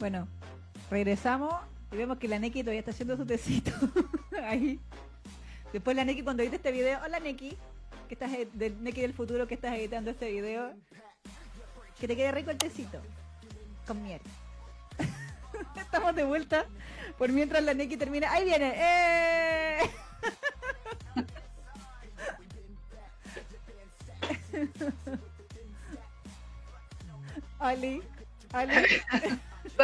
Bueno, 0.00 0.26
regresamos 0.90 1.54
y 1.92 1.96
vemos 1.96 2.16
que 2.16 2.26
la 2.26 2.38
Neki 2.38 2.62
todavía 2.62 2.78
está 2.80 2.90
haciendo 2.90 3.18
su 3.18 3.26
tecito. 3.26 3.70
Ahí. 4.42 4.80
Después 5.74 5.94
la 5.94 6.06
Neki 6.06 6.22
cuando 6.22 6.42
edite 6.42 6.56
este 6.56 6.72
video, 6.72 6.98
hola 7.04 7.20
Neki, 7.20 7.54
que 8.08 8.14
estás 8.14 8.32
e- 8.32 8.48
del 8.54 8.82
Neki 8.82 9.02
del 9.02 9.12
futuro 9.12 9.46
que 9.46 9.52
estás 9.54 9.76
editando 9.76 10.10
este 10.10 10.32
video. 10.32 10.72
Que 12.00 12.08
te 12.08 12.16
quede 12.16 12.32
rico 12.32 12.50
el 12.50 12.56
tecito. 12.56 12.98
Con 13.86 14.02
miel. 14.02 14.22
Estamos 15.76 16.14
de 16.14 16.24
vuelta. 16.24 16.64
Por 17.18 17.28
mientras 17.30 17.62
la 17.62 17.74
Neki 17.74 17.98
termina. 17.98 18.32
¡Ahí 18.32 18.46
viene! 18.46 18.72
¡Eh! 18.74 19.80
Ali, 27.58 28.02
Ali, 28.54 28.72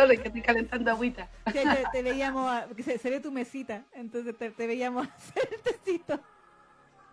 Sorry, 0.00 0.18
que 0.18 0.28
estoy 0.28 0.42
calentando 0.42 0.90
agüita. 0.90 1.28
te, 1.44 1.52
te- 1.64 1.84
te 1.92 2.02
veíamos, 2.10 2.50
a- 2.50 2.66
se, 2.84 2.98
se 2.98 3.10
ve 3.10 3.20
tu 3.20 3.30
mesita, 3.32 3.84
entonces 3.92 4.36
te, 4.36 4.50
te 4.50 4.66
veíamos 4.66 5.06
hacer 5.08 5.48
el 5.52 5.60
tecito. 5.60 6.20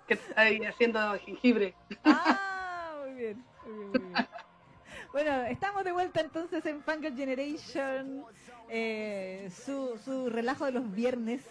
Que 0.07 0.15
estoy 0.15 0.65
haciendo 0.65 1.17
jengibre. 1.19 1.73
Ah, 2.03 2.95
muy 3.05 3.13
bien, 3.13 3.45
muy 3.65 3.73
bien, 3.77 3.91
muy 4.01 4.09
bien. 4.13 4.27
Bueno, 5.13 5.43
estamos 5.43 5.83
de 5.83 5.91
vuelta 5.91 6.21
entonces 6.21 6.65
en 6.65 6.81
Fangirl 6.81 7.15
Generation, 7.15 8.25
eh, 8.67 9.49
su, 9.65 9.97
su 10.03 10.29
relajo 10.29 10.65
de 10.65 10.71
los 10.73 10.91
viernes. 10.91 11.41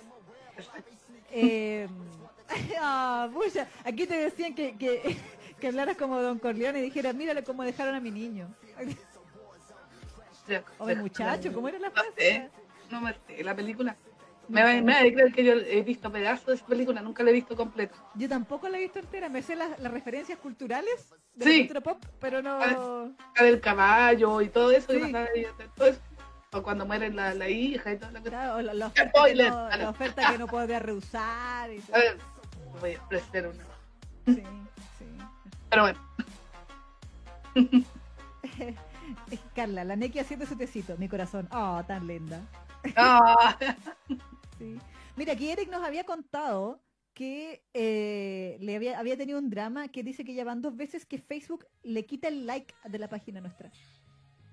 Eh, 1.30 1.88
ah, 2.80 3.30
pucha, 3.32 3.68
aquí 3.84 4.06
te 4.06 4.16
decían 4.16 4.54
que, 4.54 4.76
que, 4.76 5.16
que 5.60 5.66
hablaras 5.68 5.96
como 5.96 6.20
Don 6.20 6.38
Corleone 6.40 6.80
y 6.80 6.82
dijeras, 6.82 7.14
mírale 7.14 7.42
cómo 7.44 7.62
dejaron 7.62 7.94
a 7.94 8.00
mi 8.00 8.10
niño. 8.10 8.52
O 10.78 10.86
mi 10.86 10.94
muchacho, 10.96 11.52
¿cómo 11.52 11.68
era 11.68 11.78
la 11.78 11.88
No 11.88 11.94
frase? 11.94 12.10
sé, 12.16 12.50
no 12.90 13.00
me 13.00 13.14
sé, 13.26 13.42
la 13.44 13.54
película. 13.54 13.96
Me 14.48 14.62
va, 14.62 14.72
me 14.82 14.92
va 14.92 14.98
a 14.98 15.02
creer 15.02 15.32
que 15.32 15.44
yo 15.44 15.52
he 15.52 15.82
visto 15.82 16.10
pedazos 16.10 16.46
de 16.46 16.54
esa 16.54 16.66
película, 16.66 17.00
nunca 17.00 17.22
la 17.22 17.30
he 17.30 17.32
visto 17.32 17.56
completa. 17.56 17.94
Yo 18.14 18.28
tampoco 18.28 18.68
la 18.68 18.76
he 18.78 18.80
visto 18.80 18.98
entera, 18.98 19.28
me 19.28 19.40
sé 19.42 19.54
las, 19.56 19.78
las 19.78 19.92
referencias 19.92 20.38
culturales 20.38 21.08
de 21.34 21.44
Sí. 21.44 21.70
la 21.72 21.80
pop, 21.80 22.04
pero 22.20 22.42
no... 22.42 22.58
La 23.36 23.42
del 23.44 23.60
caballo 23.60 24.40
y 24.42 24.48
todo 24.48 24.70
eso, 24.72 24.92
y 24.94 25.00
Sí. 25.04 25.14
ahí, 25.14 25.46
todo 25.76 25.88
eso. 25.88 26.00
O 26.54 26.62
cuando 26.62 26.84
muere 26.84 27.10
la, 27.10 27.32
la 27.32 27.48
hija 27.48 27.92
y 27.92 27.96
toda 27.96 28.12
la 28.12 28.18
cosa. 28.18 28.30
Claro, 28.30 28.60
la, 28.60 28.74
la 28.74 28.86
oferta 28.88 29.24
que 29.24 29.34
no, 29.34 29.68
la 29.70 29.88
oferta 29.90 30.32
que 30.32 30.38
no 30.38 30.46
podía 30.48 30.78
rehusar. 30.80 31.72
Y 31.72 31.78
todo. 31.78 31.96
A 31.96 31.98
ver, 32.00 32.18
voy 32.80 32.94
a 32.94 33.02
ofrecer 33.04 33.46
una. 33.46 33.64
Sí, 34.26 34.42
sí. 34.98 35.06
Pero 35.70 35.82
bueno, 35.82 35.98
Carla, 39.54 39.84
la 39.84 39.96
Neki 39.96 40.18
haciendo 40.18 40.46
su 40.46 40.56
tecito, 40.56 40.96
mi 40.98 41.08
corazón. 41.08 41.48
Oh, 41.52 41.82
tan 41.86 42.06
linda. 42.06 42.40
ah, 42.96 43.56
Sí. 44.58 44.78
Mira, 45.16 45.32
aquí 45.32 45.50
Eric 45.50 45.70
nos 45.70 45.82
había 45.82 46.04
contado 46.04 46.80
que 47.14 47.62
eh, 47.74 48.56
le 48.60 48.76
había, 48.76 48.98
había 48.98 49.16
tenido 49.16 49.38
un 49.38 49.50
drama 49.50 49.88
que 49.88 50.02
dice 50.02 50.24
que 50.24 50.34
ya 50.34 50.44
van 50.44 50.62
dos 50.62 50.76
veces 50.76 51.04
que 51.04 51.18
Facebook 51.18 51.66
le 51.82 52.06
quita 52.06 52.28
el 52.28 52.46
like 52.46 52.74
de 52.88 52.98
la 52.98 53.08
página 53.08 53.40
nuestra. 53.40 53.70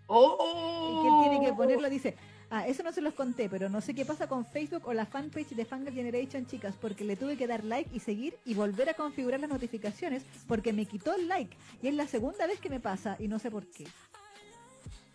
Y 0.09 1.01
que 1.01 1.07
él 1.07 1.29
tiene 1.29 1.45
que 1.45 1.51
oh, 1.51 1.55
ponerlo, 1.55 1.87
dice, 1.87 2.15
ah, 2.49 2.67
eso 2.67 2.81
no 2.81 2.91
se 2.91 3.01
los 3.01 3.13
conté, 3.13 3.47
pero 3.47 3.69
no 3.69 3.79
sé 3.79 3.93
qué 3.93 4.05
pasa 4.05 4.27
con 4.27 4.43
Facebook 4.43 4.87
o 4.87 4.93
la 4.93 5.05
fanpage 5.05 5.49
de 5.49 5.65
Fangirl 5.65 5.93
Generation, 5.93 6.47
chicas, 6.47 6.75
porque 6.81 7.03
le 7.03 7.15
tuve 7.15 7.37
que 7.37 7.45
dar 7.45 7.63
like 7.63 7.95
y 7.95 7.99
seguir 7.99 8.35
y 8.43 8.55
volver 8.55 8.89
a 8.89 8.95
configurar 8.95 9.39
las 9.39 9.51
notificaciones 9.51 10.25
porque 10.47 10.73
me 10.73 10.87
quitó 10.87 11.13
el 11.13 11.27
like. 11.27 11.55
Y 11.83 11.87
es 11.89 11.93
la 11.93 12.07
segunda 12.07 12.47
vez 12.47 12.59
que 12.59 12.71
me 12.71 12.79
pasa 12.79 13.17
y 13.19 13.27
no 13.27 13.37
sé 13.37 13.51
por 13.51 13.67
qué. 13.67 13.85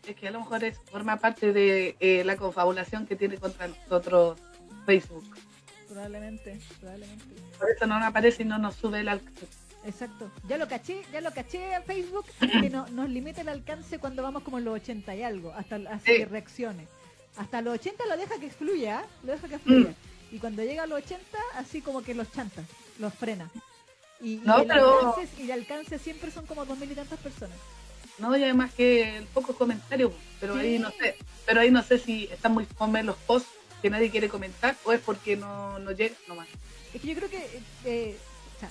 Es 0.07 0.17
que 0.17 0.29
a 0.29 0.31
lo 0.31 0.41
mejor 0.41 0.65
es, 0.65 0.79
forma 0.91 1.17
parte 1.17 1.53
de 1.53 1.97
eh, 2.01 2.23
la 2.25 2.37
confabulación 2.37 3.07
que 3.07 3.17
tiene 3.17 3.39
contra 3.39 3.69
nosotros 3.69 4.39
Facebook. 4.87 5.25
Probablemente, 5.89 6.59
probablemente. 6.81 7.25
Por 7.59 7.71
eso 7.71 7.87
no 7.87 7.99
nos 7.99 8.09
aparece 8.09 8.43
y 8.43 8.47
no 8.47 8.59
nos 8.59 8.75
sube 8.77 9.01
el 9.01 9.09
alcance. 9.09 9.47
Exacto. 9.87 10.31
Ya 10.49 10.57
lo 10.59 10.67
caché, 10.67 11.03
ya 11.13 11.21
lo 11.21 11.31
caché 11.33 11.75
a 11.75 11.83
Facebook 11.83 12.25
que 12.61 12.71
no, 12.71 12.87
nos 12.89 13.09
limita 13.09 13.43
el 13.43 13.49
alcance 13.49 13.99
cuando 13.99 14.23
vamos 14.23 14.43
como 14.43 14.59
en 14.59 14.65
los 14.65 14.75
80 14.75 15.15
y 15.15 15.23
algo, 15.23 15.53
hasta 15.53 15.79
Sí. 16.01 16.17
que 16.17 16.25
reaccione. 16.27 16.87
Hasta 17.37 17.61
los 17.63 17.75
80 17.75 18.05
lo 18.07 18.17
deja 18.17 18.39
que 18.39 18.51
fluya, 18.51 19.01
¿ah? 19.01 19.07
lo 19.25 19.33
deja 19.33 19.49
que 19.49 19.59
fluya. 19.59 19.91
Mm. 19.91 20.35
Y 20.35 20.39
cuando 20.39 20.63
llega 20.63 20.85
a 20.85 20.87
los 20.87 20.99
80, 21.03 21.39
así 21.57 21.81
como 21.81 22.03
que 22.03 22.15
los 22.15 22.31
chanta, 22.33 22.63
los 22.99 23.13
frena. 23.15 23.51
Y, 24.21 24.35
y 24.35 24.43
No, 24.45 24.59
el 24.61 24.67
pero- 24.69 25.09
alcance, 25.11 25.43
y 25.43 25.45
el 25.45 25.53
alcance 25.53 25.99
siempre 25.99 26.31
son 26.31 26.47
como 26.47 26.65
dos 26.65 26.79
mil 26.79 26.91
y 26.91 26.95
tantas 26.95 27.19
personas. 27.21 27.57
No, 28.19 28.37
y 28.37 28.43
además 28.43 28.73
que 28.73 29.27
pocos 29.33 29.57
comentarios, 29.57 30.13
pero 30.41 30.55
ahí 30.55 30.79
no 30.79 30.91
sé, 30.91 31.17
pero 31.47 31.61
ahí 31.61 31.71
no 31.71 31.83
sé 31.83 31.99
si 31.99 32.25
están 32.25 32.53
muy 32.53 32.65
fome 32.65 33.03
los 33.03 33.17
posts 33.17 33.51
que 33.83 33.91
nadie 33.91 34.11
quiere 34.11 34.29
comentar 34.29 34.77
o 34.85 34.93
es 34.93 35.01
porque 35.01 35.37
no, 35.37 35.79
no 35.79 35.91
llega 35.91 36.15
nomás. 36.29 36.49
Es 36.93 37.01
que 37.01 37.09
yo 37.09 37.15
creo 37.15 37.29
que 37.29 37.61
eh, 37.85 38.17
o 38.57 38.61
sea, 38.61 38.71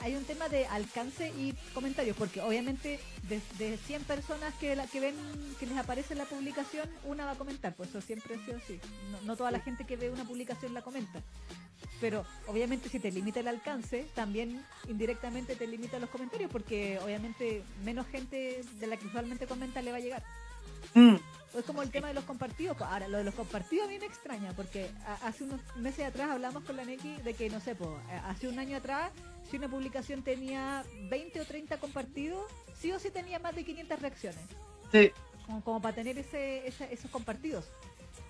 hay 0.00 0.14
un 0.14 0.24
tema 0.24 0.48
de 0.48 0.66
alcance 0.66 1.32
y 1.36 1.54
comentarios, 1.74 2.16
porque 2.16 2.40
obviamente 2.40 3.00
de, 3.28 3.40
de 3.58 3.76
100 3.76 4.04
personas 4.04 4.54
que, 4.54 4.76
la, 4.76 4.86
que 4.86 5.00
ven 5.00 5.16
que 5.58 5.66
les 5.66 5.76
aparece 5.76 6.14
la 6.14 6.24
publicación, 6.24 6.88
una 7.04 7.24
va 7.24 7.32
a 7.32 7.36
comentar, 7.36 7.74
pues 7.74 7.90
eso 7.90 8.00
siempre 8.00 8.36
ha 8.36 8.44
sido 8.44 8.58
así. 8.58 8.80
No, 9.10 9.20
no 9.22 9.36
toda 9.36 9.50
la 9.50 9.60
gente 9.60 9.84
que 9.84 9.96
ve 9.96 10.10
una 10.10 10.24
publicación 10.24 10.72
la 10.72 10.82
comenta. 10.82 11.20
Pero 12.00 12.24
obviamente 12.46 12.88
si 12.88 12.98
te 12.98 13.10
limita 13.10 13.40
el 13.40 13.48
alcance, 13.48 14.06
también 14.14 14.64
indirectamente 14.88 15.56
te 15.56 15.66
limita 15.66 15.98
los 15.98 16.10
comentarios, 16.10 16.50
porque 16.50 16.98
obviamente 17.02 17.62
menos 17.84 18.06
gente 18.08 18.62
de 18.80 18.86
la 18.86 18.96
que 18.96 19.06
usualmente 19.06 19.46
comenta 19.46 19.80
le 19.82 19.90
va 19.90 19.96
a 19.98 20.00
llegar. 20.00 20.22
Mm, 20.94 21.14
es 21.58 21.64
como 21.64 21.82
el 21.82 21.90
tema 21.90 22.08
de 22.08 22.14
los 22.14 22.24
compartidos. 22.24 22.76
pues, 22.76 22.90
Ahora, 22.90 23.08
lo 23.08 23.18
de 23.18 23.24
los 23.24 23.34
compartidos 23.34 23.86
a 23.86 23.90
mí 23.90 23.98
me 23.98 24.06
extraña, 24.06 24.52
porque 24.54 24.90
hace 25.22 25.44
unos 25.44 25.60
meses 25.76 26.04
atrás 26.06 26.30
hablamos 26.30 26.64
con 26.64 26.76
la 26.76 26.84
Neki 26.84 27.16
de 27.22 27.34
que, 27.34 27.48
no 27.48 27.60
sé, 27.60 27.74
pues, 27.74 27.90
eh, 28.10 28.20
hace 28.24 28.48
un 28.48 28.58
año 28.58 28.76
atrás, 28.76 29.10
si 29.50 29.56
una 29.56 29.68
publicación 29.68 30.22
tenía 30.22 30.84
20 31.08 31.40
o 31.40 31.44
30 31.44 31.78
compartidos, 31.78 32.44
sí 32.78 32.90
o 32.92 32.98
sí 32.98 33.10
tenía 33.10 33.38
más 33.38 33.54
de 33.54 33.64
500 33.64 34.00
reacciones, 34.00 34.40
sí, 34.90 35.10
como, 35.46 35.62
como 35.62 35.80
para 35.80 35.94
tener 35.94 36.18
ese, 36.18 36.66
ese- 36.66 36.92
esos 36.92 37.10
compartidos. 37.10 37.64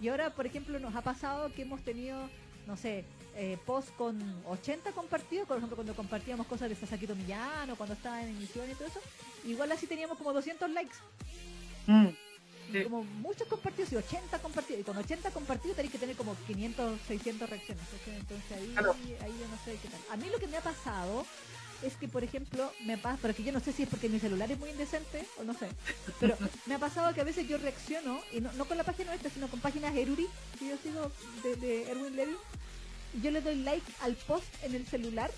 Y 0.00 0.08
ahora, 0.08 0.34
por 0.34 0.44
ejemplo, 0.46 0.78
nos 0.78 0.94
ha 0.94 1.02
pasado 1.02 1.52
que 1.54 1.62
hemos 1.62 1.82
tenido, 1.82 2.28
no 2.66 2.76
sé, 2.76 3.04
eh, 3.36 3.58
posts 3.66 3.90
con 3.96 4.16
80 4.46 4.92
compartidos, 4.92 5.46
por 5.46 5.56
ejemplo, 5.56 5.76
cuando 5.76 5.94
compartíamos 5.94 6.46
cosas 6.46 6.68
de 6.68 6.76
Sasakito 6.76 7.14
Millán 7.16 7.70
o 7.70 7.76
cuando 7.76 7.94
estaba 7.94 8.22
en 8.22 8.28
emisión 8.30 8.70
y 8.70 8.74
todo 8.74 8.86
eso, 8.88 9.00
igual 9.44 9.70
así 9.72 9.86
teníamos 9.86 10.16
como 10.18 10.32
200 10.32 10.70
likes. 10.70 10.94
mm, 11.86 12.06
Sí. 12.72 12.82
como 12.82 13.04
muchos 13.04 13.46
compartidos 13.46 13.92
y 13.92 13.96
80 13.96 14.38
compartidos. 14.40 14.80
Y 14.80 14.84
con 14.84 14.96
80 14.96 15.30
compartidos 15.30 15.76
tenéis 15.76 15.92
que 15.92 15.98
tener 15.98 16.16
como 16.16 16.34
500, 16.46 16.98
600 17.06 17.48
reacciones. 17.50 17.84
Entonces 18.06 18.52
ahí, 18.52 18.68
Claro. 18.72 18.96
ahí 19.20 19.32
yo 19.38 19.46
no 19.48 19.56
sé 19.64 19.78
qué 19.80 19.88
tal. 19.88 20.00
A 20.10 20.16
mí 20.16 20.28
lo 20.32 20.38
que 20.38 20.46
me 20.48 20.56
ha 20.56 20.60
pasado 20.62 21.24
es 21.84 21.96
que, 21.96 22.08
por 22.08 22.24
ejemplo, 22.24 22.70
me 22.84 22.98
pasa, 22.98 23.18
pero 23.20 23.34
que 23.34 23.44
yo 23.44 23.52
no 23.52 23.60
sé 23.60 23.72
si 23.72 23.82
es 23.82 23.88
porque 23.88 24.08
mi 24.08 24.18
celular 24.18 24.50
es 24.50 24.58
muy 24.58 24.70
indecente 24.70 25.26
o 25.38 25.44
no 25.44 25.54
sé, 25.54 25.68
pero 26.20 26.36
me 26.66 26.74
ha 26.74 26.78
pasado 26.78 27.14
que 27.14 27.20
a 27.20 27.24
veces 27.24 27.46
yo 27.48 27.58
reacciono, 27.58 28.20
y 28.32 28.40
no, 28.40 28.52
no 28.54 28.64
con 28.64 28.76
la 28.76 28.84
página 28.84 29.14
esta, 29.14 29.30
sino 29.30 29.48
con 29.48 29.60
páginas 29.60 29.94
Eruri, 29.94 30.26
que 30.58 30.68
yo 30.68 30.76
sigo 30.82 31.10
de, 31.42 31.56
de 31.56 31.90
Erwin 31.90 32.16
Levy, 32.16 32.36
y 33.14 33.20
yo 33.20 33.30
le 33.30 33.40
doy 33.40 33.56
like 33.56 33.86
al 34.00 34.14
post 34.14 34.46
en 34.64 34.74
el 34.74 34.86
celular 34.86 35.30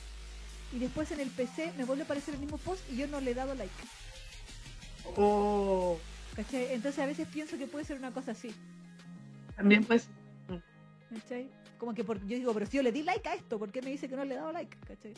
y 0.73 0.79
después 0.79 1.11
en 1.13 1.21
el 1.21 1.31
PC 1.31 1.73
me 1.77 1.85
vuelve 1.85 2.03
a 2.03 2.05
aparecer 2.05 2.35
el 2.35 2.41
mismo 2.41 2.59
post 2.59 2.83
y 2.91 2.97
yo 2.97 3.07
no 3.07 3.21
le 3.21 3.31
he 3.31 3.35
dado 3.35 3.55
like. 3.55 3.73
oh, 5.17 5.99
¿cachai? 6.35 6.73
Entonces 6.73 6.99
a 7.03 7.07
veces 7.07 7.29
pienso 7.29 7.57
que 7.59 7.67
puede 7.67 7.85
ser 7.85 7.99
una 7.99 8.13
cosa 8.13 8.33
así. 8.33 8.55
también 9.57 9.85
pues, 9.85 10.09
¿Cachai? 11.11 11.51
Como 11.79 11.95
que 11.95 12.05
por, 12.05 12.19
yo 12.27 12.37
digo, 12.37 12.53
pero 12.55 12.67
si 12.67 12.79
yo 12.79 12.83
le 12.83 12.93
di 12.93 13.03
like 13.03 13.29
a 13.29 13.35
esto, 13.35 13.59
¿por 13.59 13.71
qué 13.71 13.83
me 13.83 13.91
dice 13.91 14.09
que 14.09 14.17
no 14.17 14.25
le 14.25 14.35
he 14.35 14.39
dado 14.39 14.53
like? 14.53 14.77
¿Cachai? 14.87 15.15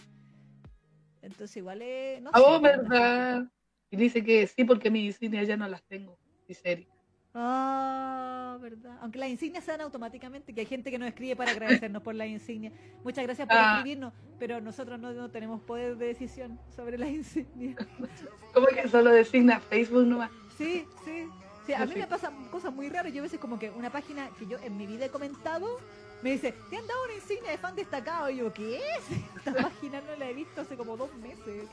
Entonces 1.22 1.56
igual 1.56 1.82
es... 1.82 2.20
No 2.22 2.30
oh, 2.34 2.56
sé, 2.56 2.62
verdad. 2.62 3.44
Y 3.90 3.96
dice 3.96 4.22
que 4.22 4.46
sí, 4.46 4.64
porque 4.64 4.90
mis 4.90 5.04
insignias 5.04 5.48
ya 5.48 5.56
no 5.56 5.66
las 5.68 5.82
tengo, 5.84 6.18
dice 6.46 6.72
Eric. 6.72 6.88
Ah, 7.34 8.58
verdad. 8.60 8.98
Aunque 9.00 9.18
las 9.18 9.28
insignias 9.28 9.64
se 9.64 9.70
dan 9.70 9.82
automáticamente, 9.82 10.52
que 10.52 10.60
hay 10.60 10.66
gente 10.66 10.90
que 10.90 10.98
nos 10.98 11.08
escribe 11.08 11.36
para 11.36 11.52
agradecernos 11.52 12.02
por 12.02 12.14
las 12.14 12.26
insignias. 12.28 12.72
Muchas 13.04 13.24
gracias 13.24 13.46
por 13.46 13.56
Ah. 13.56 13.76
escribirnos, 13.76 14.12
pero 14.38 14.60
nosotros 14.60 14.98
no, 14.98 15.12
no 15.12 15.30
tenemos 15.30 15.60
poder 15.62 15.96
de 15.96 16.06
decisión 16.06 16.58
sobre 16.74 16.98
las 16.98 17.10
insignias. 17.10 17.76
¿Cómo 18.54 18.66
que 18.66 18.88
solo 18.88 19.10
designa 19.10 19.60
Facebook 19.60 20.06
nomás? 20.06 20.30
Sí, 20.56 20.84
sí. 21.04 21.28
Sí, 21.66 21.74
a 21.74 21.84
mí 21.84 21.94
me 21.96 22.06
pasan 22.06 22.48
cosas 22.50 22.74
muy 22.74 22.88
raras. 22.88 23.12
Yo 23.12 23.20
a 23.20 23.24
veces 23.24 23.38
como 23.38 23.58
que 23.58 23.68
una 23.70 23.90
página 23.90 24.30
que 24.38 24.46
yo 24.46 24.58
en 24.58 24.76
mi 24.78 24.86
vida 24.86 25.04
he 25.04 25.10
comentado 25.10 25.78
me 26.22 26.32
dice, 26.32 26.52
te 26.70 26.76
han 26.76 26.86
dado 26.86 27.04
una 27.04 27.14
insignia 27.14 27.50
de 27.50 27.58
fan 27.58 27.76
destacado. 27.76 28.30
Y 28.30 28.36
yo, 28.36 28.52
¿qué 28.52 28.76
es? 28.76 29.36
Esta 29.36 29.54
página 29.54 30.00
no 30.00 30.16
la 30.16 30.30
he 30.30 30.34
visto 30.34 30.60
hace 30.60 30.76
como 30.76 30.96
dos 30.96 31.14
meses. 31.16 31.64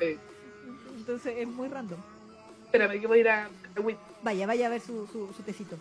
Sí. 0.00 0.18
Entonces 0.96 1.34
es 1.38 1.48
muy 1.48 1.68
random. 1.68 1.98
Espérame 2.64 3.00
que 3.00 3.06
voy 3.06 3.18
a 3.18 3.20
ir 3.20 3.28
a... 3.28 3.48
Vaya, 4.22 4.46
vaya 4.46 4.66
a 4.66 4.70
ver 4.70 4.80
su, 4.80 5.06
su, 5.06 5.32
su 5.32 5.42
tecito. 5.42 5.78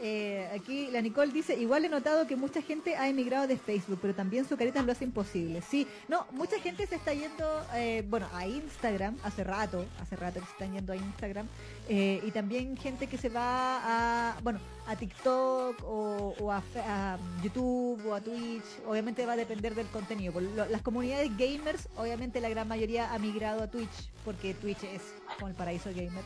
Eh, 0.00 0.48
aquí 0.54 0.90
la 0.90 1.00
Nicole 1.00 1.32
dice, 1.32 1.54
igual 1.54 1.84
he 1.84 1.88
notado 1.88 2.26
que 2.26 2.36
mucha 2.36 2.62
gente 2.62 2.96
ha 2.96 3.08
emigrado 3.08 3.46
de 3.46 3.56
Facebook, 3.56 3.98
pero 4.00 4.14
también 4.14 4.46
su 4.46 4.56
carita 4.56 4.82
lo 4.82 4.92
hace 4.92 5.04
imposible. 5.04 5.62
Sí, 5.62 5.86
no, 6.08 6.26
mucha 6.32 6.58
gente 6.60 6.86
se 6.86 6.96
está 6.96 7.14
yendo, 7.14 7.44
eh, 7.74 8.04
bueno, 8.08 8.28
a 8.32 8.46
Instagram, 8.46 9.16
hace 9.22 9.44
rato, 9.44 9.84
hace 10.00 10.16
rato 10.16 10.40
que 10.40 10.46
se 10.46 10.52
están 10.52 10.72
yendo 10.72 10.92
a 10.92 10.96
Instagram, 10.96 11.46
eh, 11.88 12.20
y 12.24 12.30
también 12.30 12.76
gente 12.76 13.06
que 13.06 13.16
se 13.16 13.28
va 13.28 14.32
a, 14.32 14.40
bueno, 14.42 14.60
a 14.86 14.96
TikTok 14.96 15.82
o, 15.84 16.52
a, 16.52 17.18
YouTube 17.42 18.06
o 18.06 18.14
a 18.14 18.20
Twitch, 18.20 18.64
obviamente 18.86 19.24
va 19.26 19.32
a 19.32 19.36
depender 19.36 19.74
del 19.74 19.86
contenido. 19.86 20.40
Las 20.40 20.82
comunidades 20.82 21.30
gamers, 21.36 21.88
obviamente 21.96 22.40
la 22.40 22.48
gran 22.48 22.68
mayoría 22.68 23.12
ha 23.12 23.18
migrado 23.18 23.62
a 23.62 23.70
Twitch, 23.70 24.10
porque 24.24 24.54
Twitch 24.54 24.84
es 24.84 25.02
como 25.36 25.48
el 25.48 25.54
paraíso 25.54 25.90
gamer. 25.90 26.24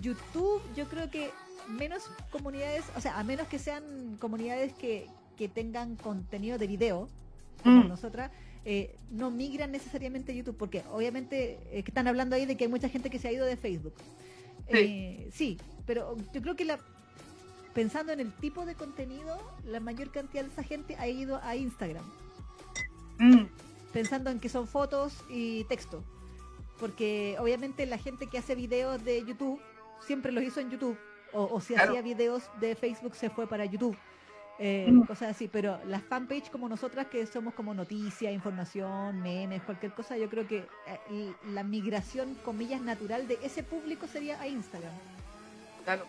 YouTube, 0.00 0.60
yo 0.74 0.86
creo 0.88 1.10
que 1.10 1.30
menos 1.68 2.10
comunidades, 2.30 2.84
o 2.96 3.00
sea, 3.00 3.18
a 3.18 3.24
menos 3.24 3.48
que 3.48 3.58
sean 3.58 4.16
comunidades 4.18 4.72
que, 4.74 5.06
que 5.36 5.48
tengan 5.48 5.96
contenido 5.96 6.58
de 6.58 6.66
video, 6.66 7.08
como 7.62 7.84
mm. 7.84 7.88
nosotras, 7.88 8.30
eh, 8.64 8.96
no 9.10 9.30
migran 9.30 9.70
necesariamente 9.70 10.32
a 10.32 10.34
YouTube, 10.34 10.56
porque 10.56 10.82
obviamente 10.90 11.58
eh, 11.70 11.82
que 11.82 11.90
están 11.90 12.08
hablando 12.08 12.36
ahí 12.36 12.46
de 12.46 12.56
que 12.56 12.64
hay 12.64 12.70
mucha 12.70 12.88
gente 12.88 13.10
que 13.10 13.18
se 13.18 13.28
ha 13.28 13.32
ido 13.32 13.46
de 13.46 13.56
Facebook. 13.56 13.94
Sí. 14.70 14.76
Eh, 14.76 15.28
sí, 15.32 15.58
pero 15.86 16.16
yo 16.32 16.42
creo 16.42 16.56
que 16.56 16.64
la, 16.64 16.78
pensando 17.74 18.12
en 18.12 18.20
el 18.20 18.32
tipo 18.32 18.66
de 18.66 18.74
contenido, 18.74 19.38
la 19.64 19.80
mayor 19.80 20.10
cantidad 20.10 20.42
de 20.42 20.50
esa 20.50 20.62
gente 20.62 20.96
ha 20.96 21.06
ido 21.06 21.40
a 21.42 21.56
Instagram. 21.56 22.04
Mm. 23.18 23.44
Pensando 23.92 24.30
en 24.30 24.40
que 24.40 24.48
son 24.48 24.66
fotos 24.66 25.14
y 25.30 25.64
texto. 25.64 26.02
Porque 26.80 27.36
obviamente 27.38 27.86
la 27.86 27.98
gente 27.98 28.26
que 28.26 28.38
hace 28.38 28.54
videos 28.54 29.02
de 29.04 29.24
YouTube 29.24 29.60
siempre 30.06 30.32
los 30.32 30.44
hizo 30.44 30.60
en 30.60 30.70
YouTube 30.70 30.98
o, 31.32 31.60
si 31.60 31.74
hacía 31.74 32.02
videos 32.02 32.44
de 32.60 32.74
Facebook 32.74 33.14
se 33.14 33.30
fue 33.30 33.46
para 33.46 33.64
YouTube. 33.64 33.96
Eh, 34.58 34.88
mm. 34.90 35.02
cosas 35.02 35.30
así, 35.32 35.48
pero 35.48 35.78
las 35.84 36.02
fanpage 36.02 36.50
como 36.50 36.66
nosotras 36.66 37.08
que 37.08 37.26
somos 37.26 37.52
como 37.52 37.74
noticias, 37.74 38.32
información, 38.32 39.20
memes, 39.20 39.62
cualquier 39.62 39.92
cosa, 39.92 40.16
yo 40.16 40.30
creo 40.30 40.48
que 40.48 40.64
eh, 41.10 41.32
la 41.50 41.62
migración, 41.62 42.34
comillas, 42.36 42.80
natural 42.80 43.28
de 43.28 43.38
ese 43.42 43.62
público 43.62 44.06
sería 44.06 44.40
a 44.40 44.48
Instagram. 44.48 44.92
Claro. 45.84 46.06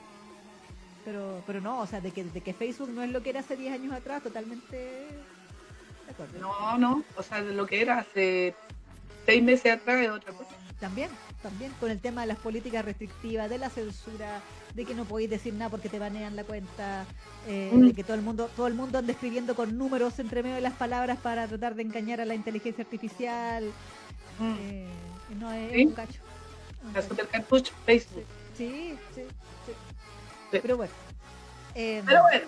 Pero, 1.04 1.44
pero 1.46 1.60
no, 1.60 1.80
o 1.82 1.88
sea, 1.88 2.00
de 2.00 2.12
que, 2.12 2.24
de 2.24 2.42
que 2.42 2.54
Facebook 2.54 2.90
no 2.90 3.04
es 3.04 3.12
lo 3.12 3.22
que 3.22 3.32
era 3.32 3.42
hace 3.42 3.58
10 3.58 3.74
años 3.74 3.94
atrás, 3.94 4.24
totalmente 4.24 4.78
de 4.78 6.12
acuerdo. 6.12 6.40
No, 6.40 6.78
no, 6.78 7.04
o 7.18 7.24
sea, 7.24 7.44
de 7.44 7.54
lo 7.54 7.66
que 7.66 7.82
era 7.82 8.00
hace 8.00 8.56
6 9.26 9.44
meses 9.44 9.74
atrás 9.74 10.00
es 10.00 10.10
otra 10.10 10.32
cosa. 10.32 10.57
También, 10.80 11.10
también, 11.42 11.72
con 11.80 11.90
el 11.90 12.00
tema 12.00 12.22
de 12.22 12.28
las 12.28 12.38
políticas 12.38 12.86
restrictivas, 12.86 13.50
de 13.50 13.58
la 13.58 13.70
censura, 13.70 14.42
de 14.76 14.86
que 14.86 14.94
no 14.94 15.06
podéis 15.06 15.32
decir 15.32 15.54
nada 15.54 15.72
porque 15.72 15.90
te 15.90 15.98
banean 15.98 16.36
la 16.36 16.44
cuenta, 16.44 17.06
eh, 17.48 17.72
mm. 17.74 17.88
de 17.88 17.94
que 17.94 18.04
todo 18.04 18.16
el 18.16 18.22
mundo 18.22 18.50
todo 18.56 18.68
el 18.68 18.76
mundo 18.76 19.00
anda 19.00 19.12
escribiendo 19.12 19.56
con 19.56 19.76
números 19.76 20.20
entre 20.20 20.44
medio 20.44 20.56
de 20.56 20.62
las 20.62 20.74
palabras 20.74 21.18
para 21.18 21.48
tratar 21.48 21.74
de 21.74 21.82
engañar 21.82 22.22
a 22.22 22.26
la 22.26 22.36
inteligencia 22.36 22.84
artificial. 22.84 23.66
Mm. 24.38 24.56
Eh, 24.60 24.88
no 25.40 25.52
es 25.52 25.86
un 25.86 25.94
cacho. 25.94 26.22
cartucho, 27.32 27.74
Facebook. 27.86 28.26
Sí, 28.56 28.96
sí, 29.16 29.24
sí. 29.66 29.74
Pero 30.52 30.78
bueno. 30.78 31.07
Em, 31.80 32.04
pero 32.04 32.24
bueno. 32.24 32.48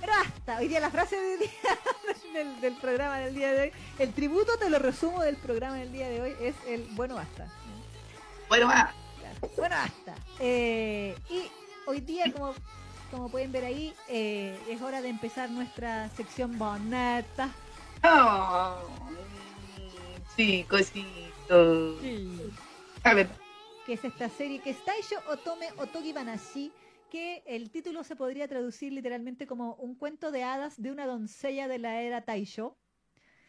pero 0.00 0.12
hasta 0.12 0.58
hoy 0.58 0.68
día 0.68 0.78
la 0.78 0.90
frase 0.90 1.16
del, 2.34 2.60
del, 2.60 2.74
programa 2.74 3.18
del 3.18 3.34
día 3.34 3.52
de 3.52 3.60
hoy, 3.62 3.72
el 3.98 4.12
tributo 4.12 4.58
te 4.58 4.68
lo 4.68 4.78
resumo 4.78 5.22
del 5.22 5.36
programa 5.36 5.76
del 5.76 5.90
día 5.92 6.10
de 6.10 6.20
hoy 6.20 6.36
es 6.40 6.54
el 6.66 6.82
bueno 6.90 7.14
basta. 7.14 7.48
Bueno 8.48 8.66
basta. 8.66 8.94
Bueno, 9.56 9.76
basta. 9.76 10.14
Eh, 10.40 11.16
y 11.30 11.50
hoy 11.86 12.00
día, 12.00 12.32
como, 12.32 12.54
como 13.10 13.28
pueden 13.28 13.52
ver 13.52 13.64
ahí, 13.64 13.94
eh, 14.08 14.58
es 14.68 14.82
hora 14.82 15.00
de 15.00 15.08
empezar 15.08 15.50
nuestra 15.50 16.08
sección 16.10 16.58
boneta. 16.58 17.50
Oh, 18.02 18.76
sí, 20.36 20.64
cosito. 20.68 21.98
A 23.04 23.14
ver. 23.14 23.28
Que 23.86 23.94
es 23.94 24.04
esta 24.04 24.28
serie 24.28 24.60
que 24.60 24.70
es 24.70 24.84
Taisho 24.84 25.16
Otome 25.28 25.68
Otogi 25.78 26.12
Banashi, 26.12 26.72
que 27.14 27.44
el 27.46 27.70
título 27.70 28.02
se 28.02 28.16
podría 28.16 28.48
traducir 28.48 28.92
literalmente 28.92 29.46
como 29.46 29.74
un 29.74 29.94
cuento 29.94 30.32
de 30.32 30.42
hadas 30.42 30.82
de 30.82 30.90
una 30.90 31.06
doncella 31.06 31.68
de 31.68 31.78
la 31.78 32.00
era 32.00 32.22
Taisho. 32.22 32.76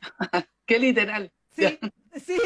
Qué 0.67 0.77
literal. 0.77 1.31
Sí, 1.49 1.79
sí. 2.23 2.37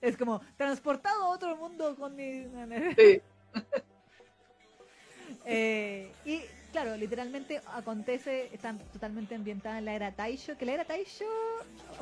es 0.00 0.16
como 0.16 0.40
transportado 0.56 1.24
a 1.24 1.28
otro 1.28 1.58
mundo 1.58 1.94
con 1.96 2.16
mi. 2.16 2.44
Sí. 2.96 3.20
Eh, 5.50 6.12
y 6.26 6.42
claro, 6.72 6.94
literalmente 6.96 7.62
acontece, 7.68 8.50
están 8.52 8.78
totalmente 8.92 9.34
ambientada 9.34 9.78
en 9.78 9.86
la 9.86 9.94
era 9.94 10.12
Taisho, 10.12 10.58
que 10.58 10.66
la 10.66 10.72
era 10.72 10.84
Taisho, 10.84 11.24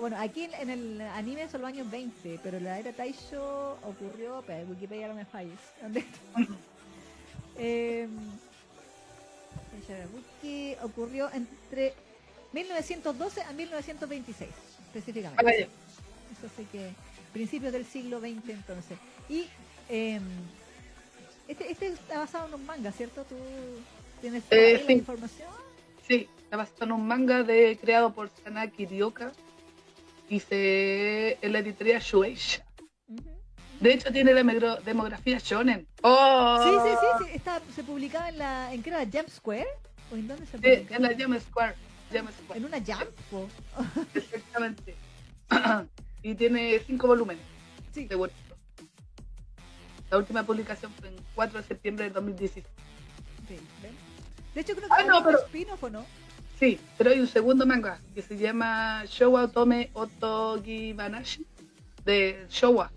bueno, 0.00 0.16
aquí 0.18 0.48
en 0.52 0.68
el 0.68 1.00
anime 1.00 1.48
son 1.48 1.60
los 1.60 1.68
años 1.68 1.88
20, 1.88 2.40
pero 2.42 2.58
la 2.58 2.80
era 2.80 2.92
Taisho 2.92 3.78
ocurrió, 3.84 4.42
pero 4.44 4.66
Wikipedia 4.68 5.06
no 5.06 5.14
me 5.14 5.24
falles. 5.24 5.60
eh, 7.58 8.08
ocurrió 10.82 11.30
entre 11.32 11.94
1912 12.52 13.42
a 13.42 13.52
1926, 13.52 14.50
específicamente. 14.86 15.62
Eso 15.62 16.52
sí 16.56 16.66
que 16.70 16.90
principios 17.32 17.72
del 17.72 17.84
siglo 17.84 18.20
XX 18.20 18.48
entonces. 18.48 18.98
Y 19.28 19.46
em, 19.88 20.22
este, 21.48 21.70
este 21.70 21.88
está 21.88 22.18
basado 22.18 22.48
en 22.48 22.54
un 22.54 22.66
manga, 22.66 22.92
¿cierto? 22.92 23.24
¿Tú 23.24 23.36
tienes 24.20 24.42
eh, 24.50 24.82
la 24.86 24.92
información? 24.92 25.48
Sí, 26.06 26.28
está 26.44 26.56
basado 26.56 26.84
en 26.84 26.92
un 26.92 27.06
manga 27.06 27.42
de, 27.42 27.78
creado 27.80 28.12
por 28.14 28.30
Sanaki 28.42 28.86
Ryoka 28.86 29.32
y 30.28 30.40
se, 30.40 31.38
en 31.40 31.52
la 31.52 31.60
editorial 31.60 32.00
Shueisha. 32.00 32.65
De 33.80 33.92
hecho, 33.92 34.12
tiene 34.12 34.32
la 34.32 34.42
demografía 34.84 35.38
shonen. 35.38 35.86
¡Oh! 36.02 36.60
Sí, 36.62 36.70
sí, 36.70 36.96
sí, 37.00 37.24
sí. 37.24 37.36
Está, 37.36 37.60
se 37.74 37.84
publicaba 37.84 38.28
en 38.28 38.38
la, 38.38 38.72
¿en 38.72 38.82
qué 38.82 38.90
era? 38.90 39.00
¿Jump 39.00 39.28
Square? 39.28 39.66
¿O 40.10 40.16
en 40.16 40.28
dónde 40.28 40.46
se 40.46 40.58
publicaba? 40.58 40.86
Sí, 40.88 40.94
en 40.94 41.02
la 41.02 41.24
Jump 41.24 41.40
Square. 41.40 41.74
Jump 42.12 42.30
Square. 42.30 42.58
¿En 42.60 42.64
una 42.64 42.78
Jump? 42.78 43.46
Exactamente. 44.14 44.94
y 46.22 46.34
tiene 46.34 46.80
cinco 46.86 47.06
volúmenes 47.06 47.56
sí. 47.96 48.06
de 48.06 48.30
La 50.10 50.18
última 50.18 50.42
publicación 50.42 50.92
fue 50.92 51.08
el 51.08 51.16
4 51.34 51.60
de 51.60 51.66
septiembre 51.66 52.04
de 52.04 52.10
2016. 52.10 52.66
de 54.54 54.60
hecho, 54.60 54.74
creo 54.74 54.88
que 54.88 54.94
ah, 54.94 55.04
no, 55.04 55.24
pero... 55.24 55.38
spin-off 55.38 55.82
no. 55.90 56.04
Sí, 56.58 56.78
pero 56.96 57.10
hay 57.10 57.20
un 57.20 57.26
segundo 57.26 57.66
manga 57.66 58.00
que 58.14 58.22
se 58.22 58.36
llama 58.36 59.04
Showa 59.06 59.44
Otome 59.44 59.90
Otogi 59.92 60.92
Banashi 60.92 61.46
de 62.04 62.46
Showa. 62.48 62.90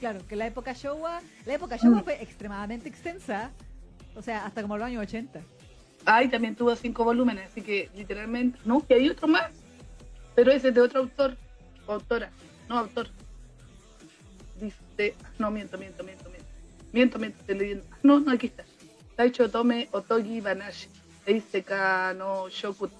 Claro, 0.00 0.26
que 0.26 0.36
la 0.36 0.46
época 0.46 0.72
Showa, 0.72 1.20
la 1.44 1.54
época 1.54 1.76
Showa 1.76 2.00
mm. 2.00 2.04
fue 2.04 2.22
extremadamente 2.22 2.88
extensa, 2.88 3.50
o 4.14 4.22
sea, 4.22 4.46
hasta 4.46 4.62
como 4.62 4.76
los 4.76 4.86
años 4.86 5.02
80. 5.02 5.40
Ah, 6.06 6.22
y 6.22 6.28
también 6.28 6.54
tuvo 6.54 6.74
cinco 6.76 7.04
volúmenes, 7.04 7.50
así 7.50 7.62
que 7.62 7.90
literalmente, 7.96 8.58
no, 8.64 8.86
que 8.86 8.94
hay 8.94 9.08
otro 9.08 9.26
más, 9.26 9.50
pero 10.34 10.52
ese 10.52 10.68
es 10.68 10.74
de 10.74 10.80
otro 10.80 11.00
autor, 11.00 11.36
o 11.86 11.92
autora 11.92 12.30
no 12.68 12.78
autor. 12.78 13.08
Dice, 14.60 15.14
no, 15.38 15.50
miento, 15.50 15.78
miento, 15.78 16.04
miento, 16.04 16.28
miento. 16.28 16.48
Miento, 16.92 17.18
miento, 17.18 17.38
estoy 17.40 17.58
leyendo. 17.58 17.84
No, 18.02 18.20
no, 18.20 18.32
aquí 18.32 18.48
está. 18.48 18.64
Taicho 19.16 19.50
Tome 19.50 19.88
Otogi 19.92 20.40
Banashi. 20.40 20.88
Eiseka 21.26 22.14
no 22.14 22.48
Shoku. 22.48 22.90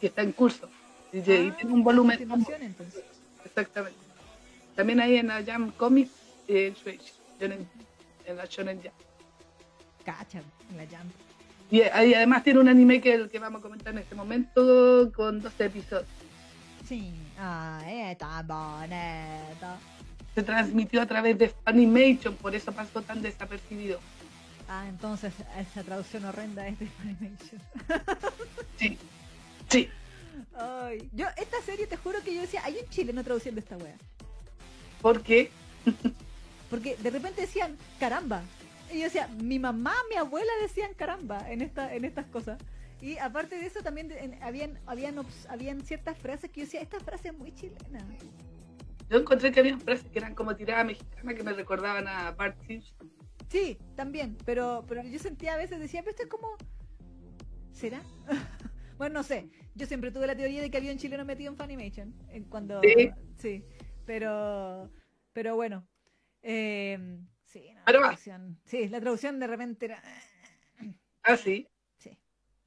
Que 0.00 0.06
está 0.08 0.22
en 0.22 0.32
curso. 0.32 0.68
Y, 1.12 1.20
ah, 1.20 1.24
tiene 1.24 1.72
un 1.72 1.82
volumen. 1.82 2.20
Entonces. 2.20 3.04
Exactamente. 3.44 4.07
También 4.78 5.00
hay 5.00 5.16
en 5.16 5.26
la 5.26 5.42
Jam 5.44 5.72
Comics 5.72 6.12
eh, 6.46 6.72
en, 7.40 7.68
en 8.24 8.36
la 8.36 8.44
Shonen 8.44 8.80
Jam. 8.80 8.92
Cachan, 10.04 10.44
en 10.70 10.76
la 10.76 10.86
Jam. 10.86 11.08
Y, 11.68 11.78
y, 11.80 12.14
además 12.14 12.44
tiene 12.44 12.60
un 12.60 12.68
anime 12.68 13.00
que 13.00 13.12
el 13.12 13.28
que 13.28 13.40
vamos 13.40 13.58
a 13.58 13.62
comentar 13.62 13.92
en 13.92 13.98
este 13.98 14.14
momento 14.14 15.10
con 15.16 15.42
12 15.42 15.64
episodios. 15.64 16.06
Sí. 16.86 17.12
Ah, 17.40 17.82
está 17.88 18.40
bonito. 18.42 19.66
Se 20.36 20.44
transmitió 20.44 21.02
a 21.02 21.06
través 21.06 21.36
de 21.36 21.48
Funimation, 21.48 22.36
por 22.36 22.54
eso 22.54 22.70
pasó 22.70 23.02
tan 23.02 23.20
desapercibido. 23.20 23.98
Ah, 24.68 24.86
entonces 24.88 25.34
esa 25.58 25.82
traducción 25.82 26.24
horrenda 26.24 26.68
es 26.68 26.78
de 26.78 26.86
Funimation. 26.86 27.60
sí, 28.76 28.96
sí. 29.68 29.88
Ay, 30.56 31.10
yo, 31.12 31.26
esta 31.36 31.60
serie 31.62 31.88
te 31.88 31.96
juro 31.96 32.22
que 32.22 32.32
yo 32.32 32.42
decía, 32.42 32.62
hay 32.64 32.76
un 32.80 32.88
chileno 32.90 33.24
traduciendo 33.24 33.58
esta 33.58 33.76
wea. 33.76 33.96
¿Por 35.00 35.22
qué? 35.22 35.50
Porque 36.70 36.96
de 36.96 37.10
repente 37.10 37.42
decían, 37.42 37.76
caramba. 37.98 38.42
Y 38.92 38.98
yo 38.98 39.04
decía, 39.04 39.28
mi 39.42 39.58
mamá, 39.58 39.94
mi 40.10 40.16
abuela 40.16 40.50
decían 40.60 40.92
caramba 40.94 41.50
en, 41.50 41.62
esta, 41.62 41.94
en 41.94 42.04
estas 42.04 42.26
cosas. 42.26 42.58
Y 43.00 43.16
aparte 43.18 43.56
de 43.56 43.66
eso 43.66 43.82
también 43.82 44.12
habían, 44.42 44.78
habían, 44.86 45.16
habían 45.48 45.82
ciertas 45.82 46.18
frases 46.18 46.50
que 46.50 46.60
yo 46.60 46.66
decía, 46.66 46.80
esta 46.80 46.98
frase 47.00 47.28
es 47.28 47.38
muy 47.38 47.54
chilena. 47.54 48.04
Yo 49.08 49.18
encontré 49.18 49.52
que 49.52 49.60
había 49.60 49.78
frases 49.78 50.06
que 50.10 50.18
eran 50.18 50.34
como 50.34 50.56
tirada 50.56 50.84
mexicana 50.84 51.34
que 51.34 51.42
me 51.42 51.52
recordaban 51.52 52.08
a 52.08 52.32
Bart 52.32 52.58
Simpson. 52.66 53.10
Sí, 53.48 53.78
también, 53.94 54.36
pero, 54.44 54.84
pero 54.86 55.02
yo 55.02 55.18
sentía 55.18 55.54
a 55.54 55.56
veces, 55.56 55.78
decía, 55.78 56.00
pero 56.00 56.10
esto 56.10 56.24
es 56.24 56.28
como... 56.28 56.48
¿Será? 57.72 58.02
bueno, 58.98 59.14
no 59.14 59.22
sé. 59.22 59.48
Yo 59.74 59.86
siempre 59.86 60.10
tuve 60.10 60.26
la 60.26 60.36
teoría 60.36 60.60
de 60.60 60.70
que 60.70 60.76
había 60.76 60.92
un 60.92 60.98
chileno 60.98 61.24
metido 61.24 61.50
en 61.52 61.56
Funimation. 61.56 62.14
En 62.30 62.44
cuando... 62.44 62.80
Sí. 62.82 63.10
Sí, 63.38 63.64
pero... 64.08 64.90
Pero 65.34 65.54
bueno. 65.54 65.86
Eh, 66.42 66.98
sí, 67.44 67.70
no, 67.74 67.80
la 67.86 67.92
traducción, 67.92 68.58
sí, 68.64 68.88
la 68.88 69.00
traducción 69.00 69.38
de 69.38 69.46
repente 69.46 69.84
era... 69.84 70.02
Ah, 71.22 71.36
sí. 71.36 71.68
Sí. 71.98 72.18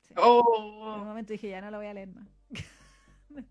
sí. 0.01 0.13
En 0.13 0.17
Oh. 0.19 0.97
un 1.01 1.07
momento 1.07 1.33
dije, 1.33 1.49
ya 1.49 1.59
no 1.61 1.71
lo 1.71 1.77
voy 1.77 1.87
a 1.87 1.93
leer 1.93 2.09
más. 2.09 2.27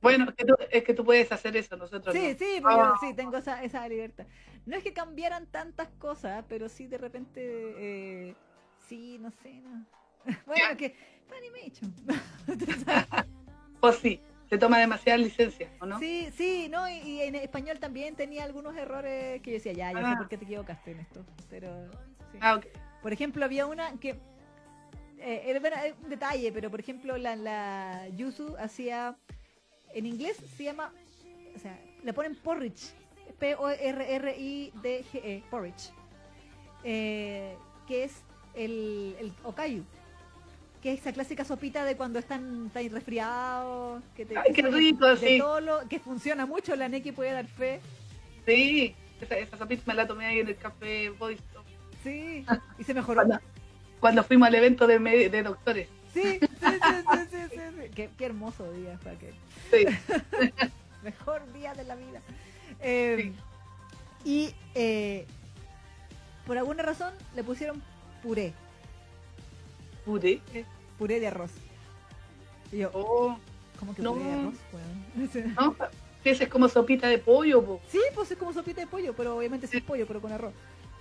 Bueno, 0.03 0.27
es 0.29 0.35
que, 0.35 0.45
tú, 0.45 0.55
es 0.71 0.85
que 0.85 0.93
tú 0.93 1.05
puedes 1.07 1.33
hacer 1.33 1.57
eso, 1.57 1.75
nosotros 1.75 2.15
Sí, 2.15 2.33
no. 2.33 2.39
sí, 2.39 2.61
porque 2.61 2.77
Ah. 2.79 2.95
sí, 3.01 3.15
tengo 3.15 3.39
esa, 3.39 3.65
esa 3.65 3.89
libertad. 3.89 4.27
No 4.67 4.77
es 4.77 4.85
que 4.85 4.93
cambiaran 4.93 5.47
tantas 5.51 5.89
cosas, 5.99 6.45
pero 6.51 6.69
sí 6.69 6.87
de 6.87 6.99
repente, 6.99 7.41
eh, 7.79 8.35
sí, 8.87 9.17
no 9.19 9.31
sé, 9.31 9.55
no. 9.63 9.87
Bueno, 10.47 10.63
Ya. 10.69 10.77
que 10.77 10.95
Funimation. 11.27 11.95
O 13.81 13.91
sí, 13.93 14.21
se 14.50 14.59
toma 14.59 14.78
demasiadas 14.78 15.21
licencias, 15.23 15.71
¿o 15.80 15.87
no? 15.87 15.99
Sí, 16.00 16.28
sí, 16.37 16.69
no, 16.69 16.88
y, 16.88 16.99
y 16.99 17.21
en 17.23 17.37
español 17.37 17.78
también 17.78 18.16
tenía 18.16 18.42
algunos 18.45 18.76
errores 18.76 19.40
que 19.42 19.52
yo 19.52 19.54
decía, 19.59 19.73
ya, 19.73 19.92
ya 19.92 19.99
sé 20.00 20.04
Ah. 20.07 20.16
por 20.19 20.28
qué 20.28 20.37
te 20.37 20.45
equivocaste 20.45 20.90
en 20.90 21.00
esto, 21.00 21.25
pero 21.49 21.88
sí. 22.33 22.38
Ah. 22.40 22.61
Por 23.00 23.12
ejemplo, 23.12 23.45
había 23.45 23.66
una 23.66 23.92
que 24.00 24.19
eh, 25.19 25.42
era 25.47 25.61
un 26.02 26.09
detalle, 26.11 26.50
pero 26.52 26.71
por 26.71 26.80
ejemplo 26.80 27.16
la, 27.16 27.37
la 27.37 28.09
Yuzu 28.16 28.57
hacía 28.59 29.16
en 29.95 30.07
inglés 30.07 30.37
se 30.57 30.64
llama, 30.64 30.92
o 31.54 31.59
sea, 31.59 31.78
le 32.02 32.12
ponen 32.12 32.35
porridge, 32.35 32.92
P 33.38 33.54
O 33.54 33.69
R 33.71 34.14
R 34.16 34.37
I 34.37 34.73
D 34.83 35.04
G 35.12 35.21
E, 35.23 35.42
porridge, 35.50 35.92
eh, 36.85 37.54
que 37.87 38.04
es 38.04 38.23
el, 38.54 39.16
el 39.21 39.33
okayu, 39.45 39.85
que 40.83 40.93
es 40.95 41.01
esa 41.01 41.13
clásica 41.13 41.45
sopita 41.45 41.85
de 41.85 41.97
cuando 41.97 42.19
están, 42.19 42.67
están 42.67 42.91
resfriados, 42.91 44.03
que 44.17 44.25
te 44.25 44.37
Ay, 44.39 44.53
qué 44.55 44.63
rico, 44.63 45.07
de 45.07 45.17
sí. 45.17 45.39
todo 45.39 45.61
lo- 45.61 45.89
que 45.89 45.99
funciona 46.01 46.47
mucho, 46.47 46.75
la 46.77 46.89
Neki 46.89 47.13
puede 47.13 47.33
dar 47.33 47.47
fe. 47.47 47.81
Sí, 48.47 48.95
esa, 49.21 49.37
esa 49.37 49.59
sopita 49.59 49.83
me 49.87 49.95
la 49.95 50.07
tomé 50.07 50.27
ahí 50.27 50.39
en 50.41 50.49
el 50.49 50.57
café 50.57 51.11
Body. 51.11 51.37
Sí, 52.03 52.47
y 52.79 52.85
se 52.85 52.95
mejoró. 52.95 53.17
Cuando, 53.17 53.39
cuando 54.01 54.25
fuimos 54.25 54.49
al 54.49 54.55
evento 54.55 54.87
de, 54.87 54.99
de 55.29 55.43
doctores. 55.43 55.89
Sí, 56.15 56.41
sí, 56.41 56.47
sí, 56.61 56.67
sí, 56.81 57.19
sí, 57.31 57.37
sí, 57.51 57.57
sí. 57.83 57.91
Qué, 57.95 58.11
qué 58.19 58.25
hermoso 58.27 58.73
día, 58.73 58.99
Paquet. 59.05 59.35
Sí. 59.71 59.85
Mejor 61.03 61.53
día 61.53 61.73
de 61.75 61.85
la 61.85 61.95
vida. 61.95 62.21
Eh, 62.81 63.33
Y 64.25 64.55
eh, 64.75 65.27
por 66.47 66.57
alguna 66.59 66.83
razón 66.83 67.13
le 67.37 67.45
pusieron 67.45 67.83
puré, 68.23 68.53
Puré. 70.04 70.40
puré 70.99 71.21
de 71.21 71.26
arroz. 71.28 71.50
Y 72.73 72.78
yo, 72.78 72.90
Oh, 72.95 73.37
¿cómo 73.78 73.95
que 73.95 74.02
no. 74.02 74.12
puré 74.14 74.25
de 74.25 74.33
arroz? 74.33 74.54
weón? 74.73 75.54
no, 75.59 75.76
ese 76.25 76.45
es 76.45 76.50
como 76.50 76.69
sopita 76.69 77.09
de 77.09 77.19
pollo, 77.19 77.64
po. 77.64 77.80
Sí, 77.88 78.00
pues 78.14 78.30
es 78.30 78.38
como 78.38 78.52
sopita 78.52 78.80
de 78.83 78.87
pollo, 78.87 79.14
pero 79.14 79.37
obviamente 79.37 79.66
es 79.71 79.83
pollo, 79.83 80.07
pero 80.07 80.21
con 80.21 80.33
arroz. 80.33 80.52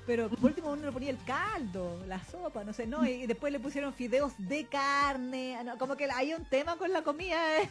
Pero 0.06 0.28
por 0.30 0.46
último 0.46 0.72
uno 0.72 0.86
le 0.86 0.92
ponía 0.92 1.12
el 1.12 1.24
caldo, 1.24 2.02
la 2.08 2.24
sopa, 2.24 2.64
no 2.64 2.74
sé, 2.74 2.88
no, 2.88 3.06
y 3.06 3.28
después 3.28 3.54
le 3.54 3.60
pusieron 3.60 3.94
fideos 3.94 4.34
de 4.40 4.66
carne, 4.66 5.56
ah, 5.58 5.64
no, 5.64 5.78
como 5.78 5.96
que 5.96 6.06
hay 6.10 6.34
un 6.34 6.46
tema 6.46 6.78
con 6.78 6.92
la 6.92 7.04
comida, 7.04 7.62
¿eh? 7.62 7.70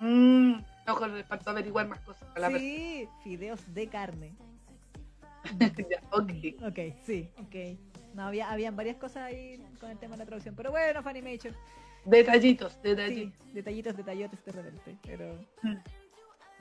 Mm, 0.00 0.54
ojo, 0.88 1.06
les 1.08 1.26
faltó 1.26 1.50
averiguar 1.50 1.86
más 1.86 2.00
cosas. 2.00 2.26
A 2.34 2.40
la 2.40 2.58
Sí, 2.58 3.06
fideos 3.22 3.60
de 3.74 3.86
carne. 3.88 4.32
Ya, 5.90 6.00
ok. 6.10 6.32
Ok, 6.66 6.78
sí, 7.04 7.28
ok. 7.38 7.78
No, 8.14 8.24
había, 8.26 8.50
habían 8.50 8.76
varias 8.76 8.96
cosas 8.96 9.24
ahí 9.24 9.60
con 9.80 9.90
el 9.90 9.98
tema 9.98 10.14
de 10.14 10.18
la 10.18 10.26
traducción, 10.26 10.54
pero 10.54 10.70
bueno, 10.70 11.02
Funimation. 11.02 11.54
Detallitos, 12.04 12.72
Sí, 12.82 12.88
detallitos. 12.88 13.54
detallitos, 13.54 13.96
detallotes 13.96 14.44
de 14.44 14.52
repente, 14.52 14.96
pero... 15.02 15.34
Mm. 15.62 15.76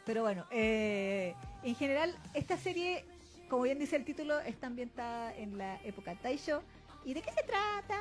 Pero 0.06 0.24
bueno, 0.24 0.46
eh, 0.50 1.36
en 1.64 1.76
general, 1.76 2.16
esta 2.34 2.58
serie, 2.58 3.06
como 3.48 3.64
bien 3.64 3.78
dice 3.78 3.96
el 3.96 4.06
título, 4.06 4.40
está 4.40 4.68
ambientada 4.68 5.36
en 5.36 5.58
la 5.58 5.80
época 5.84 6.16
Taisho. 6.16 6.64
¿Y 7.06 7.14
de 7.14 7.22
qué 7.22 7.32
se 7.32 7.44
trata? 7.44 8.00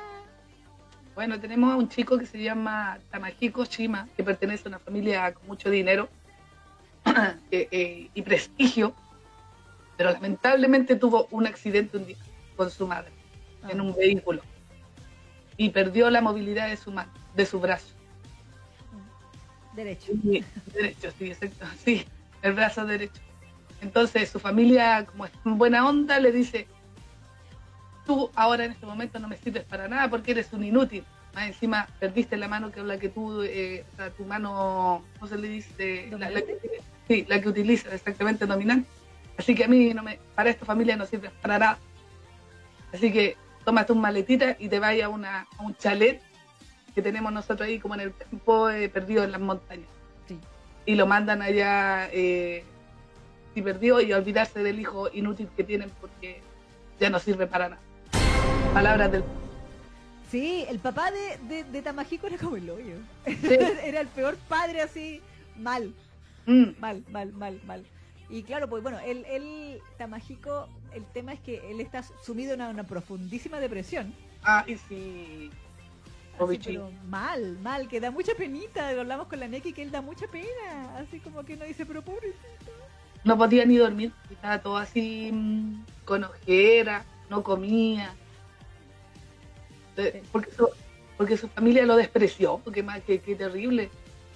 Bueno, 1.13 1.39
tenemos 1.39 1.71
a 1.71 1.75
un 1.77 1.87
chico 1.87 2.17
que 2.17 2.25
se 2.25 2.41
llama 2.41 2.97
Tamahiko 3.11 3.63
Shima, 3.65 4.07
que 4.15 4.23
pertenece 4.23 4.63
a 4.67 4.69
una 4.69 4.79
familia 4.79 5.31
con 5.33 5.47
mucho 5.47 5.69
dinero 5.69 6.09
eh, 7.51 7.67
eh, 7.71 8.09
y 8.13 8.21
prestigio, 8.21 8.93
pero 9.95 10.11
lamentablemente 10.11 10.95
tuvo 10.95 11.27
un 11.31 11.45
accidente 11.45 11.97
un 11.97 12.07
día 12.07 12.17
con 12.55 12.71
su 12.71 12.87
madre 12.87 13.18
en 13.67 13.79
Ah, 13.79 13.83
un 13.83 13.95
vehículo 13.95 14.41
y 15.57 15.69
perdió 15.71 16.09
la 16.09 16.21
movilidad 16.21 16.69
de 16.69 16.77
su 16.77 16.91
mano, 16.91 17.11
de 17.35 17.45
su 17.45 17.59
brazo. 17.59 17.93
Derecho. 19.75 20.11
Y- 20.23 20.43
derecho, 20.73 21.11
sí, 21.17 21.27
exacto, 21.27 21.65
sí, 21.83 22.05
el 22.41 22.53
brazo 22.53 22.85
derecho. 22.85 23.21
Entonces 23.81 24.29
su 24.29 24.39
familia, 24.39 25.05
como 25.05 25.25
es 25.25 25.31
en 25.45 25.57
buena 25.57 25.87
onda, 25.87 26.19
le 26.19 26.31
dice, 26.31 26.67
tú 28.05 28.29
ahora 28.35 28.65
en 28.65 28.71
este 28.71 28.85
momento 28.85 29.19
no 29.19 29.27
me 29.27 29.37
sirves 29.37 29.63
para 29.65 29.87
nada 29.87 30.09
porque 30.09 30.31
eres 30.31 30.51
un 30.53 30.63
inútil. 30.63 31.03
Más 31.33 31.47
encima 31.47 31.87
perdiste 31.99 32.35
la 32.37 32.47
mano 32.47 32.71
que 32.71 32.79
habla 32.79 32.97
que 32.97 33.09
tú, 33.09 33.43
eh, 33.43 33.85
o 33.93 33.95
sea, 33.95 34.09
tu 34.09 34.25
mano, 34.25 35.03
¿cómo 35.19 35.27
se 35.27 35.37
le 35.37 35.47
dice? 35.47 36.09
La, 36.17 36.29
la 36.29 36.41
que, 36.41 36.57
sí, 37.07 37.25
la 37.29 37.39
que 37.39 37.49
utilizas 37.49 37.93
exactamente 37.93 38.45
dominante. 38.45 38.89
Así 39.37 39.55
que 39.55 39.63
a 39.63 39.67
mí 39.67 39.93
no 39.93 40.03
me, 40.03 40.19
para 40.35 40.49
esta 40.49 40.65
familia 40.65 40.97
no 40.97 41.05
sirves 41.05 41.31
para 41.41 41.59
nada. 41.59 41.77
Así 42.91 43.13
que 43.13 43.37
toma 43.65 43.85
tus 43.85 43.95
maletitas 43.97 44.55
y 44.59 44.69
te 44.69 44.79
vayas 44.79 45.05
a, 45.05 45.09
una, 45.09 45.47
a 45.57 45.63
un 45.63 45.75
chalet 45.75 46.21
que 46.95 47.01
tenemos 47.01 47.31
nosotros 47.31 47.67
ahí 47.67 47.79
como 47.79 47.93
en 47.95 48.01
el 48.01 48.13
campo 48.15 48.69
eh, 48.69 48.89
perdido 48.89 49.23
en 49.23 49.31
las 49.31 49.41
montañas 49.41 49.87
Sí. 50.27 50.39
y 50.85 50.95
lo 50.95 51.05
mandan 51.07 51.41
allá 51.41 52.09
eh, 52.11 52.63
y 53.55 53.61
perdió 53.61 53.99
y 54.01 54.11
a 54.11 54.17
olvidarse 54.17 54.61
del 54.63 54.79
hijo 54.79 55.09
inútil 55.13 55.49
que 55.55 55.63
tienen 55.63 55.89
porque 56.01 56.41
ya 56.99 57.09
no 57.09 57.19
sirve 57.19 57.47
para 57.47 57.69
nada. 57.69 57.81
Palabras 58.73 59.11
del... 59.11 59.23
Sí, 60.29 60.65
el 60.69 60.77
papá 60.79 61.09
de, 61.11 61.37
de, 61.55 61.63
de 61.63 61.81
Tamahiko 61.81 62.27
era 62.27 62.37
como 62.37 62.55
el 62.57 62.69
hoyo. 62.69 62.95
Sí. 63.25 63.35
era 63.83 64.01
el 64.01 64.07
peor 64.07 64.37
padre 64.47 64.81
así, 64.81 65.21
mal. 65.57 65.93
Mm, 66.45 66.79
Mal, 66.79 67.03
mal, 67.09 67.31
mal, 67.33 67.59
mal. 67.65 67.85
Y 68.29 68.43
claro, 68.43 68.69
pues 68.69 68.83
bueno, 68.83 68.99
él, 68.99 69.25
él, 69.29 69.79
Tamahiko, 69.97 70.67
el 70.93 71.05
tema 71.05 71.33
es 71.33 71.39
que 71.39 71.71
él 71.71 71.81
está 71.81 72.03
sumido 72.23 72.53
en 72.53 72.61
una, 72.61 72.69
una 72.69 72.83
profundísima 72.85 73.59
depresión. 73.59 74.13
ah, 74.43 74.63
y 74.67 74.75
sí. 74.75 75.49
Así, 76.39 76.59
pero 76.63 76.89
mal, 77.07 77.57
mal, 77.59 77.89
que 77.89 77.99
da 77.99 78.11
mucha 78.11 78.33
penita. 78.33 78.93
Lo 78.93 79.01
hablamos 79.01 79.27
con 79.27 79.39
la 79.41 79.47
Neki 79.47 79.73
que 79.73 79.81
él 79.81 79.91
da 79.91 80.01
mucha 80.01 80.25
pena. 80.27 80.97
Así 80.97 81.19
como 81.19 81.43
que 81.43 81.55
uno 81.55 81.65
dice, 81.65 81.85
pero 81.85 82.01
pobre. 82.01 82.33
No 83.25 83.37
podía 83.37 83.65
ni 83.65 83.75
dormir, 83.75 84.13
estaba 84.29 84.61
todo 84.61 84.77
así 84.77 85.29
mm, 85.33 85.83
con 86.05 86.23
ojera, 86.23 87.03
no 87.29 87.43
comía. 87.43 88.13
Eh. 89.97 90.23
Porque 90.31 90.51
su, 90.51 90.69
porque 91.17 91.35
su 91.35 91.49
familia 91.49 91.85
lo 91.85 91.97
despreció, 91.97 92.61
porque 92.63 92.81
más 92.81 93.01
que, 93.01 93.19
que 93.19 93.35
terrible. 93.35 93.89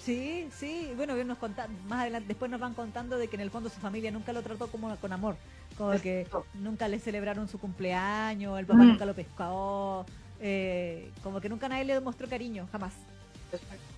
Sí, 0.04 0.48
sí, 0.54 0.92
bueno, 0.96 1.14
nos 1.24 1.38
conta- 1.38 1.66
más 1.88 2.02
adelante, 2.02 2.28
después 2.28 2.50
nos 2.50 2.60
van 2.60 2.74
contando 2.74 3.16
de 3.16 3.28
que 3.28 3.36
en 3.36 3.40
el 3.42 3.50
fondo 3.50 3.70
su 3.70 3.80
familia 3.80 4.10
nunca 4.10 4.32
lo 4.34 4.42
trató 4.42 4.68
como 4.68 4.94
con 4.96 5.12
amor, 5.12 5.36
como 5.78 5.92
que 6.00 6.26
nunca 6.54 6.88
le 6.88 6.98
celebraron 6.98 7.48
su 7.48 7.58
cumpleaños, 7.58 8.58
el 8.58 8.66
papá 8.66 8.84
Mm. 8.84 8.88
nunca 8.88 9.06
lo 9.06 9.14
pescó, 9.14 10.04
eh, 10.40 11.10
como 11.22 11.40
que 11.40 11.48
nunca 11.48 11.68
nadie 11.70 11.84
le 11.84 11.94
demostró 11.94 12.28
cariño, 12.28 12.68
jamás. 12.70 12.92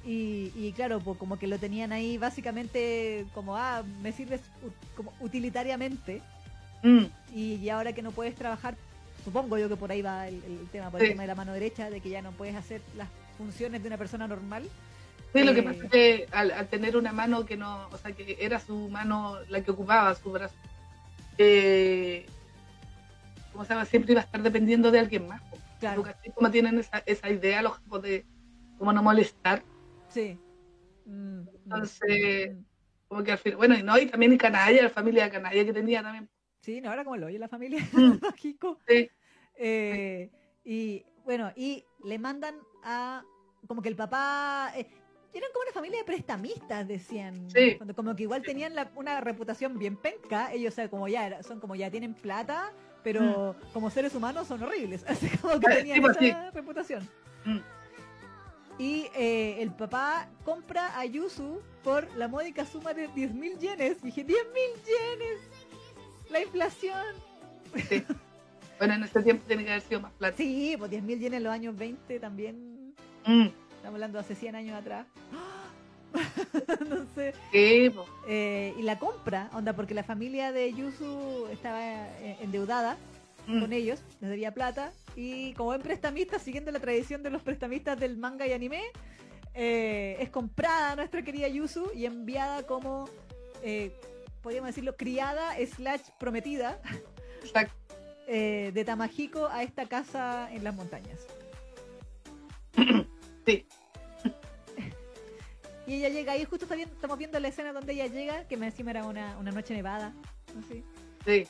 Y, 0.04 0.52
y 0.54 0.72
claro, 0.76 1.00
pues 1.00 1.18
como 1.18 1.38
que 1.38 1.48
lo 1.48 1.58
tenían 1.58 1.90
ahí 1.90 2.18
básicamente 2.18 3.26
como, 3.34 3.56
ah, 3.56 3.82
me 4.02 4.12
sirves 4.12 4.40
como 4.96 5.12
utilitariamente 5.20 6.22
Mm, 6.82 7.06
y, 7.34 7.54
y 7.54 7.70
ahora 7.70 7.94
que 7.94 8.02
no 8.02 8.12
puedes 8.12 8.34
trabajar, 8.36 8.76
supongo 9.24 9.58
yo 9.58 9.68
que 9.68 9.76
por 9.76 9.90
ahí 9.90 10.02
va 10.02 10.28
el, 10.28 10.34
el 10.44 10.68
tema, 10.70 10.90
por 10.90 11.00
Sí. 11.00 11.06
el 11.06 11.12
tema 11.12 11.22
de 11.22 11.26
la 11.28 11.34
mano 11.34 11.52
derecha, 11.54 11.90
de 11.90 12.00
que 12.00 12.10
ya 12.10 12.22
no 12.22 12.30
puedes 12.32 12.54
hacer 12.54 12.80
las 12.96 13.08
funciones 13.38 13.82
de 13.82 13.88
una 13.88 13.96
persona 13.96 14.28
normal. 14.28 14.68
Sí, 15.32 15.44
lo 15.44 15.52
que 15.52 15.60
Eh, 15.60 15.62
pasa 15.62 15.84
es 15.84 15.90
que 15.90 16.28
al, 16.32 16.50
al 16.50 16.68
tener 16.68 16.96
una 16.96 17.12
mano 17.12 17.44
que 17.44 17.56
no, 17.56 17.88
o 17.88 17.96
sea, 17.98 18.12
que 18.12 18.36
era 18.40 18.58
su 18.60 18.88
mano 18.88 19.36
la 19.48 19.60
que 19.62 19.70
ocupaba 19.70 20.14
su 20.14 20.30
brazo, 20.32 20.54
eh, 21.38 22.26
como 23.52 23.64
se 23.64 23.74
llama, 23.74 23.84
siempre 23.84 24.12
iba 24.12 24.20
a 24.22 24.24
estar 24.24 24.42
dependiendo 24.42 24.90
de 24.90 24.98
alguien 25.00 25.28
más. 25.28 25.42
Claro. 25.80 25.96
¿Tú 26.00 26.06
cachai 26.06 26.32
Como 26.32 26.50
tienen 26.50 26.78
esa, 26.78 27.02
esa 27.04 27.28
idea 27.30 27.60
los 27.62 27.74
japos 27.74 28.02
de 28.02 28.24
como 28.78 28.92
no 28.92 29.02
molestar, 29.02 29.62
Sí. 30.08 30.38
Mm, 31.04 31.40
mm, 31.40 31.48
Entonces- 31.64 32.54
mm. 32.54 32.64
como 33.08 33.22
que 33.22 33.32
al 33.32 33.38
final, 33.38 33.56
bueno, 33.58 33.74
y 33.78 33.82
no, 33.82 33.98
y 33.98 34.06
también 34.06 34.36
canalla, 34.38 34.82
la 34.82 34.90
familia 34.90 35.30
canalla 35.30 35.64
que 35.64 35.72
tenía 35.72 36.02
también. 36.02 36.28
Sí, 36.60 36.80
no, 36.80 36.90
ahora 36.90 37.04
como 37.04 37.16
lo 37.16 37.26
oye 37.26 37.38
la 37.38 37.48
familia 37.48 37.80
Mm. 37.92 38.18
Sí. 38.88 39.10
Eh, 39.58 40.30
y 40.64 41.04
bueno, 41.24 41.52
y 41.56 41.84
le 42.04 42.18
mandan 42.18 42.56
a 42.82 43.22
como 43.66 43.82
que 43.82 43.88
el 43.88 43.96
papá 43.96 44.72
eh, 44.76 44.86
eran 45.38 45.50
como 45.52 45.62
una 45.64 45.72
familia 45.72 45.98
de 45.98 46.04
prestamistas, 46.04 46.86
decían. 46.88 47.50
Sí. 47.50 47.74
Cuando- 47.76 47.94
como 47.94 48.14
que 48.16 48.22
igual 48.24 48.42
tenían 48.42 48.74
la- 48.74 48.90
una 48.96 49.20
reputación 49.20 49.78
bien 49.78 49.96
penca, 49.96 50.52
ellos 50.52 50.72
o 50.72 50.76
sea, 50.76 50.88
como 50.88 51.08
ya 51.08 51.42
son 51.42 51.60
como 51.60 51.74
ya 51.74 51.90
tienen 51.90 52.14
plata, 52.14 52.72
pero 53.02 53.54
como 53.72 53.90
seres 53.90 54.14
humanos 54.14 54.48
son 54.48 54.62
horribles, 54.62 55.04
así 55.08 55.28
como 55.38 55.60
que 55.60 55.68
tenían 55.68 56.02
sí, 56.18 56.28
esa 56.28 56.50
reputación. 56.50 57.08
Mm. 57.44 57.58
Y 58.78 59.06
eh, 59.14 59.62
el 59.62 59.70
papá 59.70 60.28
compra 60.44 60.98
a 60.98 61.04
Yusu 61.06 61.62
por 61.82 62.14
la 62.16 62.28
módica 62.28 62.66
suma 62.66 62.92
de 62.92 63.08
10.000 63.08 63.58
yenes. 63.58 63.98
Y 64.02 64.06
dije, 64.06 64.26
¡10.000 64.26 64.34
yenes! 64.84 65.40
La 66.30 66.40
inflación. 66.42 67.02
Sí. 67.88 68.04
Bueno, 68.78 68.94
en 68.94 69.04
ese 69.04 69.22
tiempo 69.22 69.44
tiene 69.46 69.64
que 69.64 69.70
haber 69.70 69.82
sido 69.82 70.00
más 70.00 70.12
plata. 70.12 70.36
Sí, 70.36 70.74
pues 70.78 70.90
10.000 70.90 71.18
yenes 71.18 71.38
en 71.38 71.44
los 71.44 71.52
años 71.52 71.74
20 71.76 72.20
también. 72.20 72.94
Mm. 73.24 73.46
Estamos 73.86 73.98
hablando 73.98 74.18
de 74.18 74.24
hace 74.24 74.34
100 74.34 74.56
años 74.56 74.76
atrás. 74.76 75.06
no 76.90 77.06
sé. 77.14 77.32
Sí. 77.52 77.94
Eh, 78.26 78.74
y 78.76 78.82
la 78.82 78.98
compra, 78.98 79.48
onda, 79.52 79.74
porque 79.74 79.94
la 79.94 80.02
familia 80.02 80.50
de 80.50 80.72
Yusu 80.72 81.46
estaba 81.52 81.80
eh, 81.84 82.36
endeudada 82.40 82.96
Mm. 83.46 83.60
con 83.60 83.72
ellos, 83.72 84.02
les 84.20 84.30
debía 84.30 84.52
plata. 84.52 84.90
Y 85.14 85.52
como 85.52 85.66
buen 85.68 85.82
prestamista, 85.82 86.40
siguiendo 86.40 86.72
la 86.72 86.80
tradición 86.80 87.22
de 87.22 87.30
los 87.30 87.42
prestamistas 87.42 87.96
del 87.96 88.16
manga 88.16 88.44
y 88.44 88.52
anime, 88.52 88.82
eh, 89.54 90.16
es 90.18 90.30
comprada 90.30 90.96
nuestra 90.96 91.22
querida 91.22 91.46
Yusu 91.46 91.92
y 91.94 92.06
enviada 92.06 92.64
como, 92.64 93.08
eh, 93.62 93.92
podríamos 94.42 94.70
decirlo, 94.70 94.96
criada 94.96 95.54
slash 95.64 96.00
prometida 96.18 96.80
de 98.26 98.82
Tamajiko 98.84 99.46
a 99.46 99.62
esta 99.62 99.86
casa 99.86 100.52
en 100.52 100.64
las 100.64 100.74
montañas. 100.74 101.24
Sí. 103.46 103.64
Y 105.86 105.94
ella 105.94 106.08
llega 106.08 106.32
ahí, 106.32 106.44
justo 106.44 106.64
está 106.64 106.74
estamos 106.74 107.16
viendo 107.16 107.38
la 107.38 107.48
escena 107.48 107.72
donde 107.72 107.92
ella 107.92 108.06
llega, 108.06 108.46
que 108.48 108.56
me 108.56 108.66
encima 108.66 108.90
era 108.90 109.04
una, 109.06 109.36
una 109.38 109.52
noche 109.52 109.72
nevada, 109.72 110.12
así. 110.58 110.84
Sí. 111.24 111.46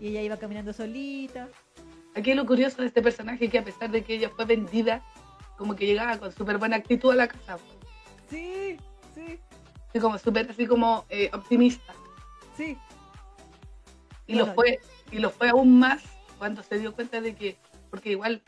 Y 0.00 0.08
ella 0.08 0.22
iba 0.22 0.36
caminando 0.38 0.72
solita. 0.72 1.48
Aquí 2.14 2.32
lo 2.34 2.46
curioso 2.46 2.80
de 2.80 2.88
este 2.88 3.02
personaje 3.02 3.44
es 3.44 3.50
que 3.50 3.58
a 3.58 3.64
pesar 3.64 3.90
de 3.90 4.02
que 4.02 4.14
ella 4.14 4.30
fue 4.30 4.44
vendida, 4.46 5.02
como 5.58 5.76
que 5.76 5.86
llegaba 5.86 6.16
con 6.18 6.32
súper 6.32 6.56
buena 6.56 6.76
actitud 6.76 7.12
a 7.12 7.16
la 7.16 7.28
casa. 7.28 7.58
Sí, 8.30 8.76
sí, 9.14 9.38
Así 9.90 10.00
como 10.00 10.18
súper 10.18 10.50
así 10.50 10.66
como 10.66 11.04
eh, 11.10 11.30
optimista. 11.32 11.94
sí. 12.56 12.76
Y 14.26 14.34
lo 14.34 14.52
fue, 14.54 14.78
y 15.10 15.18
lo 15.18 15.30
fue 15.30 15.48
aún 15.48 15.78
más 15.78 16.02
cuando 16.38 16.62
se 16.62 16.78
dio 16.78 16.94
cuenta 16.94 17.22
de 17.22 17.34
que, 17.34 17.56
porque 17.90 18.10
igual 18.10 18.42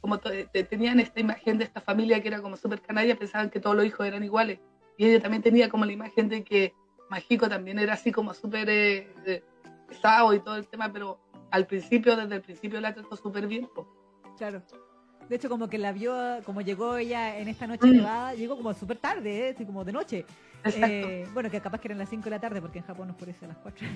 como 0.00 0.18
te- 0.18 0.46
tenían 0.64 0.98
esta 1.00 1.20
imagen 1.20 1.58
de 1.58 1.64
esta 1.64 1.80
familia 1.80 2.20
que 2.22 2.28
era 2.28 2.40
como 2.40 2.56
súper 2.56 2.80
canalla, 2.80 3.16
pensaban 3.16 3.50
que 3.50 3.60
todos 3.60 3.76
los 3.76 3.84
hijos 3.84 4.06
eran 4.06 4.24
iguales. 4.24 4.58
Y 4.96 5.06
ella 5.06 5.20
también 5.20 5.42
tenía 5.42 5.68
como 5.68 5.84
la 5.84 5.92
imagen 5.92 6.28
de 6.28 6.42
que 6.44 6.74
Mágico 7.10 7.48
también 7.48 7.78
era 7.78 7.94
así 7.94 8.12
como 8.12 8.32
súper 8.34 8.68
eh, 8.70 9.12
eh, 9.26 9.42
pesado 9.88 10.32
y 10.34 10.40
todo 10.40 10.56
el 10.56 10.66
tema, 10.68 10.92
pero 10.92 11.18
al 11.50 11.66
principio, 11.66 12.16
desde 12.16 12.36
el 12.36 12.42
principio 12.42 12.80
la 12.80 12.94
trató 12.94 13.16
súper 13.16 13.46
bien. 13.46 13.68
po. 13.74 13.86
Claro. 14.38 14.62
De 15.28 15.36
hecho, 15.36 15.48
como 15.48 15.68
que 15.68 15.78
la 15.78 15.92
vio, 15.92 16.14
como 16.44 16.60
llegó 16.60 16.96
ella 16.96 17.36
en 17.38 17.48
esta 17.48 17.66
noche 17.66 17.86
Mm. 17.86 17.96
nevada, 17.96 18.34
llegó 18.34 18.56
como 18.56 18.72
súper 18.74 18.98
tarde, 18.98 19.48
¿eh? 19.48 19.52
así 19.54 19.64
como 19.64 19.84
de 19.84 19.92
noche. 19.92 20.24
Eh, 20.64 21.26
bueno, 21.32 21.50
que 21.50 21.60
capaz 21.60 21.80
que 21.80 21.88
eran 21.88 21.98
las 21.98 22.08
5 22.10 22.24
de 22.24 22.30
la 22.30 22.40
tarde, 22.40 22.60
porque 22.60 22.78
en 22.78 22.84
Japón 22.84 23.08
nos 23.08 23.16
parece 23.16 23.44
a 23.44 23.48
las 23.48 23.56
4. 23.58 23.86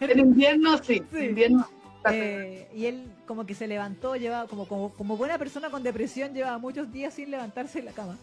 En 0.00 0.18
invierno 0.18 0.78
sí, 0.78 1.02
Sí. 1.10 1.18
en 1.18 1.24
invierno. 1.30 1.66
Eh, 2.10 2.68
y 2.74 2.86
él 2.86 3.12
como 3.26 3.44
que 3.46 3.54
se 3.54 3.66
levantó, 3.66 4.16
llevaba 4.16 4.48
como, 4.48 4.66
como, 4.66 4.90
como 4.94 5.16
buena 5.16 5.36
persona 5.38 5.70
con 5.70 5.82
depresión, 5.82 6.32
llevaba 6.34 6.58
muchos 6.58 6.90
días 6.92 7.12
sin 7.14 7.30
levantarse 7.30 7.80
de 7.80 7.84
la 7.86 7.92
cama. 7.92 8.16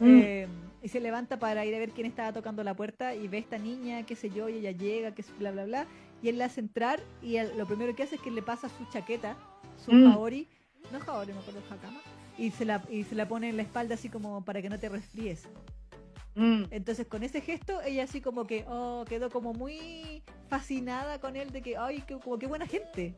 Mm. 0.00 0.18
Eh, 0.22 0.48
y 0.82 0.88
se 0.88 1.00
levanta 1.00 1.38
para 1.38 1.64
ir 1.64 1.74
a 1.74 1.78
ver 1.78 1.90
quién 1.90 2.06
estaba 2.06 2.32
tocando 2.32 2.62
la 2.62 2.74
puerta 2.74 3.14
y 3.14 3.26
ve 3.28 3.38
a 3.38 3.40
esta 3.40 3.58
niña, 3.58 4.04
qué 4.04 4.14
sé 4.16 4.30
yo, 4.30 4.48
y 4.48 4.58
ella 4.58 4.70
llega, 4.72 5.14
que 5.14 5.22
es 5.22 5.38
bla, 5.38 5.50
bla, 5.50 5.64
bla. 5.64 5.86
Y 6.22 6.28
él 6.28 6.38
la 6.38 6.44
hace 6.46 6.60
entrar 6.60 7.00
y 7.22 7.36
él- 7.36 7.52
lo 7.56 7.66
primero 7.66 7.94
que 7.96 8.02
hace 8.02 8.16
es 8.16 8.20
que 8.20 8.30
le 8.30 8.42
pasa 8.42 8.68
su 8.68 8.84
chaqueta, 8.92 9.36
su 9.84 9.92
Mm. 9.92 10.10
jaori, 10.10 10.46
no 10.92 11.00
jaori, 11.00 11.32
me 11.32 11.38
acuerdo, 11.38 11.60
hakama, 11.70 12.00
y 12.38 12.50
se, 12.50 12.64
la, 12.64 12.82
y 12.90 13.04
se 13.04 13.14
la 13.14 13.26
pone 13.28 13.48
en 13.48 13.56
la 13.56 13.62
espalda 13.62 13.94
así 13.94 14.08
como 14.08 14.44
para 14.44 14.60
que 14.62 14.68
no 14.68 14.78
te 14.78 14.88
resfríes. 14.88 15.44
Mm, 16.36 16.64
Entonces 16.70 17.06
con 17.06 17.22
ese 17.22 17.40
gesto 17.40 17.80
ella 17.82 18.04
así 18.04 18.20
como 18.20 18.46
que 18.46 18.64
oh, 18.68 19.04
quedó 19.08 19.30
como 19.30 19.52
muy 19.52 20.22
fascinada 20.48 21.20
con 21.20 21.36
él 21.36 21.50
de 21.52 21.62
que, 21.62 21.76
ay, 21.76 22.02
qué, 22.06 22.18
como 22.18 22.38
qué 22.38 22.46
buena 22.46 22.66
gente. 22.66 23.14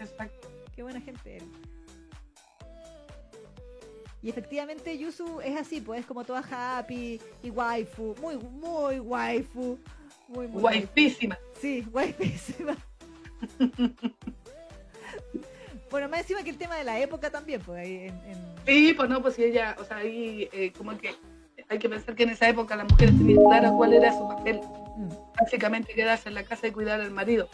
exacto. 0.00 0.48
Qué 0.74 0.82
buena 0.82 1.00
gente 1.00 1.36
él. 1.38 1.44
Y 4.22 4.30
efectivamente 4.30 4.96
Yusu 4.96 5.40
es 5.40 5.56
así, 5.60 5.80
pues 5.80 6.00
es 6.00 6.06
como 6.06 6.22
toda 6.24 6.40
happy 6.48 7.20
y 7.42 7.50
waifu, 7.50 8.14
muy, 8.22 8.36
muy 8.38 9.00
waifu. 9.00 9.78
Muy, 10.28 10.46
muy 10.46 10.46
waifu. 10.46 10.60
Guaypísima. 10.60 11.38
Sí, 11.60 11.84
waifísima. 11.92 12.76
bueno, 15.90 16.08
más 16.08 16.20
encima 16.20 16.42
que 16.42 16.50
el 16.50 16.56
tema 16.56 16.76
de 16.76 16.84
la 16.84 17.00
época 17.00 17.30
también, 17.30 17.60
pues 17.60 17.80
ahí 17.84 17.94
en, 18.06 18.14
en- 18.26 18.54
Sí, 18.64 18.94
pues 18.96 19.10
no, 19.10 19.20
pues 19.20 19.34
si 19.34 19.42
ella, 19.44 19.76
o 19.78 19.84
sea, 19.84 19.98
ahí 19.98 20.48
eh, 20.52 20.72
como 20.72 20.96
que 20.96 21.14
hay 21.72 21.78
que 21.78 21.88
pensar 21.88 22.14
que 22.14 22.22
en 22.24 22.30
esa 22.30 22.48
época 22.48 22.76
las 22.76 22.88
mujeres 22.90 23.16
tenían 23.16 23.44
claro 23.44 23.74
cuál 23.76 23.94
era 23.94 24.12
su 24.12 24.28
papel. 24.28 24.60
Mm, 24.96 25.08
Básicamente 25.40 25.94
quedarse 25.94 26.28
en 26.28 26.34
la 26.34 26.44
casa 26.44 26.66
y 26.66 26.70
cuidar 26.70 27.00
al 27.00 27.10
marido. 27.10 27.48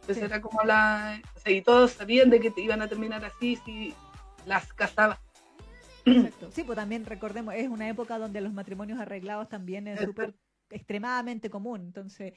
Entonces 0.00 0.18
Sí. 0.18 0.24
era 0.24 0.40
como 0.40 0.62
la... 0.62 1.20
O 1.36 1.40
sea, 1.40 1.52
y 1.52 1.60
todos 1.62 1.92
sabían 1.92 2.30
de 2.30 2.38
que 2.40 2.50
te 2.50 2.60
iban 2.60 2.82
a 2.82 2.88
terminar 2.88 3.24
así 3.24 3.56
si 3.64 3.94
las 4.46 4.72
casaba. 4.72 5.20
exacto. 6.06 6.50
Sí, 6.52 6.62
pues 6.64 6.76
también 6.76 7.04
recordemos, 7.04 7.54
es 7.54 7.68
una 7.68 7.88
época 7.88 8.18
donde 8.18 8.40
los 8.40 8.52
matrimonios 8.52 9.00
arreglados 9.00 9.48
también 9.48 9.88
es 9.88 10.00
súper 10.00 10.34
extremadamente 10.70 11.50
común. 11.50 11.80
Entonces, 11.80 12.34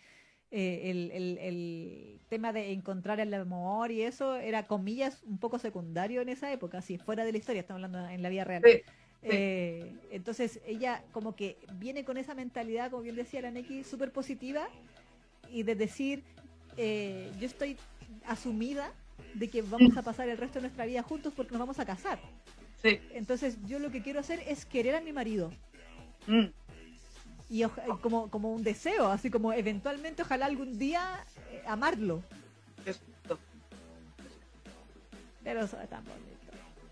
eh, 0.50 0.82
el, 0.90 1.12
el- 1.12 1.38
el 1.40 2.20
tema 2.30 2.54
de 2.54 2.72
encontrar 2.72 3.20
el 3.20 3.34
amor 3.34 3.92
y 3.92 4.02
eso 4.04 4.38
era, 4.38 4.64
comillas, 4.66 5.22
un 5.24 5.38
poco 5.38 5.60
secundario 5.60 6.22
en 6.22 6.30
esa 6.30 6.52
época, 6.52 6.78
así, 6.80 6.98
fuera 6.98 7.26
de 7.26 7.32
la 7.34 7.38
historia, 7.38 7.60
estamos 7.62 7.84
hablando 7.84 8.10
en 8.10 8.22
la 8.24 8.30
vida 8.30 8.44
real. 8.46 8.64
Sí. 8.66 8.82
Eh, 9.30 9.94
entonces 10.12 10.60
ella 10.66 11.04
como 11.12 11.36
que 11.36 11.58
viene 11.74 12.04
con 12.06 12.18
esa 12.18 12.34
mentalidad, 12.34 12.90
como 12.92 13.04
bien 13.04 13.16
decía 13.16 13.42
la 13.42 13.52
Neki, 13.52 13.84
súper 13.84 14.12
positiva 14.12 14.68
y 15.52 15.64
de 15.64 15.76
decir, 15.76 16.24
eh, 16.78 17.32
yo 17.40 17.46
estoy 17.46 17.78
asumida 18.26 18.92
de 19.34 19.50
que 19.50 19.62
vamos 19.62 19.98
a 19.98 20.02
pasar 20.02 20.30
el 20.30 20.38
resto 20.38 20.56
de 20.56 20.62
nuestra 20.64 20.86
vida 20.86 21.04
juntos 21.04 21.34
porque 21.36 21.52
nos 21.52 21.60
vamos 21.60 21.80
a 21.80 21.86
casar. 21.86 22.20
Sí. 22.82 23.00
Entonces 23.12 23.58
yo 23.66 23.80
lo 23.80 23.90
que 23.92 24.02
quiero 24.02 24.20
hacer 24.20 24.42
es 24.48 24.66
querer 24.66 24.96
a 24.96 25.02
mi 25.02 25.12
marido 25.14 25.52
Mm, 26.28 26.48
y 27.50 27.64
oja- 27.64 27.84
como, 28.02 28.30
como 28.30 28.54
un 28.54 28.64
deseo, 28.64 29.08
así 29.08 29.30
como 29.32 29.54
eventualmente 29.54 30.22
ojalá 30.24 30.46
algún 30.48 30.78
día 30.78 31.26
eh, 31.52 31.64
amarlo. 31.66 32.22
exacto. 32.86 33.40
Pero 35.44 35.62
eso 35.64 35.80
es 35.80 35.90
tan 35.90 36.04
bonito. 36.04 36.28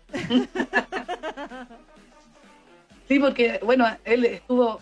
Sí, 3.08 3.18
porque, 3.20 3.60
bueno, 3.62 3.86
él 4.04 4.24
estuvo, 4.24 4.80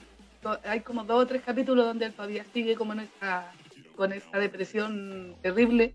hay 0.65 0.81
como 0.81 1.05
dos 1.05 1.25
o 1.25 1.27
tres 1.27 1.43
capítulos 1.43 1.85
donde 1.85 2.07
él 2.07 2.15
todavía 2.15 2.45
sigue 2.53 2.75
como 2.75 2.95
en 2.95 3.01
esa, 3.01 3.53
con 3.97 4.13
esa 4.13 4.39
depresión 4.39 5.37
terrible 5.43 5.95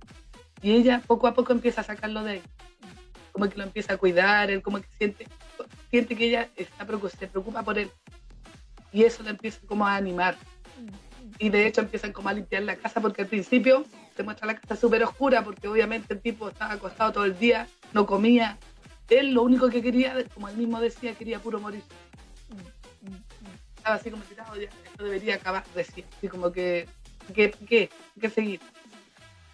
y 0.62 0.74
ella 0.74 1.02
poco 1.06 1.28
a 1.28 1.34
poco 1.34 1.54
empieza 1.54 1.82
a 1.82 1.84
sacarlo 1.84 2.24
de 2.24 2.32
ahí. 2.34 2.42
Como 3.32 3.50
que 3.50 3.58
lo 3.58 3.64
empieza 3.64 3.94
a 3.94 3.98
cuidar, 3.98 4.52
él 4.52 4.62
como 4.62 4.80
que 4.80 4.88
siente, 4.98 5.28
siente 5.90 6.16
que 6.16 6.26
ella 6.26 6.50
está, 6.56 6.86
se 7.10 7.28
preocupa 7.28 7.64
por 7.64 7.80
él. 7.80 7.90
Y 8.92 9.04
eso 9.04 9.24
le 9.24 9.32
empieza 9.32 9.60
como 9.66 9.88
a 9.88 9.96
animar. 9.96 10.36
Y 11.38 11.50
de 11.50 11.66
hecho 11.66 11.82
empiezan 11.82 12.12
como 12.12 12.30
a 12.30 12.34
limpiar 12.34 12.64
la 12.64 12.76
casa 12.76 13.02
porque 13.02 13.22
al 13.22 13.28
principio 13.28 13.86
se 14.16 14.24
muestra 14.24 14.48
la 14.48 14.56
casa 14.56 14.76
súper 14.76 15.04
oscura 15.04 15.44
porque 15.44 15.68
obviamente 15.68 16.14
el 16.14 16.22
tipo 16.22 16.50
estaba 16.50 16.74
acostado 16.74 17.14
todo 17.14 17.26
el 17.26 17.40
día, 17.40 17.68
no 17.94 18.06
comía. 18.06 18.58
Él 19.10 19.32
lo 19.34 19.44
único 19.44 19.70
que 19.70 19.82
quería, 19.82 20.16
como 20.34 20.50
él 20.50 20.58
mismo 20.58 20.80
decía, 20.82 21.14
quería 21.14 21.40
puro 21.40 21.60
morir. 21.60 21.82
Estaba 23.90 23.96
así 23.96 24.12
como 24.12 24.24
tirado, 24.24 24.56
ya, 24.56 24.70
esto 24.86 25.04
debería 25.04 25.36
acabar 25.36 25.64
recién, 25.74 26.06
así 26.18 26.28
como 26.28 26.52
que, 26.52 26.86
¿qué, 27.34 27.52
qué, 27.68 27.90
qué 28.20 28.30
seguir? 28.30 28.60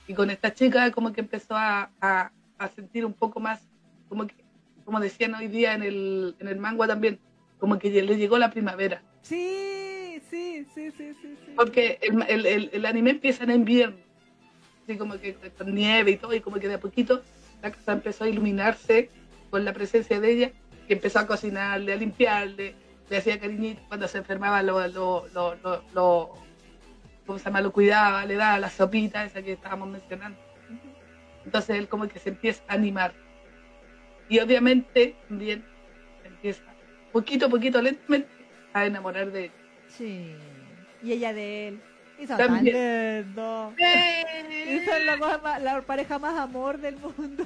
Y 0.08 0.14
con 0.14 0.30
esta 0.30 0.54
chica 0.54 0.92
como 0.92 1.14
que 1.14 1.22
empezó 1.22 1.56
a, 1.56 1.90
a, 2.02 2.32
a 2.58 2.68
sentir 2.70 3.06
un 3.06 3.14
poco 3.14 3.40
más, 3.40 3.62
como 4.10 4.28
que, 4.28 4.36
como 4.84 5.00
decían 5.00 5.34
hoy 5.36 5.48
día 5.48 5.74
en 5.74 5.84
el, 5.84 6.36
en 6.40 6.48
el 6.48 6.58
manga 6.58 6.88
también, 6.88 7.20
como 7.60 7.80
que 7.80 7.90
le 7.90 8.18
llegó 8.18 8.38
la 8.38 8.52
primavera, 8.52 9.02
Sí, 9.22 10.22
sí, 10.30 10.66
sí, 10.76 10.92
sí, 10.92 11.14
sí, 11.22 11.36
sí. 11.46 11.54
porque 11.56 11.98
el, 12.02 12.22
el, 12.28 12.46
el, 12.46 12.70
el 12.74 12.86
anime 12.86 13.12
empieza 13.12 13.46
en 13.46 13.52
invierno, 13.52 13.96
así 14.84 14.98
como 14.98 15.18
que 15.20 15.36
con 15.58 15.74
nieve 15.74 16.12
y 16.12 16.18
todo, 16.18 16.34
y 16.34 16.42
como 16.42 16.58
que 16.58 16.68
de 16.68 16.76
a 16.76 16.80
poquito 16.80 17.24
la 17.64 17.72
casa 17.72 17.94
empezó 17.94 18.26
a 18.26 18.30
iluminarse 18.30 19.10
con 19.50 19.64
la 19.64 19.72
presencia 19.74 20.20
de 20.20 20.32
ella, 20.32 20.52
y 20.88 20.94
empezó 20.94 21.20
a 21.20 21.26
cocinarle, 21.26 21.94
a 21.94 21.96
limpiarle, 21.96 22.76
le 23.10 23.18
hacía 23.18 23.40
cariñito 23.40 23.82
cuando 23.88 24.08
se 24.08 24.18
enfermaba, 24.20 24.62
lo, 24.64 24.88
lo, 24.88 25.28
lo, 25.34 25.56
lo, 25.94 26.34
¿cómo 27.26 27.38
se 27.40 27.46
llama? 27.46 27.62
Lo 27.62 27.72
cuidaba, 27.72 28.26
le 28.26 28.36
daba 28.36 28.60
la 28.60 28.70
sopita 28.70 29.24
esa 29.26 29.42
que 29.42 29.54
estábamos 29.54 29.90
mencionando. 29.90 30.40
Entonces 31.46 31.78
él 31.78 31.88
como 31.88 32.08
que 32.08 32.20
se 32.20 32.30
empieza 32.30 32.64
a 32.68 32.74
animar. 32.74 33.14
Y 34.28 34.40
obviamente 34.40 35.16
también 35.30 35.64
empieza 36.24 36.64
poquito 37.12 37.46
a 37.46 37.50
poquito, 37.50 37.82
lentamente, 37.82 38.28
a 38.74 38.86
enamorar 38.86 39.32
de 39.32 39.46
él. 39.46 39.52
Sí. 39.88 40.36
Y 41.04 41.12
ella 41.12 41.32
de 41.34 41.68
él. 41.68 41.82
Y 42.18 42.26
son 42.26 42.38
tan 42.38 42.48
También. 42.48 43.26
lindos. 43.28 43.74
¡Eh! 43.78 44.78
Esa 44.82 44.98
es 44.98 45.06
la, 45.06 45.18
más- 45.18 45.62
la 45.62 45.82
pareja 45.82 46.18
más 46.18 46.38
amor 46.40 46.80
del 46.80 46.96
mundo. 46.98 47.46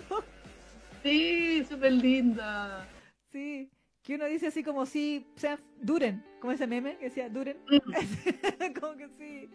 Sí, 1.03 1.65
súper 1.67 1.91
linda. 1.93 2.87
Sí. 3.31 3.69
Que 4.09 4.15
uno 4.15 4.25
dice 4.25 4.47
así 4.47 4.63
como 4.63 4.87
si, 4.87 5.27
o 5.35 5.39
sea, 5.39 5.59
duren, 5.79 6.23
como 6.39 6.51
ese 6.51 6.65
meme 6.65 6.97
que 6.97 7.05
decía, 7.05 7.29
duren. 7.29 7.57
Mm, 7.69 7.93
como 8.81 8.95
que 8.97 9.07
sí. 9.09 9.47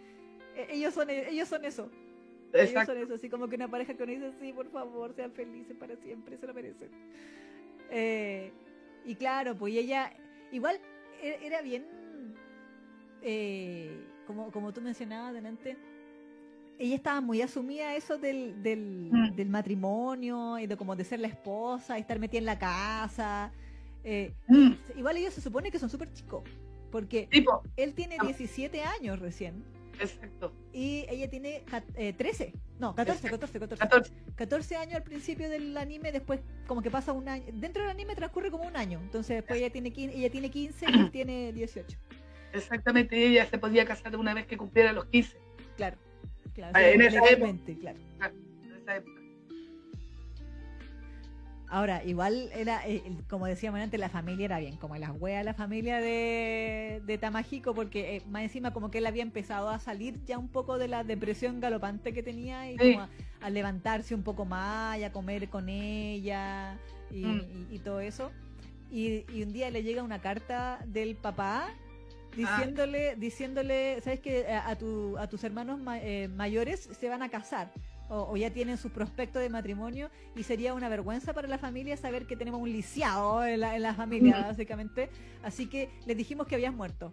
E- 0.55 0.69
Ellos 0.71 0.95
son, 0.95 1.11
ellos 1.11 1.49
son 1.49 1.65
eso. 1.65 1.91
Ellos 2.53 2.87
son 2.87 2.97
eso, 2.99 3.15
así 3.15 3.29
como 3.29 3.49
que 3.49 3.57
una 3.57 3.67
pareja 3.67 3.95
que 3.95 4.05
uno 4.05 4.13
dice, 4.13 4.31
sí, 4.41 4.53
por 4.53 4.71
favor, 4.71 5.13
sean 5.17 5.33
felices 5.33 5.77
para 5.77 5.97
siempre, 5.97 6.39
se 6.39 6.47
lo 6.47 6.55
merecen. 6.55 6.89
Eh, 7.91 8.53
y 9.05 9.17
claro, 9.17 9.57
pues 9.57 9.75
ella, 9.75 10.13
igual 10.53 10.79
e- 11.21 11.41
era 11.43 11.61
bien, 11.61 11.85
eh, 13.23 14.07
como, 14.25 14.53
como 14.53 14.73
tú 14.73 14.81
mencionabas 14.81 15.35
delante, 15.35 15.77
ella 16.79 16.95
estaba 16.95 17.21
muy 17.21 17.43
asumida 17.43 17.97
eso 17.97 18.19
del, 18.19 18.63
del, 18.63 19.09
Mm. 19.11 19.35
del 19.35 19.49
matrimonio 19.49 20.61
y 20.61 20.69
de 20.69 20.77
como 20.77 20.95
de 20.95 21.03
ser 21.03 21.19
la 21.19 21.27
esposa 21.27 21.99
y 21.99 22.03
estar 22.03 22.21
metida 22.21 22.39
en 22.39 22.47
la 22.47 22.59
casa. 22.61 23.51
Eh, 24.05 24.35
Mm, 24.49 24.73
igual 24.97 25.17
ellos 25.17 25.35
se 25.35 25.41
supone 25.41 25.71
que 25.71 25.79
son 25.79 25.91
súper 25.91 26.13
chicos, 26.13 26.43
porque 26.91 27.27
Tipo, 27.31 27.63
él 27.77 27.95
tiene 27.95 28.17
Ah. 28.21 28.25
17 28.27 28.83
años 28.83 29.19
recién. 29.19 29.65
exacto. 29.99 30.53
Y 30.73 31.07
ella 31.09 31.29
tiene 31.31 31.65
eh, 31.97 32.13
13, 32.13 32.53
no, 32.79 32.95
14, 32.95 33.29
14, 33.31 33.59
14, 33.61 33.81
14. 33.81 34.13
14 34.35 34.77
años 34.77 34.95
al 34.97 35.03
principio 35.05 35.49
del 35.49 35.77
anime, 35.77 36.13
después 36.13 36.41
como 36.67 36.83
que 36.83 36.91
pasa 36.91 37.13
un 37.13 37.29
año, 37.29 37.45
dentro 37.53 37.83
del 37.83 37.91
anime 37.93 38.15
transcurre 38.15 38.51
como 38.51 38.65
un 38.65 38.77
año, 38.77 39.01
entonces 39.01 39.37
después 39.37 39.59
ella 39.59 39.71
tiene, 39.71 39.93
quin- 39.93 40.11
ella 40.13 40.31
tiene 40.31 40.51
15 40.51 40.87
y 40.89 40.99
él 40.99 41.11
tiene 41.13 41.53
18, 41.53 41.97
Exactamente, 42.53 43.17
ella 43.27 43.47
se 43.47 43.59
podía 43.59 43.85
casar 43.85 44.17
una 44.17 44.35
vez 44.35 44.47
que 44.47 44.57
cumpliera 44.57 44.93
los 44.93 45.07
15. 45.07 45.37
claro, 45.77 45.97
claro, 46.55 46.73
Ah, 46.77 46.89
en 46.89 47.01
esa 47.03 47.21
legalmente, 47.21 47.77
claro. 47.79 47.99
en 47.99 48.73
esa 48.83 48.97
época. 48.97 49.21
Ahora, 51.75 52.05
igual 52.05 52.51
era, 52.55 52.87
eh, 52.87 53.03
como 53.29 53.47
decíamos 53.47 53.81
antes, 53.81 53.99
la 53.99 54.09
familia 54.09 54.45
era 54.45 54.59
bien, 54.61 54.77
como 54.77 54.95
las 54.97 55.11
weas 55.21 55.45
la 55.45 55.55
familia 55.55 55.99
de, 56.01 57.03
de 57.05 57.19
Tamahiko, 57.19 57.75
porque 57.75 58.15
eh, 58.19 58.23
más 58.29 58.45
encima 58.45 58.73
como 58.73 58.93
que 58.93 58.99
él 58.99 59.07
había 59.07 59.25
empezado 59.25 59.69
a 59.69 59.81
salir 59.81 60.25
ya 60.25 60.39
un 60.39 60.47
poco 60.47 60.79
de 60.79 60.87
la 60.87 61.03
depresión 61.03 61.59
galopante 61.59 62.13
que 62.15 62.23
tenía 62.23 62.71
y 62.71 62.79
Sí. 62.79 62.93
como 62.93 63.01
a, 63.07 63.09
a 63.41 63.51
levantarse 63.51 64.15
un 64.15 64.23
poco 64.23 64.45
más 64.45 64.99
y 64.99 65.03
a 65.03 65.11
comer 65.11 65.49
con 65.49 65.69
ella 65.69 66.79
y, 67.11 67.25
Mm. 67.25 67.41
y- 67.73 67.75
y 67.75 67.79
todo 67.81 67.99
eso. 67.99 68.31
Y, 68.93 69.25
y 69.35 69.43
un 69.43 69.53
día 69.53 69.69
le 69.73 69.83
llega 69.83 70.05
una 70.05 70.21
carta 70.21 70.79
del 70.87 71.17
papá 71.17 71.71
Ah. 71.71 72.37
diciéndole, 72.37 73.17
diciéndole, 73.17 74.01
¿sabes 74.01 74.21
que 74.21 74.47
a, 74.47 74.69
a 74.69 74.77
tu- 74.77 75.19
a 75.19 75.27
tus 75.29 75.43
hermanos 75.43 75.81
ma- 75.81 75.99
eh, 76.01 76.29
mayores 76.29 76.89
se 77.01 77.09
van 77.09 77.23
a 77.25 77.29
casar? 77.31 77.73
O, 78.11 78.33
o 78.33 78.37
ya 78.37 78.51
tienen 78.51 78.77
sus 78.77 78.93
prospectos 78.93 79.41
de 79.41 79.49
matrimonio 79.49 80.11
y 80.37 80.43
sería 80.43 80.75
una 80.75 80.89
vergüenza 80.91 81.33
para 81.33 81.49
la 81.49 81.57
familia 81.59 81.97
saber 81.97 82.27
que 82.27 82.37
tenemos 82.37 82.61
un 82.61 82.71
lisiado 82.71 83.45
en 83.47 83.61
la, 83.61 83.77
en 83.77 83.83
la 83.83 83.95
familia, 83.95 84.43
básicamente. 84.47 85.09
Así 85.43 85.67
que 85.67 85.89
les 86.07 86.17
dijimos 86.17 86.47
que 86.47 86.55
habías 86.55 86.75
muerto 86.75 87.13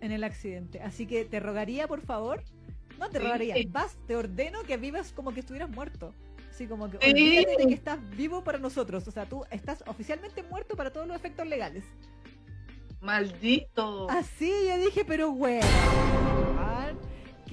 en 0.00 0.12
el 0.12 0.22
accidente. 0.22 0.80
Así 0.82 1.06
que 1.06 1.24
te 1.24 1.40
rogaría, 1.40 1.88
por 1.88 2.00
favor, 2.00 2.42
no 2.98 3.08
te 3.10 3.18
Sí. 3.18 3.24
rogaría, 3.24 3.54
vas, 3.70 3.96
te 4.06 4.14
ordeno 4.14 4.62
que 4.62 4.76
vivas 4.76 5.12
como 5.12 5.32
que 5.34 5.40
estuvieras 5.40 5.68
muerto. 5.70 6.14
Así 6.48 6.68
como 6.68 6.88
que 6.88 6.98
Sí. 7.00 7.44
de 7.44 7.66
que 7.66 7.74
estás 7.74 7.98
vivo 8.10 8.44
para 8.44 8.58
nosotros. 8.58 9.08
O 9.08 9.10
sea, 9.10 9.26
tú 9.26 9.44
estás 9.50 9.82
oficialmente 9.88 10.44
muerto 10.44 10.76
para 10.76 10.92
todos 10.92 11.08
los 11.08 11.16
efectos 11.16 11.44
legales. 11.48 11.82
Maldito. 13.00 14.08
Así 14.08 14.50
yo 14.68 14.78
dije, 14.78 15.04
pero 15.04 15.30
weón, 15.30 15.60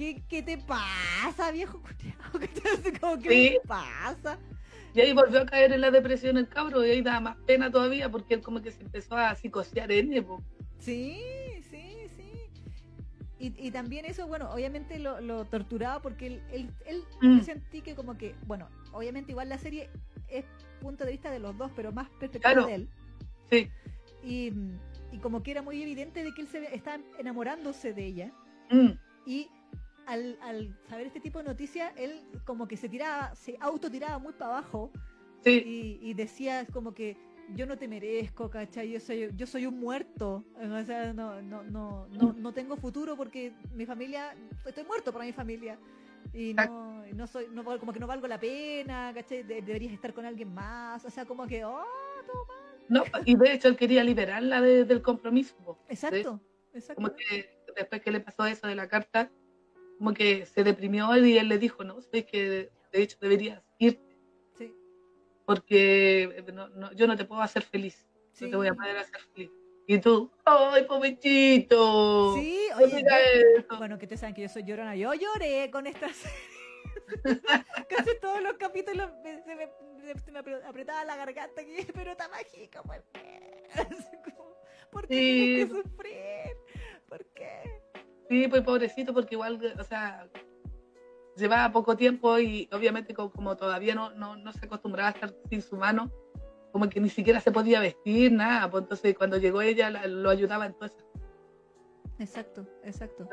¿qué, 0.02 0.22
qué 0.28 0.42
te 0.42 0.58
pasa, 0.58 1.52
viejo 1.52 1.80
como, 3.00 3.18
¿Qué 3.22 3.28
Sí. 3.30 3.50
te 3.60 3.60
pasa? 3.68 4.38
Y 4.94 5.00
ahí 5.00 5.12
volvió 5.12 5.40
a 5.42 5.46
caer 5.46 5.72
en 5.72 5.80
la 5.80 5.90
depresión 5.90 6.36
el 6.36 6.48
cabro 6.48 6.84
y 6.84 6.90
ahí 6.90 7.02
da 7.02 7.20
más 7.20 7.36
pena 7.46 7.70
todavía 7.70 8.10
porque 8.10 8.34
él 8.34 8.42
como 8.42 8.60
que 8.60 8.72
se 8.72 8.82
empezó 8.82 9.16
a 9.16 9.34
psicosear 9.34 9.90
en 9.92 10.12
él. 10.12 10.26
Sí, 10.78 11.18
sí, 11.70 11.96
sí. 12.16 12.32
Y, 13.38 13.54
y 13.68 13.70
también 13.70 14.04
eso, 14.04 14.26
bueno, 14.26 14.50
obviamente 14.50 14.98
lo, 14.98 15.20
lo 15.20 15.44
torturaba 15.46 16.02
porque 16.02 16.26
él, 16.26 16.42
él, 16.52 16.70
él 16.84 17.04
Mm. 17.22 17.38
yo 17.38 17.44
sentí 17.44 17.80
que 17.80 17.94
como 17.94 18.18
que, 18.18 18.34
bueno, 18.46 18.68
obviamente 18.92 19.30
igual 19.32 19.48
la 19.48 19.58
serie 19.58 19.88
es 20.28 20.44
punto 20.80 21.04
de 21.04 21.12
vista 21.12 21.30
de 21.30 21.38
los 21.38 21.56
dos, 21.56 21.70
pero 21.76 21.92
más 21.92 22.08
perspectiva 22.18 22.52
Claro. 22.52 22.66
de 22.66 22.74
él. 22.74 22.88
Sí. 23.50 23.70
Y, 24.22 24.52
y 25.12 25.18
como 25.20 25.42
que 25.42 25.52
era 25.52 25.62
muy 25.62 25.80
evidente 25.80 26.22
de 26.24 26.34
que 26.34 26.42
él 26.42 26.48
se 26.48 26.74
estaba 26.74 26.98
enamorándose 27.18 27.94
de 27.94 28.04
ella. 28.04 28.32
Mm, 28.70 28.90
Y 29.26 29.48
al, 30.06 30.38
al 30.42 30.76
saber 30.88 31.06
este 31.06 31.20
tipo 31.20 31.38
de 31.38 31.44
noticias, 31.44 31.92
él 31.96 32.20
como 32.44 32.66
que 32.68 32.76
se 32.76 32.88
tiraba, 32.88 33.34
se 33.34 33.56
autotiraba 33.60 34.18
muy 34.18 34.32
para 34.32 34.58
abajo 34.58 34.90
sí, 35.44 35.62
y, 36.02 36.10
y 36.10 36.14
decía 36.14 36.66
como 36.72 36.92
que 36.94 37.16
yo 37.54 37.66
no 37.66 37.76
te 37.76 37.88
merezco, 37.88 38.48
¿cachai? 38.48 38.90
Yo 38.92 39.00
soy, 39.00 39.30
yo 39.36 39.46
soy 39.46 39.66
un 39.66 39.78
muerto. 39.78 40.44
O 40.56 40.84
sea, 40.84 41.12
no, 41.12 41.42
no, 41.42 41.62
no, 41.64 42.06
no, 42.08 42.32
no 42.32 42.52
tengo 42.54 42.76
futuro 42.76 43.16
porque 43.16 43.52
mi 43.74 43.84
familia, 43.84 44.34
estoy 44.64 44.84
muerto 44.84 45.12
para 45.12 45.24
mi 45.24 45.32
familia. 45.32 45.76
Y 46.32 46.54
no, 46.54 47.04
no 47.14 47.26
soy, 47.26 47.48
no, 47.50 47.64
como 47.64 47.92
que 47.92 47.98
no 48.00 48.06
valgo 48.06 48.26
la 48.26 48.38
pena, 48.38 49.12
¿cachai? 49.12 49.42
De- 49.42 49.60
deberías 49.60 49.92
estar 49.92 50.14
con 50.14 50.24
alguien 50.24 50.54
más. 50.54 51.04
O 51.04 51.10
sea, 51.10 51.26
como 51.26 51.46
que, 51.46 51.64
oh, 51.64 51.84
todo 52.26 52.46
mal. 52.46 52.78
no, 52.88 53.02
y 53.26 53.34
de 53.36 53.52
hecho 53.52 53.68
él 53.68 53.76
quería 53.76 54.02
liberarla 54.04 54.60
de- 54.60 54.84
del 54.84 55.02
compromiso. 55.02 55.78
Exacto, 55.88 56.40
exacto. 56.72 56.94
como 57.02 57.14
que 57.14 57.50
después 57.76 58.00
que 58.02 58.12
le 58.12 58.20
pasó 58.20 58.46
eso 58.46 58.66
de 58.66 58.76
la 58.76 58.88
carta, 58.88 59.30
como 60.02 60.14
que 60.14 60.46
se 60.46 60.64
deprimió 60.64 61.16
y 61.16 61.38
él 61.38 61.46
le 61.48 61.58
dijo, 61.58 61.84
no, 61.84 62.00
sé 62.00 62.26
que 62.26 62.72
de 62.90 63.02
hecho 63.02 63.16
deberías 63.20 63.62
irte 63.78 64.18
Sí, 64.58 64.74
porque 65.46 66.22
eh, 66.24 66.44
no- 66.52 66.68
no- 66.70 66.92
yo 66.92 67.06
no 67.06 67.16
te 67.16 67.24
puedo 67.24 67.40
hacer 67.40 67.62
feliz, 67.62 68.04
sí. 68.32 68.46
no 68.46 68.50
te 68.50 68.56
voy 68.56 68.66
a 68.66 68.74
poder 68.74 68.96
hacer 68.96 69.20
feliz. 69.32 69.50
Y 69.86 69.98
tú, 69.98 70.28
ay, 70.44 70.84
pobrecito. 70.88 72.34
Sí, 72.34 72.58
oye, 72.76 72.96
digas 72.96 73.20
yo- 73.32 73.60
eso". 73.60 73.78
Bueno, 73.78 73.96
que 73.96 74.06
ustedes 74.06 74.18
saben 74.20 74.34
que 74.34 74.42
yo 74.42 74.48
soy 74.48 74.64
llorona. 74.64 74.96
Yo 74.96 75.14
lloré 75.14 75.70
con 75.70 75.86
esta 75.86 76.08
serie. 76.12 77.40
Casi 77.88 78.18
todos 78.20 78.42
los 78.42 78.54
capítulos 78.54 79.08
me- 79.22 79.40
se 79.44 79.54
me, 79.54 79.68
se 80.18 80.32
me 80.32 80.40
apre- 80.40 80.64
apretaba 80.66 81.04
la 81.04 81.14
garganta 81.16 81.60
aquí, 81.60 81.76
pero 81.94 82.10
está 82.10 82.28
mágico, 82.28 82.82
¿por 82.82 83.04
qué? 83.12 83.68
Como, 84.24 84.56
¿Por 84.90 85.06
qué 85.06 85.14
Sí. 85.14 85.20
tienes 85.20 85.68
que 85.68 85.74
sufrir? 85.88 86.56
¿Por 87.08 87.24
qué? 87.34 87.81
Sí, 88.32 88.48
pues 88.48 88.62
pobrecito, 88.62 89.12
porque 89.12 89.34
igual, 89.34 89.60
o 89.78 89.84
sea, 89.84 90.26
llevaba 91.36 91.70
poco 91.70 91.98
tiempo 91.98 92.38
y 92.38 92.66
obviamente 92.72 93.12
como, 93.12 93.30
como 93.30 93.56
todavía 93.58 93.94
no, 93.94 94.08
no, 94.14 94.36
no 94.36 94.52
se 94.54 94.64
acostumbraba 94.64 95.08
a 95.08 95.12
estar 95.12 95.34
sin 95.50 95.60
su 95.60 95.76
mano, 95.76 96.10
como 96.72 96.88
que 96.88 96.98
ni 96.98 97.10
siquiera 97.10 97.40
se 97.40 97.52
podía 97.52 97.78
vestir, 97.80 98.32
nada. 98.32 98.70
Pues 98.70 98.84
entonces 98.84 99.14
cuando 99.18 99.36
llegó 99.36 99.60
ella 99.60 99.90
la- 99.90 100.06
lo 100.06 100.30
ayudaba 100.30 100.64
en 100.64 100.72
todo 100.72 100.86
eso. 100.86 100.96
Exacto, 102.18 102.66
exacto. 102.84 103.28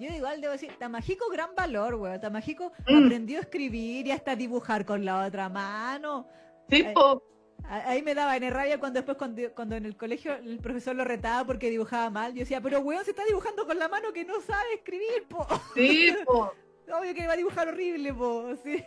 Yo 0.00 0.08
igual 0.10 0.40
debo 0.40 0.54
decir, 0.54 0.72
Tamajiko 0.76 1.30
gran 1.30 1.54
valor, 1.54 1.94
weón. 1.94 2.20
Tamajiko 2.20 2.72
Mm. 2.88 3.04
aprendió 3.06 3.38
a 3.38 3.42
escribir 3.42 4.08
y 4.08 4.10
hasta 4.10 4.34
dibujar 4.34 4.84
con 4.84 5.04
la 5.04 5.24
otra 5.24 5.48
mano. 5.48 6.26
Sí, 6.68 6.82
Ay. 6.84 6.94
po, 6.94 7.00
A- 7.00 7.35
Ahí 7.68 8.02
me 8.02 8.14
daba 8.14 8.36
en 8.36 8.48
rabia 8.52 8.78
cuando 8.78 8.98
después 8.98 9.18
cuando, 9.18 9.42
cuando 9.54 9.74
en 9.74 9.86
el 9.86 9.96
colegio 9.96 10.34
el 10.34 10.58
profesor 10.58 10.94
lo 10.94 11.04
retaba 11.04 11.44
porque 11.44 11.68
dibujaba 11.70 12.10
mal. 12.10 12.32
Yo 12.32 12.40
decía, 12.40 12.60
pero 12.60 12.78
weón 12.80 13.04
se 13.04 13.10
está 13.10 13.24
dibujando 13.24 13.66
con 13.66 13.78
la 13.78 13.88
mano 13.88 14.12
que 14.12 14.24
no 14.24 14.40
sabe 14.40 14.74
escribir, 14.74 15.26
po. 15.28 15.46
sí, 15.74 16.14
po. 16.24 16.52
Obvio 17.00 17.14
que 17.14 17.26
va 17.26 17.32
a 17.32 17.36
dibujar 17.36 17.66
horrible, 17.68 18.14
po. 18.14 18.54
Sí. 18.62 18.84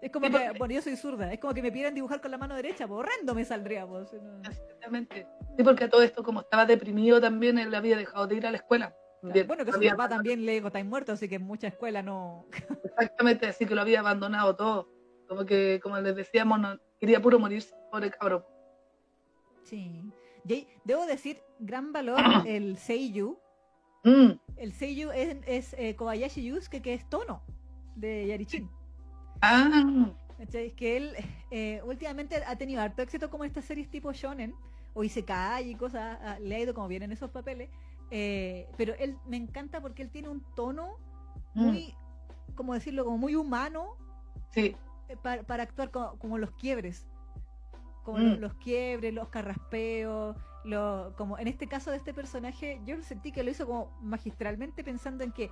Es 0.00 0.10
como 0.12 0.26
Sí, 0.26 0.32
que, 0.32 0.38
porque- 0.38 0.58
bueno, 0.58 0.74
yo 0.74 0.80
soy 0.82 0.96
zurda, 0.96 1.30
es 1.32 1.38
como 1.40 1.52
que 1.52 1.60
me 1.60 1.70
pidieran 1.70 1.92
dibujar 1.94 2.20
con 2.22 2.30
la 2.30 2.38
mano 2.38 2.54
derecha, 2.54 2.86
po. 2.88 2.94
Horrendo 2.94 3.34
me 3.34 3.44
saldría, 3.44 3.86
po. 3.86 4.04
Sí, 4.06 4.16
no. 4.22 4.38
Exactamente. 4.48 5.26
Sí, 5.56 5.62
porque 5.62 5.84
a 5.84 5.90
todo 5.90 6.02
esto, 6.02 6.22
como 6.22 6.40
estaba 6.40 6.64
deprimido 6.64 7.20
también, 7.20 7.58
él 7.58 7.74
había 7.74 7.96
dejado 7.98 8.26
de 8.26 8.36
ir 8.36 8.46
a 8.46 8.50
la 8.50 8.56
escuela. 8.58 8.94
Bueno, 9.20 9.64
que 9.64 9.72
su 9.72 9.76
había- 9.78 9.90
papá 9.96 10.08
también 10.08 10.46
le 10.46 10.52
digo, 10.52 10.68
está 10.68 10.82
muerto, 10.84 11.12
así 11.12 11.28
que 11.28 11.34
en 11.34 11.42
mucha 11.42 11.66
escuela 11.66 12.00
no. 12.02 12.46
Exactamente, 12.84 13.46
así 13.48 13.66
que 13.66 13.74
lo 13.74 13.80
había 13.82 14.00
abandonado 14.00 14.54
todo. 14.56 14.88
Como 15.28 15.44
que, 15.44 15.78
como 15.82 15.98
les 15.98 16.16
decíamos, 16.16 16.58
no, 16.58 16.78
quería 16.98 17.20
puro 17.20 17.38
morirse, 17.38 17.74
pobre 17.90 18.10
cabrón. 18.10 18.44
Sí. 19.64 20.10
Debo 20.84 21.04
decir, 21.06 21.40
gran 21.58 21.92
valor 21.92 22.18
el 22.46 22.76
Seiyu. 22.76 23.38
Mm, 24.04 24.32
El 24.56 24.72
Seiyu 24.72 25.10
es, 25.10 25.36
es 25.46 25.74
eh, 25.78 25.94
Kobayashi 25.96 26.42
Yusuke, 26.42 26.80
que 26.80 26.94
es 26.94 27.08
Tono, 27.10 27.42
de 27.94 28.26
Yarichin. 28.26 28.70
Ah. 29.42 30.10
Es 30.38 30.72
que 30.74 30.96
él 30.96 31.16
eh, 31.50 31.82
últimamente 31.84 32.36
ha 32.46 32.56
tenido 32.56 32.80
harto 32.80 33.02
éxito 33.02 33.28
como 33.28 33.44
en 33.44 33.48
estas 33.48 33.64
series 33.64 33.90
tipo 33.90 34.12
shonen 34.12 34.54
o 34.94 35.02
Isekai 35.02 35.70
y 35.70 35.74
cosas, 35.74 36.18
ah, 36.22 36.38
le 36.40 36.54
ha 36.54 36.60
ido 36.60 36.74
como 36.74 36.88
bien 36.88 37.02
en 37.02 37.12
esos 37.12 37.30
papeles, 37.30 37.70
eh, 38.10 38.68
pero 38.76 38.94
él 38.98 39.16
me 39.26 39.36
encanta 39.36 39.80
porque 39.80 40.02
él 40.02 40.10
tiene 40.10 40.28
un 40.28 40.44
tono 40.54 40.96
mm, 41.54 41.62
muy, 41.62 41.94
como 42.54 42.74
decirlo, 42.74 43.04
como 43.04 43.18
muy 43.18 43.34
humano 43.34 43.96
sí, 44.50 44.76
para, 45.16 45.42
para 45.42 45.62
actuar 45.62 45.90
co- 45.90 46.16
como, 46.18 46.38
los 46.38 46.50
quiebres, 46.52 47.06
como 48.04 48.18
Mm. 48.18 48.22
lo- 48.24 48.36
los 48.36 48.54
quiebres, 48.54 49.12
los 49.14 49.28
carraspeos, 49.28 50.36
lo, 50.64 51.14
como 51.16 51.38
en 51.38 51.48
este 51.48 51.66
caso 51.66 51.90
de 51.90 51.96
este 51.96 52.12
personaje, 52.14 52.80
yo 52.84 53.00
sentí 53.02 53.32
que 53.32 53.42
lo 53.42 53.50
hizo 53.50 53.66
como 53.66 53.90
magistralmente 54.00 54.84
pensando 54.84 55.24
en 55.24 55.32
que 55.32 55.50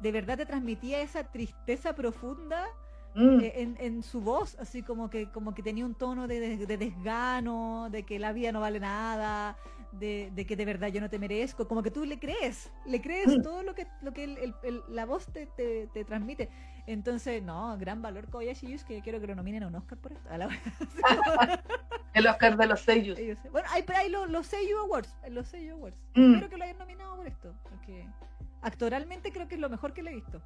de 0.00 0.12
verdad 0.12 0.36
te 0.38 0.46
transmitía 0.46 1.00
esa 1.02 1.24
tristeza 1.24 1.94
profunda 1.94 2.66
Mm, 3.12 3.40
eh, 3.40 3.52
en, 3.56 3.76
en 3.80 4.02
su 4.04 4.20
voz, 4.20 4.56
así 4.60 4.84
como 4.84 5.10
que, 5.10 5.28
como 5.32 5.52
que 5.52 5.64
tenía 5.64 5.84
un 5.84 5.96
tono 5.96 6.28
de, 6.28 6.38
de- 6.38 6.64
de 6.66 6.76
desgano, 6.78 7.88
de 7.90 8.04
que 8.04 8.20
la 8.20 8.32
vida 8.32 8.52
no 8.52 8.60
vale 8.60 8.78
nada, 8.78 9.56
de, 9.92 10.30
de 10.34 10.46
que 10.46 10.54
de 10.56 10.64
verdad 10.64 10.88
yo 10.88 11.00
no 11.00 11.10
te 11.10 11.18
merezco, 11.18 11.66
como 11.66 11.82
que 11.82 11.90
tú 11.90 12.04
le 12.04 12.18
crees, 12.18 12.70
le 12.86 13.00
crees 13.00 13.26
Mm. 13.38 13.42
todo 13.42 13.62
lo 13.62 13.74
que, 13.74 13.86
lo 14.02 14.12
que 14.12 14.24
el- 14.24 14.38
el- 14.38 14.54
el- 14.62 14.82
la 14.88 15.04
voz 15.06 15.26
te, 15.26 15.46
te, 15.46 15.88
te 15.88 16.04
transmite. 16.04 16.48
Entonces, 16.86 17.42
no, 17.42 17.76
gran 17.78 18.00
valor 18.02 18.28
Kobayashi 18.30 18.66
Yusuke, 18.68 18.88
que 18.88 18.96
yo 18.96 19.02
quiero 19.02 19.20
que 19.20 19.26
lo 19.26 19.34
nominen 19.34 19.62
a 19.64 19.66
un 19.68 19.74
Oscar 19.74 19.98
por 19.98 20.12
esto. 20.12 20.28
A 20.30 20.38
la- 20.38 20.48
el 22.14 22.26
Oscar 22.26 22.56
de 22.56 22.66
los 22.66 22.80
sellos. 22.80 23.18
ellos- 23.18 23.38
bueno, 23.52 23.68
hay, 23.72 23.82
pero 23.82 23.98
hay 23.98 24.08
los, 24.10 24.28
los 24.30 24.46
Seiyu 24.46 24.78
Awards, 24.78 25.16
los 25.30 25.48
Seiyu 25.48 25.74
Awards. 25.74 25.96
Mm. 26.14 26.32
Espero 26.34 26.50
que 26.50 26.56
lo 26.56 26.64
hayan 26.64 26.78
nominado 26.78 27.16
por 27.16 27.26
esto, 27.26 27.54
porque 27.68 28.06
actoralmente 28.62 29.32
creo 29.32 29.48
que 29.48 29.54
es 29.56 29.60
lo 29.60 29.68
mejor 29.68 29.92
que 29.92 30.02
le 30.02 30.10
he 30.10 30.14
visto. 30.14 30.40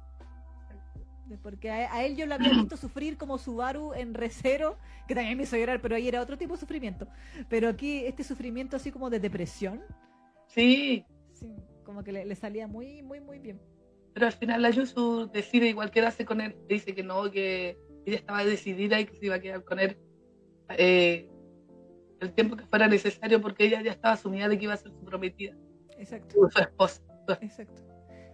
Porque 1.41 1.71
a, 1.71 1.93
a 1.93 2.03
él 2.05 2.15
yo 2.15 2.25
lo 2.27 2.35
había 2.35 2.49
visto 2.49 2.77
sufrir 2.77 3.17
como 3.17 3.37
Subaru 3.37 3.93
en 3.93 4.13
Recero, 4.13 4.77
que 5.07 5.15
también 5.15 5.37
me 5.37 5.43
hizo 5.43 5.57
llorar, 5.57 5.81
pero 5.81 5.95
ahí 5.95 6.07
era 6.07 6.21
otro 6.21 6.37
tipo 6.37 6.53
de 6.53 6.59
sufrimiento. 6.59 7.07
Pero 7.49 7.67
aquí 7.69 8.05
este 8.05 8.23
sufrimiento 8.23 8.75
así 8.75 8.91
como 8.91 9.09
de 9.09 9.19
depresión, 9.19 9.81
Sí, 10.47 11.03
sí, 11.33 11.55
como 11.83 12.03
que 12.03 12.11
le, 12.11 12.25
le 12.25 12.35
salía 12.35 12.67
muy, 12.67 13.01
muy, 13.01 13.19
muy 13.19 13.39
bien. 13.39 13.59
pero 14.13 14.27
al 14.27 14.31
final 14.33 14.61
la 14.61 14.69
Yusu 14.69 15.29
decide 15.33 15.67
igual 15.67 15.89
quedarse 15.91 16.23
con 16.25 16.39
él. 16.41 16.55
Dice 16.69 16.93
que 16.93 17.01
no, 17.03 17.29
que 17.31 17.77
ella 18.05 18.17
estaba 18.17 18.45
decidida 18.45 18.99
y 18.99 19.05
que 19.05 19.15
se 19.15 19.25
iba 19.25 19.35
a 19.35 19.39
quedar 19.39 19.63
con 19.63 19.79
él 19.79 19.97
eh, 20.77 21.27
el 22.19 22.31
tiempo 22.33 22.55
que 22.55 22.65
fuera 22.67 22.87
necesario 22.87 23.41
porque 23.41 23.65
ella 23.65 23.81
ya 23.81 23.91
estaba 23.91 24.13
asumida 24.13 24.47
de 24.47 24.57
que 24.57 24.65
iba 24.65 24.73
a 24.73 24.77
ser 24.77 24.91
su 24.91 25.03
prometida, 25.03 25.55
Exacto. 25.97 26.35
su 26.35 26.45
esposa. 26.59 27.01
su 27.25 27.31
esposa. 27.33 27.39
Exacto. 27.41 27.83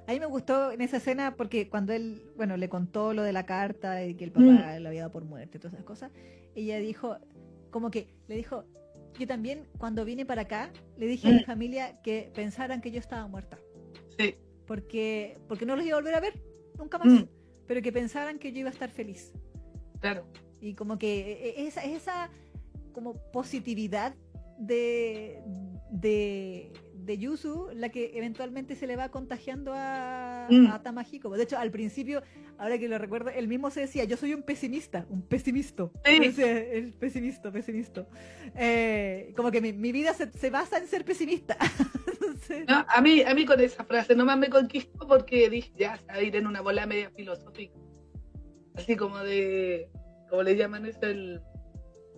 A 0.07 0.13
mí 0.13 0.19
me 0.19 0.25
gustó 0.25 0.71
en 0.71 0.81
esa 0.81 0.97
escena 0.97 1.35
porque 1.35 1.69
cuando 1.69 1.93
él, 1.93 2.21
bueno, 2.35 2.57
le 2.57 2.67
contó 2.69 3.13
lo 3.13 3.23
de 3.23 3.31
la 3.33 3.45
carta 3.45 4.03
y 4.03 4.15
que 4.15 4.23
el 4.25 4.31
papá 4.31 4.77
le 4.79 4.87
había 4.87 5.01
dado 5.01 5.11
por 5.11 5.23
muerte 5.23 5.57
y 5.57 5.59
todas 5.61 5.73
esas 5.73 5.85
cosas, 5.85 6.11
ella 6.55 6.79
dijo, 6.79 7.17
como 7.69 7.91
que 7.91 8.07
le 8.27 8.35
dijo, 8.35 8.65
yo 9.17 9.27
también 9.27 9.67
cuando 9.77 10.03
vine 10.03 10.25
para 10.25 10.41
acá, 10.43 10.71
le 10.97 11.05
dije 11.07 11.27
a 11.27 11.31
mi 11.31 11.39
Mm. 11.41 11.45
familia 11.45 12.01
que 12.01 12.31
pensaran 12.33 12.81
que 12.81 12.91
yo 12.91 12.99
estaba 12.99 13.27
muerta, 13.27 13.57
Sí, 14.17 14.35
porque, 14.65 15.37
porque 15.47 15.65
no 15.65 15.75
los 15.75 15.85
iba 15.85 15.95
a 15.95 15.99
volver 15.99 16.15
a 16.15 16.19
ver, 16.19 16.41
nunca 16.77 16.97
más, 16.97 17.07
Mm. 17.07 17.27
pero 17.67 17.81
que 17.81 17.91
pensaran 17.93 18.39
que 18.39 18.51
yo 18.51 18.59
iba 18.59 18.69
a 18.69 18.73
estar 18.73 18.89
feliz. 18.89 19.31
claro. 19.99 20.25
Y 20.59 20.73
como 20.75 20.97
que 20.99 21.53
e- 21.57 21.67
esa, 21.67 21.83
esa 21.83 22.29
como 22.93 23.13
positividad 23.31 24.13
de, 24.59 25.41
de, 25.89 26.71
de 27.05 27.17
Yusu 27.17 27.69
la 27.73 27.89
que 27.89 28.11
eventualmente 28.17 28.75
se 28.75 28.87
le 28.87 28.95
va 28.95 29.09
contagiando 29.09 29.71
a, 29.75 30.47
Mm. 30.49 30.67
a 30.67 30.81
Tamahiko. 30.81 31.29
De 31.35 31.43
hecho, 31.43 31.57
al 31.57 31.71
principio, 31.71 32.23
ahora 32.57 32.77
que 32.77 32.87
lo 32.87 32.97
recuerdo, 32.97 33.29
él 33.29 33.47
mismo 33.47 33.69
se 33.71 33.81
decía, 33.81 34.03
yo 34.05 34.17
soy 34.17 34.33
un 34.33 34.43
pesimista, 34.43 35.05
un 35.09 35.21
pesimista. 35.21 35.89
Sí. 36.05 36.33
El 36.41 36.93
pesimista, 36.93 37.51
pesimista. 37.51 38.07
Eh, 38.55 39.33
como 39.35 39.51
que 39.51 39.61
mi, 39.61 39.73
mi 39.73 39.91
vida 39.91 40.13
se, 40.13 40.31
se 40.31 40.49
basa 40.49 40.77
en 40.77 40.87
ser 40.87 41.05
pesimista. 41.05 41.57
Entonces, 42.21 42.65
No, 42.67 42.85
a, 42.87 43.01
mí, 43.01 43.21
a 43.21 43.33
mí 43.33 43.45
con 43.45 43.59
esa 43.59 43.83
frase 43.83 44.15
nomás 44.15 44.37
me 44.37 44.49
conquistó 44.49 45.07
porque 45.07 45.49
dije, 45.49 45.71
ya, 45.77 45.99
a 46.07 46.21
ir 46.21 46.35
en 46.35 46.47
una 46.47 46.61
bola 46.61 46.85
media 46.85 47.09
filosófica. 47.11 47.73
Así 48.75 48.95
como 48.95 49.17
de, 49.19 49.89
¿cómo 50.29 50.43
le 50.43 50.55
llaman 50.55 50.85
eso? 50.85 50.99
El... 51.01 51.41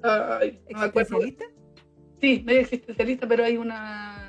Ay, 0.04 0.60
no 0.70 0.80
me 0.80 0.86
acuerdo. 0.86 1.20
Sí, 2.22 2.42
medio 2.46 2.62
existencialista, 2.62 3.28
pero 3.28 3.44
hay 3.44 3.58
una, 3.58 4.23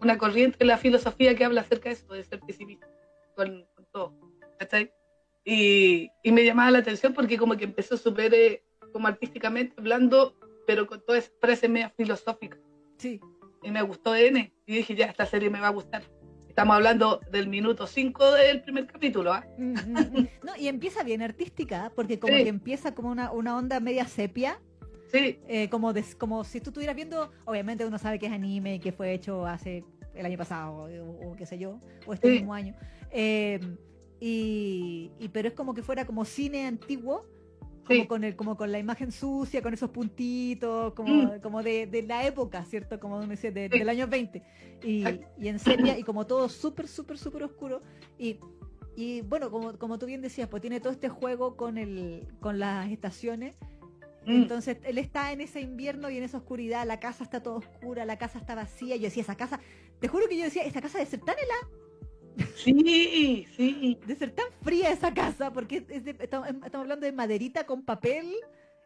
una 0.00 0.18
corriente 0.18 0.58
en 0.60 0.68
la 0.68 0.78
filosofía 0.78 1.34
que 1.34 1.44
habla 1.44 1.62
acerca 1.62 1.88
de 1.88 1.94
eso, 1.94 2.12
de 2.12 2.24
ser 2.24 2.40
pesimista 2.40 2.86
con, 3.34 3.66
con 3.74 3.86
todo. 3.92 4.14
¿cachai? 4.58 4.92
Y, 5.44 6.10
y 6.22 6.32
me 6.32 6.44
llamaba 6.44 6.70
la 6.70 6.78
atención 6.78 7.14
porque 7.14 7.38
como 7.38 7.56
que 7.56 7.64
empezó 7.64 7.96
súper 7.96 8.34
eh, 8.34 8.62
como 8.92 9.08
artísticamente 9.08 9.74
hablando, 9.78 10.36
pero 10.66 10.86
con 10.86 11.04
toda 11.04 11.18
esa 11.18 11.30
frase 11.40 11.68
media 11.68 11.90
filosófica. 11.90 12.58
Sí. 12.98 13.20
Y 13.62 13.70
me 13.70 13.82
gustó 13.82 14.14
N. 14.14 14.52
Y 14.66 14.76
dije, 14.76 14.94
ya, 14.94 15.06
esta 15.06 15.26
serie 15.26 15.50
me 15.50 15.60
va 15.60 15.68
a 15.68 15.70
gustar. 15.70 16.02
Estamos 16.48 16.74
hablando 16.74 17.20
del 17.30 17.46
minuto 17.48 17.86
5 17.86 18.32
del 18.32 18.62
primer 18.62 18.86
capítulo, 18.88 19.32
mm. 19.58 19.74
No, 20.42 20.56
y 20.58 20.66
empieza 20.66 21.04
bien 21.04 21.22
artística, 21.22 21.92
porque 21.94 22.18
como 22.18 22.36
Sí. 22.36 22.42
que 22.42 22.48
empieza 22.48 22.94
como 22.94 23.10
una, 23.10 23.30
una 23.30 23.56
onda 23.56 23.78
media 23.78 24.06
sepia, 24.06 24.60
Sí, 25.10 25.38
eh, 25.48 25.68
como, 25.70 25.92
des- 25.92 26.14
como 26.14 26.44
si 26.44 26.60
tú 26.60 26.70
estuvieras 26.70 26.94
viendo, 26.96 27.30
obviamente 27.46 27.84
uno 27.86 27.98
sabe 27.98 28.18
que 28.18 28.26
es 28.26 28.32
anime 28.32 28.74
y 28.76 28.78
que 28.78 28.92
fue 28.92 29.12
hecho 29.14 29.46
hace 29.46 29.84
el 30.14 30.26
año 30.26 30.36
pasado 30.38 30.72
o, 30.84 31.30
o 31.30 31.36
qué 31.36 31.46
sé 31.46 31.58
yo, 31.58 31.80
o 32.06 32.12
este 32.14 32.28
Sí. 32.28 32.34
mismo 32.38 32.52
año. 32.54 32.74
Eh, 33.10 33.58
y, 34.20 35.10
y- 35.18 35.28
pero 35.28 35.48
es 35.48 35.54
como 35.54 35.74
que 35.74 35.82
fuera 35.82 36.04
como 36.04 36.24
cine 36.24 36.66
antiguo, 36.66 37.24
como 37.86 38.00
Sí. 38.02 38.06
con 38.06 38.24
el, 38.24 38.36
como 38.36 38.56
con 38.56 38.70
la 38.70 38.78
imagen 38.78 39.10
sucia, 39.12 39.62
con 39.62 39.72
esos 39.72 39.90
puntitos, 39.90 40.92
como, 40.94 41.14
Mm. 41.24 41.40
como 41.40 41.62
de, 41.62 41.86
de 41.86 42.02
la 42.02 42.26
época, 42.26 42.64
¿cierto? 42.64 43.00
Como 43.00 43.16
uno 43.16 43.26
dice, 43.28 43.50
de- 43.50 43.70
Sí. 43.72 43.78
del 43.78 43.88
año 43.88 44.06
20. 44.06 44.42
Y, 44.82 45.04
y 45.38 45.48
en 45.48 45.58
sepia, 45.58 45.96
y 45.98 46.02
como 46.02 46.26
todo 46.26 46.48
súper, 46.48 46.86
súper, 46.86 47.16
súper 47.16 47.44
oscuro. 47.44 47.80
Y, 48.18 48.38
y 48.96 49.22
bueno, 49.22 49.50
como, 49.50 49.78
como 49.78 49.98
tú 49.98 50.04
bien 50.06 50.20
decías, 50.20 50.48
pues 50.48 50.60
tiene 50.60 50.80
todo 50.80 50.92
este 50.92 51.08
juego 51.08 51.56
con 51.56 51.78
el, 51.78 52.28
con 52.40 52.58
las 52.58 52.90
estaciones. 52.90 53.56
Mm, 54.26 54.30
Entonces 54.30 54.78
él 54.84 54.98
está 54.98 55.32
en 55.32 55.40
ese 55.40 55.60
invierno 55.60 56.10
y 56.10 56.18
en 56.18 56.24
esa 56.24 56.38
oscuridad, 56.38 56.86
la 56.86 57.00
casa 57.00 57.24
está 57.24 57.42
toda 57.42 57.56
oscura, 57.56 58.04
la 58.04 58.18
casa 58.18 58.38
está 58.38 58.54
vacía. 58.54 58.96
Yo 58.96 59.02
decía, 59.04 59.22
esa 59.22 59.36
casa, 59.36 59.60
te 60.00 60.08
juro 60.08 60.28
que 60.28 60.36
yo 60.36 60.44
decía, 60.44 60.64
esta 60.64 60.80
casa 60.80 60.98
debe 60.98 61.10
ser 61.10 61.20
tan 61.20 61.36
helada, 61.38 62.48
sí, 62.54 63.46
sí. 63.56 63.98
debe 64.02 64.16
ser 64.18 64.30
tan 64.32 64.46
fría 64.62 64.90
esa 64.90 65.12
casa, 65.14 65.52
porque 65.52 65.84
es 65.88 66.04
de- 66.04 66.16
estamos, 66.20 66.48
estamos 66.48 66.74
hablando 66.84 67.06
de 67.06 67.12
maderita 67.12 67.64
con 67.66 67.84
papel 67.84 68.32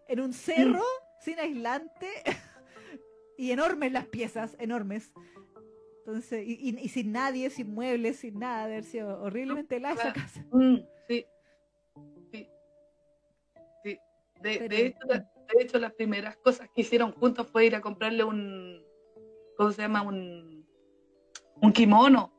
en 0.08 0.20
un 0.20 0.32
cerro, 0.32 0.82
sin 1.20 1.38
aislante, 1.38 2.08
y 3.38 3.50
enormes 3.50 3.92
las 3.92 4.06
piezas, 4.06 4.56
enormes. 4.58 5.12
Entonces, 6.04 6.44
y, 6.46 6.54
y- 6.70 6.78
y 6.80 6.88
sin 6.88 7.12
nadie, 7.12 7.48
sin 7.50 7.72
muebles, 7.72 8.16
sin 8.16 8.38
nada, 8.38 8.62
debe 8.64 8.74
haber 8.78 8.84
sido 8.84 9.22
horriblemente 9.22 9.76
helada 9.76 9.94
esa 9.94 10.12
casa. 10.12 10.44
Mm, 10.50 10.78
sí, 11.08 11.24
De, 14.42 14.56
Pero- 14.58 14.68
de, 14.68 14.86
hecho, 14.86 15.06
de 15.08 15.62
hecho, 15.62 15.78
las 15.78 15.92
primeras 15.92 16.36
cosas 16.38 16.68
que 16.74 16.80
hicieron 16.82 17.12
juntos 17.12 17.46
fue 17.46 17.66
ir 17.66 17.74
a 17.76 17.80
comprarle 17.80 18.24
un, 18.24 18.82
¿cómo 19.56 19.70
se 19.72 19.82
llama? 19.82 20.02
Un, 20.02 20.66
un 21.60 21.72
kimono. 21.72 22.32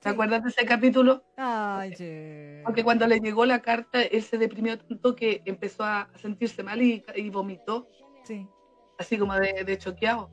¿Te 0.00 0.08
Sí. 0.08 0.12
acuerdas 0.14 0.42
de 0.42 0.48
ese 0.48 0.64
capítulo? 0.64 1.22
Ay, 1.36 1.92
che. 1.94 2.62
Porque 2.64 2.82
cuando 2.84 3.06
le 3.06 3.18
llegó 3.20 3.44
la 3.44 3.60
carta, 3.60 4.00
él 4.02 4.22
se 4.22 4.38
deprimió 4.38 4.78
tanto 4.78 5.14
que 5.14 5.42
empezó 5.44 5.84
a 5.84 6.02
a 6.02 6.18
sentirse 6.18 6.62
mal 6.62 6.80
y, 6.80 7.04
y 7.16 7.28
vomitó, 7.28 7.86
Sí. 8.24 8.46
así 8.98 9.18
como 9.18 9.34
de, 9.34 9.64
de 9.64 9.76
choqueado. 9.78 10.30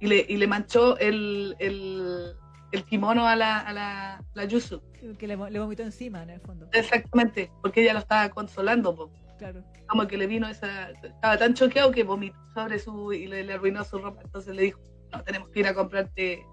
Y 0.00 0.06
le, 0.06 0.24
y 0.28 0.36
le 0.38 0.46
manchó 0.46 0.96
el, 0.98 1.54
el, 1.58 2.34
el 2.72 2.84
kimono 2.86 3.26
a 3.26 3.36
la, 3.36 3.58
a 3.60 3.72
la, 3.72 4.24
la 4.34 4.44
Yusu. 4.46 4.80
Que 5.18 5.26
le, 5.26 5.36
le 5.50 5.58
vomitó 5.60 5.82
encima, 5.82 6.22
en 6.22 6.30
el 6.30 6.40
fondo. 6.40 6.68
Exactamente, 6.72 7.52
porque 7.60 7.82
ella 7.82 7.92
lo 7.92 7.98
estaba 8.00 8.28
consolando. 8.30 8.94
po. 8.96 9.10
Claro. 9.42 9.64
como 9.88 10.06
que 10.06 10.16
le 10.16 10.26
vino 10.26 10.48
esa, 10.48 10.90
estaba 10.90 11.36
tan 11.36 11.54
choqueado 11.54 11.90
que 11.90 12.04
vomitó 12.04 12.38
sobre 12.54 12.78
su 12.78 13.12
y 13.12 13.26
le, 13.26 13.42
le 13.42 13.54
arruinó 13.54 13.82
su 13.82 13.98
ropa, 13.98 14.22
entonces 14.22 14.54
le 14.54 14.62
dijo, 14.62 14.80
no, 15.12 15.22
tenemos 15.24 15.48
que 15.48 15.60
ir 15.60 15.66
a 15.66 15.74
comprarte 15.74 16.46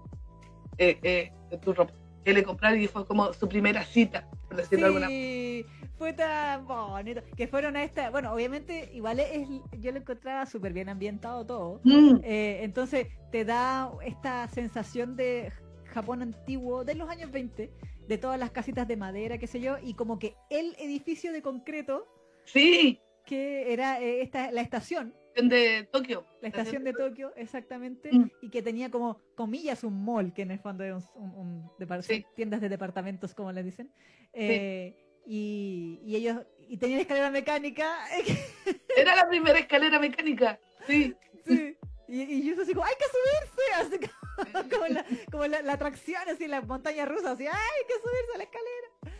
eh, 0.78 0.98
eh, 1.02 1.32
tu 1.62 1.72
ropa. 1.72 1.92
Él 2.24 2.34
le 2.34 2.42
compraron 2.42 2.80
y 2.80 2.86
fue 2.86 3.06
como 3.06 3.32
su 3.32 3.48
primera 3.48 3.82
cita, 3.84 4.28
por 4.48 4.56
decirlo 4.56 4.84
de 4.84 4.86
alguna 4.88 5.06
manera. 5.06 5.22
Sí, 5.22 5.66
fue 5.96 6.12
tan 6.12 6.66
bonito. 6.66 7.22
Que 7.36 7.46
fueron 7.46 7.76
a 7.76 7.82
esta. 7.82 8.10
Bueno, 8.10 8.32
obviamente, 8.32 8.90
igual 8.92 9.20
es. 9.20 9.48
Yo 9.78 9.90
lo 9.92 9.98
encontraba 9.98 10.44
súper 10.44 10.72
bien 10.74 10.90
ambientado 10.90 11.46
todo. 11.46 11.80
Mm, 11.84 12.16
Eh, 12.22 12.60
entonces, 12.62 13.06
te 13.32 13.44
da 13.46 13.90
esta 14.04 14.48
sensación 14.48 15.16
de 15.16 15.50
Japón 15.86 16.20
antiguo 16.20 16.84
de 16.84 16.94
los 16.94 17.08
años 17.08 17.30
20, 17.30 17.70
de 18.06 18.18
todas 18.18 18.38
las 18.38 18.50
casitas 18.50 18.86
de 18.86 18.96
madera, 18.96 19.38
qué 19.38 19.46
sé 19.46 19.60
yo, 19.60 19.76
y 19.82 19.94
como 19.94 20.18
que 20.18 20.34
el 20.50 20.76
edificio 20.78 21.32
de 21.32 21.40
concreto, 21.40 22.06
sí, 22.52 23.00
que 23.26 23.72
era 23.72 24.00
eh, 24.00 24.22
esta, 24.22 24.50
la 24.50 24.60
estación, 24.62 25.14
de 25.36 25.88
Tokio. 25.92 26.26
la 26.42 26.48
estación 26.48 26.84
de 26.84 26.92
Tokio, 26.92 27.32
exactamente, 27.36 28.10
Mm. 28.12 28.30
y 28.42 28.50
que 28.50 28.62
tenía 28.62 28.90
como, 28.90 29.20
comillas, 29.36 29.84
un 29.84 30.04
mall, 30.04 30.32
que 30.34 30.42
en 30.42 30.50
el 30.50 30.58
fondo 30.58 30.84
es 30.84 31.04
un, 31.14 31.30
un- 31.78 32.02
Sí. 32.02 32.26
tiendas 32.34 32.60
de 32.60 32.68
departamentos, 32.68 33.34
como 33.34 33.50
les 33.52 33.64
dicen. 33.64 33.90
Eh, 34.32 34.94
y, 35.26 36.00
y 36.04 36.16
ellos, 36.16 36.44
y 36.68 36.76
tenían 36.76 37.00
escalera 37.00 37.30
mecánica, 37.30 37.98
Era 38.96 39.14
la 39.16 39.28
primera 39.28 39.58
escalera 39.58 39.98
mecánica, 39.98 40.58
sí. 40.86 41.14
sí, 41.46 41.76
y, 42.08 42.22
y 42.22 42.42
yo 42.54 42.60
así 42.60 42.74
como, 42.74 42.84
¡hay 42.86 42.94
que 42.98 43.04
subirse! 43.06 43.96
Así 43.96 43.98
como, 43.98 44.68
como 44.70 44.86
la, 44.88 45.06
como 45.30 45.46
la, 45.46 45.62
la 45.62 45.72
atracción, 45.74 46.22
así, 46.28 46.48
la 46.48 46.60
montaña 46.62 47.04
rusa, 47.06 47.32
así, 47.32 47.46
¡ay, 47.46 47.52
hay 47.54 47.86
que 47.86 47.94
subirse 47.94 48.34
a 48.34 48.38
la 48.38 48.44
escalera! 48.44 49.16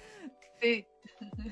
Sí, 0.61 0.87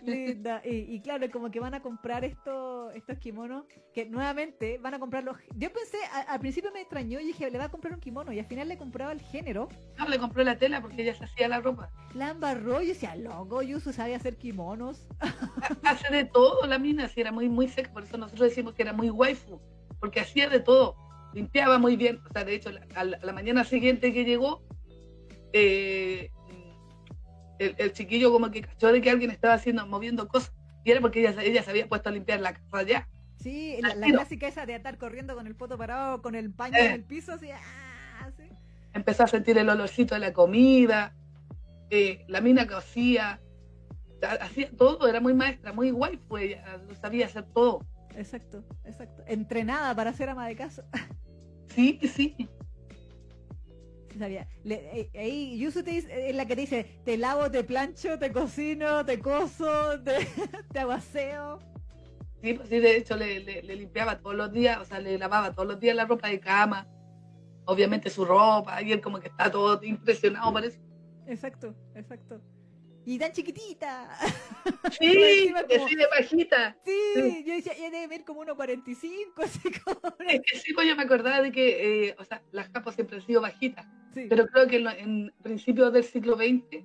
Linda. 0.04 0.62
Y, 0.64 0.94
y 0.94 1.00
claro, 1.00 1.31
como 1.31 1.50
que 1.50 1.61
van 1.61 1.74
a 1.74 1.81
comprar 1.83 2.24
estos, 2.24 2.94
estos 2.94 3.18
kimonos, 3.18 3.64
que 3.92 4.07
nuevamente 4.07 4.78
van 4.78 4.94
a 4.94 4.98
comprar 4.98 5.24
los... 5.24 5.37
Yo 5.57 5.72
pensé, 5.72 5.96
a- 6.12 6.33
al 6.33 6.40
principio 6.40 6.70
me 6.72 6.81
extrañó 6.81 7.20
y 7.20 7.24
dije, 7.26 7.50
le 7.50 7.59
va 7.59 7.64
a 7.64 7.68
comprar 7.70 7.94
un 7.94 8.00
kimono, 8.00 8.33
y 8.33 8.38
al 8.38 8.46
final 8.46 8.68
le 8.68 8.78
compraba 8.78 9.12
el 9.12 9.20
género, 9.20 9.68
No, 9.98 10.09
le 10.09 10.18
compró 10.18 10.42
la 10.44 10.57
tela 10.59 10.81
porque 10.81 11.02
ella 11.02 11.14
se 11.14 11.24
hacía 11.24 11.48
la 11.48 11.61
ropa. 11.61 11.90
la 12.14 12.31
embarró 12.31 12.81
y 12.83 12.87
decía, 12.88 13.14
loco, 13.16 13.62
Yusu 13.62 13.92
sabe 13.92 14.14
hacer 14.14 14.37
kimonos. 14.37 15.07
Hace 15.85 16.12
de 16.12 16.24
todo 16.24 16.66
la 16.66 16.78
mina, 16.78 17.09
si 17.09 17.20
era 17.20 17.33
muy, 17.33 17.48
muy 17.48 17.68
seca, 17.68 17.92
por 17.92 18.04
eso 18.04 18.16
nosotros 18.16 18.48
decimos 18.48 18.74
que 18.74 18.83
era 18.83 18.92
muy 18.92 19.11
waifu, 19.11 19.61
porque 20.00 20.20
hacía 20.20 20.48
de 20.48 20.61
todo. 20.61 20.94
Limpiaba 21.35 21.78
muy 21.78 21.96
bien, 21.96 22.20
o 22.28 22.33
sea, 22.33 22.44
de 22.44 22.54
hecho, 22.54 22.70
a 22.70 23.04
la, 23.04 23.18
a 23.18 23.26
la 23.26 23.33
mañana 23.35 23.62
siguiente 23.64 24.12
que 24.14 24.24
llegó, 24.24 24.62
eh, 25.52 26.31
el, 27.59 27.75
el 27.79 27.92
chiquillo 27.92 28.31
como 28.33 28.51
que 28.51 28.62
cachó 28.62 28.92
de 28.92 29.01
que 29.01 29.11
alguien 29.11 29.31
estaba 29.31 29.55
haciendo, 29.55 29.87
moviendo 29.87 30.29
cosas, 30.29 30.53
y 30.85 30.90
era 30.90 31.01
porque 31.01 31.21
ella, 31.21 31.42
ella 31.42 31.62
se 31.62 31.71
había 31.71 31.88
puesto 31.88 32.09
a 32.09 32.12
limpiar 32.12 32.40
la 32.40 32.55
casa 32.55 32.83
ya. 32.83 33.09
Sí, 33.37 33.77
la, 33.81 33.94
la 33.94 34.07
clásica 34.09 34.49
esa 34.49 34.66
de 34.66 34.75
estar 34.75 34.99
corriendo 34.99 35.35
con 35.37 35.47
el 35.47 35.55
poto 35.55 35.79
parado, 35.79 36.23
con 36.23 36.35
el 36.35 36.53
paño 36.53 36.77
Eh. 36.77 36.87
en 36.87 36.92
el 36.92 37.05
piso, 37.05 37.33
así, 37.35 37.51
¡ah! 37.51 38.31
sí. 38.37 38.44
Empezó 38.94 39.25
a 39.25 39.27
sentir 39.29 39.57
el 39.59 39.68
olorcito 39.68 40.14
de 40.14 40.21
la 40.21 40.33
comida, 40.33 41.14
eh, 41.90 42.25
la 42.29 42.40
mina 42.40 42.66
cocía, 42.66 43.40
ha- 44.23 44.44
hacía 44.44 44.71
todo, 44.77 45.07
era 45.09 45.21
muy 45.21 45.35
maestra, 45.35 45.73
muy 45.73 45.92
waifu, 45.92 46.37
ella 46.38 46.79
lo 46.88 46.94
sabía 46.97 47.27
hacer 47.27 47.44
todo. 47.55 47.87
Exacto, 48.16 48.64
exacto. 48.85 49.23
Entrenada 49.29 49.94
para 49.94 50.12
ser 50.12 50.31
ama 50.31 50.49
de 50.49 50.57
casa. 50.57 50.85
Sí, 51.68 52.01
sí. 52.03 52.49
Sabía. 54.18 54.48
Le- 54.64 55.00
eh, 55.00 55.11
ahí 55.18 55.59
Yusu 55.59 55.83
te 55.83 55.92
dice- 55.92 56.31
es 56.31 56.35
la 56.37 56.46
que 56.46 56.54
te 56.54 56.61
dice, 56.62 57.00
te 57.04 57.16
lavo, 57.16 57.50
te 57.50 57.62
plancho, 57.64 58.18
te 58.18 58.33
cocino, 58.33 59.04
te 59.04 59.20
coso, 59.20 60.00
te, 60.02 60.16
te 60.72 60.78
aguaceo. 60.81 61.61
Sí, 62.42 62.54
pues 62.54 62.68
sí, 62.68 62.78
de 62.78 62.96
hecho 62.96 63.16
le, 63.16 63.40
le- 63.40 63.62
le 63.62 63.76
limpiaba 63.76 64.18
todos 64.18 64.37
los 64.37 64.52
días, 64.52 64.78
o 64.78 64.85
sea, 64.85 65.00
le 65.00 65.18
lavaba 65.18 65.52
todos 65.54 65.68
los 65.68 65.81
días 65.81 65.96
la 65.96 66.04
ropa 66.04 66.28
de 66.28 66.38
cama, 66.40 66.87
obviamente 67.64 68.11
su 68.11 68.24
ropa, 68.24 68.81
y 68.83 68.92
él 68.92 69.00
como 69.00 69.18
que 69.20 69.28
está 69.28 69.50
todo 69.50 69.83
impresionado 69.83 70.52
por 70.52 70.64
eso. 70.64 70.78
Exacto, 71.26 71.74
exacto. 71.94 72.40
Y 73.09 73.18
tan 73.18 73.33
chiquitita. 73.33 74.07
Sí, 75.01 75.51
como- 75.68 75.88
sí, 75.88 75.94
de 75.97 76.07
bajita. 76.09 76.77
Sí, 76.85 77.42
yo 77.47 77.55
decía, 77.55 77.73
ella 77.73 77.90
debe 77.90 78.07
ver 78.07 78.25
como 78.27 78.44
1.45, 78.44 79.33
así 79.42 79.71
como... 79.83 80.14
Es 80.29 80.40
que 80.42 80.59
sí, 80.59 80.75
pues 80.75 80.87
yo 80.87 80.94
me 80.94 81.05
acordaba 81.05 81.40
de 81.40 81.51
que, 81.51 82.09
eh, 82.09 82.16
o 82.18 82.25
sea, 82.25 82.42
las 82.53 82.68
capas 82.68 82.97
siempre 82.97 83.16
han 83.16 83.23
sido 83.25 83.40
bajitas, 83.40 83.87
Sí. 84.12 84.27
pero 84.29 84.47
creo 84.47 84.66
que 84.66 84.77
en, 84.77 85.33
principios 85.42 85.90
del 85.90 86.05
siglo 86.05 86.37
XX, 86.37 86.85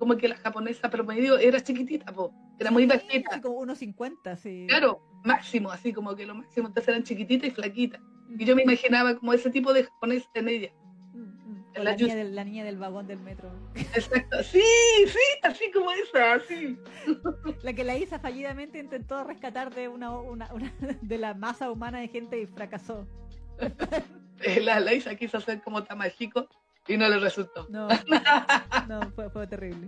como 0.00 0.16
que 0.16 0.26
la 0.26 0.36
japonesa 0.38 0.90
promedio 0.90 1.38
era 1.38 1.60
chiquitita, 1.60 2.12
po, 2.12 2.32
era 2.58 2.72
muy 2.72 2.86
bajita. 2.86 3.30
Así 3.30 3.40
como 3.40 3.64
1.50, 3.64 4.36
sí. 4.38 4.66
Claro, 4.68 5.00
máximo, 5.22 5.70
así 5.70 5.92
como 5.92 6.16
que 6.16 6.26
lo 6.26 6.34
máximo, 6.34 6.66
entonces 6.66 6.88
eran 6.88 7.04
chiquititas 7.04 7.48
y 7.48 7.52
flaquitas. 7.52 8.00
Y 8.36 8.44
yo 8.44 8.56
me 8.56 8.62
imaginaba 8.62 9.14
como 9.16 9.32
ese 9.34 9.50
tipo 9.50 9.72
de 9.72 9.84
japonés 9.84 10.28
en 10.34 10.48
ella. 10.48 10.72
La 11.84 11.92
La, 11.92 11.96
niña 11.96 12.14
del, 12.14 12.34
la 12.34 12.44
niña 12.44 12.64
del 12.64 12.76
vagón 12.76 13.06
del 13.06 13.20
metro. 13.20 13.50
Exacto, 13.74 14.42
sí, 14.42 14.62
sí, 15.06 15.18
así 15.42 15.70
como 15.72 15.90
esa, 15.92 16.34
así. 16.34 16.78
La 17.62 17.72
que 17.72 17.84
la 17.84 17.96
Isa 17.96 18.18
fallidamente 18.18 18.78
intentó 18.78 19.24
rescatar 19.24 19.74
de 19.74 19.88
una, 19.88 20.10
una, 20.18 20.52
una- 20.52 20.72
de 21.00 21.18
la 21.18 21.34
masa 21.34 21.70
humana 21.70 22.00
de 22.00 22.08
gente 22.08 22.40
y 22.40 22.46
fracasó. 22.46 23.06
La, 24.62 24.80
la 24.80 24.94
Isa 24.94 25.14
quiso 25.16 25.36
hacer 25.36 25.60
como 25.60 25.84
Tamajiko 25.84 26.48
y 26.88 26.96
no 26.96 27.06
le 27.10 27.18
resultó. 27.18 27.66
No, 27.68 27.88
no, 28.88 29.10
fue, 29.10 29.28
fue 29.28 29.46
terrible. 29.46 29.86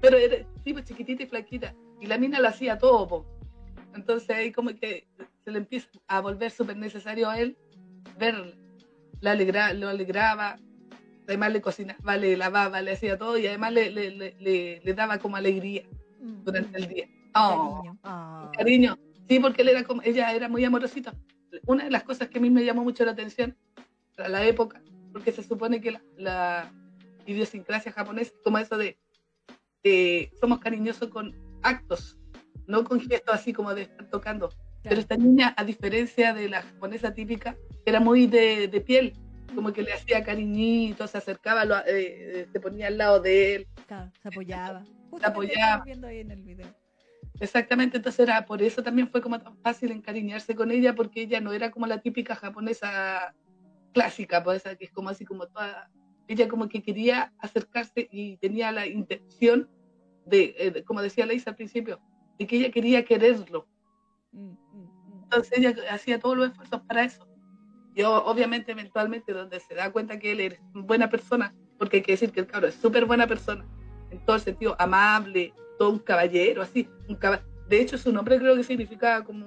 Pero 0.00 0.16
era 0.18 0.44
tipo 0.64 0.80
chiquitita 0.80 1.22
y 1.22 1.26
flaquita. 1.26 1.72
Y 2.00 2.06
la 2.06 2.18
mina 2.18 2.40
lo 2.40 2.48
hacía 2.48 2.76
todo, 2.76 3.06
po. 3.06 3.26
Entonces 3.94 4.28
ahí 4.30 4.50
como 4.52 4.70
que 4.74 5.06
se 5.44 5.50
le 5.52 5.58
empieza 5.58 5.88
a 6.08 6.20
volver 6.20 6.50
súper 6.50 6.76
necesario 6.76 7.28
a 7.30 7.38
él 7.38 7.56
verla. 8.18 8.52
La 9.24 9.30
alegra, 9.32 9.72
lo 9.72 9.88
alegraba, 9.88 10.58
además 11.26 11.50
le 11.50 11.62
cocinaba, 11.62 12.16
le 12.18 12.36
lavaba, 12.36 12.82
le 12.82 12.92
hacía 12.92 13.16
todo 13.16 13.38
y 13.38 13.46
además 13.46 13.72
le, 13.72 13.90
le, 13.90 14.10
le, 14.10 14.80
le- 14.84 14.94
daba 14.94 15.16
como 15.18 15.36
alegría 15.36 15.82
Mm, 16.20 16.44
durante 16.44 16.78
el 16.78 16.88
día. 16.88 17.06
Oh, 17.34 17.80
Cariño. 17.82 17.98
Ah. 18.04 18.52
cariño. 18.56 18.98
Sí, 19.26 19.38
porque 19.40 19.62
él 19.62 19.68
era 19.70 19.82
como, 19.84 20.02
ella 20.02 20.30
era 20.34 20.46
muy 20.48 20.62
amorosita. 20.62 21.14
Una 21.66 21.84
de 21.84 21.90
las 21.90 22.02
cosas 22.02 22.28
que 22.28 22.36
a 22.38 22.40
mí 22.42 22.50
me 22.50 22.64
llamó 22.64 22.82
mucho 22.84 23.02
la 23.06 23.12
atención 23.12 23.56
a 24.18 24.28
la 24.28 24.44
época, 24.44 24.82
porque 25.12 25.32
se 25.32 25.42
supone 25.42 25.80
que 25.80 25.92
la, 25.92 26.02
la 26.18 26.70
idiosincrasia 27.26 27.92
japonesa 27.92 28.30
es 28.32 28.40
como 28.44 28.58
eso 28.58 28.76
de 28.76 28.98
eh, 29.84 30.30
somos 30.38 30.58
cariñosos 30.60 31.08
con 31.08 31.34
actos, 31.62 32.18
no 32.66 32.84
con 32.84 33.00
gestos 33.00 33.34
así 33.34 33.52
como 33.54 33.74
de 33.74 33.82
estar 33.82 34.06
tocando. 34.10 34.50
Pero 34.88 35.00
esta 35.00 35.16
niña, 35.16 35.54
a 35.56 35.64
diferencia 35.64 36.34
de 36.34 36.48
la 36.48 36.62
japonesa 36.62 37.12
típica, 37.14 37.56
era 37.86 38.00
muy 38.00 38.26
de, 38.26 38.68
de 38.68 38.80
piel, 38.80 39.14
como 39.54 39.72
que 39.72 39.82
le 39.82 39.92
hacía 39.92 40.22
cariñitos, 40.24 41.10
se 41.10 41.18
acercaba, 41.18 41.64
lo- 41.64 41.78
eh, 41.78 41.82
eh, 42.42 42.46
se 42.52 42.60
ponía 42.60 42.88
al 42.88 42.98
lado 42.98 43.20
de 43.20 43.54
él. 43.56 43.66
Claro, 43.86 44.10
se 44.22 44.28
apoyaba. 44.28 44.84
Justamente 45.10 45.54
apoyaba. 45.54 45.84
viendo 45.84 46.06
ahí 46.06 46.18
en 46.20 46.30
el 46.30 46.42
video. 46.42 46.66
Exactamente, 47.40 47.96
entonces 47.96 48.20
era 48.28 48.44
por 48.46 48.62
eso 48.62 48.82
también 48.82 49.08
fue 49.08 49.20
como 49.20 49.40
tan 49.40 49.56
fácil 49.58 49.90
encariñarse 49.90 50.54
con 50.54 50.70
ella, 50.70 50.94
porque 50.94 51.22
ella 51.22 51.40
no 51.40 51.52
era 51.52 51.70
como 51.70 51.86
la 51.86 52.00
típica 52.00 52.34
japonesa 52.36 53.34
clásica, 53.92 54.42
pues 54.42 54.62
que 54.62 54.84
es 54.84 54.92
como 54.92 55.08
así 55.08 55.24
como 55.24 55.46
toda, 55.46 55.90
ella 56.28 56.48
como 56.48 56.68
que 56.68 56.82
quería 56.82 57.32
acercarse 57.38 58.08
y 58.10 58.36
tenía 58.38 58.70
la 58.72 58.86
intención 58.86 59.68
de, 60.26 60.54
eh, 60.58 60.84
como 60.84 61.02
decía 61.02 61.26
Leisa 61.26 61.50
al 61.50 61.56
principio, 61.56 62.00
de 62.38 62.46
que 62.46 62.56
ella 62.56 62.70
quería 62.70 63.04
quererlo. 63.04 63.68
Entonces 65.22 65.52
ella 65.58 65.74
hacía 65.90 66.18
todos 66.18 66.36
los 66.36 66.50
esfuerzos 66.50 66.82
para 66.82 67.04
eso. 67.04 67.26
Y 67.94 68.02
o- 68.02 68.24
obviamente 68.24 68.72
eventualmente 68.72 69.32
donde 69.32 69.60
se 69.60 69.74
da 69.74 69.90
cuenta 69.92 70.18
que 70.18 70.32
él 70.32 70.40
es 70.40 70.60
buena 70.72 71.08
persona, 71.08 71.54
porque 71.78 71.98
hay 71.98 72.02
que 72.02 72.12
decir 72.12 72.30
que 72.32 72.40
el 72.40 72.46
cabro 72.46 72.68
es 72.68 72.74
súper 72.74 73.04
buena 73.04 73.26
persona, 73.26 73.64
en 74.10 74.18
todo 74.24 74.36
el 74.36 74.42
sentido 74.42 74.76
amable, 74.78 75.52
todo 75.78 75.90
un 75.90 75.98
caballero, 75.98 76.62
así, 76.62 76.88
un 77.08 77.16
caba- 77.16 77.42
de 77.68 77.80
hecho 77.80 77.96
su 77.98 78.12
nombre 78.12 78.38
creo 78.38 78.54
que 78.56 78.64
significa 78.64 79.22
como, 79.24 79.46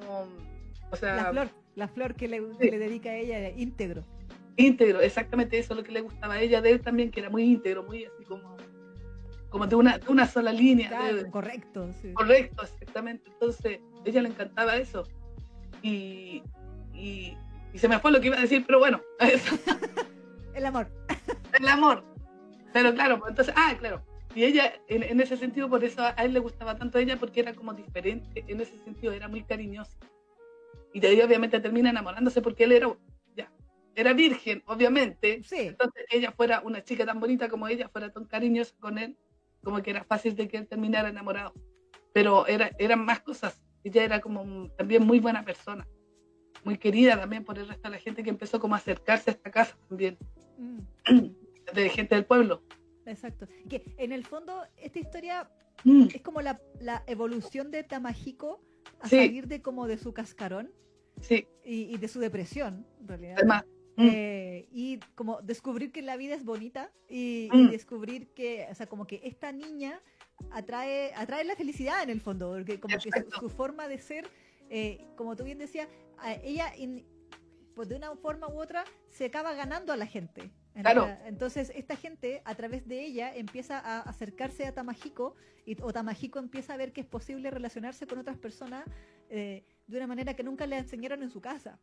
o 0.91 0.95
sea, 0.95 1.15
La 1.15 1.29
flor, 1.31 1.49
la 1.75 1.87
flor 1.87 2.15
que 2.15 2.27
le, 2.27 2.39
Sí. 2.59 2.69
le 2.71 2.77
dedica 2.79 3.09
a 3.09 3.15
ella, 3.15 3.39
de 3.39 3.53
íntegro. 3.57 4.03
íntegro, 4.57 5.01
exactamente 5.01 5.59
eso 5.59 5.73
es 5.73 5.77
lo 5.77 5.83
que 5.83 5.91
le 5.91 6.01
gustaba 6.01 6.33
a 6.35 6.41
ella 6.41 6.61
de 6.61 6.71
él 6.71 6.81
también, 6.81 7.11
que 7.11 7.19
era 7.19 7.29
muy 7.29 7.43
íntegro, 7.43 7.83
muy 7.83 8.05
así 8.05 8.23
como, 8.25 8.57
como 9.49 9.67
de 9.67 9.75
una, 9.75 9.97
de 9.99 10.09
una 10.11 10.25
sola 10.27 10.51
línea, 10.51 10.89
de- 10.89 10.95
Claro, 11.13 11.31
correcto. 11.31 11.93
sí. 12.01 12.13
Correcto, 12.13 12.63
exactamente. 12.63 13.29
Entonces, 13.29 13.79
ella 14.09 14.21
le 14.21 14.29
encantaba 14.29 14.77
eso. 14.77 15.03
Y, 15.81 16.43
y, 16.93 17.37
y 17.73 17.77
se 17.77 17.87
me 17.87 17.99
fue 17.99 18.11
lo 18.11 18.19
que 18.19 18.27
iba 18.27 18.37
a 18.37 18.41
decir, 18.41 18.63
pero 18.65 18.79
bueno, 18.79 19.01
eso, 19.19 19.57
El 20.53 20.65
amor. 20.65 20.89
el 21.59 21.67
amor. 21.67 22.03
Pero 22.73 22.93
claro, 22.93 23.19
pues 23.19 23.29
entonces, 23.31 23.53
ah, 23.57 23.75
claro. 23.79 24.03
Y 24.35 24.43
ella, 24.43 24.73
en, 24.87 25.03
en 25.03 25.19
ese 25.19 25.37
sentido, 25.37 25.69
por 25.69 25.83
eso 25.83 26.01
a 26.03 26.09
él 26.23 26.33
le 26.33 26.39
gustaba 26.39 26.77
tanto 26.77 26.97
a 26.97 27.01
ella, 27.01 27.17
porque 27.17 27.39
era 27.39 27.53
como 27.53 27.73
diferente, 27.73 28.43
en 28.47 28.61
ese 28.61 28.77
sentido, 28.79 29.13
era 29.13 29.27
muy 29.27 29.43
cariñosa. 29.43 29.97
Y 30.93 30.99
de 30.99 31.07
ahí 31.09 31.21
obviamente 31.21 31.59
termina 31.59 31.89
enamorándose 31.89 32.41
porque 32.41 32.63
él 32.65 32.71
era, 32.71 32.95
ya, 33.35 33.51
era 33.95 34.13
virgen, 34.13 34.63
obviamente. 34.67 35.41
Sí, 35.43 35.59
Entonces, 35.59 36.05
ella 36.11 36.31
fuera 36.31 36.61
una 36.61 36.83
chica 36.83 37.05
tan 37.05 37.19
bonita 37.19 37.49
como 37.49 37.67
ella, 37.67 37.89
fuera 37.89 38.11
tan 38.11 38.25
cariñosa 38.25 38.75
con 38.79 38.97
él, 38.97 39.17
como 39.63 39.81
que 39.81 39.89
era 39.91 40.03
fácil 40.03 40.35
de 40.35 40.47
que 40.47 40.57
él 40.57 40.67
terminara 40.67 41.09
enamorado. 41.09 41.53
Pero 42.13 42.47
era, 42.47 42.71
eran 42.79 43.05
más 43.05 43.19
cosas. 43.21 43.63
Ella 43.83 44.03
era 44.03 44.21
como 44.21 44.69
también 44.77 45.05
muy 45.05 45.19
buena 45.19 45.43
persona, 45.45 45.87
muy 46.63 46.77
querida 46.77 47.19
también 47.19 47.43
por 47.43 47.57
el 47.57 47.67
resto 47.67 47.83
de 47.89 47.95
la 47.95 48.01
gente 48.01 48.23
que 48.23 48.29
empezó 48.29 48.59
como 48.59 48.75
a 48.75 48.77
acercarse 48.79 49.29
a 49.31 49.33
esta 49.33 49.51
casa 49.51 49.77
también, 49.87 50.17
mm, 50.57 50.79
de 51.73 51.89
gente 51.89 52.15
del 52.15 52.25
pueblo. 52.25 52.63
exacto. 53.05 53.47
Que 53.69 53.93
en 53.97 54.11
el 54.11 54.25
fondo, 54.25 54.63
esta 54.77 54.99
historia 54.99 55.49
Mm, 55.83 56.07
es 56.11 56.21
como 56.23 56.41
la, 56.41 56.59
la 56.79 57.03
evolución 57.05 57.69
de 57.69 57.83
Tamahiko 57.83 58.59
a 58.99 59.07
Sí. 59.09 59.17
salir 59.17 59.47
de 59.47 59.61
como 59.61 59.85
de 59.85 59.99
su 59.99 60.11
cascarón 60.11 60.71
sí, 61.21 61.47
y, 61.63 61.93
y 61.93 61.97
de 61.97 62.07
su 62.07 62.19
depresión, 62.19 62.87
en 62.99 63.07
realidad. 63.07 63.35
además. 63.37 63.63
mm, 63.95 64.07
Eh, 64.09 64.67
y 64.71 64.99
como 65.13 65.39
descubrir 65.43 65.91
que 65.91 66.01
la 66.01 66.17
vida 66.17 66.33
es 66.33 66.43
bonita 66.43 66.91
y, 67.07 67.49
Mm. 67.53 67.59
y 67.59 67.67
descubrir 67.67 68.27
que, 68.33 68.65
o 68.71 68.73
sea, 68.73 68.87
como 68.87 69.05
que 69.05 69.21
esta 69.23 69.51
niña 69.51 70.01
atrae, 70.51 71.13
atrae 71.15 71.43
la 71.43 71.55
felicidad 71.55 72.03
en 72.03 72.09
el 72.09 72.21
fondo, 72.21 72.51
porque 72.51 72.79
como 72.79 72.97
que 72.97 73.09
su, 73.39 73.49
forma 73.49 73.87
de 73.87 73.97
ser, 73.97 74.29
eh, 74.69 75.05
como 75.15 75.35
tú 75.35 75.43
bien 75.43 75.57
decías, 75.57 75.87
ella 76.43 76.75
in- 76.75 77.05
pues 77.75 77.89
de 77.89 77.95
una 77.95 78.15
forma 78.15 78.47
u 78.47 78.59
otra 78.59 78.83
se 79.09 79.25
acaba 79.25 79.53
ganando 79.53 79.93
a 79.93 79.97
la 79.97 80.07
gente. 80.07 80.51
Claro. 80.73 81.07
entonces 81.25 81.71
esta 81.73 81.95
gente 81.95 82.43
a 82.45 82.53
través 82.53 82.87
de 82.87 83.03
ella 83.03 83.35
empieza 83.35 83.79
a 83.79 84.01
acercarse 84.01 84.67
a 84.67 84.75
Tamahiko 84.75 85.33
y 85.65 85.75
o 85.81 85.91
Tamahiko 85.91 86.37
empieza 86.37 86.75
a 86.75 86.77
ver 86.77 86.93
que 86.93 87.01
es 87.01 87.07
posible 87.07 87.49
relacionarse 87.49 88.05
con 88.05 88.19
otras 88.19 88.37
personas 88.37 88.85
eh, 89.31 89.65
de 89.87 89.97
una 89.97 90.05
manera 90.05 90.35
que 90.35 90.43
nunca 90.43 90.67
le 90.67 90.77
enseñaron 90.77 91.23
en 91.23 91.31
su 91.31 91.41
casa 91.41 91.79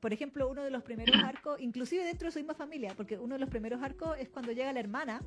por 0.00 0.12
ejemplo, 0.12 0.48
uno 0.48 0.62
de 0.62 0.70
los 0.70 0.82
primeros 0.82 1.16
arcos, 1.22 1.60
inclusive 1.60 2.04
dentro 2.04 2.26
de 2.28 2.32
su 2.32 2.38
misma 2.38 2.54
familia, 2.54 2.94
porque 2.96 3.18
uno 3.18 3.34
de 3.34 3.40
los 3.40 3.50
primeros 3.50 3.82
arcos 3.82 4.16
es 4.18 4.28
cuando 4.28 4.52
llega 4.52 4.72
la 4.72 4.80
hermana 4.80 5.22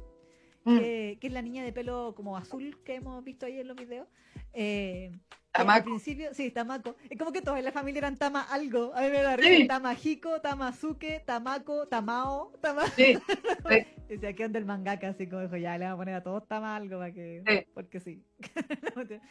Mm. 0.64 0.78
que, 0.80 1.18
que 1.20 1.28
es 1.28 1.34
la 1.34 1.41
niña 1.41 1.64
de 1.64 1.74
pelo 1.74 2.14
como 2.16 2.38
azul 2.38 2.78
que 2.84 2.95
hemos 2.95 3.24
visto 3.24 3.45
ahí 3.45 3.59
en 3.59 3.68
los 3.68 3.76
videos. 3.78 4.07
Eh, 4.53 5.12
que 5.53 5.62
Al 5.62 5.84
principio, 5.84 6.34
sí, 6.34 6.49
Tamako. 6.51 6.95
Es 7.09 7.18
como 7.18 7.32
que 7.34 7.41
todos 7.41 7.57
en 7.57 7.66
la 7.66 7.72
familia 7.74 7.99
eran 7.99 8.16
Tama 8.16 8.41
algo. 8.43 8.93
A 8.95 9.01
mí 9.01 9.09
me 9.09 9.22
da 9.22 9.36
risa. 9.36 9.49
Sí. 9.57 9.68
Tamajiko, 9.68 10.39
Tamazuke, 10.39 11.20
Tamako, 11.26 11.88
Tamao, 11.88 12.53
Tama. 12.62 12.88
Sí, 12.88 13.16
sí, 13.16 13.86
Decía 14.07 14.34
que 14.34 14.45
onda 14.45 14.59
el 14.59 14.66
mangaka, 14.66 15.09
así 15.09 15.28
como 15.28 15.41
dijo, 15.41 15.57
ya 15.57 15.78
le 15.78 15.86
vamos 15.86 15.95
a 15.95 16.01
poner 16.01 16.16
a 16.16 16.24
todos 16.24 16.47
Tama 16.47 16.76
algo 16.76 16.99
para 16.99 17.12
que. 17.12 17.43
Sí. 17.45 17.68
Porque 17.74 17.99
sí. 17.99 18.24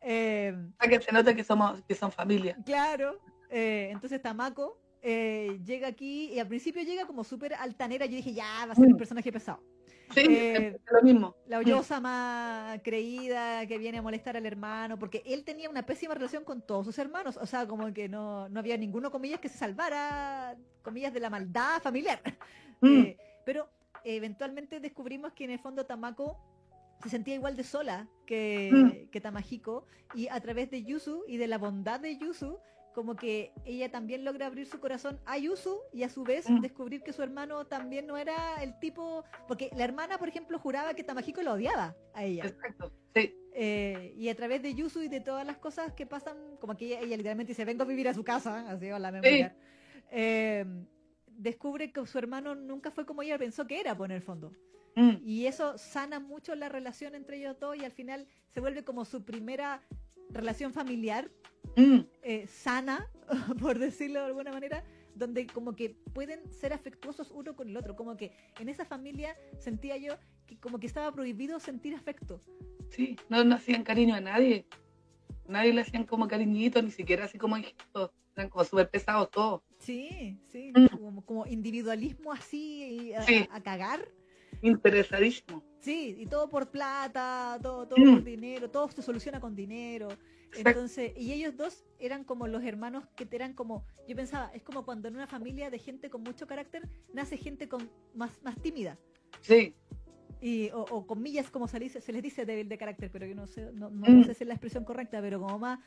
eh, 0.00 0.56
para 0.78 0.90
que 0.90 1.00
se 1.00 1.12
note 1.12 1.34
que 1.36 1.44
somos, 1.44 1.82
que 1.82 1.94
son 1.94 2.12
familia. 2.12 2.56
Claro, 2.64 3.18
eh, 3.50 3.88
entonces 3.92 4.22
Tamako 4.22 4.80
eh, 5.02 5.58
llega 5.64 5.88
aquí 5.88 6.30
y 6.32 6.38
al 6.38 6.48
principio 6.48 6.82
llega 6.82 7.06
como 7.06 7.24
súper 7.24 7.54
altanera. 7.54 8.06
Yo 8.06 8.16
dije, 8.16 8.32
ya 8.32 8.64
va 8.66 8.72
a 8.72 8.74
ser 8.74 8.86
un 8.86 8.92
Mm. 8.94 8.96
personaje 8.98 9.32
pesado. 9.32 9.62
Sí, 10.14 10.24
Eh, 10.28 10.80
lo 10.90 11.02
mismo. 11.02 11.34
La 11.46 11.58
ollosa 11.58 12.00
más 12.00 12.80
creída 12.82 13.66
que 13.66 13.78
viene 13.78 13.98
a 13.98 14.02
molestar 14.02 14.36
al 14.36 14.46
hermano, 14.46 14.98
porque 14.98 15.22
él 15.26 15.44
tenía 15.44 15.68
una 15.68 15.84
pésima 15.84 16.14
relación 16.14 16.44
con 16.44 16.62
todos 16.62 16.86
sus 16.86 16.98
hermanos. 16.98 17.36
O 17.40 17.46
sea, 17.46 17.66
como 17.66 17.92
que 17.92 18.08
no, 18.08 18.48
no 18.48 18.60
había 18.60 18.76
ninguno, 18.76 19.10
comillas, 19.10 19.40
que 19.40 19.48
se 19.48 19.58
salvara, 19.58 20.56
comillas, 20.82 21.12
de 21.12 21.20
la 21.20 21.30
maldad 21.30 21.80
familiar. 21.82 22.20
Mm. 22.80 23.00
Eh, 23.00 23.16
pero 23.44 23.68
eventualmente 24.04 24.80
descubrimos 24.80 25.32
que 25.32 25.44
en 25.44 25.50
el 25.50 25.58
fondo 25.58 25.84
Tamako 25.84 26.38
se 27.02 27.08
sentía 27.08 27.34
igual 27.34 27.56
de 27.56 27.64
sola 27.64 28.08
que, 28.26 28.70
Mm. 28.72 29.10
que 29.10 29.20
Tamahiko 29.20 29.86
y 30.14 30.28
a 30.28 30.40
través 30.40 30.70
de 30.70 30.84
Yusu 30.84 31.24
y 31.28 31.36
de 31.36 31.46
la 31.48 31.58
bondad 31.58 32.00
de 32.00 32.16
Yusu 32.18 32.58
como 32.94 33.14
que 33.16 33.52
ella 33.64 33.90
también 33.90 34.24
logra 34.24 34.46
abrir 34.46 34.66
su 34.66 34.80
corazón 34.80 35.20
a 35.24 35.38
Yusu 35.38 35.78
y 35.92 36.02
a 36.02 36.08
su 36.08 36.24
vez 36.24 36.48
Mm. 36.50 36.60
descubrir 36.60 37.02
que 37.02 37.12
su 37.12 37.22
hermano 37.22 37.66
también 37.66 38.06
no 38.06 38.16
era 38.16 38.62
el 38.62 38.78
tipo 38.80 39.24
porque 39.46 39.70
la 39.76 39.84
hermana 39.84 40.18
por 40.18 40.28
ejemplo 40.28 40.58
juraba 40.58 40.94
que 40.94 41.04
Tamahiko 41.04 41.42
lo 41.42 41.52
odiaba 41.52 41.94
a 42.14 42.24
ella 42.24 42.46
Exacto. 42.46 42.92
Sí, 43.14 43.34
Eh, 43.60 44.14
y 44.16 44.28
a 44.28 44.34
través 44.36 44.62
de 44.62 44.74
Yusu 44.74 45.02
y 45.02 45.08
de 45.08 45.20
todas 45.20 45.44
las 45.46 45.58
cosas 45.58 45.92
que 45.92 46.06
pasan 46.06 46.36
como 46.60 46.76
que 46.76 46.86
ella, 46.86 47.00
ella 47.00 47.16
literalmente 47.16 47.50
dice 47.52 47.64
vengo 47.64 47.82
a 47.82 47.86
vivir 47.86 48.08
a 48.08 48.14
su 48.14 48.22
casa 48.24 48.68
así 48.70 48.88
a 48.88 48.98
la 48.98 49.10
memoria 49.12 49.56
eh, 50.10 50.64
descubre 51.26 51.92
que 51.92 52.06
su 52.06 52.18
hermano 52.18 52.54
nunca 52.54 52.90
fue 52.90 53.04
como 53.06 53.22
ella 53.22 53.38
pensó 53.38 53.66
que 53.66 53.80
era 53.80 53.96
por 53.96 54.10
en 54.10 54.16
el 54.16 54.22
fondo 54.22 54.52
Mm. 54.96 55.18
y 55.22 55.46
eso 55.46 55.78
sana 55.78 56.18
mucho 56.18 56.56
la 56.56 56.68
relación 56.68 57.14
entre 57.14 57.36
ellos 57.36 57.56
dos 57.60 57.76
y 57.76 57.84
al 57.84 57.92
final 57.92 58.26
se 58.48 58.58
vuelve 58.58 58.82
como 58.82 59.04
su 59.04 59.24
primera 59.24 59.80
relación 60.30 60.72
familiar 60.72 61.30
Mm. 61.76 62.00
eh, 62.22 62.46
sana, 62.48 63.06
por 63.60 63.78
decirlo 63.78 64.20
de 64.20 64.26
alguna 64.26 64.52
manera, 64.52 64.84
donde 65.14 65.46
como 65.46 65.74
que 65.76 65.96
pueden 66.14 66.50
ser 66.52 66.72
afectuosos 66.72 67.30
uno 67.30 67.54
con 67.54 67.68
el 67.68 67.76
otro. 67.76 67.94
Como 67.94 68.16
que 68.16 68.32
en 68.58 68.68
esa 68.68 68.84
familia 68.84 69.36
sentía 69.58 69.96
yo 69.96 70.14
que 70.46 70.58
como 70.58 70.78
que 70.80 70.86
estaba 70.86 71.12
prohibido 71.12 71.60
sentir 71.60 71.94
afecto. 71.94 72.40
Sí, 72.90 73.16
no, 73.28 73.44
no 73.44 73.54
hacían 73.56 73.84
cariño 73.84 74.14
a 74.14 74.20
nadie. 74.20 74.66
Nadie 75.46 75.72
le 75.72 75.82
hacían 75.82 76.04
como 76.04 76.26
cariñito, 76.28 76.80
ni 76.82 76.90
siquiera 76.90 77.24
así 77.26 77.38
como 77.38 77.56
hijitos. 77.58 78.10
Eran 78.36 78.48
como 78.50 78.64
súper 78.64 78.88
pesados 78.90 79.30
todos. 79.30 79.62
Sí, 79.78 80.40
sí, 80.48 80.72
Mm. 80.74 80.86
como, 80.96 81.24
como 81.24 81.46
individualismo 81.46 82.32
así 82.32 83.12
a, 83.14 83.22
Sí. 83.22 83.46
a- 83.50 83.56
a 83.56 83.62
cagar. 83.62 84.08
Interesadísimos. 84.62 85.62
Sí, 85.80 86.16
y 86.18 86.26
todo 86.26 86.48
por 86.48 86.70
plata, 86.70 87.58
todo, 87.62 87.86
todo 87.86 88.00
Mm. 88.00 88.14
por 88.14 88.24
dinero, 88.24 88.70
todo 88.70 88.90
se 88.90 89.02
soluciona 89.02 89.40
con 89.40 89.54
dinero. 89.54 90.08
Exacto. 90.50 90.70
Entonces, 90.70 91.12
y 91.16 91.32
ellos 91.32 91.56
dos 91.56 91.84
eran 91.98 92.24
como 92.24 92.46
los 92.48 92.64
hermanos 92.64 93.04
que 93.16 93.28
eran 93.30 93.54
como, 93.54 93.84
yo 94.08 94.16
pensaba, 94.16 94.50
es 94.54 94.62
como 94.62 94.84
cuando 94.84 95.08
en 95.08 95.14
una 95.14 95.26
familia 95.26 95.70
de 95.70 95.78
gente 95.78 96.10
con 96.10 96.22
mucho 96.22 96.46
carácter 96.46 96.88
nace 97.12 97.36
gente 97.36 97.68
con 97.68 97.88
más, 98.14 98.42
más 98.42 98.56
tímida. 98.60 98.98
Sí, 99.40 99.74
Y, 100.40 100.70
o, 100.70 100.80
o 100.82 101.06
comillas 101.06 101.50
como 101.50 101.66
se, 101.66 101.78
dice- 101.80 102.00
se 102.00 102.12
les 102.12 102.22
dice 102.22 102.46
débil 102.46 102.68
de 102.68 102.78
carácter, 102.78 103.10
pero 103.10 103.26
yo 103.26 103.34
no 103.34 103.46
sé, 103.46 103.72
no, 103.72 103.90
no 103.90 104.06
Mm. 104.06 104.24
sé 104.24 104.34
si 104.34 104.44
es 104.44 104.48
la 104.48 104.54
expresión 104.54 104.84
correcta, 104.84 105.20
pero 105.20 105.40
como 105.40 105.58
más 105.58 105.80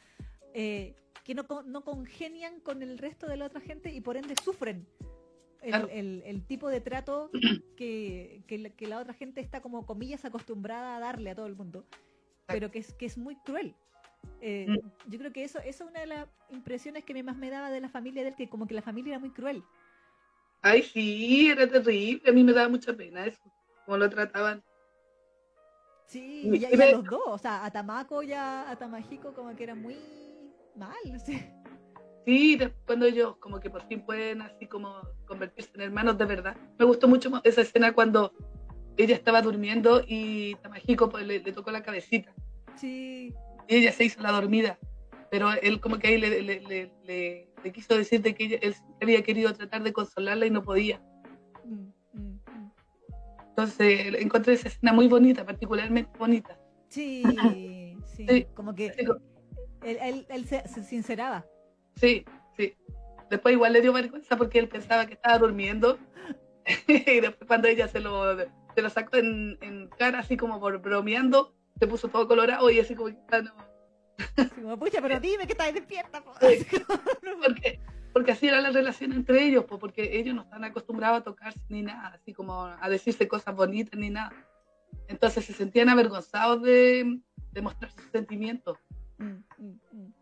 eh, 0.53 0.93
que 1.23 1.33
no, 1.33 1.45
no 1.65 1.83
congenian 1.85 2.59
con 2.59 2.81
el 2.83 2.97
resto 2.97 3.27
de 3.27 3.37
la 3.37 3.45
otra 3.45 3.61
gente 3.61 3.93
y 3.93 4.01
por 4.01 4.17
ende 4.17 4.35
sufren 4.35 4.85
Claro. 5.69 5.87
el- 5.91 6.23
el 6.25 6.45
tipo 6.45 6.69
de 6.69 6.81
trato 6.81 7.29
que, 7.77 8.41
que, 8.47 8.57
la, 8.57 8.69
que 8.71 8.87
la 8.87 8.99
otra 8.99 9.13
gente 9.13 9.41
está 9.41 9.61
como 9.61 9.85
comillas 9.85 10.25
acostumbrada 10.25 10.97
a 10.97 10.99
darle 10.99 11.29
a 11.31 11.35
todo 11.35 11.45
el 11.45 11.55
mundo, 11.55 11.85
pero 12.47 12.71
que 12.71 12.79
es, 12.79 12.93
que 12.93 13.05
es 13.05 13.17
muy 13.17 13.35
cruel. 13.37 13.75
Eh, 14.41 14.67
Mm. 14.69 15.09
Yo 15.11 15.17
creo 15.19 15.33
que 15.33 15.43
eso, 15.43 15.59
eso 15.59 15.83
es 15.83 15.89
una 15.89 15.99
de 16.01 16.05
las 16.07 16.27
impresiones 16.49 17.03
que 17.03 17.23
más 17.23 17.37
me 17.37 17.49
daba 17.49 17.69
de 17.71 17.79
la 17.81 17.89
familia 17.89 18.21
de 18.23 18.29
él, 18.29 18.35
que 18.35 18.49
como 18.49 18.67
que 18.67 18.73
la 18.75 18.81
familia 18.83 19.11
era 19.13 19.19
muy 19.19 19.31
cruel. 19.31 19.63
ay 20.63 20.83
sí, 20.83 21.49
era 21.49 21.67
terrible. 21.67 22.29
A 22.29 22.31
mí 22.33 22.43
me 22.43 22.53
daba 22.53 22.69
mucha 22.69 22.93
pena 22.93 23.25
eso, 23.25 23.41
cómo 23.85 23.97
lo 23.97 24.09
trataban. 24.09 24.63
Sí, 26.07 26.41
Y- 26.43 26.49
y, 26.49 26.55
y 26.57 26.61
y 26.61 26.65
a 26.65 26.77
ve- 26.77 26.91
los 26.91 27.03
dos, 27.05 27.21
o 27.25 27.37
sea, 27.37 27.65
a 27.65 27.71
Tamako 27.71 28.21
y 28.21 28.33
a, 28.33 28.69
a 28.69 28.75
Tamahiko 28.75 29.33
como 29.33 29.55
que 29.55 29.63
era 29.63 29.75
muy 29.75 29.95
mal. 30.75 30.95
sí. 31.25 31.41
Sí, 32.25 32.59
cuando 32.85 33.05
ellos 33.05 33.35
como 33.37 33.59
que 33.59 33.69
por 33.69 33.81
fin 33.87 34.01
pueden 34.05 34.41
así 34.41 34.67
como 34.67 34.95
convertirse 35.25 35.71
en 35.75 35.81
hermanos 35.81 36.17
de 36.17 36.25
verdad. 36.25 36.55
Me 36.77 36.85
gustó 36.85 37.07
mucho 37.07 37.31
esa 37.43 37.61
escena 37.61 37.93
cuando 37.93 38.31
ella 38.97 39.15
estaba 39.15 39.41
durmiendo 39.41 40.01
y 40.05 40.55
Tamahiko 40.55 41.09
pues, 41.09 41.25
le, 41.25 41.39
le 41.39 41.51
tocó 41.51 41.71
la 41.71 41.81
cabecita 41.81 42.31
Sí, 42.75 43.33
y 43.67 43.75
ella 43.75 43.91
se 43.91 44.03
hizo 44.05 44.21
la 44.21 44.31
dormida. 44.31 44.77
Pero 45.31 45.49
él 45.61 45.79
como 45.79 45.97
que 45.97 46.07
ahí 46.09 46.17
le, 46.17 46.41
le, 46.41 46.91
le- 47.05 47.71
quiso 47.73 47.97
decir 47.97 48.21
de 48.21 48.35
que 48.35 48.43
ella- 48.45 48.59
él 48.61 48.75
había 49.01 49.23
querido 49.23 49.53
tratar 49.53 49.81
de 49.81 49.93
consolarla 49.93 50.45
y 50.45 50.49
no 50.51 50.61
podía. 50.61 51.01
mm, 51.63 51.73
mm, 52.13 52.19
mm. 52.21 52.71
Entonces 53.49 54.13
encontré 54.19 54.53
esa 54.53 54.67
escena 54.67 54.91
muy 54.93 55.07
bonita, 55.07 55.45
particularmente 55.45 56.11
bonita. 56.19 56.57
sí, 56.89 57.23
sí, 58.05 58.25
Sí. 58.27 58.45
como 58.53 58.75
que 58.75 58.87
él, 59.83 59.97
él- 60.01 60.25
él 60.29 60.45
se, 60.45 60.67
se 60.67 60.83
sinceraba. 60.83 61.45
Sí, 61.95 62.25
sí. 62.57 62.75
Después 63.29 63.53
igual 63.53 63.73
le 63.73 63.81
dio 63.81 63.93
vergüenza 63.93 64.37
porque 64.37 64.59
él 64.59 64.67
pensaba 64.67 65.05
que 65.05 65.13
estaba 65.13 65.37
durmiendo. 65.37 65.97
y 66.87 67.19
después 67.19 67.47
cuando 67.47 67.67
ella 67.67 67.87
se 67.87 67.99
lo, 67.99 68.37
se 68.37 68.81
lo 68.81 68.89
sacó 68.89 69.17
en, 69.17 69.57
en 69.61 69.87
cara, 69.97 70.19
así 70.19 70.37
como 70.37 70.59
por 70.59 70.79
bromeando, 70.79 71.53
se 71.79 71.87
puso 71.87 72.09
todo 72.09 72.27
colorado 72.27 72.69
y 72.69 72.79
así 72.79 72.95
como 72.95 73.09
que 73.09 73.17
ah, 73.31 73.41
no. 73.41 74.51
Como, 74.55 74.77
pucha, 74.77 75.01
pero 75.01 75.19
dime 75.19 75.45
que 75.45 75.53
estás 75.53 75.73
despierta. 75.73 76.23
po". 76.23 76.33
Sí. 76.39 76.65
Porque, 77.43 77.79
porque 78.13 78.31
así 78.33 78.47
era 78.47 78.61
la 78.61 78.71
relación 78.71 79.13
entre 79.13 79.43
ellos, 79.43 79.65
po, 79.65 79.79
porque 79.79 80.19
ellos 80.19 80.35
no 80.35 80.41
están 80.41 80.63
acostumbrados 80.63 81.21
a 81.21 81.23
tocarse 81.23 81.59
ni 81.69 81.81
nada, 81.81 82.09
así 82.09 82.33
como 82.33 82.65
a 82.65 82.89
decirse 82.89 83.27
cosas 83.27 83.55
bonitas 83.55 83.97
ni 83.97 84.09
nada. 84.09 84.31
Entonces 85.07 85.45
se 85.45 85.53
sentían 85.53 85.89
avergonzados 85.89 86.61
de, 86.61 87.19
de 87.51 87.61
mostrar 87.61 87.91
sus 87.91 88.03
sentimientos. 88.11 88.77
Mm, 89.17 89.43
mm, 89.57 89.79
mm. 89.91 90.13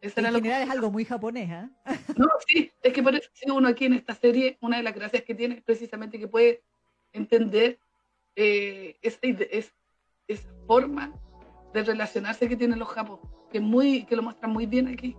Eso 0.00 0.18
En 0.20 0.24
era 0.24 0.30
lo 0.30 0.38
general 0.38 0.62
es 0.62 0.70
algo 0.70 0.90
muy 0.90 1.04
japonés, 1.04 1.50
¿ah? 1.50 1.70
No, 2.16 2.26
sí, 2.46 2.70
es 2.82 2.92
que 2.92 3.02
por 3.02 3.14
eso 3.14 3.28
uno 3.54 3.68
aquí 3.68 3.84
en 3.84 3.94
esta 3.94 4.14
serie, 4.14 4.58
una 4.60 4.78
de 4.78 4.82
las 4.82 4.94
gracias 4.94 5.22
que 5.22 5.34
tiene 5.34 5.56
es 5.56 5.62
precisamente 5.62 6.18
que 6.18 6.28
puede 6.28 6.62
entender 7.12 7.78
eh, 8.36 8.98
esa, 9.02 9.18
esa 10.26 10.48
forma 10.66 11.12
de 11.72 11.82
relacionarse 11.82 12.48
que 12.48 12.56
tienen 12.56 12.78
los 12.78 12.88
japos, 12.88 13.20
que 13.50 13.60
muy, 13.60 14.04
que 14.04 14.16
lo 14.16 14.22
muestran 14.22 14.52
muy 14.52 14.66
bien 14.66 14.88
aquí. 14.88 15.16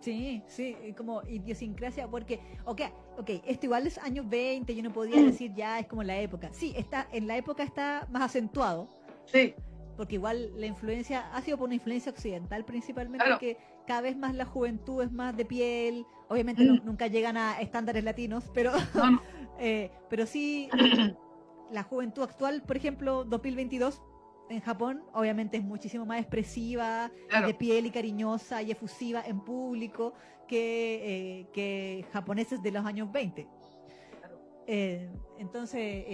Sí, 0.00 0.42
sí, 0.46 0.76
como 0.96 1.22
idiosincrasia, 1.26 2.06
porque, 2.08 2.38
ok, 2.66 2.82
ok, 3.16 3.30
esto 3.46 3.66
igual 3.66 3.86
es 3.86 3.96
años 3.98 4.28
20, 4.28 4.74
yo 4.74 4.82
no 4.82 4.92
podía 4.92 5.22
Mm. 5.22 5.24
decir 5.24 5.54
ya 5.54 5.78
es 5.78 5.86
como 5.86 6.02
la 6.02 6.18
época. 6.20 6.52
Sí, 6.52 6.74
está, 6.76 7.08
en 7.10 7.26
la 7.26 7.36
época 7.38 7.62
está 7.62 8.06
más 8.10 8.22
acentuado, 8.22 8.86
Sí, 9.24 9.54
porque 9.96 10.16
igual 10.16 10.50
la 10.60 10.66
influencia 10.66 11.30
ha 11.34 11.40
sido 11.42 11.56
por 11.58 11.66
una 11.66 11.74
influencia 11.74 12.10
occidental 12.12 12.64
principalmente, 12.64 13.24
Claro. 13.24 13.38
que 13.38 13.56
cada 13.86 14.00
vez 14.00 14.16
más 14.16 14.34
la 14.34 14.44
juventud 14.44 15.02
es 15.02 15.12
más 15.12 15.36
de 15.36 15.44
piel, 15.44 16.06
obviamente 16.28 16.64
no- 16.64 16.74
Mm. 16.74 16.84
nunca 16.84 17.06
llegan 17.06 17.36
a 17.36 17.60
estándares 17.60 18.02
latinos, 18.04 18.50
pero, 18.54 18.72
no, 18.94 19.10
no, 19.12 19.22
eh, 19.58 19.90
pero 20.10 20.26
sí 20.26 20.68
la 21.70 21.82
juventud 21.82 22.22
actual, 22.22 22.62
por 22.62 22.76
ejemplo, 22.76 23.24
2022 23.24 24.00
en 24.50 24.60
Japón, 24.60 25.02
obviamente 25.14 25.56
es 25.56 25.64
muchísimo 25.64 26.04
más 26.04 26.20
expresiva, 26.20 27.10
claro, 27.28 27.46
de 27.46 27.54
piel 27.54 27.86
y 27.86 27.90
cariñosa 27.90 28.62
y 28.62 28.70
efusiva 28.70 29.22
en 29.26 29.40
público 29.40 30.12
que, 30.46 31.40
eh, 31.40 31.46
que 31.52 32.04
japoneses 32.12 32.62
de 32.62 32.70
los 32.70 32.84
años 32.84 33.10
20. 33.10 33.48
claro. 34.20 34.38
Eh, 34.66 35.10
entonces, 35.38 36.04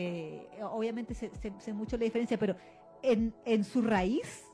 obviamente 0.70 1.14
se, 1.14 1.30
se- 1.36 1.52
se 1.58 1.72
mucho 1.72 1.96
la 1.96 2.04
diferencia, 2.04 2.38
pero 2.38 2.54
en, 3.02 3.34
en 3.44 3.64
su 3.64 3.82
raíz, 3.82 4.44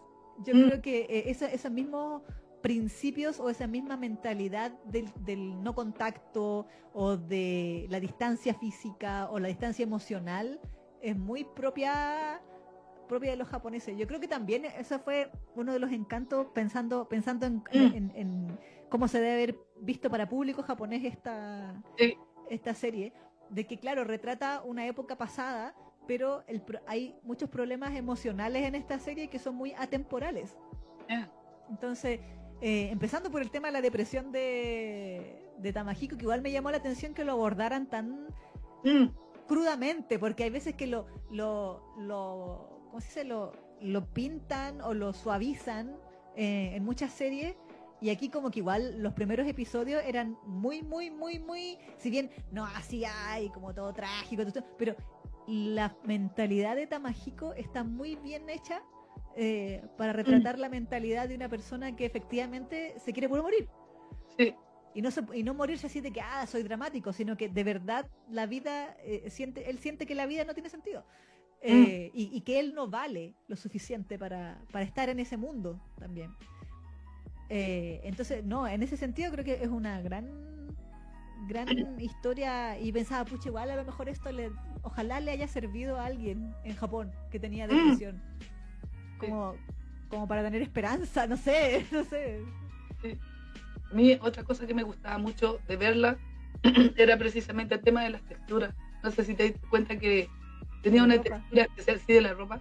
yo 0.44 0.54
Mm. 0.54 0.68
creo 0.68 0.82
que 0.82 1.00
eh, 1.08 1.30
esa- 1.30 1.50
esos 1.50 1.70
mismos 1.72 2.22
principios 2.62 3.38
o 3.38 3.48
esa 3.48 3.66
misma 3.66 3.96
mentalidad 3.96 4.72
del, 4.84 5.10
del 5.20 5.62
no 5.62 5.74
contacto 5.74 6.66
o 6.92 7.16
de 7.16 7.86
la 7.90 8.00
distancia 8.00 8.54
física 8.54 9.28
o 9.30 9.38
la 9.38 9.48
distancia 9.48 9.82
emocional 9.84 10.60
es 11.00 11.16
muy 11.16 11.44
propia 11.44 12.40
propia 13.08 13.30
de 13.30 13.36
los 13.36 13.46
japoneses. 13.46 13.96
Yo 13.96 14.08
creo 14.08 14.18
que 14.18 14.26
también 14.26 14.64
eso 14.64 14.98
fue 14.98 15.30
uno 15.54 15.72
de 15.72 15.78
los 15.78 15.92
encantos 15.92 16.48
pensando 16.52 17.08
pensando 17.08 17.46
en, 17.46 17.58
Mm. 17.72 17.94
en- 17.94 18.12
en 18.16 18.58
cómo 18.88 19.06
se 19.06 19.20
debe 19.20 19.32
haber 19.34 19.58
visto 19.80 20.10
para 20.10 20.28
público 20.28 20.62
japonés 20.64 21.04
esta, 21.04 21.80
Sí. 21.96 22.16
esta 22.50 22.74
serie, 22.74 23.12
de 23.48 23.64
que 23.64 23.78
claro, 23.78 24.02
retrata 24.02 24.60
una 24.64 24.86
época 24.88 25.16
pasada 25.16 25.76
pero 26.06 26.44
el, 26.46 26.62
hay 26.86 27.14
muchos 27.22 27.48
problemas 27.48 27.94
emocionales 27.94 28.64
en 28.64 28.74
esta 28.74 28.98
serie 28.98 29.28
que 29.28 29.38
son 29.38 29.54
muy 29.54 29.72
atemporales. 29.74 30.56
Entonces, 31.68 32.20
eh, 32.60 32.88
empezando 32.90 33.30
por 33.30 33.42
el 33.42 33.50
tema 33.50 33.68
de 33.68 33.72
la 33.72 33.80
depresión 33.80 34.32
de, 34.32 35.50
de 35.58 35.72
Tamahiko, 35.72 36.16
que 36.16 36.22
igual 36.22 36.42
me 36.42 36.50
llamó 36.50 36.70
la 36.70 36.78
atención 36.78 37.14
que 37.14 37.24
lo 37.24 37.32
abordaran 37.32 37.86
tan 37.86 38.28
mm. 38.84 39.06
crudamente, 39.46 40.18
porque 40.18 40.44
hay 40.44 40.50
veces 40.50 40.74
que 40.74 40.86
lo, 40.86 41.06
lo, 41.30 41.82
lo 41.98 42.86
¿cómo 42.90 43.00
se 43.00 43.08
dice? 43.08 43.24
Lo, 43.24 43.52
lo 43.80 44.06
pintan 44.06 44.80
o 44.80 44.94
lo 44.94 45.12
suavizan 45.12 45.96
eh, 46.34 46.72
en 46.74 46.84
muchas 46.84 47.12
series. 47.12 47.56
Y 48.00 48.10
aquí 48.10 48.28
como 48.28 48.50
que 48.50 48.58
igual 48.58 49.02
los 49.02 49.14
primeros 49.14 49.46
episodios 49.48 50.02
eran 50.04 50.38
muy, 50.44 50.82
muy, 50.82 51.10
muy, 51.10 51.38
muy, 51.38 51.78
si 51.96 52.10
bien 52.10 52.30
no 52.52 52.66
así 52.66 53.04
hay 53.06 53.48
como 53.48 53.72
todo 53.72 53.92
trágico, 53.94 54.42
pero 54.76 54.94
la 55.46 55.96
mentalidad 56.04 56.76
de 56.76 56.86
Tamahiko 56.86 57.52
está 57.54 57.84
muy 57.84 58.16
bien 58.16 58.48
hecha 58.50 58.82
eh, 59.36 59.82
para 59.96 60.12
retratar 60.12 60.58
la 60.58 60.68
mentalidad 60.68 61.28
de 61.28 61.34
una 61.34 61.48
persona 61.48 61.94
que 61.94 62.06
efectivamente 62.06 62.94
se 62.98 63.12
quiere 63.12 63.28
por 63.28 63.42
morir. 63.42 63.68
Sí. 64.38 64.54
Y 64.94 65.02
no, 65.02 65.10
y 65.34 65.42
no 65.42 65.52
morirse 65.52 65.88
así 65.88 66.00
de 66.00 66.10
que, 66.10 66.22
ah, 66.22 66.46
soy 66.46 66.62
dramático, 66.62 67.12
sino 67.12 67.36
que 67.36 67.50
de 67.50 67.62
verdad 67.62 68.08
la 68.30 68.46
vida, 68.46 68.96
eh, 69.00 69.28
siente, 69.28 69.68
él 69.68 69.78
siente 69.78 70.06
que 70.06 70.14
la 70.14 70.26
vida 70.26 70.44
no 70.44 70.54
tiene 70.54 70.70
sentido. 70.70 71.04
Eh, 71.62 72.10
mm. 72.12 72.16
y, 72.16 72.40
que 72.42 72.60
él 72.60 72.74
no 72.74 72.88
vale 72.88 73.34
lo 73.48 73.56
suficiente 73.56 74.18
para, 74.18 74.62
para 74.72 74.84
estar 74.84 75.08
en 75.08 75.18
ese 75.18 75.36
mundo 75.36 75.80
también. 75.98 76.34
entonces, 77.48 78.44
no, 78.44 78.66
en 78.68 78.82
ese 78.82 78.96
sentido 78.96 79.32
creo 79.32 79.44
que 79.44 79.62
es 79.62 79.68
una 79.68 80.00
gran 80.00 80.55
gran 81.46 82.00
historia 82.00 82.78
y 82.78 82.92
pensaba, 82.92 83.24
pucha, 83.24 83.48
igual 83.48 83.70
a 83.70 83.76
lo 83.76 83.84
mejor 83.84 84.08
esto 84.08 84.32
le, 84.32 84.50
ojalá 84.82 85.20
le 85.20 85.30
haya 85.30 85.48
servido 85.48 85.98
a 85.98 86.06
alguien 86.06 86.54
en 86.64 86.74
Japón 86.76 87.12
que 87.30 87.38
tenía 87.38 87.66
mm. 87.66 87.70
depresión. 87.70 88.22
Como, 89.18 89.54
como 90.08 90.28
para 90.28 90.42
tener 90.42 90.62
esperanza, 90.62 91.26
no 91.26 91.36
sé, 91.36 91.86
no 91.92 92.04
sé. 92.04 92.40
A 93.90 93.94
mí 93.94 94.18
otra 94.20 94.42
cosa 94.42 94.66
que 94.66 94.74
me 94.74 94.82
gustaba 94.82 95.18
mucho 95.18 95.60
de 95.68 95.76
verla 95.76 96.18
era 96.96 97.16
precisamente 97.16 97.74
el 97.74 97.82
tema 97.82 98.02
de 98.02 98.10
las 98.10 98.22
texturas. 98.22 98.74
No 99.02 99.10
sé 99.10 99.24
si 99.24 99.34
te 99.34 99.50
das 99.50 99.60
cuenta 99.70 99.98
que 99.98 100.28
tenía 100.82 101.02
una 101.02 101.20
textura 101.20 101.62
especial 101.62 102.00
sí 102.00 102.12
de 102.14 102.20
la 102.20 102.34
ropa, 102.34 102.60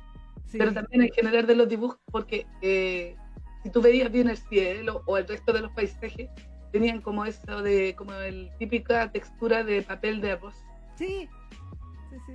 pero 0.52 0.74
también 0.74 1.02
en 1.02 1.12
general 1.12 1.48
de 1.48 1.56
los 1.56 1.68
dibujos, 1.68 2.00
porque 2.12 2.46
eh, 2.62 3.16
si 3.64 3.70
tú 3.70 3.82
veías 3.82 4.12
bien 4.12 4.30
el 4.30 4.38
cielo 4.38 5.04
o 5.06 5.18
el 5.18 5.28
resto 5.28 5.54
de 5.54 5.62
los 5.62 5.72
paisajes, 5.72 6.30
tenían 6.76 7.00
como 7.00 7.26
eso 7.26 7.62
de, 7.62 7.96
como 7.96 8.12
el 8.12 8.52
típica 8.60 9.10
textura 9.10 9.64
de 9.64 9.82
papel 9.82 10.20
de 10.20 10.34
arroz. 10.34 10.56
Sí. 10.98 11.30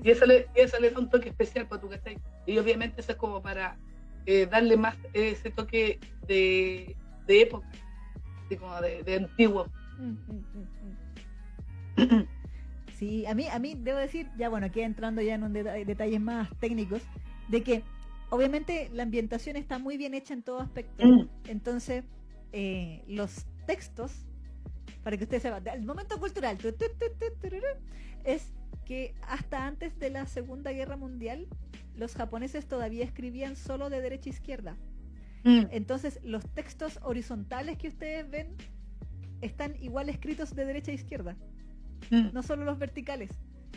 y, 0.03 0.11
eso 0.11 0.25
le, 0.25 0.47
y 0.57 0.61
eso 0.61 0.81
le 0.81 0.91
da 0.91 0.99
un 0.99 1.11
toque 1.11 1.29
especial 1.29 1.69
para 1.69 1.83
tu 1.83 1.91
¿cachai? 1.91 2.19
Y 2.47 2.57
obviamente 2.57 3.03
eso 3.03 3.13
es 3.13 3.19
como 3.19 3.43
para 3.43 3.77
eh, 4.25 4.47
darle 4.51 4.79
más 4.79 4.97
ese 5.13 5.51
toque 5.51 6.01
de, 6.27 6.97
de 7.27 7.43
época, 7.43 7.69
así 8.47 8.57
como 8.57 8.81
de, 8.81 9.03
de 9.03 9.17
antiguo. 9.17 9.67
Mm, 9.99 10.17
mm, 11.99 12.03
mm, 12.03 12.27
sí, 12.97 13.27
a 13.27 13.35
mí, 13.35 13.47
a 13.47 13.59
mí 13.59 13.75
debo 13.77 13.99
decir, 13.99 14.31
ya 14.39 14.49
bueno, 14.49 14.69
aquí 14.69 14.81
entrando 14.81 15.21
ya 15.21 15.35
en 15.35 15.43
un 15.43 15.53
detalles 15.53 16.21
más 16.23 16.49
técnicos, 16.61 17.03
de 17.49 17.63
que 17.63 17.83
obviamente 18.31 18.89
la 18.95 19.03
ambientación 19.03 19.57
está 19.57 19.79
muy 19.79 19.99
bien 19.99 20.15
hecha 20.15 20.33
en 20.33 20.43
todo 20.43 20.61
aspecto. 20.61 21.05
Entonces, 21.47 22.05
eh, 22.53 23.05
los 23.07 23.45
textos 23.67 24.30
para 25.03 25.17
que 25.17 25.25
ustedes 25.25 25.43
sepan, 25.43 25.67
el 25.69 25.83
momento 25.83 26.19
cultural 26.19 26.59
es 28.25 28.53
que 28.85 29.15
hasta 29.23 29.67
antes 29.67 29.99
de 29.99 30.11
la 30.11 30.27
Segunda 30.27 30.73
Guerra 30.73 30.97
Mundial 30.97 31.47
los 31.95 32.15
japoneses 32.15 32.67
todavía 32.67 33.05
escribían 33.05 33.57
solo 33.57 33.91
de 33.91 34.01
derecha 34.01 34.31
a 34.31 34.33
izquierda. 34.33 34.77
Mm. 35.45 35.67
Entonces 35.71 36.21
los 36.23 36.47
textos 36.55 36.99
horizontales 37.03 37.79
que 37.79 37.89
ustedes 37.89 38.29
ven 38.29 38.55
están 39.41 39.75
igual 39.83 40.09
escritos 40.09 40.55
de 40.55 40.65
derecha 40.65 40.93
a 40.93 40.95
izquierda, 40.95 41.37
mm. 42.11 42.29
no 42.33 42.43
solo 42.43 42.65
los 42.65 42.79
verticales. 42.79 43.31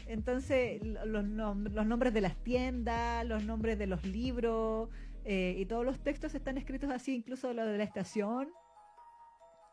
Entonces 0.07 0.82
los, 0.84 1.24
nombres 1.24 2.13
de 2.13 2.21
las 2.21 2.36
tiendas, 2.43 3.26
los 3.26 3.45
nombres 3.45 3.80
de 3.80 3.88
los 3.88 4.03
libros 4.05 4.89
eh, 5.24 5.55
y 5.57 5.65
todos 5.65 5.86
los 5.86 5.99
textos 5.99 6.36
están 6.36 6.57
escritos 6.57 6.89
así, 6.89 7.15
incluso 7.15 7.53
lo 7.53 7.65
de 7.65 7.78
la 7.78 7.84
estación 7.86 8.49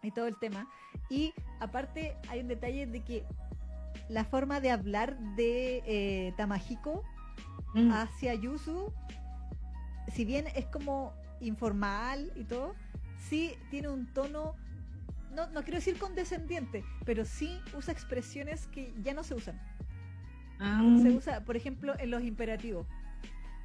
y 0.03 0.11
todo 0.11 0.27
el 0.27 0.39
tema. 0.39 0.69
Y 1.09 1.33
aparte 1.61 2.17
hay 2.29 2.41
un 2.41 2.49
detalle 2.49 2.87
de 2.87 3.03
que 3.03 3.25
la 4.09 4.25
forma 4.25 4.61
de 4.61 4.71
hablar 4.71 5.19
de 5.37 5.83
eh, 5.87 6.35
Tamahiko 6.37 7.05
mm. 7.75 7.91
hacia 7.93 8.35
Yuzu, 8.35 8.93
si 10.09 10.25
bien 10.25 10.47
es 10.55 10.67
como 10.67 11.13
informal 11.41 12.33
y 12.35 12.45
todo, 12.45 12.75
sí 13.19 13.55
tiene 13.71 13.89
un 13.89 14.07
tono, 14.13 14.57
no, 15.33 15.49
no 15.51 15.63
quiero 15.63 15.79
decir 15.79 15.99
condescendiente, 15.99 16.85
pero 17.05 17.25
sí 17.25 17.59
usa 17.77 17.93
expresiones 17.93 18.67
que 18.69 18.93
ya 19.03 19.15
no 19.15 19.23
se 19.23 19.35
usan. 19.35 19.61
Ah. 20.59 20.83
Se 21.03 21.09
usa, 21.11 21.45
por 21.45 21.57
ejemplo, 21.57 21.95
en 21.99 22.11
los 22.11 22.23
imperativos. 22.23 22.87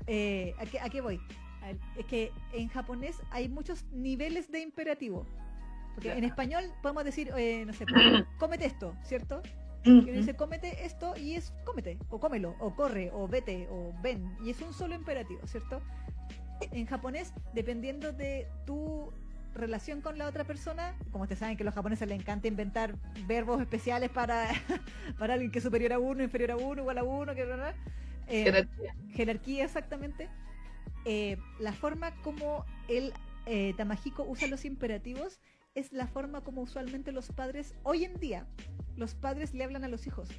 Eh, 0.08 0.56
¿a, 0.82 0.90
qué, 0.90 1.02
voy? 1.02 1.20
es 1.98 2.06
que 2.06 2.32
en 2.54 2.70
japonés 2.70 3.18
hay 3.32 3.50
muchos 3.50 3.86
niveles 3.92 4.52
de 4.52 4.62
imperativo. 4.62 5.26
Porque 5.96 6.12
en 6.12 6.24
español 6.24 6.66
podemos 6.82 7.04
decir, 7.04 7.32
eh, 7.38 7.64
no 7.66 7.74
sé, 7.74 7.86
cómete 8.38 8.66
esto, 8.66 8.96
¿cierto? 9.04 9.42
Y 9.84 9.90
uno 9.92 10.12
dice, 10.12 10.36
cómete 10.36 10.84
esto 10.84 11.14
y 11.16 11.36
es 11.36 11.54
cómete, 11.64 12.00
o 12.10 12.20
cómelo, 12.20 12.56
o 12.60 12.76
corre, 12.76 13.12
o 13.14 13.28
vete, 13.28 13.68
o 13.70 13.94
ven. 14.02 14.36
Y 14.44 14.50
es 14.50 14.60
un 14.62 14.74
solo 14.74 14.96
imperativo, 14.96 15.46
¿cierto? 15.46 15.80
En 16.72 16.88
japonés, 16.88 17.34
dependiendo 17.54 18.12
de 18.12 18.48
tu 18.66 19.14
relación 19.54 20.02
con 20.02 20.18
la 20.18 20.28
otra 20.28 20.44
persona, 20.44 20.96
como 21.12 21.24
ustedes 21.24 21.40
saben 21.40 21.56
que 21.56 21.64
a 21.64 21.66
los 21.66 21.76
japoneses 21.76 22.08
les 22.08 22.20
encanta 22.20 22.48
inventar 22.48 22.96
verbos 23.28 23.62
especiales 23.62 24.10
para, 24.10 24.48
para 25.20 25.36
alguien 25.36 25.52
que 25.52 25.60
es 25.60 25.64
superior 25.64 25.94
a 25.94 26.00
uno, 26.00 26.24
inferior 26.24 26.52
a 26.52 26.58
uno, 26.58 26.82
igual 26.82 26.98
a 26.98 27.04
uno, 27.04 27.36
que 27.36 27.44
eh, 28.28 28.44
jerarquía. 28.44 28.96
jerarquía, 29.14 29.66
exactamente. 29.66 30.30
Eh, 31.06 31.38
la 31.60 31.74
forma 31.74 32.12
como 32.24 32.66
el 32.90 33.14
eh, 33.46 33.76
usa 34.28 34.48
los 34.48 34.66
imperativos 34.66 35.40
es 35.76 35.92
la 35.92 36.08
forma 36.08 36.42
como 36.42 36.62
usualmente 36.62 37.12
los 37.12 37.32
padres, 37.32 37.76
hoy 37.84 38.06
en 38.06 38.18
día, 38.20 38.48
los 38.96 39.14
padres 39.14 39.54
le 39.54 39.66
hablan 39.66 39.84
a 39.84 39.90
los 39.90 40.08
hijos. 40.08 40.30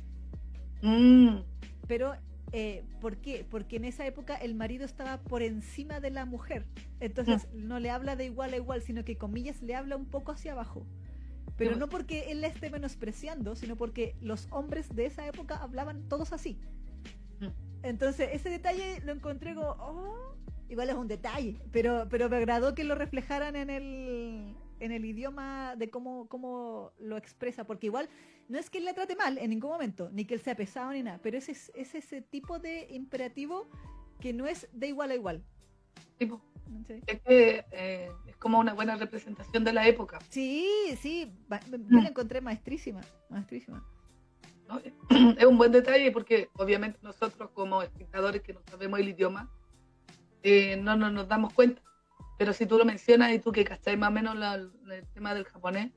Mm. 0.83 1.41
Pero, 1.87 2.15
eh, 2.53 2.85
¿por 3.01 3.19
qué? 3.19 3.47
Porque 3.49 3.77
en 3.77 3.85
esa 3.85 4.07
época 4.07 4.35
el 4.35 4.55
marido 4.55 4.85
estaba 4.85 5.19
por 5.19 5.43
encima 5.43 6.01
de 6.01 6.11
la 6.11 6.25
mujer. 6.25 6.67
Entonces, 7.01 7.49
no 7.53 7.79
le 7.79 7.91
habla 7.91 8.17
de 8.17 8.25
igual 8.25 8.55
a 8.55 8.57
igual, 8.57 8.83
sino 8.83 9.05
que, 9.05 9.19
comillas, 9.19 9.63
le 9.63 9.75
habla 9.75 9.97
un 9.97 10.07
poco 10.07 10.33
hacia 10.33 10.53
abajo. 10.53 10.87
Pero 11.59 11.77
no 11.77 11.89
porque 11.89 12.31
él 12.31 12.41
la 12.41 12.49
esté 12.49 12.71
menospreciando, 12.71 13.57
sino 13.57 13.77
porque 13.77 14.15
los 14.21 14.49
hombres 14.51 14.95
de 14.95 15.07
esa 15.07 15.27
época 15.27 15.57
hablaban 15.57 16.09
todos 16.09 16.33
así. 16.33 16.59
Mm. 17.41 17.47
Entonces, 17.83 18.31
ese 18.33 18.49
detalle 18.49 19.01
lo 19.05 19.13
encontré 19.13 19.55
como, 19.55 19.69
oh, 19.69 20.35
igual 20.69 20.89
es 20.89 20.97
un 20.97 21.09
detalle, 21.09 21.61
pero, 21.73 22.07
pero 22.11 22.29
me 22.31 22.37
agradó 22.37 22.75
que 22.75 22.85
lo 22.85 22.95
reflejaran 22.95 23.57
en 23.57 23.71
el, 23.71 24.55
en 24.81 24.93
el 24.93 25.05
idioma 25.05 25.75
de 25.77 25.91
cómo, 25.91 26.29
cómo 26.29 26.93
lo 26.99 27.17
expresa, 27.17 27.65
porque 27.65 27.87
igual 27.87 28.09
no 28.49 28.59
es 28.59 28.71
que 28.71 28.79
él 28.79 28.85
le 28.85 28.95
trate 28.95 29.17
mal 29.17 29.39
en 29.39 29.51
ningún 29.51 29.71
momento, 29.71 30.11
ni 30.13 30.25
que 30.25 30.35
él 30.35 30.41
sea 30.41 30.55
pesado 30.55 30.93
ni 30.93 31.03
nada, 31.03 31.21
pero 31.23 31.39
es, 31.39 31.49
es 31.49 31.95
ese 31.95 32.23
tipo 32.23 32.59
de 32.59 32.87
imperativo 32.91 33.69
que 34.21 34.33
no 34.33 34.47
es 34.47 34.69
de 34.73 34.89
igual 34.89 35.11
a 35.11 35.15
igual. 35.15 35.43
Tipo, 36.19 36.41
Es 37.07 37.21
que 37.21 37.65
eh, 37.71 38.11
es 38.27 38.37
como 38.37 38.59
una 38.59 38.75
buena 38.75 38.97
representación 38.97 39.65
de 39.65 39.73
la 39.73 39.87
época. 39.87 40.19
Sí, 40.31 40.67
sí, 40.99 41.33
yo 41.51 42.01
la 42.01 42.09
encontré 42.09 42.41
maestrísima, 42.41 43.03
maestrísima. 43.29 43.85
Es 45.39 45.45
un 45.45 45.59
buen 45.59 45.71
detalle 45.71 46.11
porque 46.11 46.49
obviamente 46.55 46.99
nosotros 47.03 47.51
como 47.51 47.83
espectadores 47.83 48.43
que 48.43 48.53
no 48.53 48.61
sabemos 48.69 48.99
el 48.99 49.09
idioma, 49.09 49.49
eh, 50.43 50.77
no, 50.77 50.97
no 50.97 51.11
nos 51.11 51.29
damos 51.29 51.53
cuenta 51.53 51.83
pero 52.39 52.53
si 52.53 52.67
tú 52.67 52.79
lo 52.79 52.85
mencionas 52.85 53.33
y 53.33 53.39
tú 53.39 53.53
que 53.53 53.65
cacháis 53.65 53.99
más 53.99 54.11
o 54.11 54.13
menos 54.13 54.37
el 54.37 55.07
tema 55.15 55.35
del 55.35 55.45
japonés, 55.45 55.91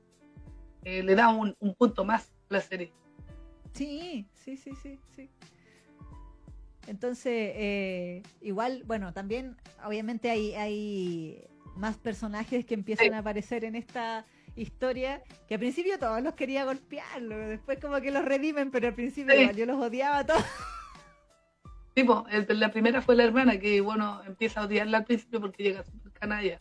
eh, 0.84 1.02
le 1.02 1.14
da 1.14 1.28
un, 1.28 1.54
punto 1.76 2.04
más 2.04 2.32
a 2.48 2.54
la 2.54 2.60
serie. 2.60 2.92
Sí, 3.72 4.26
sí, 4.34 4.56
sí, 4.56 4.72
sí, 4.82 4.98
sí. 5.14 5.30
Entonces, 6.86 7.52
eh, 7.54 8.22
igual, 8.40 8.82
bueno, 8.86 9.12
también 9.12 9.56
obviamente 9.84 10.30
hay, 10.30 10.54
hay 10.54 11.44
más 11.76 11.98
personajes 11.98 12.64
que 12.64 12.74
empiezan 12.74 13.14
a 13.14 13.18
aparecer 13.18 13.64
en 13.64 13.76
esta 13.76 14.24
historia, 14.56 15.22
que 15.46 15.54
al 15.54 15.60
principio 15.60 15.98
todos 15.98 16.22
los 16.22 16.34
quería 16.34 16.64
golpear, 16.64 17.22
después 17.22 17.78
como 17.78 18.00
que 18.00 18.10
los 18.10 18.24
redimen, 18.24 18.70
pero 18.70 18.88
al 18.88 18.94
principio 18.94 19.34
yo 19.52 19.66
los 19.66 19.78
odiaba 19.78 20.18
a 20.18 20.26
todos. 20.26 20.44
Tipo, 21.94 22.24
la 22.30 22.70
primera 22.70 23.02
fue 23.02 23.16
la 23.16 23.24
hermana 23.24 23.58
que, 23.58 23.80
bueno, 23.80 24.22
empieza 24.24 24.60
a 24.60 24.64
odiarla 24.64 24.98
al 24.98 25.04
principio 25.04 25.40
porque 25.40 25.62
llega 25.62 25.84
canalla, 26.20 26.60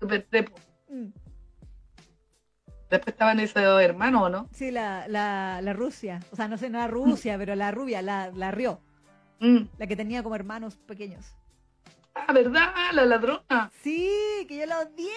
súper 0.00 0.26
trepo. 0.30 0.54
Mm. 0.88 1.08
Después 2.90 3.14
estaban 3.14 3.40
esos 3.40 3.82
hermanos, 3.82 4.30
¿no? 4.30 4.48
Sí, 4.52 4.70
la, 4.70 5.08
la, 5.08 5.60
la, 5.60 5.72
Rusia. 5.72 6.20
O 6.30 6.36
sea, 6.36 6.46
no 6.46 6.56
sé, 6.56 6.70
no 6.70 6.78
la 6.78 6.86
Rusia, 6.86 7.36
pero 7.36 7.56
la 7.56 7.72
rubia, 7.72 8.00
la, 8.00 8.30
la 8.30 8.52
Río. 8.52 8.80
Mm. 9.40 9.62
La 9.78 9.86
que 9.88 9.96
tenía 9.96 10.22
como 10.22 10.36
hermanos 10.36 10.76
pequeños. 10.76 11.34
Ah, 12.14 12.32
¿verdad? 12.32 12.72
La 12.92 13.04
ladrona. 13.04 13.72
Sí, 13.82 14.08
que 14.48 14.58
yo 14.58 14.66
la 14.66 14.80
odié. 14.80 15.10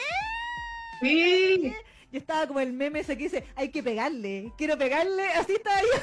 Sí. 1.01 1.73
Yo 2.11 2.17
estaba 2.17 2.47
como 2.47 2.59
el 2.59 2.73
meme 2.73 3.01
ese 3.01 3.15
que 3.15 3.23
dice, 3.25 3.45
hay 3.55 3.69
que 3.69 3.83
pegarle, 3.83 4.51
quiero 4.57 4.77
pegarle, 4.77 5.27
así 5.33 5.53
estaba 5.53 5.79
yo. 5.81 6.01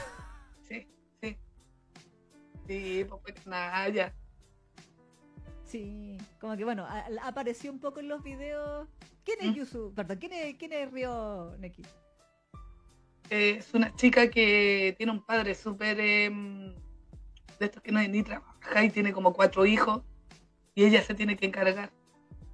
Sí, 0.69 0.87
sí. 1.21 1.37
Sí, 2.69 3.07
pues 3.09 3.23
fue 3.23 3.35
canalla. 3.35 4.15
Sí, 5.67 6.17
como 6.41 6.57
que 6.57 6.65
bueno, 6.65 6.85
a- 6.87 7.07
apareció 7.25 7.73
un 7.73 7.81
poco 7.81 8.01
en 8.01 8.09
los 8.09 8.23
videos. 8.23 8.89
¿Quién 9.25 9.39
es 9.41 9.51
Mm. 9.51 9.55
Yusu? 9.55 9.93
Perdón, 9.95 10.19
¿quién 10.19 10.33
es, 10.33 10.55
quién 10.57 10.73
es 10.73 10.91
Ryo 10.93 11.57
Neki? 11.59 11.83
Eh, 13.31 13.57
es 13.59 13.75
una 13.75 13.95
chica 13.97 14.31
que 14.31 14.95
tiene 14.97 15.11
un 15.11 15.21
padre 15.25 15.57
súper 15.57 15.99
em, 15.99 16.73
de 17.59 17.67
estos 17.67 17.83
que 17.83 17.91
no 17.91 18.01
ni 18.01 18.23
trabaja 18.23 18.85
y 18.85 18.91
tiene 18.91 19.13
como 19.13 19.33
cuatro 19.33 19.67
hijos 19.67 20.03
y 20.77 20.85
ella 20.85 21.03
se 21.03 21.15
tiene 21.15 21.37
que 21.37 21.47
encargar. 21.47 21.91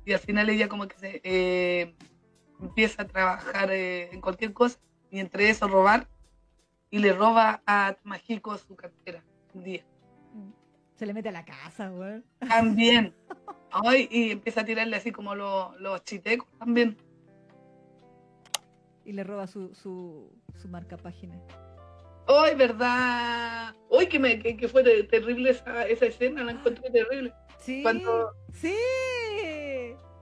Y 0.07 0.15
al 0.15 0.19
final 0.21 0.49
ella 0.49 0.69
como 0.69 0.89
que 0.89 0.99
se 0.99 1.21
eh, 1.23 1.95
empieza 2.61 3.03
a 3.03 3.07
trabajar 3.07 3.71
eh, 3.71 4.09
en 4.13 4.21
cualquier 4.23 4.55
cosa 4.55 4.79
y 5.11 5.21
entre 5.21 5.51
eso 5.51 5.69
robar 5.69 6.09
y 6.91 6.99
le 6.99 7.13
roba 7.13 7.63
a 7.67 7.95
Mágico 8.05 8.57
su 8.57 8.75
cartera 8.75 9.23
un 9.53 9.65
día. 9.65 9.85
Se 11.03 11.07
le 11.07 11.15
mete 11.15 11.31
a 11.31 11.33
la 11.33 11.45
casa, 11.45 11.91
weón. 11.91 12.25
También. 12.49 13.13
Ay, 13.73 14.07
y 14.09 14.31
empieza 14.31 14.61
a 14.61 14.65
tirarle 14.65 14.95
así 14.95 15.11
como 15.11 15.35
lo- 15.35 15.77
los 15.81 16.05
chitecos 16.05 16.47
también. 16.61 16.97
Y 19.05 19.11
le 19.13 19.25
roba 19.25 19.49
su, 19.49 19.75
su, 19.75 20.33
su 20.55 20.69
marca 20.69 20.97
página. 20.97 21.35
¡Ay, 22.29 22.55
verdad! 22.55 23.75
¡Ay, 23.99 24.07
que, 24.07 24.21
me, 24.21 24.39
que, 24.39 24.57
que 24.57 24.69
fue 24.69 24.85
terrible 25.07 25.51
esa, 25.51 25.89
esa 25.89 26.07
escena! 26.07 26.45
La 26.45 26.53
encontré 26.53 26.89
terrible. 26.89 27.33
Sí, 27.59 27.83
Cuando- 27.83 28.31
sí. 28.53 28.77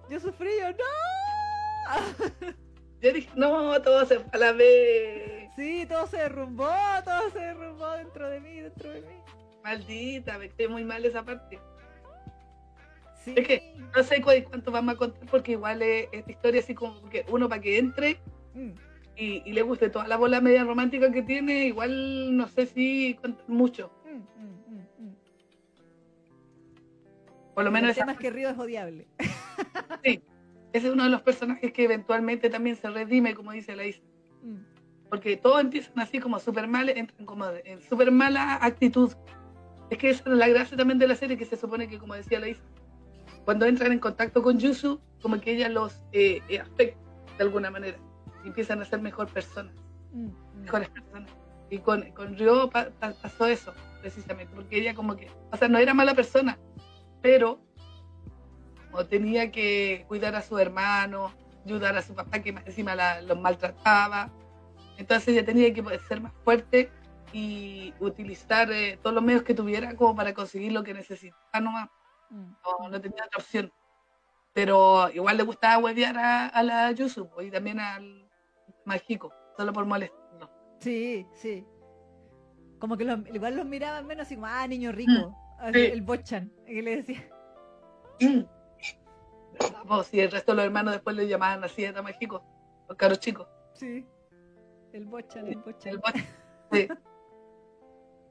Yo 0.09 0.19
sufrí, 0.19 0.49
yo 0.61 0.71
no. 0.71 2.55
Yo 3.03 3.13
dije, 3.13 3.29
no, 3.35 3.83
todo 3.83 4.07
se 4.07 4.19
fue 4.19 4.31
a 4.33 4.39
la 4.39 4.53
vez. 4.53 5.51
Sí, 5.57 5.85
todo 5.87 6.07
se 6.07 6.17
derrumbó, 6.17 6.71
todo 7.05 7.29
se 7.33 7.39
derrumbó 7.39 7.91
dentro 7.91 8.31
de 8.31 8.41
mí, 8.41 8.61
dentro 8.61 8.89
de 8.91 9.03
mí. 9.03 9.20
Maldita, 9.71 10.37
me 10.39 10.49
quedé 10.49 10.69
muy 10.69 10.85
mal 10.85 11.05
esa 11.05 11.23
parte. 11.25 11.59
Sí. 13.25 13.35
Es 13.37 13.47
que- 13.47 13.75
No 13.97 14.03
sé 14.03 14.21
cu- 14.21 14.31
cuánto 14.49 14.71
vamos 14.73 14.95
a 14.95 14.99
contar 14.99 15.29
porque 15.31 15.53
igual 15.53 15.83
es 15.83 16.09
esta 16.13 16.31
historia 16.31 16.61
así 16.61 16.75
como 16.75 17.09
que 17.09 17.25
uno 17.29 17.49
para 17.49 17.61
que 17.61 17.79
entre 17.79 18.19
Mm. 18.55 18.71
y, 19.17 19.43
y 19.45 19.53
le 19.53 19.63
guste 19.63 19.91
toda 19.91 20.09
la 20.09 20.17
bola 20.17 20.41
media 20.41 20.65
romántica 20.65 21.13
que 21.13 21.23
tiene, 21.23 21.67
igual 21.67 22.37
no 22.37 22.49
sé 22.49 22.67
si 22.67 23.15
contar 23.23 23.49
mucho. 23.49 23.93
Mm, 24.05 24.17
mm. 25.07 25.15
Por 27.55 27.65
lo 27.65 27.71
menos 27.71 27.91
el 27.91 27.97
tema 27.97 28.13
es 28.13 28.19
que 28.19 28.31
Río 28.31 28.49
es 28.49 28.59
odiable. 28.59 29.07
ese 30.03 30.23
es 30.73 30.85
uno 30.85 31.05
de 31.05 31.11
los 31.11 31.23
personajes 31.23 31.73
que 31.73 31.85
eventualmente 31.85 32.49
también 32.51 32.75
se 32.77 32.89
redime, 32.91 33.35
como 33.35 33.53
dice 33.53 33.77
la 33.77 33.87
Isa. 33.87 34.01
Porque 35.11 35.37
todos 35.37 35.61
empiezan 35.61 35.99
así 35.99 36.21
como 36.21 36.39
súper 36.39 36.69
mal, 36.69 36.89
entran 36.89 37.27
como 37.27 37.45
en 37.65 37.83
súper 37.83 38.11
mala 38.13 38.59
actitud. 38.65 39.13
Es 39.91 39.99
que 39.99 40.11
esa 40.11 40.23
es 40.31 40.37
la 40.37 40.49
gracia 40.49 40.77
también 40.77 40.99
de 40.99 41.09
la 41.09 41.15
serie, 41.17 41.37
que 41.37 41.45
se 41.45 41.57
supone 41.57 41.89
que, 41.89 41.99
como 41.99 42.15
decía 42.15 42.39
la 42.41 42.49
Isa, 42.49 42.63
cuando 43.45 43.67
entran 43.67 43.93
en 43.93 43.99
contacto 43.99 44.43
con 44.43 44.59
Yusu, 44.59 45.01
como 45.21 45.41
que 45.41 45.53
ella 45.53 45.69
los 45.69 46.03
eh, 46.13 46.41
eh, 46.49 46.61
afecta 46.61 46.99
de 47.37 47.43
alguna 47.45 47.71
manera. 47.71 47.99
Y 48.45 48.49
empiezan 48.49 48.81
a 48.81 48.85
ser 48.85 49.01
mejor 49.01 49.29
personas, 49.29 49.75
Mm, 50.13 50.63
mejores 50.63 50.89
personas. 50.91 51.31
Y 51.71 51.79
con, 51.79 52.03
con 52.13 52.37
Ryo 52.37 52.69
pa- 52.71 52.91
pa- 52.91 53.13
pasó 53.13 53.47
eso, 53.47 53.73
precisamente, 54.01 54.53
porque 54.55 54.79
ella 54.79 54.95
como 54.95 55.15
que, 55.17 55.31
o 55.53 55.57
sea, 55.57 55.69
no 55.69 55.79
era 55.79 55.95
mala 55.95 56.15
persona, 56.15 56.59
pero 57.23 57.61
como 58.91 59.07
tenía 59.07 59.53
que 59.53 60.05
cuidar 60.09 60.35
a 60.35 60.43
su 60.43 60.59
hermano, 60.59 61.33
ayudar 61.65 61.97
a 61.97 62.03
su 62.03 62.15
papá 62.15 62.41
que 62.41 62.51
encima 62.67 62.95
la- 62.97 63.23
los 63.23 63.39
maltrataba. 63.41 64.31
Entonces 64.99 65.29
ella 65.29 65.45
tenía 65.45 65.73
que 65.73 65.83
ser 66.09 66.21
más 66.21 66.33
fuerte 66.45 66.91
y 67.33 67.95
utilizar 68.01 68.71
eh, 68.73 68.99
todos 69.03 69.15
los 69.15 69.23
medios 69.23 69.43
que 69.43 69.55
tuviera 69.55 69.95
como 69.95 70.15
para 70.17 70.35
conseguir 70.35 70.73
lo 70.73 70.83
que 70.83 70.95
necesitaba 70.95 71.61
nomás. 71.61 71.89
Mm. 72.31 72.53
No, 72.81 72.89
no 72.89 73.01
tenía 73.01 73.25
otra 73.25 73.39
opción. 73.39 73.73
Pero 74.53 75.09
igual 75.11 75.37
le 75.37 75.45
gustaba 75.45 75.79
huevear 75.79 76.19
a, 76.19 76.47
a 76.49 76.63
la 76.63 76.91
Yusu 76.93 77.29
po, 77.29 77.41
y 77.43 77.51
también 77.51 77.79
al 77.81 78.29
Mágico, 78.85 79.33
solo 79.57 79.73
por 79.73 79.85
molestarlo. 79.87 80.51
Sí, 80.81 81.27
sí. 81.35 81.65
Como 82.79 82.97
que 82.97 83.05
los- 83.05 83.27
igual 83.33 83.57
los 83.57 83.67
miraban 83.67 84.07
menos 84.07 84.27
así 84.27 84.35
como, 84.35 84.47
ah, 84.47 84.67
niño 84.67 84.91
rico. 84.93 85.37
Así, 85.59 85.75
Sí. 85.75 85.85
El 85.93 86.03
bochan, 86.03 86.51
que 86.67 86.83
le 86.83 86.97
decía. 86.97 87.29
Mm. 88.21 88.41
¿Verdad, 89.61 89.83
po? 89.87 90.03
Si 90.03 90.19
el 90.21 90.31
resto 90.31 90.53
de 90.53 90.57
los 90.57 90.65
hermanos 90.65 90.95
después 90.95 91.15
le 91.17 91.29
llamaban 91.29 91.63
así 91.63 91.85
a 91.85 92.03
Mágico, 92.03 92.43
los 92.89 92.97
caros 92.97 93.21
chicos. 93.21 93.47
Sí. 93.75 94.07
El 94.93 95.05
bochan, 95.07 95.47
el 95.47 95.59
bochan. 95.59 95.93
El 95.93 95.99
boche. 95.99 96.27
Sí. 96.73 96.89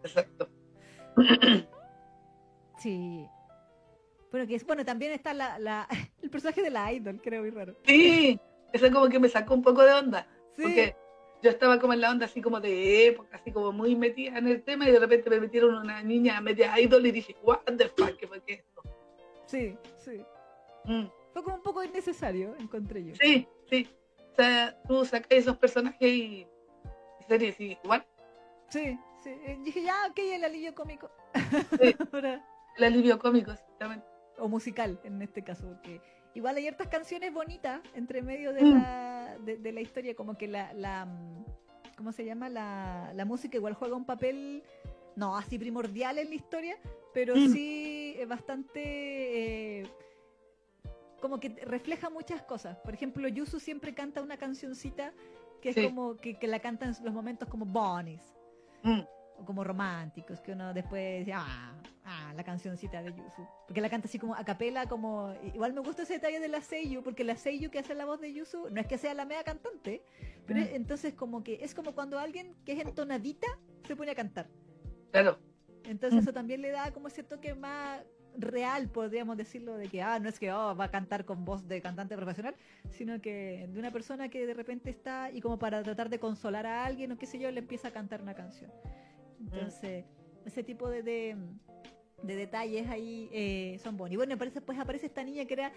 Exacto. 0.04 0.50
Sí. 2.78 3.28
Bueno, 4.32 4.48
que 4.48 4.56
es, 4.56 4.66
bueno, 4.66 4.86
también 4.86 5.12
está 5.12 5.34
la, 5.34 5.60
la, 5.60 5.88
el 6.22 6.30
personaje 6.30 6.62
de 6.62 6.70
la 6.70 6.92
idol, 6.94 7.20
creo, 7.22 7.42
muy 7.42 7.50
raro. 7.50 7.76
Sí, 7.86 8.40
eso 8.72 8.92
como 8.92 9.10
que 9.10 9.20
me 9.20 9.30
sacó 9.30 9.54
un 9.54 9.64
poco 9.64 9.84
de 9.84 9.94
onda. 9.94 10.28
Sí. 10.56 10.64
Porque 10.64 10.96
yo 11.42 11.50
estaba 11.50 11.80
como 11.80 11.94
en 11.94 12.02
la 12.02 12.12
onda 12.12 12.26
así 12.26 12.42
como 12.42 12.60
de 12.60 13.08
época, 13.08 13.38
así 13.38 13.52
como 13.52 13.72
muy 13.72 13.96
metida 13.96 14.38
en 14.38 14.48
el 14.48 14.62
tema 14.64 14.88
y 14.88 14.92
de 14.92 15.00
repente 15.00 15.30
me 15.30 15.40
metieron 15.40 15.76
una 15.76 16.04
niña 16.04 16.40
media 16.42 16.80
idol 16.80 17.06
y 17.06 17.12
dije, 17.12 17.36
what 17.44 17.60
the 17.78 17.90
fuck, 17.90 18.18
¿qué 18.18 18.28
fue 18.28 18.42
que 18.42 18.54
esto? 18.54 18.82
Sí, 19.46 19.76
sí. 19.98 20.24
Mm, 20.86 21.06
Fue 21.34 21.44
como 21.44 21.56
un 21.56 21.64
poco 21.64 21.84
innecesario, 21.84 22.56
encontré 22.60 23.04
yo. 23.04 23.16
Sí, 23.16 23.48
sí. 23.70 23.90
O 24.32 24.36
sea, 24.36 24.82
tú 24.88 25.04
sacas 25.06 25.32
esos 25.32 25.58
personajes 25.58 26.08
y 26.08 26.48
series 27.28 27.56
sí, 27.56 27.78
igual, 27.84 28.06
Sí, 28.70 28.98
sí. 29.24 29.30
Eh, 29.30 29.58
Dije, 29.64 29.84
ya, 29.84 29.96
ok, 30.10 30.20
el 30.20 30.44
alivio 30.44 30.74
cómico. 30.76 31.10
Sí. 31.80 31.96
El 32.78 32.84
alivio 32.86 33.20
cómico, 33.20 33.52
exactamente. 33.52 34.06
o 34.38 34.48
musical 34.48 35.00
en 35.04 35.22
este 35.22 35.44
caso, 35.44 35.68
porque 35.68 36.00
igual 36.34 36.56
hay 36.56 36.68
hartas 36.68 36.88
canciones 36.88 37.34
bonitas 37.34 37.82
entre 37.94 38.22
medio 38.22 38.54
de, 38.54 38.62
Mm. 38.64 38.72
la, 38.74 39.38
de, 39.44 39.58
de 39.58 39.72
la 39.74 39.82
historia, 39.82 40.16
como 40.16 40.38
que 40.38 40.48
la, 40.48 40.72
la 40.74 41.06
mm, 41.06 41.46
¿cómo 41.98 42.12
se 42.14 42.24
llama? 42.24 42.48
La, 42.48 43.12
la 43.16 43.26
música 43.26 43.58
igual 43.58 43.74
juega 43.74 43.96
un 43.98 44.06
papel, 44.06 44.64
no 45.18 45.36
así 45.36 45.60
primordial 45.60 46.20
en 46.20 46.30
la 46.30 46.36
historia, 46.36 46.78
pero 47.14 47.36
Mm. 47.36 47.50
sí 47.52 48.16
bastante... 48.28 49.82
eh, 49.82 49.88
como 51.20 51.40
que 51.42 51.50
refleja 51.66 52.10
muchas 52.10 52.42
cosas. 52.44 52.78
Por 52.78 52.94
ejemplo, 52.94 53.28
Yusu 53.28 53.60
siempre 53.60 53.94
canta 53.94 54.22
una 54.22 54.38
cancioncita 54.38 55.12
que 55.62 55.72
es 55.72 55.76
como 55.90 56.16
que, 56.16 56.36
que 56.40 56.48
la 56.48 56.60
canta 56.60 56.86
en 56.86 56.94
los 57.04 57.14
momentos 57.14 57.50
como 57.50 57.66
bonies 57.66 58.22
Mm, 58.84 59.00
o 59.38 59.46
como 59.46 59.64
románticos, 59.64 60.40
que 60.42 60.52
uno 60.54 60.74
después 60.74 61.20
dice, 61.20 61.34
ah, 61.34 61.74
ah, 62.06 62.34
la 62.36 62.44
cancioncita 62.44 63.02
de 63.02 63.12
Yusu. 63.12 63.48
Porque 63.68 63.80
la 63.82 63.90
canta 63.90 64.08
así 64.08 64.20
como 64.20 64.36
a 64.36 64.44
capela, 64.44 64.88
como... 64.88 65.34
Igual 65.54 65.74
me 65.74 65.80
gusta 65.82 66.04
ese 66.04 66.14
detalle 66.14 66.40
de 66.40 66.48
la 66.50 66.62
Seiyu, 66.62 67.02
porque 67.04 67.24
la 67.24 67.36
Seiyu 67.38 67.70
que 67.72 67.80
hace 67.80 67.96
la 67.96 68.06
voz 68.06 68.20
de 68.20 68.34
Yusu 68.34 68.70
no 68.70 68.82
es 68.82 68.88
que 68.88 68.98
sea 68.98 69.14
la 69.14 69.26
mega 69.26 69.44
cantante, 69.44 70.04
pero 70.46 70.60
Mm. 70.60 70.64
es- 70.64 70.72
entonces 70.74 71.14
como 71.14 71.44
que 71.44 71.60
es 71.64 71.74
como 71.74 71.94
cuando 71.94 72.20
alguien 72.20 72.54
que 72.66 72.74
es 72.74 72.80
entonadita 72.80 73.48
se 73.88 73.96
pone 73.96 74.12
a 74.12 74.16
cantar. 74.16 74.48
claro. 75.12 75.40
Entonces 75.86 76.18
Mm. 76.20 76.24
eso 76.24 76.34
también 76.34 76.62
le 76.62 76.72
da 76.72 76.92
como 76.92 77.08
ese 77.08 77.24
toque 77.24 77.56
más 77.56 78.02
real, 78.42 78.90
podríamos 78.90 79.38
decirlo, 79.38 79.76
de 79.76 79.88
que, 79.88 80.02
ah, 80.02 80.20
no 80.20 80.30
es 80.30 80.40
que 80.40 80.52
oh, 80.52 80.76
va 80.76 80.86
a 80.86 80.92
cantar 80.92 81.26
con 81.26 81.46
voz 81.46 81.68
de 81.68 81.82
cantante 81.82 82.16
profesional, 82.16 82.56
sino 82.90 83.22
que 83.22 83.68
de 83.72 83.80
una 83.80 83.92
persona 83.92 84.30
que 84.30 84.46
de 84.46 84.54
repente 84.54 84.90
está 84.90 85.32
y 85.32 85.42
como 85.42 85.60
para 85.60 85.84
tratar 85.84 86.10
de 86.10 86.20
consolar 86.20 86.66
a 86.66 86.86
alguien 86.86 87.12
o 87.12 87.18
qué 87.18 87.26
sé 87.26 87.40
yo, 87.40 87.52
le 87.52 87.60
empieza 87.60 87.90
a 87.90 87.92
cantar 87.92 88.22
una 88.22 88.34
canción. 88.34 88.72
Entonces, 89.40 90.06
ese 90.46 90.64
tipo 90.64 90.90
de, 90.90 91.04
de, 91.04 91.38
de 92.24 92.36
detalles 92.36 92.90
ahí 92.90 93.30
eh, 93.32 93.80
son 93.84 93.98
buenos. 93.98 94.14
Y 94.14 94.18
bueno, 94.18 94.34
aparece, 94.34 94.62
pues 94.62 94.78
aparece 94.80 95.06
esta 95.06 95.24
niña 95.24 95.46
que 95.46 95.54
era 95.54 95.72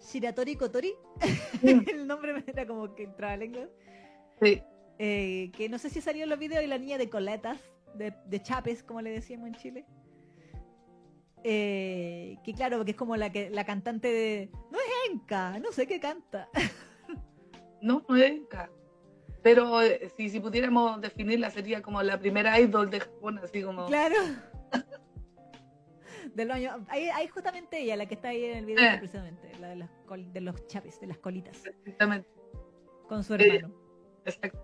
Shiratori 0.00 0.56
Kotori, 0.56 0.94
Mm, 1.62 1.88
el 1.88 2.06
nombre 2.06 2.32
me 2.32 2.44
era 2.46 2.66
como 2.68 2.94
que 2.94 3.02
entraba 3.02 3.34
en 3.34 3.42
inglés, 3.42 3.68
sí, 4.40 4.62
eh, 5.00 5.50
que 5.56 5.68
no 5.68 5.76
sé 5.78 5.90
si 5.90 6.00
salió 6.00 6.22
en 6.22 6.30
los 6.30 6.38
videos 6.38 6.62
y 6.62 6.68
la 6.68 6.78
niña 6.78 6.98
de 6.98 7.10
coletas, 7.10 7.58
de, 7.94 8.14
de 8.26 8.42
chapes, 8.42 8.84
como 8.84 9.00
le 9.00 9.10
decíamos 9.10 9.48
en 9.48 9.54
Chile. 9.54 9.84
Eh, 11.44 12.36
que 12.44 12.52
claro, 12.54 12.84
que 12.84 12.90
es 12.92 12.96
como 12.96 13.16
la 13.16 13.30
que 13.30 13.50
la 13.50 13.64
cantante 13.64 14.08
de. 14.08 14.50
No 14.70 14.78
es 14.78 15.10
Enka, 15.12 15.58
no 15.60 15.72
sé 15.72 15.86
qué 15.86 16.00
canta. 16.00 16.48
no, 17.82 18.04
no 18.08 18.16
es 18.16 18.40
ca- 18.48 18.70
Pero 19.42 19.80
eh, 19.82 20.10
si, 20.16 20.28
si 20.28 20.40
pudiéramos 20.40 21.00
definirla, 21.00 21.50
sería 21.50 21.80
como 21.80 22.02
la 22.02 22.18
primera 22.18 22.58
idol 22.60 22.90
de 22.90 23.00
Japón, 23.00 23.38
así 23.42 23.62
como. 23.62 23.86
Claro. 23.86 24.16
De 26.34 26.44
los 26.44 26.56
años. 26.56 26.80
Ahí, 26.88 27.08
ahí 27.08 27.26
justamente 27.28 27.80
ella, 27.80 27.96
la 27.96 28.06
que 28.06 28.14
está 28.14 28.28
ahí 28.28 28.44
en 28.44 28.58
el 28.58 28.66
video, 28.66 28.84
Eh. 28.84 28.98
precisamente, 28.98 29.50
la 29.60 29.68
de, 29.68 29.76
las 29.76 29.90
col- 30.06 30.32
de 30.32 30.40
los 30.40 30.66
chapes, 30.66 31.00
de 31.00 31.06
las 31.08 31.18
colitas, 31.18 31.64
Exactamente, 31.66 32.28
con 33.08 33.24
su 33.24 33.34
Eh. 33.34 33.56
hermano. 33.56 33.74
exacto. 34.24 34.62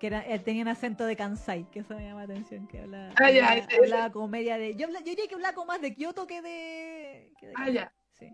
Que 0.00 0.06
era, 0.08 0.26
eh, 0.26 0.38
tenían 0.38 0.66
acento 0.66 1.04
de 1.04 1.14
Kansai, 1.14 1.70
que 1.70 1.80
eso 1.80 1.94
me 1.94 2.02
llama 2.04 2.26
la 2.26 2.32
atención, 2.32 2.66
que 2.66 2.80
hablaba, 2.80 3.10
Ah, 3.16 3.26
hablaba, 3.26 3.56
ese. 3.56 3.76
hablaba 3.76 4.10
como 4.10 4.26
media 4.28 4.56
de... 4.58 4.74
Yo, 4.74 4.88
yo 4.88 5.00
diría 5.04 5.28
que 5.28 5.34
hablaba 5.34 5.54
como 5.54 5.66
más 5.66 5.80
de 5.80 5.94
Kioto 5.94 6.26
que 6.26 6.40
de... 6.42 7.32
que 7.38 7.46
de 7.48 7.52
Ah, 7.56 7.70
ya. 7.70 7.92
Sí. 8.18 8.26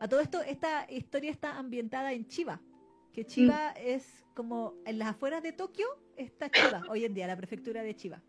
A 0.00 0.08
todo 0.08 0.20
esto, 0.20 0.40
esta 0.42 0.86
historia 0.90 1.30
está 1.30 1.56
ambientada 1.58 2.12
en 2.12 2.26
Chiba, 2.26 2.60
que 3.12 3.24
Chiba 3.24 3.70
es 3.72 4.24
como 4.34 4.74
en 4.86 4.98
las 4.98 5.08
afueras 5.08 5.42
de 5.42 5.52
Tokio 5.52 5.86
está 6.16 6.50
Chiba, 6.50 6.82
hoy 6.90 7.04
en 7.04 7.14
día, 7.14 7.26
la 7.26 7.36
prefectura 7.36 7.82
de 7.82 7.94
Chiba. 7.94 8.22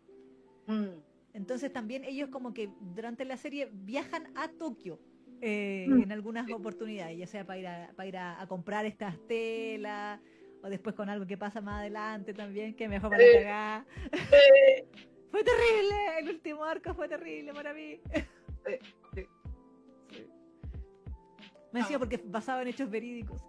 Mm. 0.66 1.00
Entonces 1.32 1.72
también 1.72 2.04
ellos 2.04 2.28
como 2.30 2.54
que 2.54 2.70
durante 2.80 3.24
la 3.24 3.36
serie 3.36 3.68
viajan 3.72 4.28
a 4.36 4.48
Tokio 4.48 5.00
eh, 5.42 5.86
Mm. 5.88 6.02
en 6.02 6.12
algunas 6.12 6.50
oportunidades, 6.50 7.18
ya 7.18 7.26
sea 7.26 7.44
para 7.46 7.58
ir, 7.58 7.66
a, 7.68 7.90
para 7.94 8.08
ir 8.08 8.16
a, 8.16 8.40
a 8.40 8.46
comprar 8.46 8.86
estas 8.86 9.18
telas 9.26 10.18
o 10.66 10.68
después 10.70 10.94
con 10.96 11.08
algo 11.08 11.26
que 11.26 11.36
pasa 11.38 11.60
más 11.60 11.80
adelante 11.80 12.34
también, 12.34 12.74
que 12.74 12.88
mejor 12.88 13.10
para 13.10 13.22
Eh. 13.22 13.32
cagar. 13.34 13.86
Eh, 14.12 14.88
Fue 15.30 15.42
terrible, 15.44 16.18
el 16.20 16.28
último 16.30 16.64
arco 16.64 16.94
fue 16.94 17.08
terrible 17.08 17.52
para 17.52 17.72
mí. 17.74 18.00
Sí, 18.64 18.78
sí. 19.14 19.26
Sí. 20.10 20.26
Me 21.72 21.80
decía 21.80 21.96
Ah. 21.96 21.98
porque 21.98 22.20
basado 22.24 22.62
en 22.62 22.68
hechos 22.68 22.90
verídicos. 22.90 23.42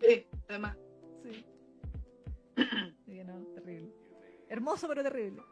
sí, 0.00 0.26
además. 0.48 0.76
Sí. 1.22 1.44
No, 3.24 3.38
terrible. 3.54 3.92
Hermoso 4.48 4.88
pero 4.88 5.02
terrible. 5.02 5.42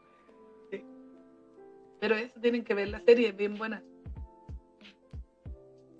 Pero 2.00 2.14
eso 2.14 2.40
tienen 2.40 2.64
que 2.64 2.74
ver 2.74 2.88
la 2.88 3.00
serie, 3.00 3.28
es 3.28 3.36
bien 3.36 3.56
buena. 3.56 3.82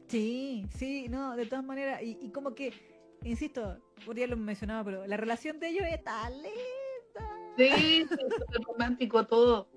Sí, 0.09 0.65
sí, 0.77 1.09
no, 1.09 1.35
de 1.37 1.45
todas 1.47 1.65
maneras, 1.65 2.03
y, 2.03 2.19
y 2.21 2.31
como 2.31 2.55
que, 2.55 2.73
insisto, 3.23 3.79
ya 4.15 4.27
lo 4.27 4.37
mencionaba, 4.37 4.85
pero 4.85 5.07
la 5.07 5.17
relación 5.17 5.59
de 5.61 5.69
ellos 5.69 5.85
es 5.91 6.03
tan 6.03 6.33
linda. 6.33 6.55
Sí, 7.57 7.71
sí, 7.77 8.03
es 8.03 8.09
súper 8.09 8.63
romántico 8.67 9.27
todo. 9.27 9.69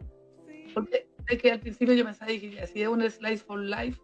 Sí. 0.47 0.65
Porque 0.73 1.07
es 1.27 1.41
que 1.41 1.51
al 1.51 1.59
principio 1.59 1.93
yo 1.93 2.05
pensaba, 2.05 2.31
dije, 2.31 2.65
si 2.67 2.81
es 2.81 2.87
un 2.87 3.01
slice 3.09 3.43
for 3.43 3.59
life, 3.59 3.99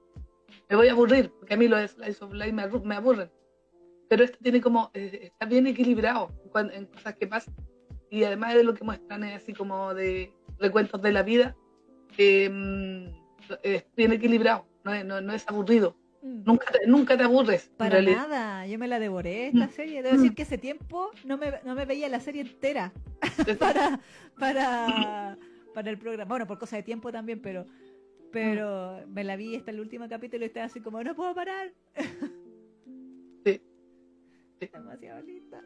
me 0.69 0.75
voy 0.75 0.87
a 0.87 0.91
aburrir, 0.91 1.31
porque 1.31 1.53
a 1.53 1.57
mí 1.57 1.67
los 1.67 1.91
slice 1.91 2.23
of 2.23 2.33
life 2.33 2.51
me, 2.51 2.95
aburren. 2.95 3.31
Pero 4.09 4.23
esto 4.23 4.37
tiene 4.41 4.61
como, 4.61 4.89
eh, 4.93 5.19
está 5.23 5.45
bien 5.45 5.67
equilibrado 5.67 6.29
cuan- 6.51 6.71
en 6.71 6.85
cosas 6.85 7.15
que 7.15 7.27
pasan. 7.27 7.55
Y 8.09 8.23
además 8.23 8.55
de 8.55 8.63
lo 8.63 8.73
que 8.73 8.83
muestran 8.83 9.23
es 9.23 9.43
así 9.43 9.53
como 9.53 9.93
de 9.93 10.33
recuentos 10.59 11.01
de 11.01 11.11
la 11.11 11.23
vida, 11.23 11.55
eh, 12.17 12.49
es 13.63 13.85
bien 13.95 14.13
equilibrado, 14.13 14.65
no 14.83 14.93
es, 14.93 15.05
no, 15.05 15.21
no 15.21 15.33
es 15.33 15.47
aburrido. 15.47 15.95
Mm. 16.27 16.43
Nunca 16.45 16.71
te, 16.71 16.87
nunca 16.87 17.17
te 17.17 17.23
aburres. 17.23 17.69
Para 17.77 18.01
nada, 18.01 18.65
yo 18.67 18.77
me 18.77 18.87
la 18.87 18.99
devoré 18.99 19.47
esta 19.47 19.67
Mm. 19.67 19.71
serie. 19.71 20.03
Debo 20.03 20.15
decir 20.17 20.35
que 20.35 20.41
ese 20.43 20.57
tiempo 20.57 21.11
no 21.23 21.37
me, 21.37 21.53
no 21.63 21.75
me 21.75 21.85
veía 21.85 22.09
la 22.09 22.19
serie 22.19 22.41
entera 22.41 22.91
para, 23.59 23.99
para, 24.39 25.37
para 25.73 25.89
el 25.89 25.97
programa. 25.97 26.29
Bueno, 26.29 26.47
por 26.47 26.57
cosa 26.59 26.75
de 26.75 26.83
tiempo 26.83 27.11
también, 27.11 27.41
pero 27.41 27.65
pero 28.31 29.01
me 29.07 29.23
la 29.23 29.35
vi 29.37 29.55
hasta 29.55 29.71
el 29.71 29.79
último 29.79 30.07
capítulo 30.09 30.43
y 30.43 30.47
estaba 30.47 30.65
así 30.65 30.81
como, 30.81 31.01
no 31.01 31.15
puedo 31.15 31.33
parar. 31.33 31.71
Sí. 33.45 33.61
Sí. 34.59 34.69
Demasiado 34.73 35.21
linda. 35.21 35.61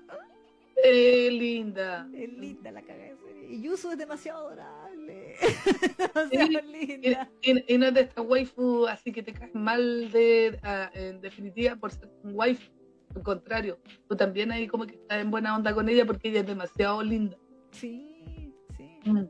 Eh, 0.83 1.29
linda. 1.31 2.09
Es 2.13 2.29
linda 2.33 2.71
la 2.71 2.81
cagada 2.81 3.05
de 3.09 3.17
serie. 3.17 3.51
Y 3.53 3.61
Yusu 3.61 3.91
es 3.91 3.97
demasiado 3.97 4.47
adorable. 4.47 5.35
demasiado 5.97 6.67
Y, 6.69 6.87
linda. 6.87 7.29
y- 7.41 7.77
no 7.77 7.85
es 7.87 7.93
de 7.93 8.01
esta 8.01 8.21
waifu 8.21 8.87
así 8.87 9.11
que 9.11 9.23
te 9.23 9.33
caes 9.33 9.53
mal 9.53 10.11
de, 10.11 10.59
ah, 10.63 10.89
en 10.93 11.21
definitiva 11.21 11.75
por 11.75 11.91
ser 11.91 12.09
un 12.23 12.33
waifu. 12.35 12.71
Al 13.15 13.23
contrario, 13.23 13.77
tú 14.07 14.15
también 14.15 14.51
ahí 14.51 14.67
como 14.67 14.85
que 14.87 14.95
estás 14.95 15.21
en 15.21 15.29
buena 15.31 15.55
onda 15.55 15.73
con 15.73 15.89
ella 15.89 16.05
porque 16.05 16.29
ella 16.29 16.39
es 16.41 16.47
demasiado 16.47 17.03
linda. 17.03 17.37
Sí, 17.71 18.53
sí. 18.77 18.99
Mm, 19.05 19.25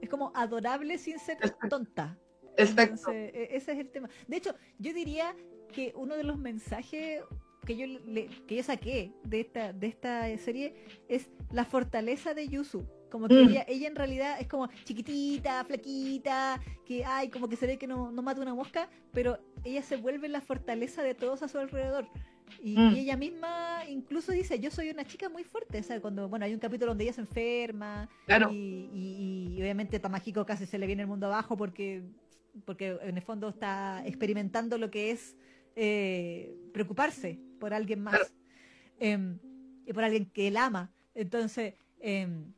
Es 0.00 0.08
como 0.08 0.30
adorable 0.36 0.96
sin 0.98 1.18
ser 1.18 1.36
Exacto. 1.38 1.68
tonta. 1.68 2.18
Exacto. 2.56 2.82
Entonces, 3.10 3.34
e- 3.34 3.56
ese 3.56 3.72
es 3.72 3.78
el 3.80 3.90
tema. 3.90 4.08
De 4.28 4.36
hecho, 4.36 4.54
yo 4.78 4.92
diría 4.94 5.34
que 5.72 5.92
uno 5.96 6.14
de 6.16 6.22
los 6.22 6.38
mensajes 6.38 7.22
que 7.64 7.76
yo 7.76 7.86
le- 7.86 8.28
que 8.46 8.56
yo 8.56 8.62
saqué 8.62 9.12
de 9.24 9.40
esta 9.40 9.72
de 9.72 9.86
esta 9.86 10.36
serie 10.38 10.74
es 11.08 11.28
la 11.52 11.64
fortaleza 11.64 12.34
de 12.34 12.48
Yusu. 12.48 12.86
Como 13.10 13.28
que 13.28 13.34
Mm. 13.44 13.48
ella, 13.50 13.64
ella 13.68 13.86
en 13.88 13.94
realidad 13.94 14.40
es 14.40 14.48
como 14.48 14.68
chiquitita, 14.84 15.62
flaquita, 15.64 16.60
que 16.84 17.04
ay, 17.04 17.28
como 17.28 17.48
que 17.48 17.54
se 17.56 17.66
ve 17.66 17.78
que 17.78 17.86
no, 17.86 18.10
no 18.10 18.22
mata 18.22 18.40
una 18.40 18.54
mosca, 18.54 18.88
pero 19.12 19.38
ella 19.64 19.82
se 19.82 19.96
vuelve 19.96 20.28
la 20.28 20.40
fortaleza 20.40 21.02
de 21.02 21.14
todos 21.14 21.42
a 21.42 21.48
su 21.48 21.58
alrededor. 21.58 22.08
Y, 22.62 22.76
Mm. 22.76 22.94
y 22.94 22.98
ella 23.00 23.16
misma 23.16 23.82
incluso 23.88 24.32
dice, 24.32 24.58
yo 24.58 24.70
soy 24.70 24.90
una 24.90 25.04
chica 25.04 25.28
muy 25.28 25.44
fuerte, 25.44 25.78
o 25.78 25.82
sea, 25.82 26.00
cuando, 26.00 26.28
bueno, 26.28 26.44
hay 26.44 26.52
un 26.54 26.58
capítulo 26.60 26.90
donde 26.90 27.04
ella 27.04 27.12
se 27.12 27.20
enferma, 27.20 28.08
Claro. 28.26 28.50
y, 28.52 28.90
y- 28.92 29.54
y 29.56 29.60
obviamente 29.62 29.98
Tamajiko 30.00 30.44
casi 30.44 30.66
se 30.66 30.78
le 30.78 30.86
viene 30.86 31.02
el 31.02 31.08
mundo 31.08 31.26
abajo 31.26 31.56
porque, 31.56 32.02
porque 32.64 32.98
en 33.02 33.16
el 33.16 33.22
fondo 33.22 33.48
está 33.48 34.02
experimentando 34.06 34.76
lo 34.76 34.90
que 34.90 35.10
es 35.12 35.36
eh, 35.76 36.54
preocuparse 36.72 37.38
por 37.64 37.72
alguien 37.72 38.02
más 38.02 38.12
Claro. 38.18 38.34
em, 39.00 39.38
y 39.86 39.92
por 39.94 40.04
alguien 40.04 40.26
que 40.26 40.48
él 40.48 40.58
ama. 40.58 40.92
Entonces, 41.14 41.72
em, 41.98 42.52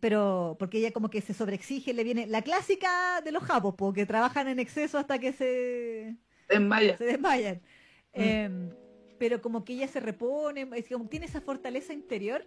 pero 0.00 0.54
porque 0.58 0.76
ella 0.76 0.92
como 0.92 1.08
que 1.08 1.22
se 1.22 1.32
sobreexige, 1.32 1.94
le 1.94 2.04
viene 2.04 2.26
la 2.26 2.42
clásica 2.42 3.22
de 3.24 3.32
los 3.32 3.42
japos, 3.42 3.74
po, 3.74 3.94
que 3.94 4.04
trabajan 4.04 4.46
en 4.48 4.58
exceso 4.58 4.98
hasta 4.98 5.18
que 5.18 5.32
se, 5.32 6.18
En 6.50 6.68
Maya. 6.68 6.98
se 6.98 7.04
desmayan. 7.06 7.62
Mm. 8.14 8.20
Em, 8.20 8.70
pero 9.18 9.40
como 9.40 9.64
que 9.64 9.72
ella 9.72 9.88
se 9.88 10.00
repone, 10.00 10.68
es 10.74 10.86
como 10.90 11.08
tiene 11.08 11.24
esa 11.24 11.40
fortaleza 11.40 11.94
interior 11.94 12.46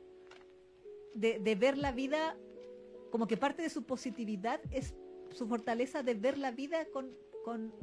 de, 1.16 1.40
de 1.40 1.56
ver 1.56 1.80
la 1.80 1.92
vida, 1.92 2.38
como 3.10 3.26
que 3.26 3.38
parte 3.38 3.64
de 3.64 3.72
su 3.72 3.86
positividad 3.88 4.62
es 4.70 4.94
su 5.32 5.48
fortaleza 5.48 6.04
de 6.04 6.14
ver 6.14 6.38
la 6.38 6.52
vida 6.52 6.86
con, 6.94 7.10
con 7.44 7.74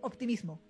optimismo. 0.00 0.60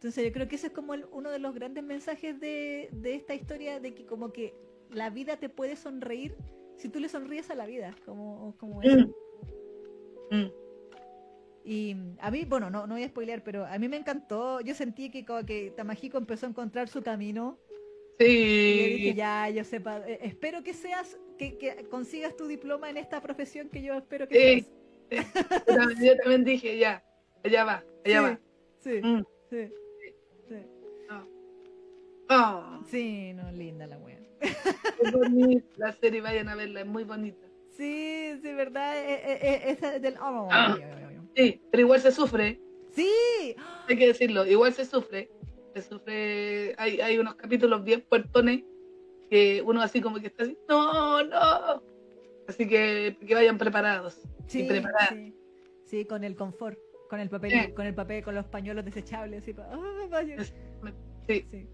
Sí. 0.00 0.06
Entonces 0.06 0.24
yo 0.26 0.32
creo 0.32 0.46
que 0.48 0.54
ese 0.56 0.68
es 0.68 0.72
como 0.72 0.94
el- 0.94 1.06
uno 1.10 1.30
de 1.30 1.40
los 1.40 1.54
grandes 1.54 1.82
mensajes 1.82 2.38
de, 2.40 2.88
de 2.92 3.14
esta 3.16 3.34
historia, 3.34 3.80
de 3.80 3.94
que 3.94 4.06
como 4.06 4.32
que 4.32 4.54
la 4.90 5.10
vida 5.10 5.36
te 5.38 5.48
puede 5.48 5.74
sonreír 5.76 6.36
si 6.76 6.88
tú 6.88 7.00
le 7.00 7.08
sonríes 7.08 7.50
a 7.50 7.56
la 7.56 7.66
vida, 7.66 7.94
como, 8.04 8.54
como 8.58 8.80
eso. 8.82 9.08
Mm. 10.30 10.36
Mm. 10.36 10.52
Y 11.64 11.96
a 12.20 12.30
mí, 12.30 12.44
bueno, 12.44 12.70
no, 12.70 12.86
no 12.86 12.94
voy 12.94 13.02
a 13.02 13.08
spoilear, 13.08 13.42
pero 13.42 13.66
a 13.66 13.76
mí 13.78 13.88
me 13.88 13.96
encantó. 13.96 14.60
Yo 14.60 14.74
sentí 14.74 15.10
que 15.10 15.24
como 15.24 15.44
que 15.44 15.72
Tamajiko 15.76 16.16
empezó 16.16 16.46
a 16.46 16.50
encontrar 16.50 16.88
su 16.88 17.02
camino. 17.02 17.58
Y 18.20 18.24
yo 18.24 18.84
dije, 18.86 19.10
Sí. 19.10 19.14
ya, 19.14 19.50
yo 19.50 19.64
sepa, 19.64 19.98
eh, 20.08 20.18
espero 20.22 20.62
que 20.62 20.74
seas, 20.74 21.18
que, 21.38 21.58
que 21.58 21.84
consigas 21.90 22.36
tu 22.36 22.46
diploma 22.46 22.88
en 22.88 22.96
esta 22.96 23.20
profesión 23.20 23.68
que 23.68 23.82
yo 23.82 23.94
espero 23.94 24.26
que 24.28 24.34
Sí. 24.60 24.66
seas. 25.10 25.26
Yo 25.66 25.74
también, 25.74 26.04
yo 26.04 26.16
también 26.18 26.44
dije, 26.44 26.78
ya, 26.78 27.04
allá 27.44 27.64
va, 27.64 27.84
allá 28.04 28.22
va. 28.22 28.40
Sí, 28.78 29.00
Mm. 29.02 29.22
sí, 29.50 29.56
sí. 29.66 29.72
Oh, 32.30 32.80
Sí, 32.86 33.32
no, 33.34 33.50
linda 33.52 33.86
la 33.86 33.98
wea. 33.98 34.18
es 34.40 35.12
bonita 35.12 35.66
la 35.76 35.92
serie, 35.92 36.20
vayan 36.20 36.48
a 36.48 36.54
verla, 36.54 36.80
es 36.80 36.86
muy 36.86 37.04
bonita. 37.04 37.46
Sí, 37.76 38.38
sí, 38.42 38.52
verdad, 38.52 38.96
eh, 38.98 39.14
eh, 39.14 39.38
eh, 39.42 39.60
esa 39.66 39.98
del... 39.98 40.14
oh, 40.20 40.48
Ah. 40.50 40.76
Sí, 41.36 41.60
pero 41.70 41.82
igual 41.82 42.00
se 42.00 42.10
sufre, 42.12 42.60
Sí, 42.90 43.08
hay 43.86 43.96
que 43.96 44.08
decirlo, 44.08 44.44
igual 44.46 44.72
se 44.72 44.84
sufre. 44.84 45.30
Se 45.74 45.82
sufre, 45.82 46.74
hay, 46.78 47.00
hay 47.00 47.18
unos 47.18 47.34
capítulos 47.36 47.84
bien 47.84 48.04
puertones 48.08 48.64
que 49.30 49.62
uno 49.64 49.80
así 49.82 50.00
como 50.00 50.18
que 50.18 50.28
está 50.28 50.42
así, 50.42 50.58
no, 50.68 51.22
no. 51.22 51.82
Así 52.48 52.66
que 52.66 53.16
que 53.24 53.34
vayan 53.34 53.58
preparados. 53.58 54.20
sí, 54.46 54.62
y 54.62 54.68
preparadas. 54.68 55.10
sí, 55.10 55.34
sí, 55.84 56.04
con 56.06 56.24
el 56.24 56.34
confort, 56.34 56.78
con 57.08 57.20
el 57.20 57.28
papel, 57.28 57.50
Sí. 57.52 57.72
con 57.72 57.86
el 57.86 57.94
papel, 57.94 58.24
con 58.24 58.34
los 58.34 58.46
pañuelos 58.46 58.84
desechables, 58.84 59.44
así. 59.44 59.54
Es- 60.32 60.54
Sí, 61.28 61.44
Sí. 61.50 61.68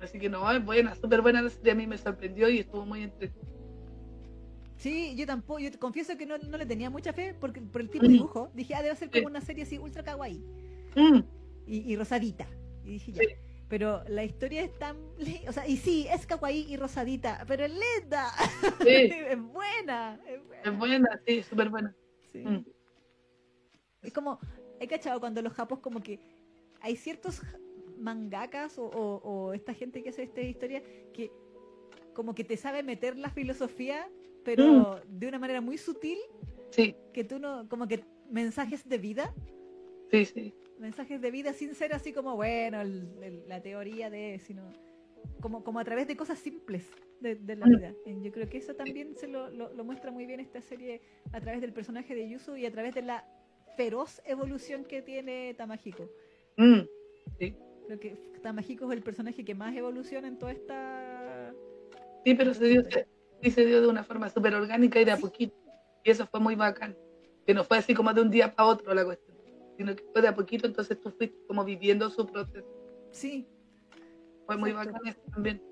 Así 0.00 0.18
que 0.18 0.28
no, 0.28 0.50
es 0.50 0.64
buena, 0.64 0.94
súper 0.94 1.20
buena 1.22 1.42
la 1.42 1.50
serie, 1.50 1.72
a 1.72 1.74
mí 1.74 1.86
me 1.86 1.98
sorprendió 1.98 2.48
y 2.48 2.58
estuvo 2.58 2.84
muy 2.86 3.02
entretenida. 3.02 3.46
Sí, 4.76 5.14
yo 5.16 5.26
tampoco, 5.26 5.58
yo 5.58 5.70
te 5.72 5.78
confieso 5.78 6.16
que 6.16 6.24
no, 6.24 6.38
no 6.38 6.56
le 6.56 6.64
tenía 6.64 6.88
mucha 6.88 7.12
fe 7.12 7.34
porque 7.38 7.60
por 7.60 7.80
el 7.80 7.90
tipo 7.90 8.02
de 8.04 8.10
Mm. 8.10 8.12
dibujo. 8.12 8.50
Dije, 8.54 8.74
ah, 8.76 8.82
debe 8.82 8.94
ser 8.94 9.10
como 9.10 9.26
una 9.26 9.40
serie 9.40 9.64
así 9.64 9.76
ultra 9.78 10.02
kawaii 10.04 10.38
Mm, 10.96 11.18
y, 11.66 11.92
y 11.92 11.96
rosadita. 11.96 12.46
Y 12.84 12.92
dije, 12.92 13.12
ya. 13.12 13.22
Sí. 13.22 13.28
Pero 13.68 14.02
la 14.08 14.24
historia 14.24 14.62
es 14.62 14.78
tan. 14.78 14.96
O 15.48 15.52
sea, 15.52 15.66
y 15.66 15.76
sí, 15.76 16.06
es 16.10 16.26
kawaii 16.26 16.72
y 16.72 16.76
rosadita, 16.76 17.44
pero 17.46 17.64
es 17.66 17.72
linda. 17.72 18.30
Sí. 18.80 18.88
es 19.28 19.38
buena. 19.42 20.18
Es 20.26 20.46
buena. 20.46 20.62
es 20.64 20.78
buena, 20.78 21.20
sí, 21.26 21.42
súper 21.42 21.68
buena. 21.70 21.94
Sí. 22.32 22.38
Mm. 22.38 22.64
Es 24.02 24.12
como, 24.12 24.38
he 24.80 24.86
cachado 24.86 25.18
cuando 25.20 25.42
los 25.42 25.52
japos 25.52 25.80
como 25.80 26.00
que 26.00 26.20
hay 26.80 26.94
ciertos 26.96 27.42
mangakas 27.98 28.78
o, 28.78 28.84
o- 28.86 29.20
o 29.22 29.52
esta 29.52 29.74
gente 29.74 30.02
que 30.02 30.10
hace 30.10 30.22
esta 30.24 30.40
historia 30.40 30.82
que 31.12 31.30
como 32.14 32.34
que 32.34 32.44
te 32.44 32.56
sabe 32.56 32.82
meter 32.82 33.16
la 33.16 33.30
filosofía, 33.30 34.08
pero 34.44 34.64
Mm. 35.06 35.18
de 35.18 35.28
una 35.28 35.38
manera 35.38 35.60
muy 35.60 35.78
sutil, 35.78 36.18
Sí, 36.70 36.94
que 37.12 37.24
tú 37.24 37.38
no, 37.38 37.68
como 37.68 37.86
que 37.88 38.00
mensajes 38.30 38.86
de 38.88 38.98
vida, 38.98 39.34
sí, 40.10 40.24
sí. 40.26 40.54
mensajes 40.78 41.20
de 41.20 41.30
vida 41.30 41.52
sin 41.52 41.74
ser 41.74 41.92
así 41.94 42.12
como, 42.12 42.36
bueno, 42.36 42.80
el- 42.80 43.08
el- 43.22 43.48
la 43.48 43.62
teoría 43.62 44.10
de, 44.10 44.38
sino 44.40 44.62
como, 45.40 45.62
como 45.64 45.78
a 45.80 45.84
través 45.84 46.06
de 46.06 46.16
cosas 46.16 46.38
simples. 46.38 46.86
de, 47.20 47.34
de 47.34 47.56
la 47.56 47.66
Mm. 47.66 47.70
vida. 47.76 47.94
Eh, 48.06 48.16
Yo 48.22 48.30
creo 48.30 48.48
que 48.48 48.58
eso 48.58 48.76
también 48.76 49.16
se 49.16 49.26
lo, 49.26 49.50
lo, 49.50 49.74
lo 49.74 49.82
muestra 49.84 50.12
muy 50.12 50.24
bien 50.24 50.38
esta 50.38 50.60
serie 50.60 51.00
a 51.32 51.40
través 51.40 51.60
del 51.60 51.72
personaje 51.72 52.14
de 52.14 52.28
Yuzu 52.28 52.54
y 52.56 52.64
a 52.64 52.70
través 52.70 52.94
de 52.94 53.02
la 53.02 53.24
feroz 53.76 54.22
evolución 54.24 54.84
que 54.84 55.02
tiene 55.02 55.52
Tamahiko. 55.54 56.08
Mm, 56.56 56.82
sí. 57.40 57.56
Creo 57.88 58.00
que 58.00 58.18
Tamahiko 58.42 58.84
es 58.92 58.98
el 58.98 59.02
personaje 59.02 59.46
que 59.46 59.54
más 59.54 59.74
evoluciona 59.74 60.28
en 60.28 60.36
toda 60.38 60.52
esta... 60.52 61.54
Sí, 62.22 62.34
pero 62.34 62.52
se 62.52 62.66
dio, 62.66 62.82
se, 62.82 63.08
sí 63.42 63.50
se 63.50 63.64
dio 63.64 63.80
de 63.80 63.88
una 63.88 64.04
forma 64.04 64.28
súper 64.28 64.54
orgánica 64.54 65.00
y 65.00 65.06
de 65.06 65.12
a 65.12 65.16
poquito. 65.16 65.56
Y 66.04 66.10
eso 66.10 66.26
fue 66.26 66.38
muy 66.38 66.54
bacán. 66.54 66.94
Que 67.46 67.54
no 67.54 67.64
fue 67.64 67.78
así 67.78 67.94
como 67.94 68.12
de 68.12 68.20
un 68.20 68.30
día 68.30 68.54
para 68.54 68.68
otro 68.68 68.92
la 68.92 69.06
cuestión, 69.06 69.38
sino 69.78 69.96
que 69.96 70.04
fue 70.12 70.20
de 70.20 70.28
a 70.28 70.34
poquito, 70.34 70.66
entonces 70.66 71.00
tú 71.00 71.10
fuiste 71.10 71.38
como 71.46 71.64
viviendo 71.64 72.10
su 72.10 72.26
proceso. 72.26 72.68
Sí, 73.10 73.48
Fue 74.44 74.58
muy 74.58 74.68
Exacto. 74.68 74.92
bacán 74.92 75.08
eso 75.08 75.20
también. 75.32 75.62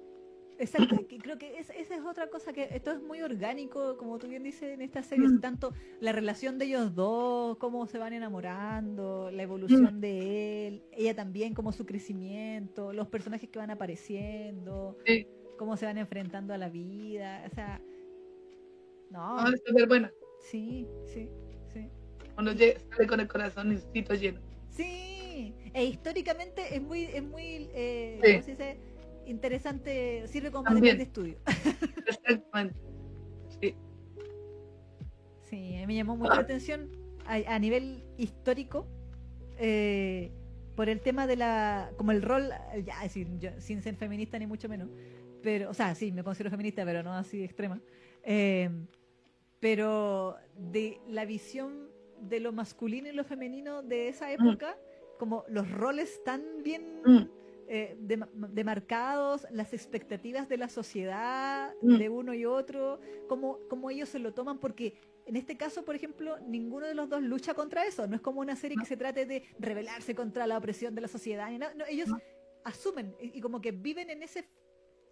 Exacto, 0.59 0.97
creo 1.23 1.37
que 1.37 1.59
es- 1.59 1.71
esa 1.77 1.95
es 1.97 2.05
otra 2.05 2.29
cosa 2.31 2.53
que 2.53 2.69
esto 2.71 2.91
es 2.91 3.03
muy 3.03 3.21
orgánico, 3.21 3.97
como 3.99 4.19
tú 4.19 4.27
bien 4.29 4.43
dices 4.43 4.71
en 4.75 4.81
esta 4.81 5.03
serie, 5.03 5.29
Mm. 5.29 5.41
tanto 5.41 5.73
la 6.01 6.13
relación 6.13 6.59
de 6.59 6.65
ellos 6.65 6.95
dos, 6.95 7.59
cómo 7.59 7.87
se 7.87 7.99
van 7.99 8.15
enamorando, 8.15 9.31
la 9.31 9.43
evolución 9.43 10.01
de 10.01 10.67
él, 10.69 10.83
ella 10.93 11.15
también, 11.15 11.53
como 11.53 11.73
su 11.73 11.85
crecimiento, 11.85 12.93
los 12.95 13.09
personajes 13.09 13.51
que 13.51 13.59
van 13.59 13.71
apareciendo, 13.71 14.97
Sí. 15.05 15.27
cómo 15.59 15.77
se 15.77 15.85
van 15.87 15.99
enfrentando 15.99 16.55
a 16.55 16.59
la 16.59 16.71
vida, 16.71 17.45
o 17.51 17.55
sea, 17.55 17.81
no, 19.11 19.39
Ah, 19.39 19.51
es 19.53 19.63
súper 19.67 19.87
buena. 19.87 20.11
sí, 20.41 20.87
sí, 21.05 21.29
sí. 21.73 21.87
Llega- 22.57 22.81
sale 22.91 23.07
con 23.07 23.21
el 23.21 23.29
corazoncito 23.29 24.15
lleno. 24.15 24.41
Sí, 24.71 25.55
e 25.75 25.85
históricamente 25.85 26.75
es 26.75 26.83
muy, 26.83 27.05
es 27.05 27.23
muy, 27.23 27.69
eh, 27.75 28.21
Sí. 28.23 28.31
¿cómo 28.33 28.43
se 28.43 28.51
dice? 28.53 28.79
Interesante, 29.27 30.27
sirve 30.29 30.51
como 30.51 30.65
También. 30.65 30.97
material 30.97 30.99
de 30.99 31.03
estudio. 31.03 31.39
Exactamente. 32.07 32.77
Sí. 33.61 33.75
Sí, 35.43 35.85
me 35.87 35.95
llamó 35.95 36.17
mucho 36.17 36.35
la 36.35 36.41
atención 36.41 36.91
a, 37.27 37.35
a 37.55 37.59
nivel 37.59 38.05
histórico 38.17 38.87
eh, 39.59 40.33
por 40.75 40.89
el 40.89 41.01
tema 41.01 41.27
de 41.27 41.37
la, 41.37 41.91
como 41.97 42.13
el 42.13 42.23
rol, 42.23 42.51
ya 42.85 43.05
yo, 43.07 43.51
sin 43.59 43.83
ser 43.83 43.97
feminista 43.97 44.39
ni 44.39 44.47
mucho 44.47 44.69
menos, 44.69 44.91
pero, 45.43 45.71
o 45.71 45.75
sea, 45.75 45.95
sí, 45.95 46.13
me 46.13 46.23
considero 46.23 46.51
feminista, 46.51 46.85
pero 46.85 47.03
no 47.03 47.13
así 47.15 47.43
extrema, 47.43 47.81
eh, 48.23 48.69
pero 49.61 50.37
de 50.57 51.01
la 51.09 51.25
visión 51.25 51.89
de 52.21 52.41
lo 52.41 52.53
masculino 52.53 53.09
y 53.09 53.13
lo 53.13 53.25
femenino 53.25 53.83
de 53.83 54.09
esa 54.09 54.33
época, 54.33 54.77
como 55.19 55.45
los 55.49 55.71
roles 55.71 56.23
tan 56.25 56.43
bien 56.63 57.01
Mm, 57.05 57.29
eh, 57.69 57.97
dem- 58.01 58.29
demarcados, 58.53 59.47
las 59.51 59.73
expectativas 59.73 60.49
de 60.49 60.57
la 60.57 60.69
sociedad, 60.69 61.73
Mm. 61.83 61.97
de 61.99 62.09
uno 62.09 62.35
y 62.35 62.45
otro, 62.45 63.01
cómo, 63.29 63.59
cómo 63.69 63.91
ellos 63.91 64.09
se 64.09 64.19
lo 64.19 64.33
toman, 64.35 64.59
porque 64.59 64.95
en 65.27 65.37
este 65.37 65.57
caso, 65.57 65.85
por 65.85 65.95
ejemplo, 65.97 66.39
ninguno 66.47 66.87
de 66.87 66.95
los 66.95 67.09
dos 67.09 67.23
lucha 67.23 67.55
contra 67.55 67.85
eso, 67.85 68.07
no 68.07 68.15
es 68.17 68.23
como 68.23 68.41
una 68.41 68.55
serie 68.57 68.77
No. 68.77 68.83
que 68.83 68.89
se 68.89 68.97
trate 68.97 69.27
de 69.27 69.43
rebelarse 69.59 70.15
contra 70.15 70.47
la 70.47 70.57
opresión 70.59 70.95
de 70.95 71.01
la 71.01 71.09
sociedad, 71.09 71.51
no, 71.51 71.85
ellos 71.89 72.09
No. 72.09 72.19
asumen 72.65 73.15
y, 73.21 73.39
y 73.39 73.41
como 73.41 73.61
que 73.61 73.73
viven 73.73 74.11
en 74.11 74.23
ese 74.23 74.49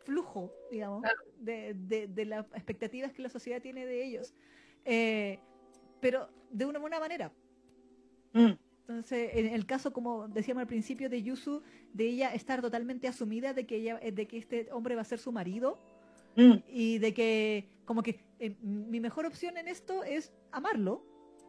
flujo, 0.05 0.52
digamos, 0.70 1.02
Claro. 1.02 1.18
de, 1.38 1.74
de- 1.74 2.07
de 2.09 2.24
las 2.26 2.46
expectativas 2.55 3.12
que 3.12 3.22
la 3.22 3.28
sociedad 3.30 3.61
tiene 3.61 3.84
de 3.86 4.05
ellos, 4.05 4.34
Eh, 4.84 5.40
pero 6.00 6.28
de 6.50 6.66
una 6.66 6.78
buena 6.78 7.00
manera. 7.00 7.32
mm, 8.34 8.52
Entonces, 8.87 9.30
en 9.35 9.47
el 9.47 9.64
caso, 9.64 9.95
como 9.95 10.28
decíamos 10.28 10.61
al 10.61 10.66
principio, 10.66 11.09
de 11.09 11.22
Yusu, 11.22 11.62
de 11.95 12.07
ella 12.07 12.35
estar 12.35 12.61
totalmente 12.61 13.09
asumida 13.09 13.55
de 13.55 13.64
que 13.64 13.76
ella, 13.76 13.99
eh, 14.03 14.12
de 14.12 14.26
que 14.26 14.37
este 14.37 14.68
hombre 14.72 14.95
va 14.95 15.01
a 15.01 15.05
ser 15.07 15.18
su 15.18 15.32
marido 15.32 15.78
mm, 16.37 16.53
y 16.68 16.99
de 16.99 17.14
que, 17.14 17.66
como 17.87 18.03
que 18.03 18.20
eh, 18.41 18.55
mi 18.61 19.01
mejor 19.01 19.24
opción 19.24 19.57
en 19.57 19.68
esto 19.68 20.05
es 20.05 20.32
amarlo. 20.53 21.03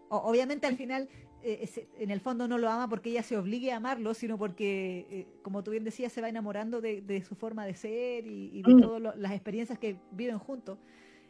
O- 0.07 0.17
obviamente 0.19 0.65
al 0.65 0.77
final, 0.77 1.09
eh, 1.43 1.67
en 1.99 2.09
el 2.09 2.21
fondo 2.21 2.47
no 2.47 2.57
lo 2.57 2.69
ama 2.69 2.87
porque 2.87 3.09
ella 3.09 3.21
se 3.23 3.35
obligue 3.37 3.73
a 3.73 3.77
amarlo, 3.77 4.13
sino 4.13 4.37
porque, 4.37 5.05
eh, 5.09 5.27
como 5.41 5.61
tú 5.61 5.71
bien 5.71 5.83
decías, 5.83 6.13
se 6.13 6.21
va 6.21 6.29
enamorando 6.29 6.79
de, 6.79 7.01
de 7.01 7.21
su 7.21 7.35
forma 7.35 7.65
de 7.65 7.75
ser 7.75 8.25
y, 8.27 8.49
y 8.53 8.61
de 8.61 8.75
Mm. 8.75 8.79
todas 8.81 9.17
las 9.17 9.31
experiencias 9.33 9.77
que 9.77 9.97
viven 10.11 10.39
juntos. 10.39 10.79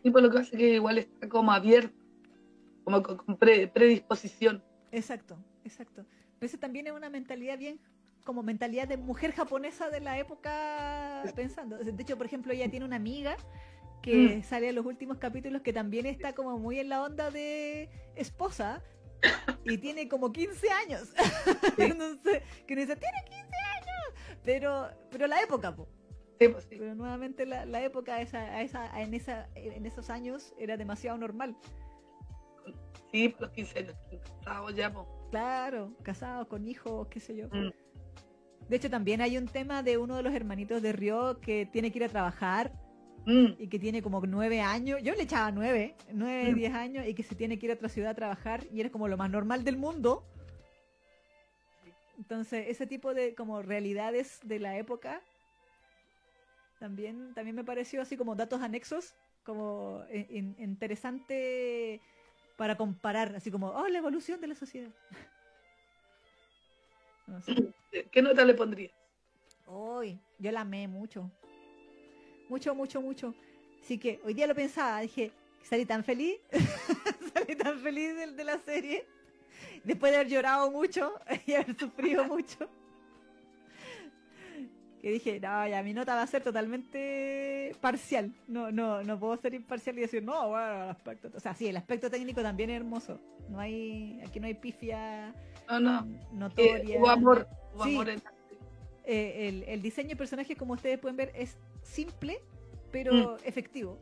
Sí, 0.04 0.12
por 0.12 0.22
lo 0.22 0.30
que 0.30 0.38
hace 0.38 0.56
que 0.56 0.76
igual 0.76 1.00
está 1.00 1.28
como 1.28 1.52
abierto, 1.52 1.96
como 2.84 3.02
con, 3.02 3.18
con 3.18 3.38
pre- 3.38 3.68
predisposición. 3.70 4.62
Exacto, 4.92 5.36
exacto. 5.66 6.06
Pero 6.40 6.48
esa 6.48 6.58
también 6.60 6.88
es 6.88 6.94
una 6.94 7.10
mentalidad 7.10 7.58
bien 7.58 7.80
como 8.24 8.42
mentalidad 8.42 8.88
de 8.88 8.98
mujer 8.98 9.34
japonesa 9.34 9.90
de 9.90 10.00
la 10.00 10.18
época 10.18 11.24
pensando. 11.36 11.78
De 11.78 12.02
hecho, 12.02 12.18
por 12.18 12.26
ejemplo, 12.26 12.54
ella 12.54 12.70
tiene 12.70 12.86
una 12.86 12.96
amiga 12.96 13.38
que 14.02 14.38
Mm. 14.38 14.44
sale 14.44 14.70
en 14.70 14.76
los 14.76 14.86
últimos 14.86 15.18
capítulos 15.18 15.62
que 15.62 15.74
también 15.74 16.06
está 16.06 16.34
como 16.34 16.58
muy 16.58 16.80
en 16.80 16.90
la 16.90 17.04
onda 17.04 17.30
de 17.32 17.90
esposa 18.16 18.82
y 19.64 19.78
tiene 19.78 20.08
como 20.08 20.32
15 20.32 20.70
años. 20.72 21.14
Entonces, 21.78 22.42
que 22.68 22.76
dice, 22.76 22.96
tiene 22.96 23.18
15 23.26 23.42
años. 23.42 24.40
Pero, 24.44 24.90
pero 25.12 25.28
la 25.28 25.42
época, 25.42 25.76
po. 25.76 25.88
Sí, 26.40 26.48
pues 26.50 26.66
sí. 26.66 26.76
Pero 26.78 26.96
nuevamente 26.96 27.46
la, 27.46 27.66
la 27.66 27.82
época 27.84 28.22
esa, 28.22 28.62
esa, 28.62 29.02
en, 29.02 29.14
esa, 29.14 29.50
en 29.56 29.86
esos 29.86 30.10
años 30.10 30.54
era 30.58 30.78
demasiado 30.78 31.18
normal. 31.18 31.56
Sí, 33.12 33.34
los 33.40 33.50
15 33.52 33.80
años 33.80 33.96
ya, 34.76 34.92
pues. 34.92 35.08
Claro, 35.36 35.92
casados, 36.02 36.48
con 36.48 36.66
hijos, 36.66 37.10
qué 37.10 37.20
sé 37.20 37.36
yo. 37.36 37.50
Mm. 37.50 37.70
De 38.70 38.76
hecho, 38.78 38.90
también 38.90 39.20
hay 39.20 39.38
un 39.38 39.50
tema 39.50 39.84
de 39.84 39.98
uno 39.98 40.16
de 40.16 40.24
los 40.24 40.34
hermanitos 40.34 40.82
de 40.82 40.94
Río 40.94 41.42
que 41.42 41.66
tiene 41.66 41.92
que 41.92 41.98
ir 42.00 42.06
a 42.06 42.10
trabajar 42.10 42.72
Mm, 43.26 43.56
y 43.60 43.68
que 43.68 43.78
tiene 43.78 44.02
como 44.02 44.22
nueve 44.26 44.62
años. 44.62 45.02
Yo 45.04 45.14
le 45.14 45.24
echaba 45.24 45.52
nueve, 45.52 45.96
nueve, 46.14 46.52
Mm. 46.52 46.56
diez 46.56 46.74
años 46.74 47.06
y 47.06 47.14
que 47.14 47.24
se 47.24 47.36
tiene 47.36 47.60
que 47.60 47.66
ir 47.66 47.72
a 47.74 47.76
otra 47.76 47.90
ciudad 47.90 48.12
a 48.12 48.16
trabajar 48.16 48.64
y 48.72 48.80
era 48.80 48.90
como 48.90 49.10
lo 49.10 49.18
más 49.18 49.30
normal 49.30 49.66
del 49.66 49.76
mundo. 49.76 50.24
Entonces, 52.18 52.68
ese 52.70 52.88
tipo 52.88 53.14
de 53.14 53.36
como 53.36 53.62
realidades 53.62 54.40
de 54.44 54.60
la 54.60 54.78
época 54.78 55.22
también, 56.80 57.34
también 57.34 57.58
me 57.58 57.66
pareció 57.66 58.02
así 58.02 58.16
como 58.16 58.36
datos 58.38 58.62
anexos, 58.62 59.14
como 59.44 60.02
eh, 60.10 60.28
in- 60.30 60.56
interesante 60.60 62.00
para 62.56 62.76
comparar, 62.76 63.36
así 63.36 63.52
como, 63.52 63.70
oh, 63.70 63.88
la 63.88 63.98
evolución 63.98 64.40
de 64.42 64.48
la 64.48 64.56
sociedad. 64.56 64.92
No 67.28 67.42
sé. 67.42 67.56
¿Qué 68.12 68.22
nota 68.22 68.46
le 68.46 68.54
pondrías? 68.54 68.94
Hoy, 69.66 70.20
yo 70.38 70.52
la 70.52 70.62
amé 70.62 70.88
mucho. 70.88 71.32
Mucho, 72.50 72.76
mucho, 72.76 73.02
mucho. 73.02 73.34
Así 73.82 73.98
que 73.98 74.20
hoy 74.24 74.36
día 74.36 74.46
lo 74.46 74.54
pensaba, 74.54 75.00
dije, 75.00 75.32
salí 75.64 75.86
tan 75.86 76.04
feliz, 76.04 76.38
salí 77.34 77.56
tan 77.56 77.80
feliz 77.80 78.16
de, 78.16 78.32
de 78.32 78.44
la 78.44 78.60
serie, 78.60 79.08
después 79.84 80.12
de 80.12 80.20
haber 80.20 80.32
llorado 80.32 80.70
mucho 80.70 81.20
y 81.48 81.54
haber 81.54 81.76
sufrido 81.78 82.26
mucho, 82.26 82.70
que 85.02 85.12
dije, 85.12 85.40
no, 85.40 85.68
ya 85.68 85.84
mi 85.84 85.94
nota 85.94 86.16
va 86.16 86.24
a 86.24 86.28
ser 86.28 86.44
totalmente 86.44 87.45
parcial. 87.82 88.32
No, 88.48 88.72
no, 88.72 89.04
no 89.04 89.20
puedo 89.20 89.38
ser 89.38 89.54
imparcial 89.54 89.98
y 89.98 90.02
decir, 90.02 90.24
no, 90.24 90.50
bueno, 90.50 90.84
el 90.86 90.90
aspecto, 90.90 91.30
o 91.34 91.40
sea, 91.40 91.54
sí, 91.56 91.68
el 91.68 91.78
aspecto 91.78 92.10
técnico 92.10 92.42
también 92.42 92.70
es 92.70 92.78
hermoso. 92.78 93.20
No 93.50 93.60
hay, 93.60 94.20
aquí 94.26 94.40
no 94.40 94.48
hay 94.48 94.54
pifia 94.56 95.34
No, 95.70 95.80
no. 95.80 96.08
notoria. 96.32 96.96
Eh, 96.96 97.00
hubo 97.00 97.10
amor, 97.10 97.48
hubo 97.74 97.84
Sí. 97.84 97.94
amor 97.96 98.10
en 98.10 98.22
Eh, 99.08 99.48
el, 99.50 99.64
el 99.68 99.82
diseño 99.84 100.10
de 100.10 100.16
personajes, 100.16 100.58
como 100.58 100.74
ustedes 100.74 100.98
pueden 100.98 101.16
ver, 101.16 101.32
es 101.36 101.58
simple, 101.84 102.40
pero 102.92 103.38
efectivo. 103.44 104.00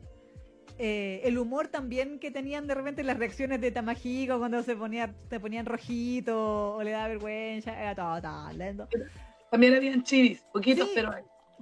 Eh, 0.78 1.20
el 1.24 1.36
humor 1.38 1.68
también 1.68 2.18
que 2.18 2.30
tenían 2.30 2.66
de 2.66 2.74
repente 2.74 3.04
las 3.04 3.18
reacciones 3.18 3.60
de 3.60 3.70
Tamahiko 3.70 4.38
cuando 4.38 4.62
se 4.62 4.74
ponía, 4.74 5.14
se 5.28 5.38
ponían 5.38 5.66
rojito 5.66 6.76
o 6.76 6.82
le 6.82 6.92
daba 6.92 7.08
vergüenza, 7.08 7.78
era 7.78 7.94
todo 7.94 8.20
tan 8.22 8.56
lento. 8.56 8.88
También 9.50 9.74
habían 9.74 10.02
chivis, 10.02 10.42
poquitos, 10.52 10.88
Sí. 10.88 10.92
pero. 10.94 11.12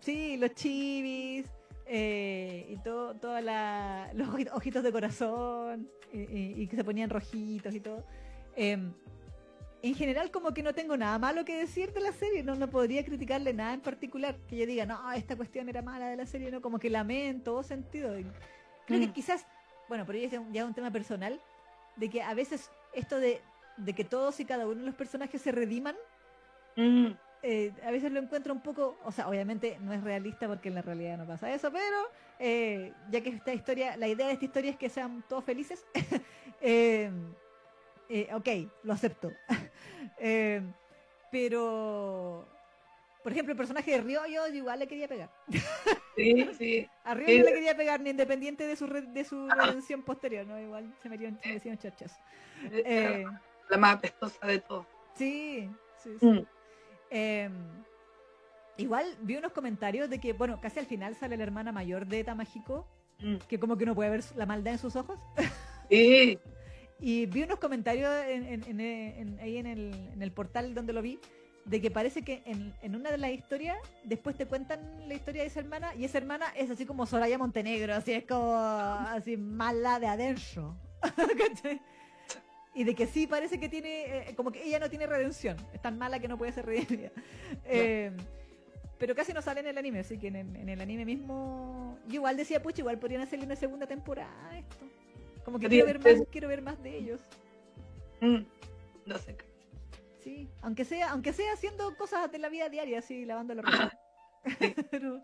Sí, 0.01 0.37
los 0.37 0.55
chivis 0.55 1.47
eh, 1.87 2.67
y 2.69 2.77
todo, 2.79 3.15
toda 3.17 3.41
la, 3.41 4.11
los 4.15 4.29
oji- 4.29 4.51
ojitos 4.53 4.83
de 4.83 4.93
corazón 4.93 5.89
y, 6.13 6.21
y- 6.21 6.55
y 6.63 6.67
que 6.69 6.77
se 6.77 6.85
ponían 6.85 7.11
rojitos 7.11 7.75
y 7.75 7.81
todo. 7.81 8.05
Em, 8.57 8.93
en 9.83 9.95
general 9.97 10.31
como 10.31 10.55
que 10.55 10.63
no 10.63 10.75
tengo 10.75 10.97
nada 10.97 11.19
malo 11.19 11.45
que 11.45 11.57
decir 11.59 11.93
de 11.93 12.01
la 12.01 12.13
serie, 12.13 12.43
no, 12.45 12.55
no 12.55 12.71
podría 12.71 13.05
criticarle 13.05 13.53
nada 13.53 13.75
en 13.75 13.81
particular, 13.81 14.37
que 14.47 14.57
yo 14.57 14.65
diga, 14.67 14.87
no, 14.87 15.11
esta 15.13 15.35
cuestión 15.37 15.69
era 15.69 15.83
mala 15.83 16.09
de 16.09 16.17
la 16.17 16.27
serie, 16.27 16.51
no, 16.53 16.61
como 16.63 16.79
que 16.79 16.89
la 16.89 17.01
amé 17.01 17.27
en 17.29 17.43
todo 17.43 17.63
sentido. 17.65 18.17
Y 18.19 18.25
creo 18.87 19.01
que 19.01 19.09
Mm. 19.09 19.13
quizás, 19.13 19.45
bueno, 19.89 20.07
pero 20.07 20.19
ya 20.21 20.27
es 20.29 20.65
un 20.65 20.75
tema 20.75 20.91
personal, 20.93 21.41
de 21.97 22.09
que 22.09 22.23
a 22.23 22.33
veces 22.35 22.71
esto 22.95 23.19
de, 23.19 23.41
de 23.77 23.93
que 23.93 24.05
todos 24.05 24.39
y 24.39 24.45
cada 24.45 24.67
uno 24.67 24.81
de 24.81 24.87
los 24.87 24.95
personajes 24.95 25.43
se 25.43 25.51
rediman, 25.51 25.97
Mm, 26.77 27.09
eh, 27.43 27.73
a 27.85 27.91
veces 27.91 28.13
lo 28.13 28.21
encuentro 28.21 28.53
un 28.55 28.61
poco, 28.61 28.97
o 29.05 29.13
sea, 29.13 29.29
obviamente 29.29 29.79
no 29.81 29.93
es 29.93 30.03
realista 30.03 30.47
porque 30.49 30.69
en 30.69 30.75
la 30.77 30.83
realidad 30.83 31.19
no 31.19 31.27
pasa 31.27 31.53
eso, 31.53 31.71
pero 31.73 31.97
eh, 32.39 32.93
ya 33.11 33.21
que 33.21 33.31
esta 33.31 33.53
historia, 33.53 33.97
la 33.97 34.09
idea 34.09 34.27
de 34.29 34.33
esta 34.35 34.45
historia 34.45 34.71
es 34.71 34.77
que 34.77 34.89
sean 34.89 35.23
todos 35.29 35.45
felices, 35.45 35.85
eh, 36.61 37.11
eh, 38.09 38.29
ok, 38.33 38.49
lo 38.85 38.93
acepto. 38.93 39.33
Pero 41.31 42.47
Por 43.23 43.33
ejemplo, 43.33 43.53
el 43.53 43.57
personaje 43.57 43.91
de 43.93 44.01
Ryo 44.03 44.27
yo 44.27 44.47
igual 44.49 44.79
le 44.79 44.87
quería 44.87 45.09
pegar. 45.09 45.31
Sí, 46.17 46.47
sí. 46.59 46.89
A 47.05 47.15
Ryo 47.15 47.39
no 47.39 47.45
le 47.45 47.53
quería 47.55 47.77
pegar 47.77 48.01
ni 48.01 48.11
independiente 48.11 48.67
de 48.67 48.77
su 48.77 48.87
re- 48.87 49.01
de 49.03 49.25
su 49.25 49.49
redención 49.49 50.03
posterior, 50.03 50.47
¿no? 50.47 50.61
Igual 50.61 50.93
se 51.03 51.09
metió 51.09 51.29
en. 51.29 51.39
Eh, 52.71 53.25
La 53.71 53.79
más 53.79 53.97
apestosa 53.97 54.47
de 54.47 54.59
todo. 54.59 54.87
sí, 55.17 55.71
sí, 56.03 56.11
sí. 56.21 56.27
Mm. 56.27 56.47
Eh, 57.13 57.49
igual 58.79 59.07
vi 59.21 59.37
unos 59.37 59.53
comentarios 59.53 60.09
de 60.09 60.19
que, 60.19 60.33
bueno, 60.33 60.61
casi 60.61 60.79
al 60.79 60.87
final 60.87 61.15
sale 61.15 61.37
la 61.37 61.43
hermana 61.45 61.73
mayor 61.73 62.07
de 62.07 62.25
Tamahiko, 62.25 62.87
Mm. 63.21 63.37
que 63.49 63.61
como 63.61 63.77
que 63.77 63.85
uno 63.85 63.95
puede 63.95 64.11
ver 64.11 64.25
la 64.35 64.47
maldad 64.47 64.73
en 64.73 64.79
sus 64.79 64.97
ojos. 64.97 65.19
Sí, 65.91 66.39
Y 67.01 67.27
vi 67.27 67.43
unos 67.43 67.59
comentarios 67.59 68.11
en, 68.27 68.45
en- 68.47 68.65
en- 68.65 68.81
en- 68.81 69.39
ahí 69.41 69.59
en 69.59 69.67
el, 69.67 69.93
en 70.15 70.23
el 70.23 70.33
portal 70.33 70.75
donde 70.75 70.93
lo 70.95 71.03
vi, 71.03 71.19
de 71.67 71.81
que 71.83 71.91
parece 71.91 72.23
que 72.23 72.43
en, 72.47 72.73
en 72.81 72.97
una 72.97 73.11
de 73.11 73.19
las 73.19 73.31
historias, 73.33 73.77
después 74.05 74.37
te 74.37 74.47
cuentan 74.47 75.07
la 75.07 75.15
historia 75.15 75.43
de 75.43 75.49
esa 75.49 75.61
hermana, 75.61 75.95
y 75.95 76.05
esa 76.05 76.19
hermana 76.19 76.47
es 76.57 76.71
así 76.71 76.87
como 76.87 77.05
Soraya 77.07 77.37
Montenegro, 77.39 77.95
así 77.95 78.13
es 78.13 78.25
como 78.25 78.55
así 78.57 79.37
mala 79.37 80.01
de 80.01 80.07
adentro. 80.07 80.77
Y 82.75 82.85
de 82.85 82.95
que 82.95 83.07
sí 83.07 83.27
parece 83.27 83.61
que 83.61 83.69
tiene, 83.69 84.31
eh, 84.31 84.35
como 84.35 84.51
que 84.51 84.63
ella 84.65 84.79
no 84.79 84.89
tiene 84.89 85.07
redención, 85.07 85.57
es 85.75 85.83
tan 85.83 85.99
mala 85.99 86.19
que 86.21 86.29
no 86.29 86.39
puede 86.39 86.53
ser 86.53 86.65
redimida. 86.67 87.11
Eh, 87.67 88.13
pero 88.99 89.15
casi 89.15 89.33
no 89.33 89.43
sale 89.43 89.61
en 89.61 89.67
el 89.67 89.77
anime, 89.79 90.01
así 90.01 90.17
que 90.19 90.29
en, 90.29 90.37
el- 90.37 90.57
en 90.57 90.69
el 90.69 90.81
anime 90.81 91.05
mismo, 91.05 91.99
yo 92.07 92.15
igual 92.15 92.37
decía, 92.37 92.63
pucha, 92.63 92.81
igual 92.81 92.99
podrían 92.99 93.21
hacerle 93.23 93.45
una 93.47 93.57
segunda 93.57 93.87
temporada 93.87 94.33
a 94.49 94.59
esto. 94.59 94.87
Como 95.45 95.59
que 95.59 95.69
quiero 95.69 95.87
ver 95.87 95.99
más, 95.99 96.23
quiero 96.31 96.49
ver 96.49 96.63
más 96.63 96.83
de 96.83 96.97
ellos. 96.97 97.21
Mm. 98.21 98.45
no 99.07 99.19
sé. 99.19 99.37
Sí, 100.23 100.49
aunque 100.63 100.85
sea, 100.85 101.11
aunque 101.11 101.33
sea 101.33 101.53
haciendo 101.53 101.97
cosas 101.97 102.31
de 102.31 102.39
la 102.39 102.49
vida 102.49 102.69
diaria, 102.69 103.01
así 103.01 103.25
lavando 103.25 103.55
la 103.55 103.63
ropa. 103.63 103.99
Pero 104.93 105.21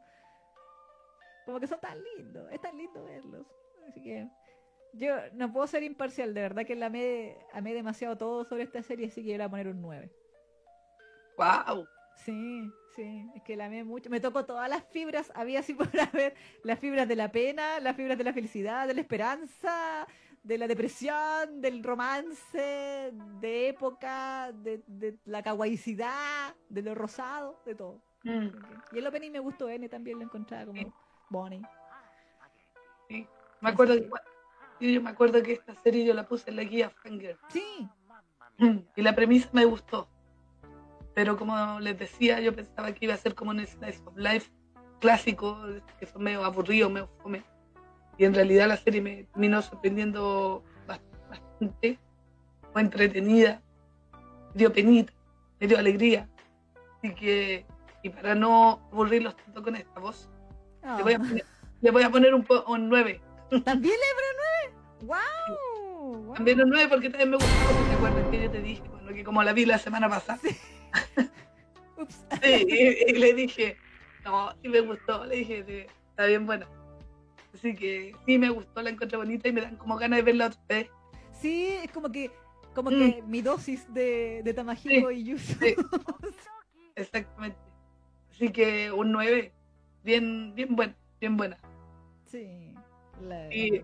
como 1.46 1.60
que 1.60 1.68
son 1.68 1.80
tan 1.80 1.98
lindos, 2.16 2.50
es 2.52 2.60
tan 2.60 2.76
lindo 2.76 3.04
verlos. 3.04 3.46
Así 3.88 4.02
que 4.02 4.26
yo 4.92 5.16
no 5.34 5.52
puedo 5.52 5.66
ser 5.66 5.82
imparcial, 5.82 6.34
de 6.34 6.40
verdad 6.40 6.66
que 6.66 6.76
la 6.76 6.86
amé, 6.86 7.36
amé 7.52 7.74
demasiado 7.74 8.16
todo 8.16 8.44
sobre 8.44 8.62
esta 8.62 8.82
serie, 8.82 9.06
así 9.06 9.22
que 9.22 9.30
yo 9.30 9.38
le 9.38 9.44
voy 9.44 9.46
a 9.46 9.50
poner 9.50 9.68
un 9.68 9.82
9. 9.82 10.10
Wow. 11.36 11.86
Sí, 12.16 12.68
sí, 12.96 13.30
es 13.34 13.42
que 13.42 13.56
la 13.56 13.66
amé 13.66 13.84
mucho. 13.84 14.10
Me 14.10 14.20
tocó 14.20 14.44
todas 14.44 14.68
las 14.68 14.84
fibras, 14.86 15.30
había 15.34 15.60
así 15.60 15.74
por 15.74 15.88
haber 16.00 16.34
las 16.64 16.78
fibras 16.78 17.06
de 17.06 17.16
la 17.16 17.30
pena, 17.30 17.80
las 17.80 17.96
fibras 17.96 18.18
de 18.18 18.24
la 18.24 18.32
felicidad, 18.32 18.88
de 18.88 18.94
la 18.94 19.00
esperanza, 19.00 20.06
de 20.42 20.58
la 20.58 20.66
depresión, 20.66 21.60
del 21.60 21.84
romance, 21.84 23.12
de 23.40 23.68
época, 23.68 24.52
de, 24.52 24.82
de 24.86 25.18
la 25.26 25.42
kawaiicidad, 25.42 26.54
de 26.68 26.82
lo 26.82 26.94
rosado, 26.94 27.62
de 27.64 27.74
todo. 27.74 28.02
Mm. 28.24 28.48
Y 28.92 28.98
el 28.98 29.06
opening 29.06 29.30
me 29.30 29.38
gustó, 29.38 29.68
N 29.68 29.88
también 29.88 30.18
lo 30.18 30.24
encontraba 30.24 30.66
como 30.66 30.80
Sí. 30.80 30.92
Bonnie. 31.30 31.62
Me 33.60 33.70
acuerdo 33.70 33.94
que, 33.94 34.08
yo, 34.80 34.88
yo 34.90 35.00
me 35.02 35.10
acuerdo 35.10 35.42
que 35.42 35.52
esta 35.52 35.74
serie 35.82 36.04
yo 36.04 36.14
la 36.14 36.26
puse 36.26 36.50
en 36.50 36.56
la 36.56 36.64
guía 36.64 36.90
Fanger. 37.02 37.38
Sí, 37.48 37.88
Mm. 38.60 38.78
Y 38.96 39.02
la 39.02 39.14
premisa 39.14 39.48
me 39.52 39.64
gustó. 39.64 40.08
Pero 41.14 41.36
como 41.36 41.78
les 41.78 41.96
decía, 41.96 42.40
yo 42.40 42.52
pensaba 42.52 42.90
que 42.92 43.04
iba 43.04 43.14
a 43.14 43.16
ser 43.16 43.36
como 43.36 43.52
un 43.52 43.64
slice 43.64 44.02
of 44.04 44.16
life 44.16 44.50
clásico, 44.98 45.56
que 46.00 46.06
son 46.06 46.24
medio 46.24 46.44
aburridos, 46.44 46.90
medio 46.90 47.08
fome. 47.22 47.44
Y 48.16 48.24
en 48.24 48.34
realidad 48.34 48.66
la 48.66 48.76
serie 48.76 49.00
me 49.00 49.24
terminó 49.32 49.62
sorprendiendo 49.62 50.64
bast- 50.88 51.28
bastante. 51.30 52.00
Fue 52.72 52.82
entretenida, 52.82 53.62
dio 54.54 54.72
penita, 54.72 55.12
me 55.60 55.68
dio 55.68 55.78
alegría. 55.78 56.28
Así 56.98 57.14
que, 57.14 57.64
y 58.02 58.08
para 58.10 58.34
no 58.34 58.80
aburrirlos 58.92 59.36
tanto 59.36 59.62
con 59.62 59.76
esta 59.76 60.00
voz, 60.00 60.28
le, 60.96 61.02
voy 61.04 61.12
a 61.12 61.16
Ah. 61.16 61.20
poner, 61.20 61.44
le 61.80 61.90
voy 61.92 62.02
a 62.02 62.10
poner 62.10 62.34
un, 62.34 62.44
un 62.66 62.88
9. 62.88 63.20
¿También 63.50 63.94
le 63.94 64.06
nueve? 64.18 64.47
¡Wow! 65.02 65.16
wow. 66.24 66.34
También 66.34 66.60
un 66.60 66.70
9 66.70 66.88
porque 66.88 67.10
también 67.10 67.30
me 67.30 67.36
gustó. 67.36 67.50
¿Te 67.88 67.94
acuerdas 67.94 68.28
que 68.30 68.42
yo 68.42 68.50
te 68.50 68.60
dije? 68.62 68.82
Bueno, 68.90 69.12
que 69.14 69.24
como 69.24 69.42
la 69.42 69.52
vi 69.52 69.64
la 69.66 69.78
semana 69.78 70.08
pasada. 70.08 70.38
Ups. 71.96 72.24
Sí, 72.42 72.66
y, 72.68 73.10
y 73.10 73.18
le 73.18 73.34
dije, 73.34 73.76
no, 74.24 74.52
sí 74.62 74.68
me 74.68 74.80
gustó, 74.80 75.24
le 75.24 75.36
dije, 75.36 75.64
sí, 75.66 75.86
está 76.10 76.26
bien 76.26 76.46
buena. 76.46 76.66
Así 77.54 77.74
que 77.74 78.14
sí 78.24 78.38
me 78.38 78.50
gustó, 78.50 78.82
la 78.82 78.90
encontré 78.90 79.16
bonita 79.16 79.48
y 79.48 79.52
me 79.52 79.62
dan 79.62 79.76
como 79.76 79.96
ganas 79.96 80.18
de 80.18 80.22
verla 80.22 80.46
otra 80.46 80.60
vez. 80.68 80.88
Sí, 81.32 81.66
es 81.82 81.90
como 81.90 82.10
que 82.12 82.30
como 82.74 82.90
Mm. 82.92 82.98
que 82.98 83.22
mi 83.26 83.42
dosis 83.42 83.92
de, 83.92 84.42
de 84.44 85.12
y 85.12 85.24
Yuzu. 85.24 85.54
Sí. 85.58 85.74
Exactamente. 86.94 87.58
Así 88.30 88.50
que 88.52 88.92
un 88.92 89.10
9, 89.10 89.52
bien, 90.04 90.54
bien 90.54 90.76
buena, 90.76 90.94
bien 91.20 91.36
buena. 91.36 91.58
Sí. 92.26 92.74
la- 93.20 93.52
Y- 93.52 93.82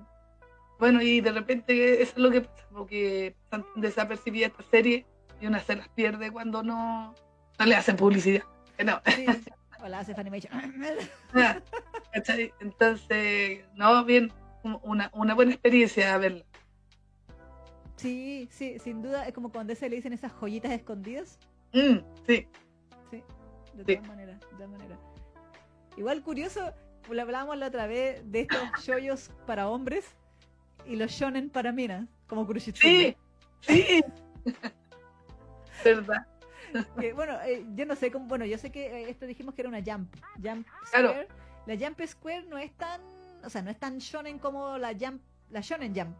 Bueno, 0.85 1.01
y 1.01 1.22
de 1.22 1.32
repente 1.32 2.03
eso 2.03 2.12
es 2.12 2.18
lo 2.18 2.30
que 2.30 2.43
pasa, 2.43 2.66
porque 2.70 3.35
pasan 3.49 3.64
desapercibida 3.76 4.49
esta 4.49 4.62
serie 4.64 5.07
y 5.41 5.47
una 5.47 5.59
se 5.61 5.76
las 5.76 5.89
pierde 5.89 6.30
cuando 6.30 6.62
no, 6.62 7.14
no 7.59 7.64
le 7.64 7.74
hacen 7.74 7.97
publicidad. 7.97 8.43
No. 8.85 9.01
sí. 9.07 9.24
Hola, 9.82 10.01
hace 10.01 10.14
Funimation. 10.14 10.53
Ah. 11.32 11.59
Entonces, 12.12 13.64
no, 13.76 14.05
bien, 14.05 14.30
un- 14.62 14.78
una, 14.82 15.11
una 15.14 15.32
buena 15.32 15.53
experiencia 15.53 16.18
verla. 16.18 16.45
Sí, 17.97 18.47
sí, 18.51 18.78
sin 18.78 19.01
duda 19.01 19.26
es 19.26 19.32
como 19.32 19.49
cuando 19.51 19.74
se 19.74 19.89
le 19.89 19.97
dicen 19.97 20.12
esas 20.12 20.32
joyitas 20.32 20.70
escondidas. 20.72 21.39
Mm, 21.72 21.97
sí, 22.26 22.47
Sí, 23.11 23.22
de 23.72 23.85
Sí. 23.87 23.97
todas 23.97 24.07
maneras, 24.09 24.39
de 24.39 24.47
todas 24.49 24.68
maneras. 24.68 24.99
Igual 25.97 26.22
curioso, 26.22 26.74
lo 27.09 27.22
hablábamos 27.22 27.57
la 27.57 27.68
otra 27.68 27.87
vez 27.87 28.20
de 28.30 28.41
estos 28.41 28.59
shoyos 28.85 29.30
para 29.47 29.70
hombres 29.70 30.14
y 30.87 30.97
los 30.97 31.11
shonen 31.12 31.51
para 31.51 31.72
minas, 31.72 32.07
como 32.26 32.47
Kuroshitsume. 32.47 33.16
sí, 33.61 33.82
sí. 33.82 34.05
¿Verdad? 35.85 36.26
Que, 36.99 37.12
bueno, 37.12 37.35
eh, 37.45 37.64
yo 37.74 37.87
no 37.87 37.95
sé 37.95 38.11
cómo, 38.11 38.26
bueno, 38.26 38.45
yo 38.45 38.59
sé 38.59 38.70
que 38.72 38.87
eh, 38.87 39.11
esto 39.11 39.26
dijimos 39.26 39.55
que 39.55 39.62
era 39.62 39.68
una 39.68 39.82
Jump, 39.85 40.12
Jump 40.43 40.66
Claro. 40.91 41.11
Square. 41.11 41.28
La 41.66 41.76
Jump 41.76 42.01
Square 42.05 42.43
no 42.49 42.59
es 42.59 42.72
tan, 42.76 43.01
o 43.45 43.51
sea, 43.51 43.62
no 43.62 43.70
es 43.70 43.78
tan 43.78 43.99
shonen 43.99 44.39
como 44.39 44.76
la 44.78 44.93
Jump, 44.99 45.22
la 45.51 45.61
Shonen 45.61 45.95
Jump. 45.95 46.16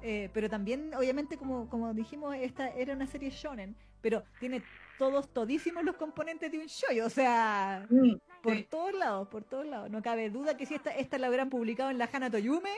Eh, 0.00 0.30
pero 0.32 0.48
también, 0.48 0.94
obviamente, 0.94 1.36
como, 1.36 1.68
como 1.68 1.92
dijimos, 1.92 2.36
esta 2.36 2.68
era 2.68 2.94
una 2.94 3.06
serie 3.08 3.30
shonen, 3.30 3.74
pero 4.00 4.22
tiene 4.38 4.62
todos, 4.96 5.28
todísimos 5.32 5.82
los 5.84 5.96
componentes 5.96 6.52
de 6.52 6.58
un 6.58 6.66
shoyo, 6.66 7.06
o 7.06 7.10
sea, 7.10 7.84
Mm, 7.90 8.12
por 8.42 8.54
sí. 8.54 8.66
todos 8.70 8.94
lados, 8.94 9.26
por 9.28 9.42
todos 9.42 9.66
lados. 9.66 9.90
No 9.90 10.00
cabe 10.00 10.30
duda 10.30 10.56
que 10.56 10.66
si 10.66 10.74
esta, 10.74 10.90
esta 10.92 11.18
la 11.18 11.28
hubieran 11.28 11.50
publicado 11.50 11.90
en 11.90 11.98
la 11.98 12.08
Hana 12.12 12.30
Toyume. 12.30 12.70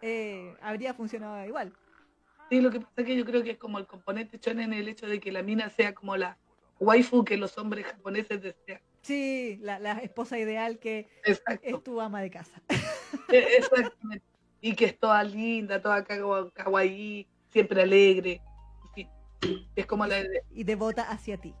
Eh, 0.00 0.56
habría 0.60 0.94
funcionado 0.94 1.44
igual. 1.46 1.72
Sí, 2.50 2.60
lo 2.60 2.70
que 2.70 2.80
pasa 2.80 2.92
es 2.98 3.06
que 3.06 3.16
yo 3.16 3.24
creo 3.24 3.42
que 3.42 3.52
es 3.52 3.58
como 3.58 3.78
el 3.78 3.86
componente 3.86 4.38
shonen 4.38 4.72
el 4.72 4.88
hecho 4.88 5.06
de 5.06 5.18
que 5.18 5.32
la 5.32 5.42
mina 5.42 5.70
sea 5.70 5.94
como 5.94 6.16
la 6.16 6.38
waifu 6.78 7.24
que 7.24 7.36
los 7.36 7.56
hombres 7.58 7.86
japoneses 7.86 8.40
desean. 8.42 8.80
Sí, 9.02 9.58
la, 9.60 9.78
la 9.78 9.92
esposa 9.98 10.38
ideal 10.38 10.78
que 10.78 11.08
Exacto. 11.24 11.60
es 11.66 11.82
tu 11.82 12.00
ama 12.00 12.20
de 12.22 12.30
casa. 12.30 12.62
E- 13.30 13.56
Exactamente. 13.58 14.24
Y 14.60 14.74
que 14.74 14.86
es 14.86 14.98
toda 14.98 15.22
linda, 15.24 15.80
toda 15.80 16.02
kawa- 16.04 16.50
kawaii, 16.52 17.28
siempre 17.50 17.82
alegre. 17.82 18.40
fin. 18.94 19.10
Es 19.76 19.86
como 19.86 20.06
la, 20.06 20.22
y 20.50 20.64
devota 20.64 21.10
hacia 21.10 21.36
ti. 21.36 21.54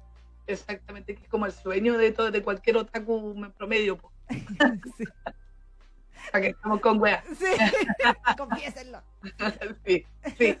exactamente, 0.46 1.14
que 1.14 1.22
es 1.22 1.28
como 1.28 1.46
el 1.46 1.52
sueño 1.52 1.98
de 1.98 2.12
todo, 2.12 2.30
de 2.30 2.42
cualquier 2.42 2.76
otaku 2.78 3.34
en 3.44 3.52
promedio, 3.52 3.98
sí, 4.96 5.04
para 6.30 6.42
que 6.42 6.50
estamos 6.50 6.80
con 6.80 7.00
weas. 7.00 7.24
sí. 7.38 7.44
confiésenlo. 8.38 9.02
sí, 9.86 10.04
sí. 10.38 10.58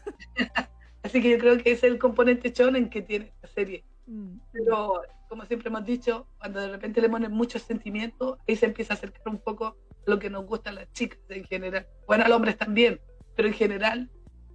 Así 1.02 1.20
que 1.20 1.30
yo 1.30 1.38
creo 1.38 1.56
que 1.58 1.72
ese 1.72 1.86
es 1.86 1.92
el 1.92 1.98
componente 1.98 2.50
shonen 2.50 2.88
que 2.88 3.02
tiene 3.02 3.26
esta 3.26 3.48
serie. 3.48 3.84
Mm. 4.06 4.38
Pero, 4.52 5.02
como 5.28 5.44
siempre 5.44 5.68
hemos 5.68 5.84
dicho, 5.84 6.26
cuando 6.38 6.60
de 6.60 6.68
repente 6.68 7.00
le 7.00 7.08
ponen 7.08 7.32
muchos 7.32 7.62
sentimientos, 7.62 8.38
ahí 8.48 8.56
se 8.56 8.66
empieza 8.66 8.94
a 8.94 8.96
acercar 8.96 9.28
un 9.28 9.38
poco 9.38 9.66
a 9.66 9.74
lo 10.06 10.18
que 10.18 10.30
nos 10.30 10.46
gusta 10.46 10.70
a 10.70 10.72
las 10.72 10.92
chicas 10.92 11.18
en 11.28 11.44
general. 11.44 11.86
Bueno, 12.06 12.24
a 12.24 12.28
los 12.28 12.36
hombres 12.36 12.56
también, 12.56 13.00
pero 13.36 13.48
en 13.48 13.54
general 13.54 14.10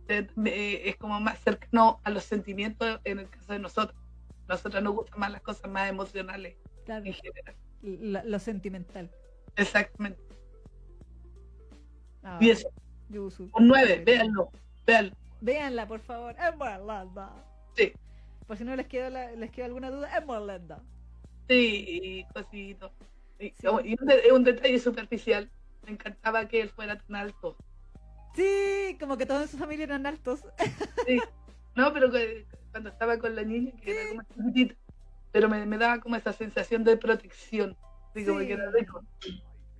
eh, 0.08 0.28
eh, 0.46 0.82
es 0.86 0.96
como 0.98 1.20
más 1.20 1.40
cercano 1.40 2.00
a 2.04 2.10
los 2.10 2.24
sentimientos 2.24 3.00
en 3.04 3.20
el 3.20 3.30
caso 3.30 3.54
de 3.54 3.60
nosotros. 3.60 4.00
Nosotras 4.48 4.82
nos 4.82 4.96
gustan 4.96 5.20
más 5.20 5.32
las 5.32 5.42
cosas 5.42 5.70
más 5.70 5.88
emocionales 5.90 6.58
Claro, 6.86 7.06
en 7.06 7.14
general. 7.14 7.56
lo 8.28 8.40
sentimental. 8.40 9.12
Exactamente. 9.56 10.20
Ah, 12.24 12.38
Y 12.42 12.50
eso, 12.50 12.70
Yuzu. 13.10 13.50
un 13.54 13.68
9, 13.68 14.04
véanlo, 14.06 14.50
véanlo. 14.86 15.16
Véanla, 15.42 15.88
por 15.88 16.00
favor. 16.02 16.36
Es 16.38 16.56
muy 16.58 16.68
linda. 16.68 17.32
Sí. 17.76 17.94
Por 18.48 18.58
si 18.58 18.64
no 18.64 18.76
les 18.76 18.88
quedó, 18.88 19.10
la- 19.10 19.32
les 19.32 19.52
quedó 19.52 19.66
alguna 19.66 19.90
duda, 19.90 20.16
es 20.18 20.26
muy 20.26 20.38
linda. 20.48 20.82
Sí, 21.48 22.26
cosito. 22.34 22.92
Y, 23.40 23.50
Sí. 23.52 23.68
y 23.86 23.96
un, 24.00 24.08
de- 24.08 24.32
un 24.34 24.44
detalle 24.44 24.80
superficial, 24.80 25.50
me 25.86 25.92
encantaba 25.92 26.48
que 26.48 26.62
él 26.62 26.70
fuera 26.70 26.98
tan 27.00 27.16
alto. 27.16 27.56
Sí, 28.36 28.98
como 29.00 29.18
que 29.18 29.26
todos 29.26 29.44
en 29.44 29.48
su 29.48 29.58
familia 29.58 29.86
eran 29.86 30.06
altos. 30.06 30.42
Sí. 31.08 31.20
No, 31.76 31.94
pero 31.94 32.12
que- 32.12 32.46
cuando 32.72 32.90
estaba 32.90 33.18
con 33.18 33.36
la 33.36 33.44
niña, 33.44 33.72
que 33.82 33.92
era 33.92 34.10
como 34.10 34.24
chiquitita, 34.24 34.76
pero 35.32 35.48
me, 35.50 35.66
me 35.66 35.78
daba 35.78 36.00
como 36.02 36.16
esa 36.18 36.34
sensación 36.34 36.84
de 36.84 36.98
protección. 36.98 37.76
Como 38.14 38.40
Sí. 38.42 38.48
que 38.48 38.54
era 38.54 38.70
rico. 38.72 39.04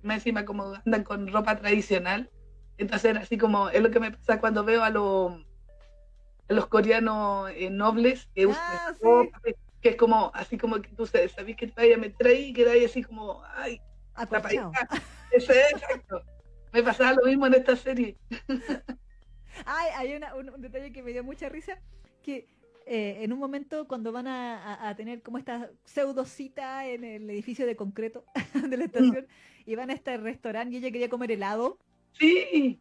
Más 0.02 0.16
encima 0.16 0.44
como 0.44 0.74
andan 0.84 1.04
con 1.04 1.28
ropa 1.32 1.56
tradicional. 1.56 2.30
Entonces 2.78 3.10
era 3.10 3.20
así 3.20 3.36
como, 3.36 3.68
es 3.68 3.82
lo 3.82 3.90
que 3.90 4.00
me 4.00 4.10
pasa 4.12 4.40
cuando 4.40 4.64
veo 4.64 4.82
a 4.82 4.90
los 4.90 5.32
a 6.48 6.52
los 6.52 6.66
coreanos 6.66 7.50
eh, 7.54 7.70
nobles 7.70 8.28
que 8.34 8.46
usan 8.46 8.64
Ah, 8.68 8.92
sí. 8.94 9.00
ropa, 9.02 9.40
que 9.80 9.88
es 9.90 9.96
como, 9.96 10.32
así 10.34 10.58
como 10.58 10.80
que 10.82 10.88
tú 10.96 11.06
sabes, 11.06 11.32
que 11.56 11.72
vaya 11.76 11.94
a 11.94 11.98
meter 11.98 12.26
ahí 12.26 12.44
y 12.46 12.52
quedáis 12.52 12.86
así 12.86 13.02
como, 13.04 13.42
ay, 13.54 13.80
tapadita. 14.14 14.70
Eso 15.30 15.52
es 15.52 15.72
exacto. 15.72 16.24
Me 16.72 16.82
pasaba 16.82 17.12
lo 17.12 17.26
mismo 17.26 17.46
en 17.46 17.54
esta 17.54 17.76
serie. 17.76 18.16
Ay, 19.66 19.88
hay 19.96 20.14
una- 20.16 20.34
un, 20.34 20.50
un 20.50 20.60
detalle 20.60 20.92
que 20.92 21.02
me 21.02 21.12
dio 21.12 21.22
mucha 21.24 21.48
risa, 21.48 21.78
que 22.22 22.46
eh, 22.86 23.18
en 23.22 23.32
un 23.32 23.38
momento 23.38 23.86
cuando 23.88 24.12
van 24.12 24.26
a, 24.26 24.62
a- 24.62 24.88
a 24.90 24.96
tener 24.96 25.22
como 25.22 25.38
esta 25.38 25.70
pseudo 25.84 26.24
cita 26.24 26.86
en 26.86 27.04
el 27.04 27.28
edificio 27.30 27.66
de 27.66 27.76
concreto 27.76 28.24
de 28.70 28.76
la 28.76 28.84
estación, 28.84 29.26
y 29.66 29.74
van 29.74 29.90
a 29.90 29.94
este 29.94 30.16
restaurante 30.16 30.74
y 30.74 30.78
ella 30.78 30.90
quería 30.90 31.08
comer 31.08 31.30
helado, 31.32 31.78
Sí, 32.12 32.80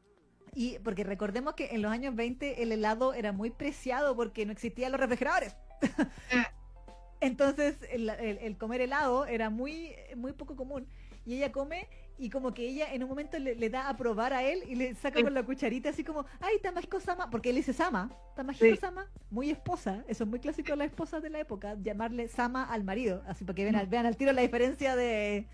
y 0.55 0.79
porque 0.79 1.03
recordemos 1.03 1.53
que 1.53 1.67
en 1.75 1.81
los 1.83 1.91
años 1.91 2.15
20 2.15 2.63
el 2.63 2.71
helado 2.71 3.13
era 3.13 3.31
muy 3.31 3.51
preciado 3.51 4.15
porque 4.15 4.45
no 4.45 4.51
existían 4.51 4.91
los 4.91 4.99
refrigeradores. 4.99 5.55
Entonces 7.21 7.77
el, 7.91 8.09
el- 8.09 8.37
el 8.39 8.57
comer 8.57 8.81
helado 8.81 9.25
era 9.25 9.49
muy, 9.49 9.93
muy 10.15 10.33
poco 10.33 10.55
común. 10.55 10.87
Y 11.29 11.35
ella 11.35 11.51
come 11.51 11.87
y 12.17 12.31
como 12.31 12.55
que 12.55 12.67
ella 12.67 12.91
en 12.91 13.03
un 13.03 13.09
momento 13.09 13.37
le, 13.37 13.53
le 13.53 13.69
da 13.69 13.87
a 13.87 13.95
probar 13.95 14.33
a 14.33 14.41
él 14.43 14.63
y 14.67 14.73
le 14.73 14.95
saca 14.95 15.19
Sí. 15.19 15.23
con 15.23 15.35
la 15.35 15.43
cucharita 15.43 15.89
así 15.89 16.03
como, 16.03 16.25
ay, 16.41 16.57
Tamajiko 16.59 16.99
Sama, 16.99 17.29
porque 17.29 17.51
él 17.51 17.57
dice 17.57 17.71
Sama, 17.71 18.09
Tamajiko 18.35 18.65
Sí. 18.65 18.77
Sama, 18.77 19.07
muy 19.29 19.51
esposa, 19.51 20.03
eso 20.07 20.23
es 20.23 20.29
muy 20.29 20.39
clásico 20.39 20.71
de 20.71 20.77
las 20.77 20.87
esposas 20.87 21.21
de 21.21 21.29
la 21.29 21.39
época, 21.39 21.75
llamarle 21.79 22.27
Sama 22.29 22.63
al 22.63 22.83
marido, 22.83 23.21
así 23.27 23.45
para 23.45 23.53
que 23.55 23.63
vean, 23.63 23.75
al- 23.75 23.85
vean 23.85 24.07
al 24.07 24.17
tiro 24.17 24.33
la 24.33 24.41
diferencia 24.41 24.95
de 24.95 25.45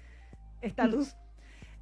estatus. 0.62 1.14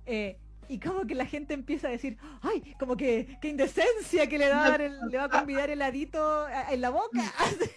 Eh, 0.08 0.39
y 0.68 0.80
como 0.80 1.06
que 1.06 1.14
la 1.14 1.28
gente 1.28 1.54
empieza 1.54 1.88
a 1.88 1.91
decir, 1.91 2.18
ay, 2.41 2.74
como 2.80 2.98
que, 2.98 3.38
qué 3.41 3.50
indecencia 3.50 4.28
que 4.28 4.39
le, 4.39 4.48
da 4.48 4.76
el- 4.76 4.98
le 5.08 5.18
va 5.20 5.26
a 5.26 5.30
convidar 5.30 5.70
heladito 5.70 6.20
a- 6.48 6.74
en 6.74 6.82
la 6.82 6.89
boca. 6.89 7.22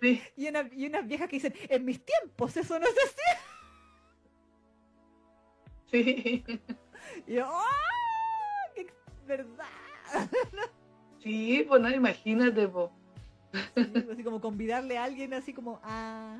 sí, 0.00 0.20
Y, 0.36 0.48
una- 0.48 0.68
y 0.74 0.86
unas 0.86 1.06
viejas 1.06 1.28
que 1.28 1.36
dicen, 1.36 1.54
en 1.68 1.84
mis 1.84 2.04
tiempos 2.04 2.56
eso 2.56 2.76
no 2.80 2.86
se 2.86 2.92
hacía. 2.92 3.40
Sí. 5.94 6.44
Y 7.26 7.34
yo, 7.34 7.46
¡ah! 7.46 8.72
¡Qué 8.74 8.86
verdad! 9.26 9.64
Sí, 11.22 11.64
pues 11.66 11.80
no, 11.80 11.90
imagínate, 11.90 12.68
po. 12.68 12.92
Sí, 13.74 14.06
así 14.12 14.22
como 14.22 14.42
convidarle 14.42 14.98
a 14.98 15.04
alguien 15.04 15.32
así 15.32 15.54
como, 15.54 15.80
ah. 15.82 16.38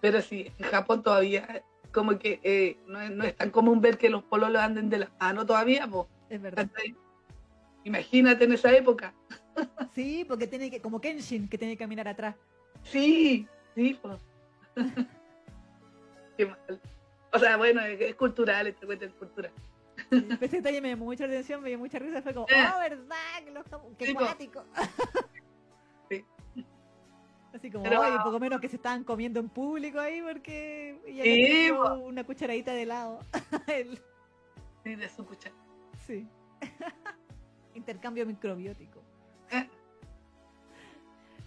Pero 0.00 0.22
sí, 0.22 0.52
en 0.58 0.66
Japón 0.66 1.02
todavía 1.02 1.64
como 1.92 2.20
que 2.20 2.38
eh, 2.44 2.78
no, 2.86 3.00
es, 3.00 3.10
no 3.10 3.24
es 3.24 3.36
tan 3.36 3.50
común 3.50 3.80
ver 3.80 3.98
que 3.98 4.10
los 4.10 4.22
pololos 4.22 4.62
anden 4.62 4.88
de 4.90 4.98
la 4.98 5.10
mano 5.18 5.44
todavía, 5.44 5.88
po. 5.88 6.08
Es 6.28 6.40
verdad. 6.40 6.70
Imagínate 7.84 8.44
en 8.44 8.52
esa 8.52 8.72
época. 8.72 9.14
Sí, 9.94 10.24
porque 10.26 10.46
tiene 10.46 10.70
que, 10.70 10.80
como 10.80 11.00
Kenshin, 11.00 11.48
que 11.48 11.58
tiene 11.58 11.74
que 11.74 11.84
caminar 11.84 12.06
atrás. 12.06 12.36
Sí, 12.84 13.46
sí, 13.74 13.98
pues. 14.00 14.20
Qué 16.36 16.46
mal. 16.46 16.80
O 17.32 17.38
sea, 17.38 17.56
bueno, 17.56 17.80
es, 17.82 18.00
es 18.00 18.14
cultural, 18.16 18.66
este 18.66 18.86
cuento 18.86 19.04
es 19.04 19.14
cultural. 19.14 19.52
Ese 20.40 20.56
detalle 20.56 20.80
me 20.80 20.88
llamó 20.90 21.04
mucha 21.04 21.24
atención, 21.26 21.62
me 21.62 21.68
dio 21.68 21.78
mucha 21.78 21.98
risa. 21.98 22.22
Fue 22.22 22.34
como, 22.34 22.46
Eh. 22.48 22.54
oh, 22.74 22.80
verdad, 22.80 23.16
que 23.44 23.50
los 23.50 23.64
jap- 23.66 23.96
qué 23.96 24.14
cuático. 24.14 24.64
Sí. 26.10 26.24
Así 27.54 27.70
como, 27.70 27.84
Pero- 27.84 28.00
oye, 28.00 28.16
poco 28.24 28.40
menos 28.40 28.60
que 28.60 28.68
se 28.68 28.76
estaban 28.76 29.04
comiendo 29.04 29.38
en 29.38 29.48
público 29.48 30.00
ahí 30.00 30.20
porque 30.22 31.00
ella 31.06 31.22
Sí, 31.22 31.70
una 32.02 32.24
cucharadita 32.24 32.72
de 32.72 32.82
helado. 32.82 33.20
El- 33.68 34.00
Sí, 34.82 34.94
de 34.96 35.08
su 35.08 35.24
cuchara. 35.24 35.54
sí. 36.06 36.26
Intercambio 37.74 38.26
microbiótico. 38.26 39.00
Eh. 39.52 39.68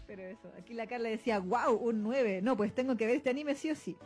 Pero 0.08 0.24
eso, 0.24 0.52
aquí 0.58 0.74
la 0.74 0.88
Carla 0.88 1.10
decía, 1.10 1.40
wow, 1.40 1.74
un 1.76 2.04
9. 2.04 2.42
No, 2.42 2.56
pues 2.56 2.74
tengo 2.74 2.96
que 2.96 3.06
ver 3.06 3.16
este 3.18 3.30
anime 3.32 3.56
sí 3.56 3.72
o 3.72 3.76
sí. 3.76 3.98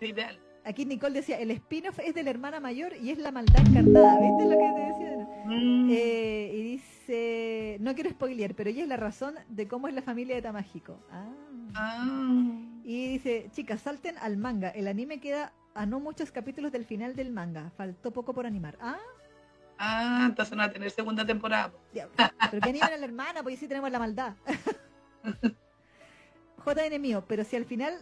Sí, 0.00 0.06
ideal. 0.06 0.38
Aquí 0.64 0.86
Nicole 0.86 1.14
decía, 1.14 1.38
el 1.38 1.50
spin-off 1.50 1.98
es 1.98 2.14
de 2.14 2.22
la 2.22 2.30
hermana 2.30 2.58
mayor 2.58 2.96
y 2.96 3.10
es 3.10 3.18
la 3.18 3.30
maldad 3.30 3.60
encarnada. 3.66 4.18
¿Viste 4.18 4.44
lo 4.44 4.58
que 4.58 4.72
te 4.74 4.80
decía? 4.80 5.28
Mm, 5.44 5.90
Eh, 5.90 6.50
y 6.54 6.62
dice, 6.62 7.76
no 7.80 7.94
quiero 7.94 8.10
spoilear, 8.10 8.54
pero 8.54 8.70
ella 8.70 8.82
es 8.82 8.88
la 8.88 8.96
razón 8.96 9.34
de 9.48 9.68
cómo 9.68 9.88
es 9.88 9.94
la 9.94 10.00
familia 10.02 10.34
de 10.36 10.42
Tamahiko. 10.42 10.98
Ah. 11.10 11.26
ah, 11.74 12.78
Y 12.82 13.08
dice, 13.08 13.50
chicas, 13.52 13.82
salten 13.82 14.16
al 14.18 14.38
manga. 14.38 14.70
El 14.70 14.88
anime 14.88 15.20
queda 15.20 15.52
a 15.74 15.84
no 15.84 16.00
muchos 16.00 16.32
capítulos 16.32 16.72
del 16.72 16.86
final 16.86 17.14
del 17.14 17.30
manga. 17.30 17.70
Faltó 17.76 18.10
poco 18.12 18.32
por 18.32 18.46
animar. 18.46 18.78
Ah, 18.80 18.96
ah, 19.78 20.24
entonces 20.30 20.52
no 20.52 20.58
va 20.62 20.64
a 20.68 20.72
tener 20.72 20.90
segunda 20.90 21.26
temporada. 21.26 21.72
Pero 22.50 22.62
que 22.62 22.70
animan 22.70 22.92
a 22.94 22.96
la 22.96 23.04
hermana, 23.04 23.42
pues 23.42 23.58
sí 23.58 23.68
tenemos 23.68 23.90
la 23.90 23.98
maldad. 23.98 24.34
JN 26.64 26.98
mío, 27.00 27.24
pero 27.28 27.44
si 27.44 27.56
al 27.56 27.66
final 27.66 27.94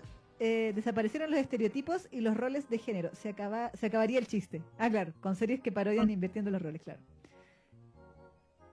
eh, 0.45 0.73
desaparecieron 0.75 1.31
los 1.31 1.39
estereotipos 1.39 2.09
y 2.11 2.21
los 2.21 2.37
roles 2.37 2.69
de 2.69 2.77
género, 2.79 3.11
se, 3.15 3.29
acaba, 3.29 3.71
se 3.75 3.87
acabaría 3.87 4.19
el 4.19 4.27
chiste. 4.27 4.61
Ah, 4.77 4.91
claro, 4.91 5.13
con 5.21 5.37
series 5.37 5.61
que 5.61 5.71
parodian 5.71 6.11
invirtiendo 6.11 6.51
los 6.51 6.61
roles, 6.61 6.83
claro. 6.83 6.99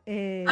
Eh, 0.07 0.45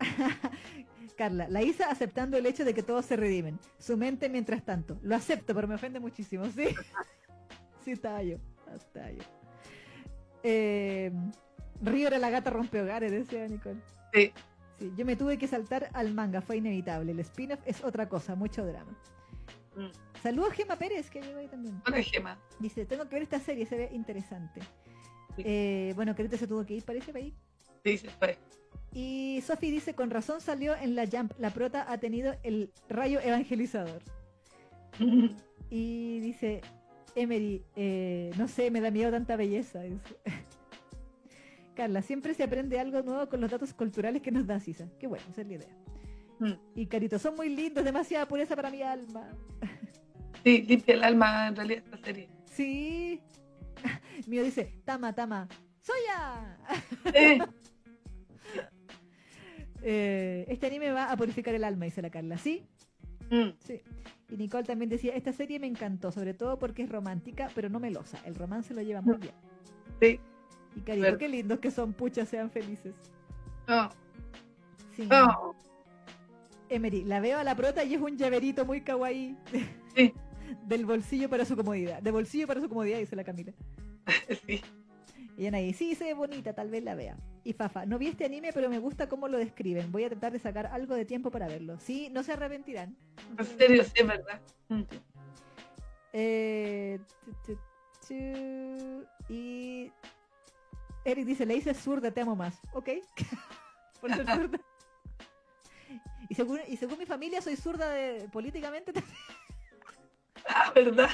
Carla, 1.16 1.46
la 1.48 1.62
Isa 1.62 1.88
aceptando 1.88 2.36
el 2.36 2.46
hecho 2.46 2.64
de 2.64 2.74
que 2.74 2.82
todos 2.82 3.06
se 3.06 3.14
redimen. 3.14 3.60
Su 3.78 3.96
mente 3.96 4.28
mientras 4.28 4.64
tanto. 4.64 4.98
Lo 5.02 5.14
acepto, 5.14 5.54
pero 5.54 5.68
me 5.68 5.76
ofende 5.76 6.00
muchísimo, 6.00 6.46
¿sí? 6.46 6.64
Sí, 7.84 7.92
estaba 7.92 8.24
yo. 8.24 8.38
Estaba 8.74 9.12
yo. 9.12 9.22
Eh, 10.42 11.12
Río 11.80 12.08
era 12.08 12.18
la 12.18 12.30
gata 12.30 12.50
rompehogares, 12.50 13.12
decía 13.12 13.46
Nicole. 13.46 13.80
Sí. 14.12 14.32
Sí, 14.80 14.92
yo 14.96 15.04
me 15.04 15.14
tuve 15.14 15.38
que 15.38 15.46
saltar 15.46 15.90
al 15.92 16.12
manga, 16.12 16.42
fue 16.42 16.56
inevitable. 16.56 17.12
El 17.12 17.20
spin-off 17.20 17.60
es 17.66 17.84
otra 17.84 18.08
cosa, 18.08 18.34
mucho 18.34 18.66
drama. 18.66 18.98
Mm. 19.80 20.20
Saludos 20.22 20.52
Gema 20.52 20.76
Pérez, 20.76 21.10
que 21.10 21.22
llegó 21.22 21.38
ahí 21.38 21.48
también. 21.48 21.80
Hola, 21.86 22.02
Gema. 22.02 22.38
Dice, 22.58 22.84
tengo 22.86 23.08
que 23.08 23.14
ver 23.14 23.22
esta 23.22 23.40
serie, 23.40 23.66
se 23.66 23.76
ve 23.76 23.88
interesante. 23.92 24.60
Sí. 25.36 25.42
Eh, 25.44 25.92
bueno, 25.96 26.14
Carita 26.14 26.36
se 26.36 26.46
tuvo 26.46 26.64
que 26.66 26.74
ir, 26.74 26.84
parece, 26.84 27.12
para 27.12 27.24
ahí. 27.24 27.34
Sí, 27.84 27.98
se 27.98 28.10
fue. 28.10 28.36
Y 28.92 29.42
Sophie 29.46 29.70
dice, 29.70 29.94
con 29.94 30.10
razón 30.10 30.40
salió 30.40 30.74
en 30.74 30.94
la 30.94 31.06
Jump, 31.06 31.32
la 31.38 31.50
prota 31.50 31.90
ha 31.90 31.98
tenido 31.98 32.34
el 32.42 32.72
rayo 32.88 33.20
evangelizador. 33.20 34.02
Y 35.72 36.18
dice, 36.18 36.62
Emery, 37.14 37.62
eh, 37.76 38.32
no 38.36 38.48
sé, 38.48 38.72
me 38.72 38.80
da 38.80 38.90
miedo 38.90 39.12
tanta 39.12 39.36
belleza. 39.36 39.82
Carla, 41.76 42.02
siempre 42.02 42.34
se 42.34 42.42
aprende 42.42 42.80
algo 42.80 43.02
nuevo 43.02 43.28
con 43.28 43.40
los 43.40 43.50
datos 43.50 43.72
culturales 43.72 44.20
que 44.20 44.32
nos 44.32 44.48
da 44.48 44.58
Sisa. 44.58 44.88
Qué 44.98 45.06
bueno, 45.06 45.24
esa 45.30 45.42
es 45.42 45.46
la 45.46 45.54
idea. 45.54 45.76
Mm. 46.40 46.52
Y 46.74 46.86
Carito, 46.86 47.18
son 47.18 47.36
muy 47.36 47.48
lindos, 47.48 47.84
demasiada 47.84 48.26
pureza 48.26 48.56
para 48.56 48.70
mi 48.70 48.82
alma. 48.82 49.28
Sí, 50.42 50.62
limpia 50.62 50.94
el 50.94 51.04
alma 51.04 51.48
en 51.48 51.56
realidad 51.56 51.82
esta 51.84 51.98
serie. 51.98 52.28
Sí. 52.46 53.20
Mío 54.26 54.42
dice, 54.42 54.80
Tama, 54.84 55.14
Tama, 55.14 55.46
¡Soya! 55.82 56.58
Eh, 57.14 57.38
Eh, 59.82 60.44
este 60.48 60.66
anime 60.66 60.92
va 60.92 61.10
a 61.10 61.16
purificar 61.16 61.54
el 61.54 61.64
alma, 61.64 61.86
dice 61.86 62.02
la 62.02 62.10
Carla. 62.10 62.36
¿Sí? 62.36 62.66
mm, 63.30 63.48
Sí. 63.60 63.80
Y 64.28 64.36
Nicole 64.36 64.64
también 64.64 64.90
decía, 64.90 65.14
esta 65.14 65.32
serie 65.32 65.58
me 65.58 65.66
encantó, 65.66 66.12
sobre 66.12 66.34
todo 66.34 66.58
porque 66.58 66.82
es 66.82 66.90
romántica, 66.90 67.48
pero 67.54 67.68
no 67.70 67.80
melosa. 67.80 68.18
El 68.26 68.34
romance 68.34 68.74
lo 68.74 68.82
lleva 68.82 69.00
muy 69.00 69.16
bien. 69.16 69.34
sí. 70.00 70.20
Y 70.76 70.80
Carito, 70.82 71.02
Verdad. 71.04 71.18
qué 71.18 71.28
lindos 71.28 71.58
que 71.58 71.70
son, 71.72 71.92
puchas, 71.94 72.28
sean 72.28 72.48
felices. 72.50 72.94
Oh, 73.68 73.88
Sí. 74.94 75.08
oh, 75.10 75.54
Emery, 76.70 77.04
la 77.04 77.20
veo 77.20 77.38
a 77.38 77.44
la 77.44 77.54
prota 77.54 77.84
y 77.84 77.94
es 77.94 78.00
un 78.00 78.16
llaverito 78.16 78.64
muy 78.64 78.80
kawaii. 78.80 79.36
Sí. 79.94 80.14
Del 80.66 80.86
bolsillo 80.86 81.28
para 81.28 81.44
su 81.44 81.56
comodidad. 81.56 82.02
De 82.02 82.10
bolsillo 82.10 82.46
para 82.46 82.60
su 82.60 82.68
comodidad, 82.68 82.98
dice 82.98 83.16
la 83.16 83.24
Camila. 83.24 83.52
sí. 84.46 84.62
Y 85.36 85.46
Anaí, 85.46 85.72
sí, 85.72 85.94
se 85.94 86.04
ve 86.04 86.14
bonita, 86.14 86.52
tal 86.52 86.70
vez 86.70 86.84
la 86.84 86.94
vea. 86.94 87.16
Y 87.44 87.54
Fafa, 87.54 87.86
no 87.86 87.98
vi 87.98 88.08
este 88.08 88.26
anime, 88.26 88.52
pero 88.52 88.68
me 88.68 88.78
gusta 88.78 89.08
cómo 89.08 89.26
lo 89.26 89.38
describen. 89.38 89.90
Voy 89.90 90.04
a 90.04 90.10
tratar 90.10 90.32
de 90.32 90.38
sacar 90.38 90.66
algo 90.66 90.94
de 90.94 91.04
tiempo 91.04 91.30
para 91.30 91.48
verlo. 91.48 91.78
Sí, 91.80 92.08
no 92.10 92.22
se 92.22 92.32
arrepentirán. 92.32 92.96
En 93.38 93.44
serio, 93.44 93.84
sí, 93.84 94.02
verdad. 94.02 94.40
Mm. 94.68 94.82
Eh, 96.12 96.98
tu, 97.24 97.54
tu, 97.54 97.60
tu, 98.06 99.32
y 99.32 99.90
Eric 101.04 101.24
dice, 101.24 101.46
le 101.46 101.56
hice 101.56 101.72
zurda, 101.72 102.10
te 102.10 102.20
amo 102.20 102.36
más. 102.36 102.60
Ok. 102.72 102.90
Por 104.00 104.14
ser 104.14 104.26
zurda. 104.26 104.60
Y 106.30 106.34
según, 106.36 106.60
y 106.68 106.76
según 106.76 106.98
mi 106.98 107.06
familia 107.06 107.42
soy 107.42 107.56
zurda 107.56 107.90
de, 107.90 108.28
políticamente, 108.32 108.92
Ah, 110.48 110.72
verdad. 110.74 111.10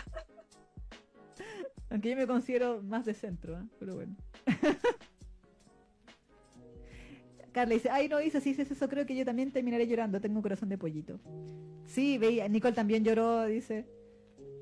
aunque 1.90 2.10
yo 2.10 2.16
me 2.16 2.26
considero 2.26 2.82
más 2.82 3.04
de 3.06 3.14
centro, 3.14 3.58
¿eh? 3.58 3.64
pero 3.80 3.94
bueno. 3.96 4.14
Carla 7.52 7.74
dice, 7.74 7.88
ay 7.90 8.08
no, 8.08 8.20
Isa, 8.20 8.40
si 8.40 8.50
dices 8.50 8.70
eso 8.70 8.88
creo 8.88 9.06
que 9.06 9.16
yo 9.16 9.24
también 9.24 9.50
terminaré 9.50 9.88
llorando, 9.88 10.20
tengo 10.20 10.36
un 10.36 10.42
corazón 10.42 10.68
de 10.68 10.76
pollito. 10.76 11.18
Sí, 11.86 12.18
veía, 12.18 12.46
Nicole 12.48 12.74
también 12.74 13.02
lloró, 13.02 13.46
dice. 13.46 13.86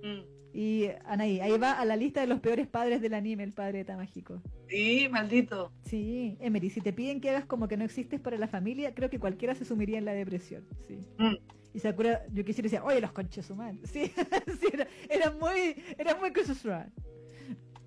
Mm. 0.05 0.34
Y 0.55 0.89
Anaí, 1.05 1.41
ahí 1.41 1.59
va 1.59 1.73
a 1.73 1.85
la 1.85 1.97
lista 1.97 2.21
de 2.21 2.29
los 2.29 2.39
peores 2.39 2.69
padres 2.69 3.03
del 3.03 3.15
anime, 3.15 3.43
el 3.43 3.53
padre 3.53 3.79
de 3.79 3.85
Tamagiko. 3.87 4.41
Sí, 4.69 5.09
maldito. 5.11 5.73
Sí, 5.85 6.37
Emery, 6.41 6.71
si 6.71 6.81
te 6.81 6.93
piden 6.93 7.21
que 7.21 7.31
hagas 7.31 7.45
como 7.45 7.67
que 7.67 7.77
no 7.77 7.83
existes 7.83 8.21
para 8.21 8.39
la 8.39 8.47
familia, 8.47 8.95
creo 8.95 9.11
que 9.11 9.19
cualquiera 9.19 9.57
se 9.57 9.65
sumiría 9.65 9.99
en 9.99 10.05
la 10.05 10.13
depresión. 10.13 10.65
Sí. 10.87 11.01
Mm. 11.19 11.35
Y 11.75 11.81
Sakura, 11.81 12.25
yo 12.33 12.45
quisiera 12.45 12.67
decir, 12.67 12.81
oye, 12.85 13.01
los 13.01 13.11
conches 13.11 13.51
humanos. 13.51 13.81
Sí, 13.93 14.13
sí 14.61 14.67
era, 14.73 14.87
era 15.11 15.33
muy, 15.33 15.75
era 15.99 16.15
muy. 16.15 16.33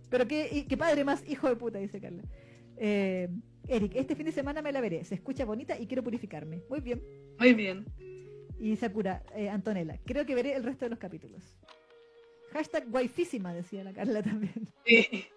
Pero 0.10 0.27
qué, 0.27 0.65
qué 0.68 0.76
padre 0.76 1.06
más 1.06 1.23
hijo 1.26 1.48
de 1.48 1.56
puta, 1.56 1.80
dice 1.80 2.02
Carla. 2.02 2.23
Eh, 2.76 3.30
Eric, 3.69 3.94
este 3.95 4.14
fin 4.18 4.26
de 4.26 4.34
semana 4.34 4.61
me 4.61 4.73
la 4.73 4.81
veré. 4.81 5.06
Se 5.06 5.15
escucha 5.15 5.45
bonita 5.45 5.80
y 5.80 5.88
quiero 5.88 6.03
purificarme. 6.03 6.64
Muy 6.69 6.81
bien. 6.81 7.02
Muy 7.39 7.53
bien. 7.53 7.85
Y 8.60 8.76
Sakura, 8.76 9.23
eh, 9.38 9.48
Antonella, 9.48 9.99
creo 10.06 10.26
que 10.26 10.35
veré 10.35 10.53
el 10.53 10.65
resto 10.65 10.84
de 10.84 10.89
los 10.89 10.99
capítulos. 10.99 11.57
Hashtag 12.53 12.88
guaifísima, 12.90 13.53
decía 13.53 13.84
la 13.84 13.94
Carla 13.94 14.22
también. 14.24 14.68
Sí. 14.86 15.28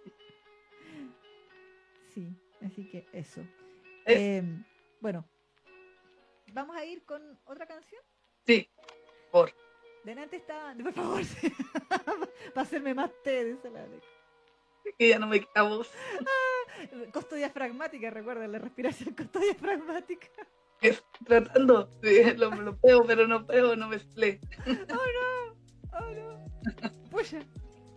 Sí, 2.14 2.34
así 2.64 2.88
que 2.88 3.06
eso. 3.12 3.40
Es- 4.04 4.16
Eh, 4.18 4.42
bueno, 5.00 5.24
vamos 6.52 6.76
a 6.76 6.84
ir 6.84 7.04
con 7.04 7.38
otra 7.46 7.66
canción. 7.66 8.00
sí. 8.46 8.68
Por. 9.30 9.52
Delante 10.04 10.36
está, 10.36 10.74
por 10.82 10.92
favor, 10.92 11.24
sí. 11.24 11.52
para 11.88 12.62
hacerme 12.62 12.94
más 12.94 13.10
té, 13.22 13.44
dice 13.44 13.70
la 13.70 13.84
Alex. 13.84 14.04
Que 14.98 15.08
ya 15.10 15.18
no 15.18 15.26
me 15.28 15.40
queda 15.40 15.62
voz. 15.62 15.88
Costo 17.12 17.36
diafragmática, 17.36 18.10
recuerden, 18.10 18.50
la 18.50 18.58
respiración 18.58 19.14
costo 19.14 19.38
diafragmática. 19.38 20.26
Estoy 20.80 21.26
tratando. 21.26 21.88
Sí, 22.02 22.24
lo, 22.36 22.50
lo 22.50 22.76
pego, 22.78 23.04
pero 23.06 23.28
no 23.28 23.46
pego, 23.46 23.76
no 23.76 23.88
me 23.88 23.98
sale. 24.00 24.40
Oh 25.92 26.14
no, 26.14 26.44
pucha. 27.10 27.40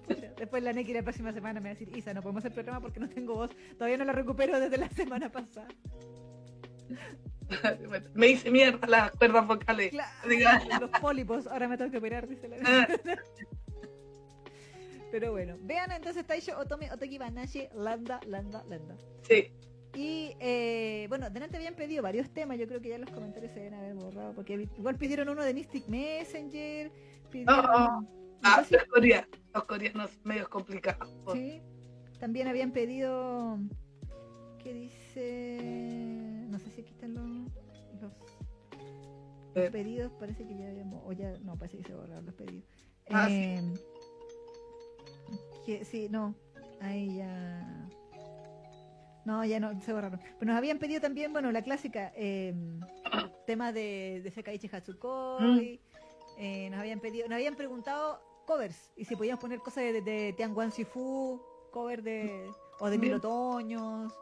pucha. 0.08 0.34
Después 0.38 0.64
la 0.64 0.74
Neki 0.74 0.94
la 0.94 1.04
próxima 1.04 1.32
semana 1.32 1.60
me 1.60 1.70
va 1.70 1.76
a 1.76 1.78
decir, 1.78 1.96
Isa, 1.96 2.14
no 2.14 2.22
podemos 2.22 2.42
hacer 2.42 2.54
programa 2.54 2.82
porque 2.82 3.00
no 3.00 3.10
tengo 3.10 3.36
voz. 3.36 3.52
Todavía 3.78 3.98
no 3.98 4.06
la 4.06 4.14
recupero 4.14 4.60
desde 4.60 4.78
la 4.78 4.90
semana 4.90 5.32
pasada. 5.32 5.68
Me 8.14 8.28
hice 8.28 8.52
mierda 8.52 8.88
las 8.88 9.12
cuerdas 9.12 9.48
vocales. 9.48 9.92
Claro, 9.92 10.80
los 10.80 10.90
pólipos, 11.00 11.48
ahora 11.48 11.68
me 11.68 11.78
tengo 11.78 11.92
que 11.92 11.98
operar, 11.98 12.28
dice 12.28 12.48
la 12.48 12.88
Pero 15.12 15.32
bueno, 15.32 15.58
vean 15.62 15.92
entonces 15.92 16.26
Taisho 16.26 16.58
Otome 16.58 16.92
Otoki 16.92 17.20
Banashi 17.20 17.68
Landa 17.76 18.20
Landa 18.26 18.64
Landa. 18.68 18.98
Sí. 19.22 19.52
Y 19.96 20.36
eh, 20.40 21.06
bueno, 21.08 21.30
delante 21.30 21.58
habían 21.58 21.76
pedido 21.76 22.02
varios 22.02 22.32
temas, 22.32 22.58
yo 22.58 22.68
creo 22.68 22.82
que 22.82 22.90
ya 22.90 22.98
los 22.98 23.12
comentarios 23.12 23.52
se 23.52 23.60
deben 23.60 23.76
haber 23.76 23.94
borrado, 23.94 24.34
porque 24.34 24.68
igual 24.76 24.98
pidieron 24.98 25.30
uno 25.30 25.44
de 25.44 25.54
Mystic 25.54 25.88
Messenger, 25.88 26.92
pidieron... 27.34 27.66
Oh, 27.66 28.02
no 28.02 28.10
Ah, 28.46 28.62
los 28.70 28.84
coreanos, 28.86 29.30
los 29.54 29.64
coreanos 29.66 30.20
medios 30.26 30.48
complicados. 30.50 31.10
sí, 31.34 31.62
también 32.20 32.48
habían 32.48 32.72
pedido... 32.72 33.58
¿Qué 34.60 34.74
dice? 34.74 35.58
No 36.50 36.58
sé 36.60 36.70
si 36.72 36.82
aquí 36.82 36.92
están 36.92 37.14
los, 37.16 37.54
los, 38.02 38.12
los 39.56 39.66
Eh. 39.66 39.70
pedidos, 39.72 40.12
parece 40.20 40.46
que 40.48 40.58
ya 40.58 40.68
habíamos... 40.70 41.02
O 41.06 41.12
ya, 41.14 41.38
no, 41.44 41.58
parece 41.58 41.78
que 41.78 41.84
se 41.84 41.94
borraron 41.96 42.26
los 42.26 42.36
pedidos. 42.36 42.64
Ah, 43.10 43.28
sí. 43.28 43.34
Em, 43.34 43.74
que, 45.66 45.84
sí, 45.86 46.08
no, 46.10 46.36
ahí 46.82 47.18
ya... 47.18 47.90
No, 49.26 49.44
ya 49.46 49.60
no, 49.62 49.80
se 49.82 49.94
borraron. 49.94 50.20
Pero 50.40 50.52
nos 50.52 50.58
habían 50.58 50.80
pedido 50.80 51.00
también, 51.00 51.32
bueno, 51.32 51.50
la 51.54 51.62
clásica, 51.62 52.12
eh, 52.16 52.54
tema 53.48 53.72
de, 53.72 54.20
de 54.24 54.32
Sekaiichi 54.32 54.70
Hatsukoi. 54.72 55.80
Eh, 56.38 56.70
nos 56.70 56.80
habían 56.80 57.00
pedido, 57.00 57.28
nos 57.28 57.36
habían 57.36 57.56
preguntado 57.56 58.22
covers. 58.46 58.92
Y 58.96 59.06
si 59.06 59.16
podíamos 59.16 59.42
poner 59.42 59.60
cosas 59.60 59.84
de, 59.84 60.02
de 60.02 60.34
Tianguan 60.34 60.70
Shifu, 60.70 61.42
cover 61.72 62.04
de, 62.04 62.50
o 62.80 62.90
de 62.90 62.98
Mil 62.98 63.10
Bien. 63.10 63.16
Otoños. 63.16 64.14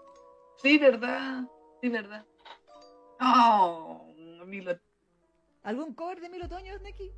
Sí, 0.58 0.78
verdad. 0.78 1.44
Sí, 1.82 1.90
verdad. 1.90 2.26
Oh, 3.20 4.08
¿Algún 5.64 5.94
cover 5.94 6.22
de 6.22 6.30
Mil 6.30 6.44
Otoños, 6.44 6.82
Neki? 6.82 7.12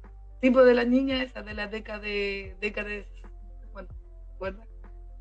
tipo 0.44 0.62
de 0.66 0.74
la 0.74 0.84
niña 0.84 1.24
esa 1.24 1.42
de 1.42 1.54
la 1.54 1.68
década 1.68 2.00
de 2.00 2.58
décadas. 2.60 3.06
Bueno, 3.72 3.88
¿recuerdas? 4.34 4.68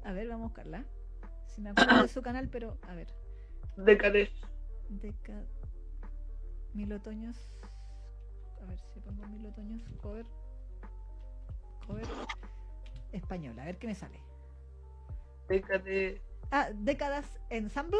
A 0.03 0.13
ver, 0.13 0.27
vamos 0.27 0.47
a 0.47 0.49
buscarla. 0.49 0.85
Si 1.47 1.61
me 1.61 1.71
acuerdo 1.71 2.03
de 2.03 2.09
su 2.09 2.23
canal, 2.23 2.49
pero 2.49 2.77
a 2.89 2.95
ver. 2.95 3.07
Décadas. 3.77 4.29
Deca... 4.89 5.45
Mil 6.75 6.93
Otoños. 6.93 7.37
A 8.63 8.67
ver 8.67 8.79
si 8.95 9.01
pongo 9.01 9.27
Mil 9.29 9.47
Otoños, 9.47 9.83
cover. 10.01 10.27
Cover 11.87 12.07
español, 13.13 13.59
a 13.59 13.65
ver 13.65 13.77
qué 13.79 13.87
me 13.87 13.95
sale. 13.95 14.21
Décadas. 15.49 15.83
Ah, 16.51 16.69
décadas 16.75 17.39
ensemble. 17.51 17.99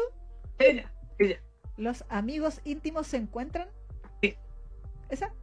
Ella, 0.59 0.91
ella. 1.19 1.39
Los 1.77 2.03
amigos 2.09 2.61
íntimos 2.63 3.07
se 3.07 3.17
encuentran. 3.17 3.67
Sí. 4.21 4.37
¿Esa? 5.09 5.33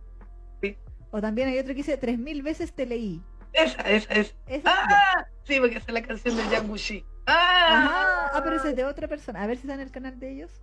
Sí. 0.63 0.77
O 1.11 1.21
también 1.21 1.49
hay 1.49 1.59
otro 1.59 1.69
que 1.69 1.79
dice 1.79 1.97
tres 1.97 2.19
mil 2.19 2.43
veces 2.43 2.73
te 2.73 2.87
leí. 2.87 3.23
Esa, 3.53 3.83
esa, 3.83 4.13
esa. 4.15 4.35
Esa. 4.47 4.71
Ah, 4.73 5.27
sí, 5.45 5.59
porque 5.61 5.79
esa 5.79 5.87
es 5.89 5.95
la 5.95 6.03
canción 6.03 6.37
de 6.37 6.49
Yangushi. 6.49 7.05
Ah, 7.27 7.67
Ajá. 7.69 8.31
Ah, 8.39 8.41
pero 8.43 8.57
ese 8.57 8.71
es 8.71 8.77
de 8.77 8.85
otra 8.85 9.09
persona. 9.09 9.43
A 9.43 9.47
ver 9.47 9.57
si 9.57 9.63
está 9.63 9.75
en 9.75 9.81
el 9.81 9.91
canal 9.91 10.19
de 10.19 10.31
ellos. 10.31 10.63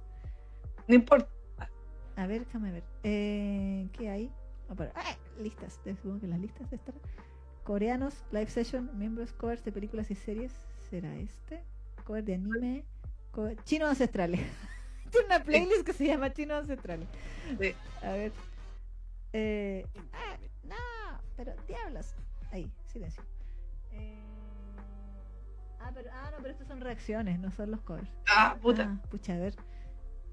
no 0.88 0.96
importa. 0.96 1.30
A 2.16 2.26
ver, 2.26 2.46
déjame 2.46 2.72
ver. 2.72 2.84
Eh, 3.04 3.88
¿Qué 3.94 4.10
hay? 4.10 4.32
Ah, 4.70 4.92
ah, 4.96 5.16
listas. 5.40 5.80
Supongo 6.02 6.20
que 6.20 6.28
las 6.28 6.40
listas 6.40 6.70
de 6.70 6.76
estar. 6.78 6.96
Coreanos, 7.64 8.24
live 8.32 8.48
session, 8.50 8.90
miembros, 8.98 9.34
covers 9.34 9.64
de 9.64 9.72
películas 9.72 10.10
y 10.12 10.16
series. 10.16 10.54
¿Será 10.90 11.16
este? 11.16 11.64
Cover 12.06 12.24
de 12.24 12.36
anime. 12.36 12.86
cover- 13.34 13.62
Chinos 13.64 13.90
ancestrales. 13.90 14.40
Tiene 15.12 15.26
una 15.28 15.44
playlist 15.44 15.86
que 15.86 15.94
se 15.94 16.06
llama 16.06 16.32
Chinos 16.34 16.60
ancestrales. 16.62 17.08
Sí. 17.60 17.74
A 18.02 18.12
ver. 18.12 18.32
Eh, 19.34 19.86
ah, 20.14 20.38
no, 20.64 21.20
pero 21.36 21.54
diablos. 21.68 22.14
Ahí, 22.52 22.72
silencio. 22.86 23.22
Eh, 23.92 24.22
ah, 25.80 25.92
pero, 25.94 26.10
ah, 26.14 26.32
no, 26.32 26.38
pero 26.38 26.52
estos 26.52 26.68
son 26.68 26.80
reacciones, 26.82 27.40
no 27.40 27.52
son 27.52 27.72
los 27.72 27.82
covers. 27.82 28.10
Ah, 28.30 28.58
puta. 28.62 28.84
Ah, 29.02 29.10
pucha, 29.10 29.34
a 29.34 29.38
ver. 29.38 29.56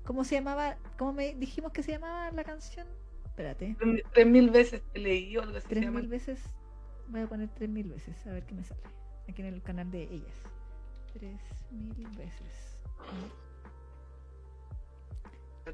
¿Cómo 0.05 0.23
se 0.25 0.35
llamaba? 0.37 0.77
¿Cómo 0.99 1.13
me 1.15 1.35
dijimos 1.35 1.73
que 1.73 1.83
se 1.83 1.93
llamaba 1.93 2.31
la 2.31 2.45
canción? 2.45 2.87
Espérate. 3.35 3.77
Tres- 4.13 4.27
mil 4.29 4.51
veces 4.51 4.81
te 4.93 5.01
leí 5.01 5.37
o 5.37 5.43
algo 5.43 5.57
así 5.59 5.67
Tres 5.69 5.91
mil 5.91 6.07
veces. 6.07 6.41
Voy 7.09 7.23
a 7.23 7.27
poner 7.27 7.49
tres 7.49 7.69
mil 7.69 7.89
veces, 7.89 8.25
a 8.29 8.31
ver 8.31 8.45
qué 8.47 8.55
me 8.55 8.63
sale. 8.63 8.81
Aquí 9.29 9.43
en 9.43 9.49
el 9.49 9.61
canal 9.61 9.91
de 9.91 10.05
ellas. 10.05 10.37
Tres 11.13 11.41
mil 11.73 12.09
veces. 12.17 12.79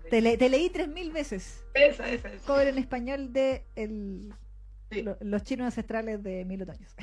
Te, 0.08 0.20
le- 0.22 0.38
te 0.38 0.48
leí 0.48 0.70
tres 0.70 0.88
mil 0.88 1.10
veces. 1.12 1.64
Esa, 1.74 2.08
esa, 2.08 2.32
esa. 2.32 2.46
Cover 2.46 2.68
en 2.68 2.78
español 2.78 3.32
de 3.32 3.66
el, 3.76 4.32
Sí. 4.90 5.02
lo- 5.02 5.18
los 5.20 5.42
chinos 5.42 5.66
ancestrales 5.66 6.22
de 6.22 6.44
Mil 6.44 6.62
Otoños. 6.62 6.94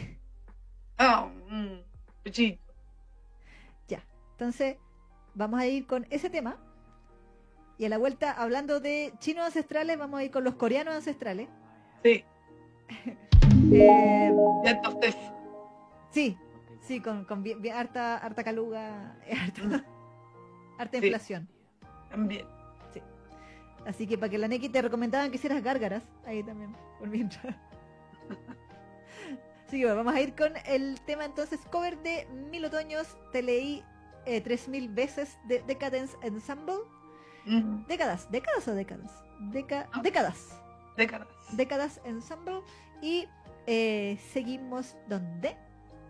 Ah, 0.97 1.31
mm, 1.49 1.81
pechito. 2.23 2.59
ya. 3.87 4.03
Entonces, 4.31 4.77
vamos 5.35 5.59
a 5.59 5.67
ir 5.67 5.85
con 5.85 6.07
ese 6.09 6.29
tema. 6.31 6.57
Y 7.77 7.85
a 7.85 7.89
la 7.89 7.97
vuelta, 7.97 8.31
hablando 8.31 8.79
de 8.79 9.13
chinos 9.19 9.45
ancestrales, 9.45 9.97
vamos 9.97 10.19
a 10.19 10.23
ir 10.23 10.31
con 10.31 10.43
los 10.43 10.55
coreanos 10.55 10.95
ancestrales. 10.95 11.47
Sí, 12.03 12.23
Eh, 13.71 14.31
entonces. 14.63 15.15
sí, 16.11 16.37
sí, 16.79 17.01
con, 17.01 17.25
con 17.25 17.43
bien, 17.43 17.61
bien 17.61 17.75
harta, 17.75 18.17
harta 18.17 18.43
caluga, 18.43 19.17
harta, 19.41 19.83
harta 20.77 20.99
Sí. 20.99 21.05
inflación. 21.05 21.47
También. 22.09 22.45
Así 23.85 24.05
que 24.07 24.17
para 24.17 24.29
que 24.29 24.37
la 24.37 24.47
Neki 24.49 24.67
te 24.69 24.81
recomendaban 24.81 25.29
que 25.31 25.37
hicieras 25.37 25.63
gárgaras, 25.63 26.03
ahí 26.25 26.43
también, 26.43 26.75
por 26.99 27.07
mientras. 27.09 27.55
Así 29.67 29.79
que 29.79 29.85
bueno, 29.85 29.97
vamos 29.97 30.13
a 30.15 30.21
ir 30.21 30.33
con 30.35 30.53
el 30.65 30.99
tema 31.01 31.25
entonces, 31.25 31.59
cover 31.71 31.97
de 31.99 32.25
Mil 32.51 32.63
Otoños, 32.65 33.17
te 33.31 33.41
leí 33.41 33.83
eh, 34.25 34.39
3000 34.41 34.89
veces 34.89 35.37
de 35.45 35.61
Decadence 35.63 36.15
Ensemble. 36.21 36.75
Mm, 37.47 37.85
Décadas, 37.87 38.29
décadas 38.31 38.67
o 38.67 38.73
décadas? 38.75 39.11
Deca- 39.51 39.87
No. 39.95 40.01
décadas, 40.03 40.59
décadas. 40.97 41.27
décadas 41.53 42.01
Ensemble. 42.05 42.61
Y 43.01 43.27
eh, 43.67 44.17
seguimos 44.33 44.95
donde? 45.07 45.55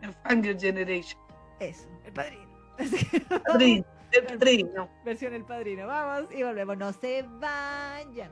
En 0.02 0.14
Fangirl 0.24 0.60
Generation. 0.60 1.20
Eso, 1.60 1.88
el 2.06 2.14
padrino. 2.14 2.48
Vamos, 3.30 3.44
Padrino, 3.48 3.86
el 4.12 4.24
padrino. 4.26 4.90
versión 5.04 5.34
el 5.34 5.44
padrino. 5.46 5.88
Vamos 5.88 6.32
y 6.34 6.44
volvemos, 6.44 6.78
no 6.78 6.94
se 6.94 7.24
vayan. 7.24 8.32